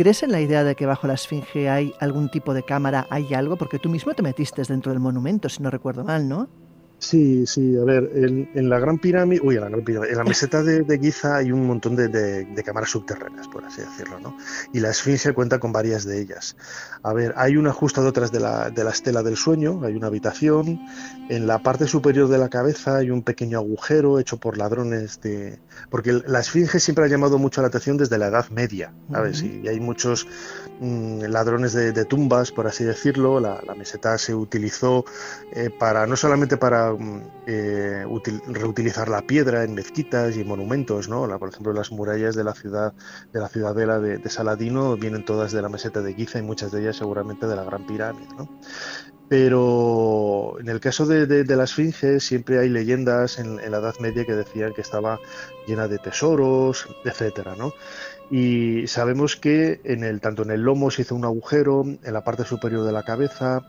¿Crees 0.02 0.24
en 0.24 0.32
la 0.32 0.42
idea 0.42 0.64
de 0.64 0.76
que 0.76 0.88
bajo 0.88 1.06
la 1.06 1.14
Esfinge 1.14 1.70
hay 1.70 1.94
algún 2.00 2.32
tipo 2.32 2.56
de 2.56 2.64
cámara, 2.64 3.06
hay 3.12 3.36
algo? 3.36 3.56
Porque 3.56 3.78
tú 3.78 3.88
mismo 3.88 4.16
te 4.16 4.24
metiste 4.24 4.64
dentro 4.64 4.92
del 4.92 5.00
monumento, 5.00 5.48
si 5.48 5.62
no 5.62 5.70
recuerdo 5.70 6.04
mal, 6.04 6.28
¿no? 6.28 6.50
Sí, 7.02 7.48
sí, 7.48 7.76
a 7.78 7.84
ver, 7.84 8.12
en, 8.14 8.70
la 8.70 8.78
Gran 8.78 9.00
Pirámide, 9.00 9.42
uy, 9.44 9.56
en 9.56 9.62
la 9.62 9.70
Gran 9.70 9.84
Pirámide, 9.84 10.12
en 10.12 10.18
la 10.20 10.24
meseta 10.24 10.62
de, 10.62 11.00
Giza 11.00 11.38
hay 11.38 11.52
un 11.52 11.66
montón 11.66 11.96
de, 11.96 12.64
cámaras 12.64 12.92
subterráneas, 12.92 13.48
por 13.48 13.66
así 13.66 13.82
decirlo, 13.82 14.20
¿no? 14.20 14.38
Y 14.72 14.82
la 14.82 14.92
Esfinge 14.92 15.34
cuenta 15.34 15.58
con 15.58 15.74
varias 15.74 16.06
de 16.06 16.22
ellas. 16.22 16.56
A 17.02 17.12
ver, 17.14 17.34
hay 17.38 17.58
una 17.58 17.74
justo 17.74 18.04
detrás 18.04 18.32
de 18.32 18.40
la, 18.40 18.70
de 18.70 18.84
la 18.84 18.92
estela 18.92 19.24
del 19.24 19.36
sueño, 19.36 19.82
hay 19.84 19.96
una 19.96 20.08
habitación, 20.08 20.80
en 21.28 21.48
la 21.48 21.64
parte 21.64 21.88
superior 21.88 22.30
de 22.30 22.38
la 22.38 22.50
cabeza 22.50 22.98
hay 22.98 23.10
un 23.10 23.24
pequeño 23.24 23.58
agujero 23.58 24.20
hecho 24.20 24.38
por 24.38 24.60
ladrones 24.60 25.20
de... 25.22 25.58
Porque 25.90 26.22
la 26.28 26.40
Esfinge 26.40 26.80
siempre 26.80 27.06
ha 27.06 27.08
llamado 27.08 27.40
mucho 27.40 27.62
la 27.62 27.70
atención 27.70 27.98
desde 27.98 28.20
la 28.20 28.28
Edad 28.28 28.50
Media, 28.52 28.94
¿sabes? 29.12 29.42
Y 29.42 29.68
hay 29.68 29.80
muchos 29.80 30.28
ladrones 30.82 31.74
de, 31.74 32.06
tumbas, 32.06 32.52
por 32.52 32.68
así 32.68 32.84
decirlo, 32.84 33.40
la, 33.40 33.62
meseta 33.78 34.18
se 34.18 34.34
utilizó 34.34 35.06
eh, 35.54 35.70
para, 35.70 36.08
no 36.08 36.16
solamente 36.16 36.58
para 36.58 36.92
Mm, 36.98 37.22
eh, 37.48 38.06
reutilizar 38.48 39.10
la 39.10 39.22
piedra 39.22 39.64
en 39.64 39.74
mezquitas 39.74 40.36
y 40.38 40.44
monumentos, 40.44 41.10
¿no? 41.10 41.28
por 41.40 41.50
ejemplo, 41.50 41.74
las 41.74 41.92
murallas 41.92 42.36
de 42.36 42.44
la 42.44 42.54
ciudad, 42.54 42.94
de 43.34 43.40
la 43.40 43.50
ciudadela 43.50 44.00
de, 44.00 44.30
Saladino 44.30 44.96
vienen 44.96 45.26
todas 45.26 45.52
de 45.52 45.62
la 45.62 45.70
meseta 45.70 46.02
de 46.02 46.14
Giza 46.14 46.40
y 46.40 46.44
muchas 46.44 46.72
de 46.72 46.82
ellas 46.82 46.96
seguramente 46.98 47.48
de 47.48 47.56
la 47.56 47.64
Gran 47.64 47.86
Pirámide, 47.86 48.28
Pero 49.28 50.60
en 50.60 50.70
el 50.70 50.80
caso 50.80 51.06
de, 51.06 51.44
la 51.44 51.64
Esfinge 51.64 52.20
siempre 52.20 52.60
hay 52.60 52.70
leyendas 52.70 53.40
en, 53.40 53.58
la 53.58 53.78
Edad 53.78 53.96
Media 54.00 54.26
que 54.26 54.34
decían 54.34 54.74
que 54.74 54.82
estaba 54.82 55.20
llena 55.68 55.88
de 55.88 55.98
tesoros, 55.98 56.88
etcétera, 57.04 57.56
¿no? 57.58 57.74
Y 58.32 58.88
sabemos 58.88 59.36
que 59.36 59.82
en 59.84 60.06
el, 60.06 60.22
tanto 60.22 60.44
en 60.44 60.52
el 60.52 60.62
lomo 60.62 60.90
se 60.90 61.02
hizo 61.02 61.16
un 61.16 61.26
agujero, 61.26 61.84
en 61.84 62.14
la 62.14 62.24
parte 62.24 62.46
superior 62.46 62.86
de 62.86 62.94
la 62.94 63.04
cabeza, 63.04 63.62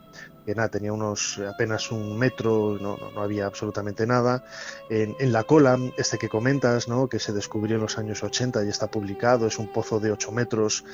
que 0.47 0.55
nada, 0.55 0.68
tenía 0.68 0.93
unos 0.93 1.40
apenas 1.52 1.90
un 1.90 2.16
metro, 2.16 2.78
no, 2.80 2.97
no, 2.97 3.20
había 3.20 3.47
absolutamente 3.47 4.06
nada. 4.06 4.44
En, 4.89 5.32
la 5.32 5.44
cola, 5.44 5.78
este 5.97 6.16
que 6.16 6.28
comentas, 6.28 6.86
¿no? 6.86 7.09
que 7.09 7.18
se 7.18 7.32
descubrió 7.32 7.76
en 7.76 7.82
los 7.82 7.98
años 7.98 8.22
80 8.22 8.64
y 8.64 8.68
está 8.68 8.89
publicado, 8.89 9.48
es 9.48 9.59
un 9.59 9.72
pozo 9.72 10.01
de 10.01 10.12
8 10.12 10.30
metros 10.32 10.84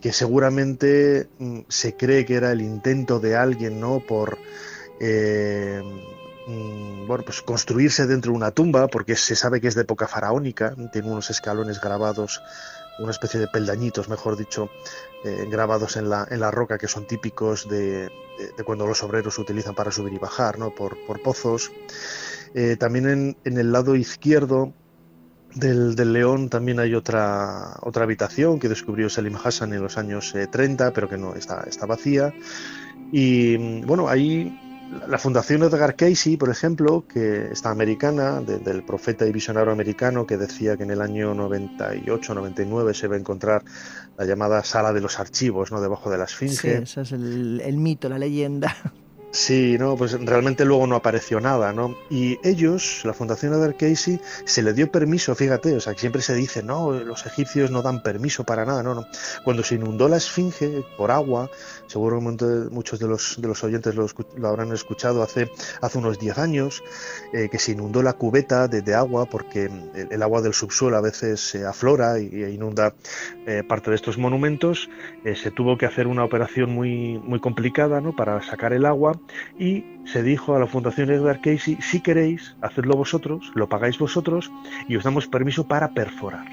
que 0.00 0.12
seguramente 0.12 1.28
mm, 1.38 1.60
se 1.68 1.96
cree 1.96 2.24
que 2.24 2.34
era 2.34 2.52
el 2.52 2.60
intento 2.60 3.20
de 3.20 3.36
alguien 3.36 3.80
¿no? 3.80 4.00
por 4.00 4.38
eh, 5.00 5.80
mm, 6.46 7.06
bueno, 7.06 7.24
pues 7.24 7.42
construirse 7.42 8.06
dentro 8.06 8.32
de 8.32 8.36
una 8.36 8.50
tumba, 8.50 8.88
porque 8.88 9.16
se 9.16 9.36
sabe 9.36 9.60
que 9.60 9.68
es 9.68 9.74
de 9.74 9.82
época 9.82 10.08
faraónica, 10.08 10.74
tiene 10.92 11.10
unos 11.10 11.30
escalones 11.30 11.80
grabados 11.80 12.42
una 12.98 13.10
especie 13.10 13.40
de 13.40 13.48
peldañitos, 13.48 14.08
mejor 14.08 14.36
dicho, 14.36 14.70
eh, 15.24 15.46
grabados 15.50 15.96
en 15.96 16.08
la, 16.10 16.26
en 16.30 16.40
la 16.40 16.50
roca 16.50 16.78
que 16.78 16.88
son 16.88 17.06
típicos 17.06 17.68
de, 17.68 18.10
cuando 18.64 18.86
los 18.86 19.02
obreros 19.02 19.38
utilizan 19.38 19.74
para 19.74 19.90
subir 19.90 20.14
y 20.14 20.18
bajar, 20.18 20.58
¿no? 20.58 20.74
por, 20.74 20.96
pozos. 21.22 21.70
Eh, 22.54 22.76
también 22.76 23.08
en, 23.08 23.36
en, 23.44 23.58
el 23.58 23.72
lado 23.72 23.96
izquierdo 23.96 24.74
del, 25.54 25.94
del, 25.94 26.12
león 26.12 26.48
también 26.48 26.80
hay 26.80 26.94
otra, 26.94 27.76
otra 27.80 28.04
habitación 28.04 28.58
que 28.58 28.68
descubrió 28.68 29.08
Selim 29.08 29.36
Hassan 29.42 29.72
en 29.72 29.82
los 29.82 29.96
años 29.96 30.34
30, 30.50 30.88
eh, 30.88 30.92
pero 30.94 31.08
que 31.08 31.18
no 31.18 31.34
está, 31.34 31.64
está 31.66 31.86
vacía. 31.86 32.32
Y 33.10 33.56
mm, 33.58 33.86
bueno, 33.86 34.08
ahí 34.08 34.58
la 35.08 35.18
Fundación 35.18 35.62
Edgar 35.62 35.96
Casey, 35.96 36.36
por 36.36 36.50
ejemplo, 36.50 37.04
que 37.06 37.52
está 37.52 37.70
americana, 37.70 38.40
del 38.40 38.82
profeta 38.84 39.26
y 39.26 39.32
visionario 39.32 39.72
americano 39.72 40.26
que 40.26 40.36
decía 40.36 40.76
que 40.76 40.82
en 40.82 40.90
el 40.90 41.00
año 41.00 41.34
98-99 41.34 42.94
se 42.94 43.08
va 43.08 43.16
a 43.16 43.18
encontrar 43.18 43.64
la 44.16 44.24
llamada 44.24 44.62
sala 44.64 44.92
de 44.92 45.00
los 45.00 45.18
archivos, 45.18 45.72
¿no? 45.72 45.80
Debajo 45.80 46.10
de 46.10 46.18
la 46.18 46.24
Esfinge. 46.24 46.56
Sí, 46.56 46.68
ese 46.68 47.00
es 47.02 47.12
el, 47.12 47.62
el 47.64 47.76
mito, 47.78 48.08
la 48.08 48.18
leyenda. 48.18 48.76
Sí, 49.32 49.78
no, 49.78 49.96
pues 49.96 50.12
realmente 50.12 50.66
luego 50.66 50.86
no 50.86 50.94
apareció 50.94 51.40
nada, 51.40 51.72
¿no? 51.72 51.96
Y 52.10 52.38
ellos, 52.46 53.00
la 53.04 53.14
Fundación 53.14 53.54
Edgar 53.54 53.78
Casey, 53.78 54.20
se 54.44 54.62
le 54.62 54.74
dio 54.74 54.92
permiso, 54.92 55.34
fíjate, 55.34 55.74
o 55.74 55.80
sea, 55.80 55.94
que 55.94 56.00
siempre 56.00 56.20
se 56.20 56.34
dice, 56.34 56.62
no, 56.62 56.92
los 56.92 57.24
egipcios 57.24 57.70
no 57.70 57.80
dan 57.80 58.02
permiso 58.02 58.44
para 58.44 58.66
nada, 58.66 58.82
no, 58.82 58.94
no. 58.94 59.06
Cuando 59.42 59.64
se 59.64 59.76
inundó 59.76 60.06
la 60.06 60.18
Esfinge 60.18 60.84
por 60.98 61.10
agua, 61.10 61.48
seguramente 61.86 62.44
muchos 62.70 62.98
de 62.98 63.08
los, 63.08 63.40
de 63.40 63.48
los 63.48 63.62
oyentes 63.64 63.94
lo, 63.94 64.06
habrán 64.48 64.72
escuchado 64.72 65.22
hace, 65.22 65.50
unos 65.94 66.18
10 66.18 66.38
años, 66.38 66.82
eh, 67.32 67.48
que 67.50 67.58
se 67.58 67.72
inundó 67.72 68.02
la 68.02 68.14
cubeta 68.14 68.68
de, 68.68 68.94
agua 68.94 69.26
porque 69.26 69.70
el, 69.94 70.22
agua 70.22 70.42
del 70.42 70.54
subsuelo 70.54 70.96
a 70.96 71.00
veces 71.00 71.40
se 71.40 71.66
aflora 71.66 72.18
y, 72.18 72.44
inunda 72.44 72.94
eh, 73.46 73.62
parte 73.66 73.90
de 73.90 73.96
estos 73.96 74.18
monumentos, 74.18 74.88
eh, 75.24 75.34
se 75.34 75.50
tuvo 75.50 75.76
que 75.78 75.86
hacer 75.86 76.06
una 76.06 76.24
operación 76.24 76.70
muy, 76.70 77.18
muy 77.18 77.40
complicada, 77.40 78.00
¿no? 78.00 78.14
Para 78.14 78.42
sacar 78.42 78.72
el 78.72 78.86
agua 78.86 79.18
y 79.58 80.00
se 80.06 80.22
dijo 80.22 80.56
a 80.56 80.58
la 80.58 80.66
Fundación 80.66 81.10
Edgar 81.10 81.40
Casey, 81.40 81.78
si 81.80 82.00
queréis, 82.00 82.56
hacedlo 82.60 82.94
vosotros, 82.94 83.50
lo 83.54 83.68
pagáis 83.68 83.98
vosotros 83.98 84.50
y 84.88 84.96
os 84.96 85.04
damos 85.04 85.26
permiso 85.26 85.66
para 85.66 85.92
perforar. 85.94 86.46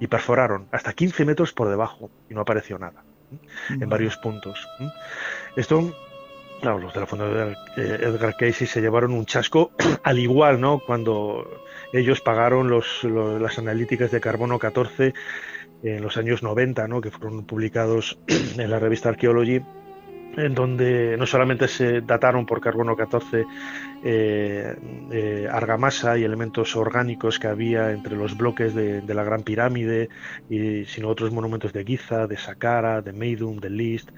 Y 0.00 0.06
perforaron 0.06 0.66
hasta 0.72 0.92
15 0.92 1.24
metros 1.24 1.52
por 1.52 1.68
debajo 1.68 2.10
y 2.30 2.34
no 2.34 2.40
apareció 2.40 2.78
nada 2.78 3.04
en 3.70 3.88
varios 3.88 4.16
puntos. 4.16 4.68
Esto 5.56 5.92
Claro, 6.62 6.78
los 6.78 6.94
de 6.94 7.00
la 7.00 7.06
Fundación 7.06 7.56
Edgar 7.76 8.36
Casey 8.36 8.68
se 8.68 8.80
llevaron 8.80 9.14
un 9.14 9.26
chasco 9.26 9.72
al 10.04 10.20
igual, 10.20 10.60
¿no? 10.60 10.78
Cuando 10.78 11.44
ellos 11.92 12.20
pagaron 12.20 12.68
los, 12.68 13.02
las 13.02 13.58
analíticas 13.58 14.12
de 14.12 14.20
carbono 14.20 14.60
14 14.60 15.12
en 15.82 16.02
los 16.02 16.16
años 16.16 16.44
90, 16.44 16.86
¿no? 16.86 17.00
que 17.00 17.10
fueron 17.10 17.44
publicados 17.46 18.16
en 18.28 18.70
la 18.70 18.78
revista 18.78 19.08
Archaeology 19.08 19.60
en 20.36 20.54
donde 20.54 21.16
no 21.18 21.26
solamente 21.26 21.68
se 21.68 22.00
dataron 22.00 22.46
por 22.46 22.60
carbono 22.60 22.96
14 22.96 23.44
eh, 24.04 24.76
eh, 25.10 25.48
argamasa 25.50 26.18
y 26.18 26.24
elementos 26.24 26.74
orgánicos 26.76 27.38
que 27.38 27.46
había 27.46 27.92
entre 27.92 28.16
los 28.16 28.36
bloques 28.36 28.74
de, 28.74 29.02
la 29.12 29.24
Gran 29.24 29.42
Pirámide, 29.42 30.08
y, 30.48 30.84
sino 30.86 31.08
otros 31.08 31.32
monumentos 31.32 31.72
de 31.72 31.84
Giza, 31.84 32.26
de 32.26 32.36
Saqqara, 32.36 33.02
de 33.02 33.12
Meidum, 33.12 33.58
de 33.58 33.70
List, 33.70 34.10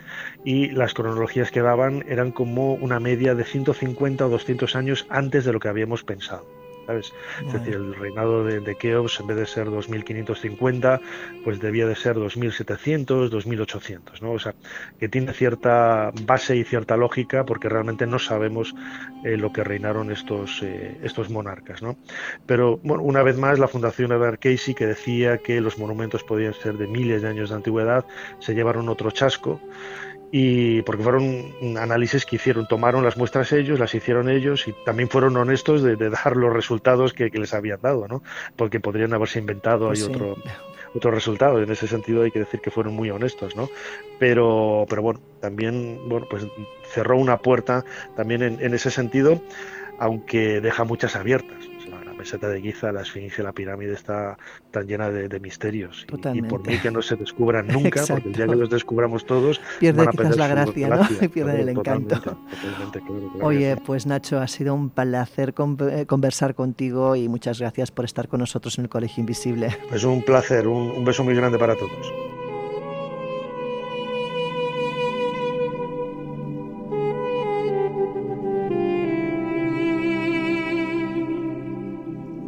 y 0.45 0.71
las 0.71 0.95
cronologías 0.95 1.51
que 1.51 1.61
daban 1.61 2.05
eran 2.09 2.31
como 2.31 2.75
una 2.75 3.01
media 3.01 3.35
de 3.35 3.45
150 3.45 4.27
o 4.27 4.29
200 4.29 4.77
años 4.77 5.07
antes 5.11 5.45
de 5.45 5.53
lo 5.53 5.61
que 5.61 5.69
habíamos 5.69 6.05
pensado. 6.05 6.64
Es 6.89 7.53
decir, 7.53 7.75
el 7.75 7.95
reinado 7.95 8.45
de, 8.45 8.61
de, 8.61 8.77
Keops, 8.77 9.21
en 9.21 9.27
vez 9.27 9.37
de 9.37 9.47
ser 9.47 9.71
2550, 9.71 11.01
pues 11.43 11.61
debía 11.61 11.87
de 11.87 11.97
ser 11.97 12.15
2700, 12.15 13.31
2800, 13.31 14.23
¿no? 14.23 14.33
O 14.33 14.39
sea, 14.39 14.55
que 14.99 15.09
tiene 15.09 15.33
cierta 15.33 16.13
base 16.25 16.57
y 16.57 16.65
cierta 16.65 16.97
lógica 16.97 17.45
porque 17.45 17.69
realmente 17.69 18.07
no 18.07 18.19
sabemos 18.19 18.75
eh, 19.25 19.37
lo 19.37 19.53
que 19.53 19.65
reinaron 19.65 20.11
estos, 20.11 20.63
eh, 20.63 20.99
estos 21.03 21.31
monarcas, 21.31 21.83
¿no? 21.83 21.97
Pero, 22.47 22.79
bueno, 22.83 23.03
una 23.03 23.23
vez 23.23 23.39
más, 23.39 23.59
la 23.59 23.69
Fundación 23.69 24.13
Edward 24.13 24.39
Casey, 24.39 24.75
que 24.75 24.87
decía 24.87 25.39
que 25.39 25.61
los 25.61 25.79
monumentos 25.79 26.23
podían 26.25 26.55
ser 26.55 26.77
de 26.77 26.87
miles 26.87 27.23
de 27.23 27.29
años 27.29 27.51
de 27.51 27.57
antigüedad, 27.57 28.05
se 28.39 28.55
llevaron 28.55 28.89
otro 28.89 29.11
chasco 29.11 29.61
y 30.37 30.83
porque 30.83 31.05
fueron 31.05 31.55
análisis 31.79 32.27
que 32.27 32.35
hicieron, 32.35 32.67
tomaron 32.67 33.05
las 33.05 33.17
muestras 33.17 33.53
ellos, 33.53 33.79
las 33.79 33.95
hicieron 33.95 34.29
ellos 34.29 34.67
y 34.67 34.75
también 34.85 35.09
fueron 35.09 35.37
honestos 35.37 35.81
de, 35.85 35.95
dar 35.95 36.37
los 36.37 36.53
resultados 36.53 37.13
que, 37.13 37.31
les 37.31 37.55
habían 37.55 37.81
dado, 37.81 38.09
¿no? 38.09 38.21
Porque 38.57 38.81
podrían 38.81 39.15
haberse 39.15 39.39
inventado 39.39 39.87
pues 39.87 40.03
otro 40.03 40.37
otro 40.93 41.13
resultado. 41.13 41.63
En 41.63 41.71
ese 41.71 41.87
sentido 41.87 42.25
hay 42.25 42.33
que 42.33 42.41
decir 42.41 42.61
que 42.61 42.73
fueron 42.73 42.95
muy 42.95 43.11
honestos, 43.11 43.55
¿no? 43.55 43.71
Pero, 44.19 44.87
pero 44.89 45.03
bueno, 45.03 45.21
también 45.41 46.01
bueno, 46.09 46.27
pues 46.29 46.45
cerró 46.83 47.17
una 47.17 47.39
puerta 47.39 47.85
también 48.17 48.43
en, 48.43 48.61
en 48.61 48.75
ese 48.75 48.91
sentido, 48.91 49.41
aunque 50.01 50.61
deja 50.61 50.83
muchas 50.83 51.15
abiertas 51.15 51.65
meseta 52.25 52.49
de 52.49 52.63
Giza, 52.63 52.91
la 52.91 53.03
esfinge, 53.03 53.43
la 53.43 53.53
pirámide 53.53 53.93
está 53.93 54.39
tan 54.71 54.87
llena 54.87 55.11
de, 55.11 55.41
misterios. 55.41 56.07
Y, 56.33 56.41
por 56.43 56.67
mí 56.67 56.79
que 56.79 56.91
no 56.91 57.03
se 57.03 57.17
descubran 57.17 57.67
nunca, 57.67 58.03
porque 58.09 58.29
el 58.29 58.35
día 58.35 58.47
que 58.47 58.57
los 58.57 58.71
descubramos 58.71 59.27
todos, 59.27 59.61
pierde 59.79 60.07
quizás 60.07 60.39
la 60.39 60.49
gracia, 60.49 60.89
¿no? 60.89 61.29
pierde 61.35 61.61
el 61.61 61.69
encanto. 61.69 62.39
Oye, 63.43 63.77
pues 63.85 64.07
Nacho, 64.07 64.39
ha 64.39 64.49
sido 64.49 64.75
un 64.75 64.89
placer 64.89 65.53
eh, 65.91 66.07
conversar 66.07 66.55
contigo 66.55 67.15
y 67.15 67.29
muchas 67.29 67.61
gracias 67.61 67.91
por 67.91 68.07
estar 68.07 68.27
con 68.29 68.41
nosotros 68.41 68.79
en 68.79 68.85
el 68.85 68.89
Colegio 68.89 69.21
Invisible. 69.21 69.67
Es 69.67 69.77
pues 69.91 70.05
un 70.05 70.23
placer, 70.23 70.67
un 70.67 71.05
beso 71.05 71.25
muy 71.25 71.35
grande 71.35 71.59
para 71.59 71.77
todos. 71.77 72.35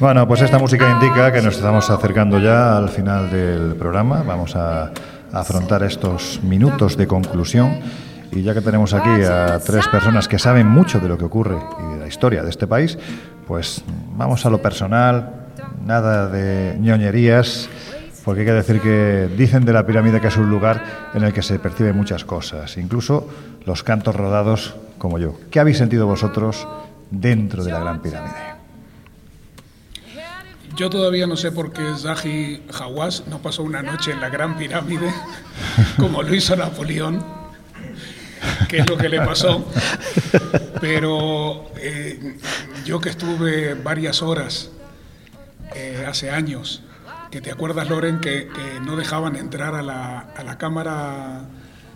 Bueno, 0.00 0.26
pues 0.26 0.40
esta 0.40 0.58
música 0.58 0.90
indica 0.90 1.30
que 1.30 1.42
nos 1.42 1.56
estamos 1.56 1.90
acercando 1.90 2.38
ya 2.38 2.78
al 2.78 2.88
final 2.88 3.30
del 3.30 3.76
programa. 3.76 4.22
Vamos 4.22 4.56
a 4.56 4.90
afrontar 5.30 5.82
estos 5.82 6.40
minutos 6.42 6.96
de 6.96 7.06
conclusión. 7.06 7.80
Y 8.32 8.40
ya 8.40 8.54
que 8.54 8.62
tenemos 8.62 8.94
aquí 8.94 9.10
a 9.24 9.58
tres 9.58 9.86
personas 9.88 10.26
que 10.26 10.38
saben 10.38 10.66
mucho 10.66 11.00
de 11.00 11.08
lo 11.08 11.18
que 11.18 11.26
ocurre 11.26 11.58
y 11.80 11.92
de 11.92 12.00
la 12.00 12.06
historia 12.06 12.42
de 12.42 12.48
este 12.48 12.66
país, 12.66 12.98
pues 13.46 13.84
vamos 14.16 14.46
a 14.46 14.48
lo 14.48 14.62
personal, 14.62 15.48
nada 15.84 16.28
de 16.28 16.78
ñoñerías, 16.80 17.68
porque 18.24 18.40
hay 18.40 18.46
que 18.46 18.52
decir 18.52 18.80
que 18.80 19.28
dicen 19.36 19.64
de 19.64 19.72
la 19.72 19.86
pirámide 19.86 20.20
que 20.20 20.28
es 20.28 20.36
un 20.36 20.48
lugar 20.48 21.10
en 21.14 21.24
el 21.24 21.32
que 21.32 21.42
se 21.42 21.58
perciben 21.58 21.94
muchas 21.94 22.24
cosas, 22.24 22.76
incluso 22.78 23.28
los 23.66 23.82
cantos 23.82 24.16
rodados 24.16 24.74
como 24.98 25.18
yo. 25.18 25.38
¿Qué 25.50 25.60
habéis 25.60 25.78
sentido 25.78 26.06
vosotros 26.06 26.66
dentro 27.10 27.62
de 27.64 27.72
la 27.72 27.80
Gran 27.80 28.00
Pirámide? 28.00 28.54
Yo 30.74 30.90
todavía 30.90 31.26
no 31.26 31.36
sé 31.36 31.52
por 31.52 31.72
qué 31.72 31.82
Zahi 31.96 32.64
Hawass 32.80 33.24
no 33.28 33.40
pasó 33.40 33.62
una 33.62 33.82
noche 33.82 34.12
en 34.12 34.20
la 34.20 34.28
Gran 34.28 34.56
Pirámide 34.56 35.12
como 35.98 36.22
lo 36.22 36.34
hizo 36.34 36.56
Napoleón, 36.56 37.22
que 38.68 38.78
es 38.78 38.88
lo 38.88 38.96
que 38.96 39.08
le 39.08 39.18
pasó. 39.18 39.64
Pero 40.80 41.66
eh, 41.76 42.38
yo 42.84 43.00
que 43.00 43.10
estuve 43.10 43.74
varias 43.74 44.22
horas 44.22 44.70
eh, 45.74 46.04
hace 46.08 46.30
años, 46.30 46.82
que 47.34 47.40
te 47.40 47.50
acuerdas, 47.50 47.90
Loren, 47.90 48.20
que, 48.20 48.48
no 48.86 48.94
dejaban 48.94 49.34
entrar 49.34 49.74
a 49.74 49.82
la, 49.82 50.20
a 50.36 50.44
la 50.44 50.56
cámara 50.56 51.40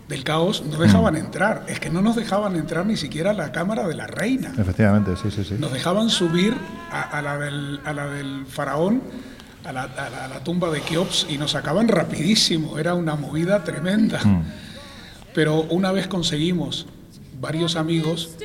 del 0.09 0.25
caos 0.25 0.65
no 0.69 0.77
dejaban 0.77 1.15
entrar. 1.15 1.63
Es 1.69 1.79
que 1.79 1.89
no 1.89 2.01
nos 2.01 2.17
dejaban 2.17 2.57
entrar 2.57 2.85
ni 2.85 2.97
siquiera 2.97 3.31
a 3.31 3.33
la 3.33 3.53
cámara 3.53 3.87
de 3.87 3.95
la 3.95 4.05
reina. 4.05 4.51
Efectivamente, 4.57 5.15
sí, 5.15 5.31
sí, 5.31 5.45
sí. 5.45 5.55
Nos 5.57 5.71
dejaban 5.71 6.09
subir 6.09 6.57
a, 6.91 7.21
la, 7.21 7.37
del, 7.37 7.79
a 7.85 7.93
la, 7.93 8.07
del, 8.07 8.45
faraón, 8.47 9.01
a 9.63 9.71
la, 9.71 9.83
a 9.83 10.27
la, 10.27 10.43
tumba 10.43 10.69
de 10.71 10.81
Keops, 10.81 11.27
y 11.29 11.37
nos 11.37 11.51
sacaban 11.51 11.87
rapidísimo. 11.87 12.77
Era 12.77 12.93
una 12.93 13.15
movida 13.15 13.63
tremenda. 13.63 14.19
Mm. 14.21 14.43
Pero 15.33 15.61
una 15.69 15.93
vez 15.93 16.07
conseguimos 16.07 16.85
varios 17.39 17.77
amigos 17.77 18.35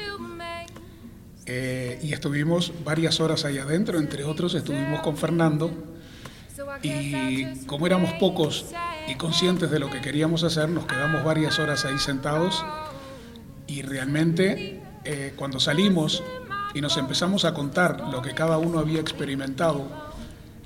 eh, 1.46 1.98
y 2.04 2.12
estuvimos 2.12 2.72
varias 2.84 3.18
horas 3.18 3.44
ahí 3.44 3.58
adentro, 3.58 3.98
entre 3.98 4.22
otros 4.22 4.54
estuvimos 4.54 5.00
con 5.00 5.16
Fernando, 5.16 5.72
y 6.84 7.64
como 7.66 7.86
éramos 7.86 8.12
pocos 8.14 8.66
y 9.08 9.14
conscientes 9.14 9.70
de 9.70 9.78
lo 9.78 9.90
que 9.90 10.00
queríamos 10.00 10.44
hacer, 10.44 10.68
nos 10.68 10.86
quedamos 10.86 11.24
varias 11.24 11.58
horas 11.58 11.84
ahí 11.84 11.98
sentados 11.98 12.64
y 13.66 13.82
realmente 13.82 14.82
eh, 15.04 15.32
cuando 15.36 15.60
salimos 15.60 16.22
y 16.74 16.80
nos 16.80 16.96
empezamos 16.96 17.44
a 17.44 17.54
contar 17.54 18.08
lo 18.10 18.22
que 18.22 18.32
cada 18.32 18.58
uno 18.58 18.78
había 18.78 19.00
experimentado, 19.00 19.86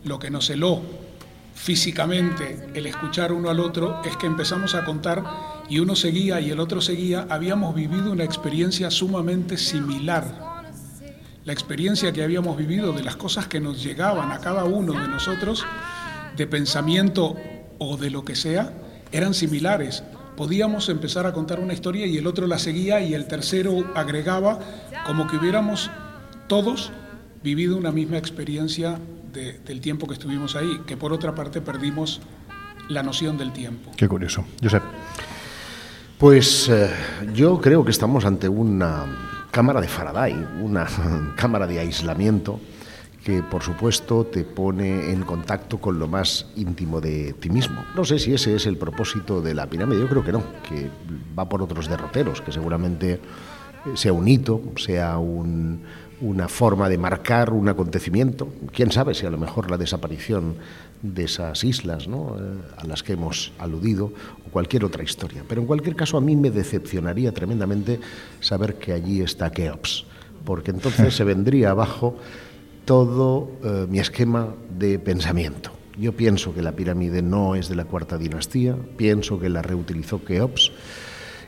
lo 0.05 0.19
que 0.19 0.31
nos 0.31 0.49
heló 0.51 0.83
físicamente 1.55 2.71
el 2.75 2.87
escuchar 2.87 3.33
uno 3.33 3.51
al 3.51 3.61
otro, 3.61 4.01
es 4.05 4.17
que 4.17 4.27
empezamos 4.27 4.75
a 4.75 4.85
contar 4.85 5.25
y 5.69 5.81
uno 5.81 5.97
seguía 5.97 6.41
y 6.41 6.51
el 6.51 6.61
otro 6.61 6.81
seguía, 6.81 7.27
habíamos 7.29 7.75
vivido 7.75 8.13
una 8.13 8.25
experiencia 8.25 8.91
sumamente 8.91 9.57
similar. 9.57 10.49
La 11.45 11.53
experiencia 11.53 12.13
que 12.13 12.23
habíamos 12.23 12.57
vivido 12.57 12.93
de 12.93 13.03
las 13.03 13.17
cosas 13.17 13.49
que 13.49 13.61
nos 13.61 13.83
llegaban 13.83 14.31
a 14.31 14.39
cada 14.39 14.65
uno 14.65 14.93
de 14.93 15.09
nosotros, 15.09 15.67
de 16.39 16.47
pensamiento 16.47 17.37
o 17.79 17.99
de 17.99 18.09
lo 18.09 18.25
que 18.25 18.35
sea 18.35 18.73
eran 19.13 19.35
similares. 19.35 20.05
Podíamos 20.37 20.89
empezar 20.89 21.27
a 21.27 21.33
contar 21.33 21.59
una 21.61 21.75
historia 21.75 22.07
y 22.07 22.17
el 22.17 22.27
otro 22.27 22.47
la 22.47 22.59
seguía 22.59 23.01
y 23.01 23.13
el 23.13 23.27
tercero 23.27 23.93
agregaba 23.95 24.61
como 25.05 25.27
que 25.27 25.37
hubiéramos 25.37 25.91
todos 26.47 26.93
vivido 27.43 27.77
una 27.77 27.91
misma 27.91 28.19
experiencia 28.19 28.99
del 29.33 29.81
tiempo 29.81 30.07
que 30.07 30.15
estuvimos 30.15 30.57
ahí, 30.57 30.81
que 30.87 30.97
por 30.97 31.13
otra 31.13 31.35
parte 31.35 31.61
perdimos 31.61 32.21
la 32.89 33.03
noción 33.03 33.37
del 33.37 33.53
tiempo. 33.53 33.91
Qué 33.97 34.09
curioso. 34.09 34.45
Josep. 34.63 34.83
Pues 36.17 36.69
eh, 36.69 36.91
yo 37.35 37.61
creo 37.61 37.85
que 37.85 37.91
estamos 37.91 38.25
ante 38.25 38.49
una 38.49 39.47
cámara 39.51 39.81
de 39.81 39.89
Faraday, 39.89 40.35
una 40.61 40.87
cámara 41.37 41.67
de 41.67 41.81
aislamiento 41.81 42.61
que 43.29 43.43
por 43.43 43.63
supuesto 43.63 44.25
te 44.25 44.43
pone 44.43 45.13
en 45.13 45.21
contacto 45.21 45.77
con 45.77 45.99
lo 45.99 46.09
más 46.09 46.47
íntimo 46.57 46.99
de 46.99 47.35
ti 47.35 47.51
mismo. 47.51 47.85
No 47.95 48.03
sé 48.07 48.19
si 48.19 48.33
ese 48.33 48.57
es 48.57 48.65
el 48.65 48.79
propósito 48.79 49.43
de 49.43 49.53
la 49.53 49.67
pirámide, 49.67 50.01
yo 50.01 50.09
creo 50.09 50.25
que 50.25 50.33
no, 50.33 50.43
que 50.67 50.89
va 51.39 51.47
por 51.47 51.61
otros 51.61 51.91
derroteros, 51.91 52.41
que 52.41 52.53
seguramente 52.53 53.21
sea 53.93 54.15
un 54.15 54.27
hito, 54.27 54.63
sea 54.79 55.19
una 55.19 56.49
forma 56.49 56.89
de 56.89 56.97
marcar 56.97 57.53
un 57.53 57.69
acontecimiento. 57.69 58.49
Quién 58.73 58.93
sabe 58.93 59.13
si 59.13 59.27
a 59.27 59.31
lo 59.31 59.37
mejor 59.37 59.71
la 59.71 59.77
desaparición 59.77 60.55
de 61.03 61.25
esas 61.25 61.65
islas 61.65 62.07
eh, 62.07 62.11
a 62.79 62.87
las 62.87 63.03
que 63.03 63.13
hemos 63.13 63.53
aludido 63.59 64.11
o 64.47 64.51
cualquier 64.51 64.87
otra 64.87 65.05
historia. 65.05 65.45
Pero 65.47 65.61
en 65.61 65.67
cualquier 65.67 65.97
caso 65.97 66.17
a 66.17 66.23
mí 66.23 66.35
me 66.35 66.51
decepcionaría 66.51 67.31
tremendamente 67.33 68.01
saber 68.41 68.77
que 68.77 68.95
allí 68.95 69.21
está 69.21 69.51
Keops, 69.51 70.07
porque 70.47 70.71
entonces 70.71 71.15
se 71.15 71.25
vendría 71.25 71.73
abajo 71.73 72.17
todo 72.89 73.51
eh, 73.63 73.87
mi 73.87 73.99
esquema 73.99 74.55
de 74.71 74.99
pensamiento. 74.99 75.71
Yo 75.99 76.15
pienso 76.15 76.55
que 76.55 76.63
la 76.63 76.73
pirámide 76.73 77.21
no 77.21 77.55
es 77.55 77.69
de 77.69 77.77
la 77.77 77.85
cuarta 77.85 78.17
dinastía, 78.17 78.75
pienso 78.97 79.39
que 79.39 79.51
la 79.51 79.61
reutilizó 79.61 80.25
Keops 80.25 80.73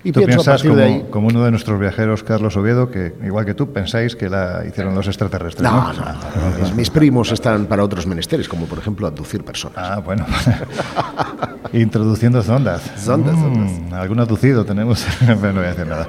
y 0.03 0.13
tú 0.13 0.25
piensas 0.25 0.63
como, 0.63 1.11
como, 1.11 1.29
uno 1.29 1.45
de 1.45 1.51
nuestros 1.51 1.79
viajeros, 1.79 2.23
Carlos 2.23 2.57
Oviedo, 2.57 2.91
que 2.91 3.13
igual 3.25 3.45
que 3.45 3.55
tú 3.55 3.73
pensáis 3.73 4.17
que 4.17 4.31
la 4.31 4.65
hicieron 4.67 4.95
los 4.95 5.07
extraterrestres. 5.07 5.63
No, 5.71 5.93
no, 5.93 6.75
mis, 6.75 6.91
primos 6.91 7.33
están 7.33 7.67
para 7.67 7.85
otros 7.85 8.07
menesteres, 8.07 8.49
como 8.49 8.67
por 8.67 8.79
ejemplo 8.79 9.07
abducir 9.07 9.45
personas. 9.45 9.79
Ah, 9.79 9.99
bueno. 9.99 10.27
Introduciendo 11.73 12.43
sondas. 12.43 12.83
Sondas, 12.97 13.37
mm, 13.37 13.95
Algún 13.95 14.19
abducido 14.21 14.65
tenemos. 14.65 15.07
no 15.27 15.37
voy 15.37 15.65
a 15.65 15.69
decir 15.69 15.87
nada. 15.87 16.07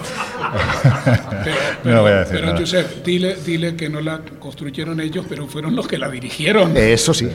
Pero, 1.84 1.96
no 1.98 2.02
voy 2.02 2.12
a 2.12 2.16
decir 2.20 2.40
pero 2.40 2.58
Josep, 2.58 3.06
dile, 3.06 3.36
dile 3.46 3.76
que 3.76 3.90
no 3.90 4.02
la 4.02 4.22
construyeron 4.40 5.00
ellos, 5.00 5.26
pero 5.28 5.48
fueron 5.48 5.76
los 5.76 5.88
que 5.88 5.98
la 5.98 6.10
dirigieron. 6.10 6.76
Eso 6.76 7.14
sí. 7.14 7.30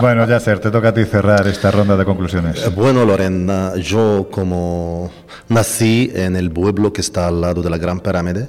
bueno, 0.00 0.26
Yacer, 0.26 0.58
te 0.58 0.70
toca 0.70 0.88
a 0.88 0.94
ti 0.94 1.04
cerrar 1.04 1.46
esta 1.46 1.70
ronda 1.70 1.96
de 1.96 2.04
conclusiones. 2.04 2.62
Eh, 2.64 2.70
bueno, 2.74 3.04
Lorena, 3.04 3.74
yo 3.76 4.28
como 4.30 5.11
nací 5.48 6.10
en 6.14 6.36
el 6.36 6.50
pueblo 6.50 6.92
que 6.92 7.00
está 7.00 7.28
al 7.28 7.40
lado 7.40 7.62
de 7.62 7.70
la 7.70 7.78
Gran 7.78 8.00
Pirámide 8.00 8.48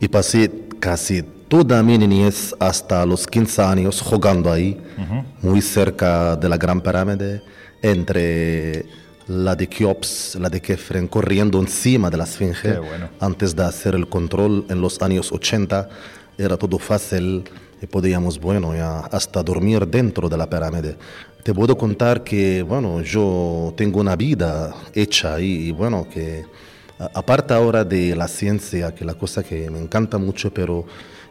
y 0.00 0.08
pasé 0.08 0.50
casi 0.80 1.22
toda 1.22 1.82
mi 1.82 1.98
niñez 1.98 2.54
hasta 2.58 3.04
los 3.06 3.26
15 3.26 3.62
años 3.62 4.00
jugando 4.00 4.52
ahí, 4.52 4.80
muy 5.42 5.62
cerca 5.62 6.36
de 6.36 6.48
la 6.48 6.56
Gran 6.56 6.80
Pirámide, 6.80 7.42
entre 7.82 8.86
la 9.26 9.54
de 9.54 9.66
Keops, 9.68 10.36
la 10.40 10.48
de 10.48 10.60
Kefren, 10.60 11.06
corriendo 11.08 11.58
encima 11.58 12.10
de 12.10 12.16
la 12.16 12.24
Esfinge. 12.24 12.78
Antes 13.20 13.54
de 13.54 13.64
hacer 13.64 13.94
el 13.94 14.08
control 14.08 14.66
en 14.68 14.80
los 14.80 15.00
años 15.02 15.32
80, 15.32 15.88
era 16.36 16.56
todo 16.56 16.78
fácil 16.78 17.44
y 17.80 17.86
podíamos, 17.86 18.38
bueno, 18.40 18.74
ya 18.74 19.00
hasta 19.00 19.42
dormir 19.42 19.86
dentro 19.86 20.28
de 20.28 20.36
la 20.36 20.48
pirámide. 20.48 20.96
Te 21.42 21.54
puedo 21.54 21.76
contar 21.78 22.24
que, 22.24 22.62
bueno, 22.62 23.00
yo 23.00 23.72
tengo 23.76 24.00
una 24.00 24.16
vida 24.16 24.74
hecha 24.94 25.34
ahí 25.34 25.68
y, 25.68 25.72
bueno, 25.72 26.06
que 26.12 26.44
aparte 27.14 27.54
ahora 27.54 27.84
de 27.84 28.14
la 28.16 28.28
ciencia, 28.28 28.94
que 28.94 29.04
la 29.04 29.14
cosa 29.14 29.42
que 29.42 29.70
me 29.70 29.78
encanta 29.78 30.18
mucho, 30.18 30.52
pero 30.52 30.84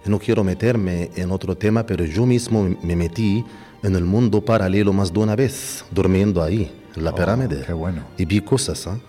no 0.05 0.19
quiero 0.19 0.43
meterme 0.43 1.11
en 1.15 1.31
otro 1.31 1.55
tema, 1.55 1.85
pero 1.85 2.05
yo 2.05 2.25
mismo 2.25 2.67
me 2.81 2.95
metí 2.95 3.43
en 3.83 3.95
el 3.95 4.05
mundo 4.05 4.43
paralelo 4.43 4.93
más 4.93 5.11
de 5.13 5.19
una 5.19 5.35
vez, 5.35 5.85
durmiendo 5.91 6.41
ahí, 6.41 6.71
en 6.95 7.03
la 7.03 7.11
oh, 7.11 7.15
pirámide. 7.15 7.63
Qué 7.65 7.73
bueno. 7.73 8.03
Y 8.17 8.25
vi 8.25 8.41
cosas, 8.41 8.87
¿eh? 8.87 8.99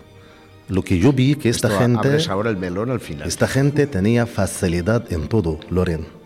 Lo 0.68 0.82
que 0.82 0.98
yo 0.98 1.14
vi 1.14 1.34
que 1.34 1.48
esta 1.48 1.70
gente... 1.70 2.18
ahora 2.28 2.50
el 2.50 2.58
melón 2.58 2.90
al 2.90 3.00
final. 3.00 3.26
Esta 3.26 3.48
gente 3.48 3.86
tenía 3.86 4.26
facilidad 4.26 5.10
en 5.10 5.26
todo, 5.28 5.58
Loren. 5.70 6.17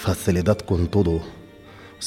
Facilidad 0.00 0.56
con 0.58 0.86
todo. 0.86 1.20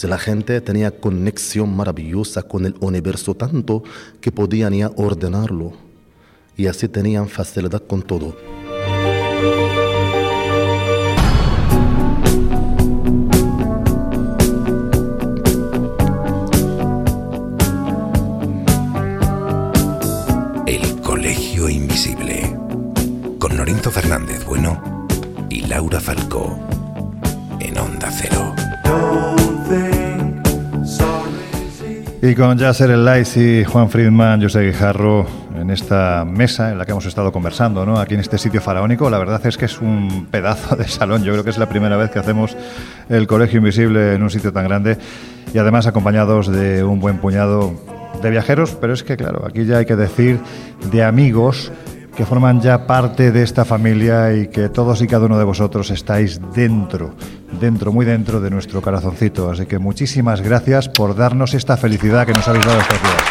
O 0.04 0.08
la 0.08 0.18
gente 0.18 0.60
tenía 0.62 0.90
conexión 0.90 1.76
maravillosa 1.76 2.42
con 2.42 2.66
el 2.66 2.74
universo 2.80 3.36
tanto 3.36 3.84
que 4.20 4.32
podían 4.32 4.74
ya 4.74 4.90
ordenarlo. 4.96 5.74
Y 6.58 6.66
así 6.66 6.88
tenían 6.88 7.30
facilidad 7.30 7.84
con 7.86 8.02
todo. 8.02 8.36
Lorenzo 23.64 23.92
Fernández 23.92 24.44
Bueno 24.46 25.08
y 25.50 25.62
Laura 25.68 26.02
Falcó 26.02 26.60
en 27.64 27.78
Onda 27.78 28.10
Cero. 28.12 28.54
Y 32.22 32.36
con 32.36 32.58
Yasser 32.58 32.90
El 32.90 33.08
y 33.36 33.66
Juan 33.66 33.90
Friedman, 33.90 34.42
José 34.42 34.62
Guijarro, 34.62 35.26
en 35.60 35.70
esta 35.70 36.24
mesa 36.26 36.72
en 36.72 36.78
la 36.78 36.86
que 36.86 36.92
hemos 36.92 37.06
estado 37.06 37.32
conversando, 37.32 37.86
¿no? 37.86 38.00
aquí 38.00 38.14
en 38.14 38.22
este 38.22 38.38
sitio 38.38 38.62
faraónico, 38.62 39.10
la 39.10 39.18
verdad 39.18 39.46
es 39.46 39.58
que 39.58 39.66
es 39.66 39.82
un 39.82 40.28
pedazo 40.32 40.76
de 40.78 40.88
salón. 40.88 41.24
Yo 41.24 41.34
creo 41.34 41.44
que 41.44 41.50
es 41.50 41.58
la 41.58 41.68
primera 41.68 41.98
vez 41.98 42.12
que 42.12 42.20
hacemos 42.20 42.56
el 43.10 43.28
Colegio 43.28 43.58
Invisible 43.58 44.14
en 44.14 44.24
un 44.24 44.30
sitio 44.30 44.54
tan 44.54 44.66
grande 44.66 44.98
y 45.54 45.58
además 45.58 45.86
acompañados 45.86 46.48
de 46.48 46.84
un 46.84 47.00
buen 47.00 47.18
puñado 47.18 47.74
de 48.22 48.30
viajeros, 48.30 48.78
pero 48.80 48.94
es 48.94 49.04
que 49.04 49.18
claro, 49.18 49.46
aquí 49.46 49.66
ya 49.66 49.80
hay 49.80 49.86
que 49.86 49.96
decir 49.96 50.40
de 50.92 51.04
amigos 51.04 51.72
que 52.16 52.26
forman 52.26 52.62
ya 52.62 52.86
parte 52.86 53.32
de 53.32 53.44
esta 53.44 53.66
familia 53.66 54.34
y 54.34 54.48
que 54.48 54.70
todos 54.70 55.02
y 55.02 55.08
cada 55.08 55.26
uno 55.26 55.38
de 55.38 55.44
vosotros 55.44 55.90
estáis 55.90 56.40
dentro, 56.54 57.16
dentro, 57.60 57.92
muy 57.92 58.06
dentro 58.06 58.40
de 58.40 58.50
nuestro 58.50 58.82
corazoncito. 58.82 59.50
Así 59.50 59.66
que 59.66 59.80
muchísimas 59.80 60.42
gracias 60.42 60.90
por 60.90 61.16
darnos 61.16 61.54
esta 61.54 61.78
felicidad 61.78 62.26
que 62.26 62.34
nos 62.34 62.48
habéis 62.48 62.66
dado 62.66 62.80
estos 62.80 63.02
días. 63.02 63.23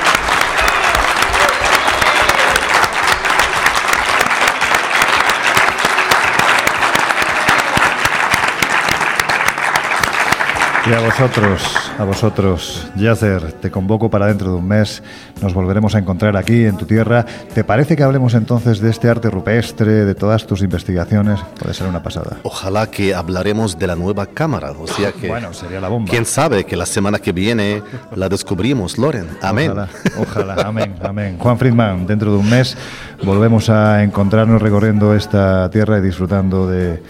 Y 10.85 10.93
a 10.93 10.99
vosotros, 10.99 11.63
a 11.97 12.03
vosotros, 12.03 12.89
Yacer, 12.97 13.53
te 13.53 13.71
convoco 13.71 14.11
para 14.11 14.27
dentro 14.27 14.51
de 14.51 14.57
un 14.57 14.67
mes. 14.67 15.01
Nos 15.41 15.55
volveremos 15.55 15.95
a 15.95 16.01
encontrar 16.01 16.37
aquí 16.37 16.65
en 16.65 16.77
tu 16.77 16.87
tierra. 16.87 17.25
¿Te 17.55 17.63
parece 17.63 17.95
que 17.95 18.03
hablemos 18.03 18.35
entonces 18.35 18.81
de 18.81 18.91
este 18.91 19.09
arte 19.09 19.31
rupestre, 19.31 20.05
de 20.05 20.15
todas 20.17 20.45
tus 20.45 20.61
investigaciones? 20.61 21.39
Puede 21.61 21.73
ser 21.75 21.87
una 21.87 22.03
pasada. 22.03 22.39
Ojalá 22.43 22.91
que 22.91 23.15
hablaremos 23.15 23.79
de 23.79 23.87
la 23.87 23.95
nueva 23.95 24.27
cámara. 24.27 24.73
O 24.73 24.89
sea 24.89 25.13
que. 25.13 25.29
Bueno, 25.29 25.53
sería 25.53 25.81
la 25.81 25.87
bomba. 25.87 26.11
Quién 26.11 26.27
sabe 26.27 26.65
que 26.65 26.77
la 26.77 26.87
semana 26.87 27.21
que 27.21 27.31
viene 27.31 27.81
la 28.17 28.29
descubrimos, 28.29 28.99
Loren. 28.99 29.29
Amén. 29.41 29.71
Ojalá, 29.71 29.89
ojalá. 30.19 30.55
amén, 30.67 30.97
amén. 31.01 31.37
Juan 31.39 31.59
Friedman, 31.59 32.09
dentro 32.09 32.33
de 32.33 32.39
un 32.39 32.51
mes 32.51 32.77
volvemos 33.23 33.71
a 33.71 34.03
encontrarnos 34.03 34.61
recorriendo 34.61 35.15
esta 35.15 35.71
tierra 35.71 35.99
y 35.99 36.01
disfrutando 36.01 36.67
de 36.67 37.01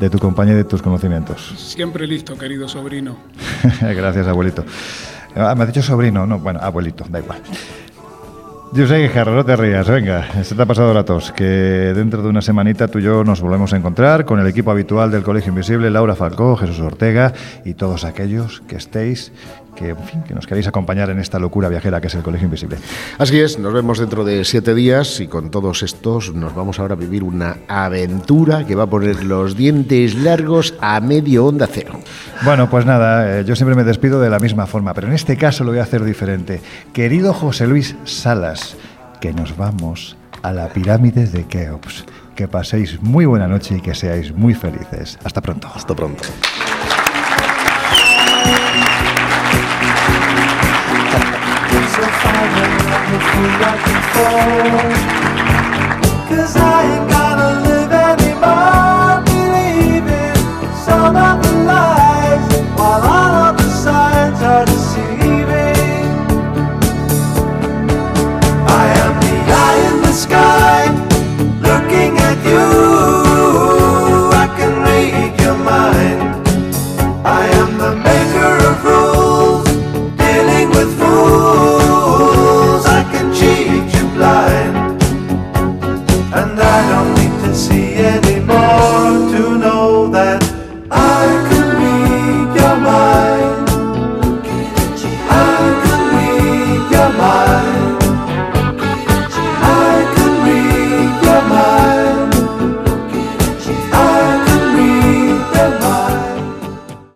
de 0.00 0.10
tu 0.10 0.18
compañía 0.18 0.54
y 0.54 0.58
de 0.58 0.64
tus 0.64 0.82
conocimientos. 0.82 1.54
Siempre 1.56 2.06
listo, 2.06 2.36
querido 2.36 2.68
sobrino. 2.68 3.16
Gracias, 3.80 4.26
abuelito. 4.26 4.64
Ah, 5.34 5.54
me 5.54 5.64
ha 5.64 5.66
dicho 5.66 5.82
sobrino, 5.82 6.26
no, 6.26 6.38
bueno, 6.38 6.60
abuelito, 6.62 7.04
da 7.08 7.18
igual. 7.18 7.40
José 8.74 8.98
Guijarro, 8.98 9.34
no 9.34 9.44
te 9.44 9.56
rías, 9.56 9.88
venga, 9.88 10.44
se 10.44 10.54
te 10.54 10.60
ha 10.60 10.66
pasado 10.66 10.92
la 10.92 11.04
tos, 11.04 11.32
que 11.32 11.44
dentro 11.44 12.20
de 12.20 12.28
una 12.28 12.42
semanita 12.42 12.88
tú 12.88 12.98
y 12.98 13.02
yo 13.02 13.24
nos 13.24 13.40
volvemos 13.40 13.72
a 13.72 13.76
encontrar 13.76 14.26
con 14.26 14.38
el 14.38 14.46
equipo 14.46 14.70
habitual 14.70 15.10
del 15.10 15.22
Colegio 15.22 15.50
Invisible, 15.50 15.88
Laura 15.88 16.14
Falcó, 16.14 16.56
Jesús 16.56 16.80
Ortega 16.80 17.32
y 17.64 17.72
todos 17.74 18.04
aquellos 18.04 18.60
que 18.68 18.76
estéis 18.76 19.32
que, 19.76 19.94
que 20.26 20.34
nos 20.34 20.46
queréis 20.46 20.66
acompañar 20.66 21.10
en 21.10 21.20
esta 21.20 21.38
locura 21.38 21.68
viajera 21.68 22.00
que 22.00 22.08
es 22.08 22.14
el 22.14 22.22
Colegio 22.22 22.46
Invisible. 22.46 22.78
Así 23.18 23.38
es, 23.38 23.58
nos 23.60 23.72
vemos 23.72 23.98
dentro 23.98 24.24
de 24.24 24.44
siete 24.44 24.74
días 24.74 25.20
y 25.20 25.28
con 25.28 25.50
todos 25.52 25.84
estos 25.84 26.34
nos 26.34 26.54
vamos 26.54 26.80
ahora 26.80 26.94
a 26.94 26.96
vivir 26.96 27.22
una 27.22 27.58
aventura 27.68 28.66
que 28.66 28.74
va 28.74 28.84
a 28.84 28.90
poner 28.90 29.22
los 29.22 29.56
dientes 29.56 30.16
largos 30.16 30.74
a 30.80 30.98
medio 31.00 31.46
onda 31.46 31.68
cero. 31.70 32.00
Bueno, 32.44 32.68
pues 32.68 32.84
nada, 32.84 33.40
eh, 33.40 33.44
yo 33.44 33.54
siempre 33.54 33.76
me 33.76 33.84
despido 33.84 34.20
de 34.20 34.30
la 34.30 34.38
misma 34.38 34.66
forma, 34.66 34.94
pero 34.94 35.06
en 35.06 35.12
este 35.12 35.36
caso 35.36 35.62
lo 35.62 35.70
voy 35.70 35.80
a 35.80 35.84
hacer 35.84 36.02
diferente. 36.02 36.60
Querido 36.92 37.32
José 37.32 37.66
Luis 37.66 37.94
Salas, 38.04 38.76
que 39.20 39.32
nos 39.32 39.56
vamos 39.56 40.16
a 40.42 40.52
la 40.52 40.68
pirámide 40.68 41.26
de 41.26 41.44
Keops. 41.44 42.04
Que 42.34 42.48
paséis 42.48 43.00
muy 43.00 43.24
buena 43.24 43.48
noche 43.48 43.76
y 43.76 43.80
que 43.80 43.94
seáis 43.94 44.34
muy 44.34 44.54
felices. 44.54 45.18
Hasta 45.24 45.40
pronto. 45.40 45.70
Hasta 45.74 45.94
pronto. 45.94 46.24
Cause 56.28 56.56
I 56.56 56.82
ain't 56.84 57.10
got 57.10 57.15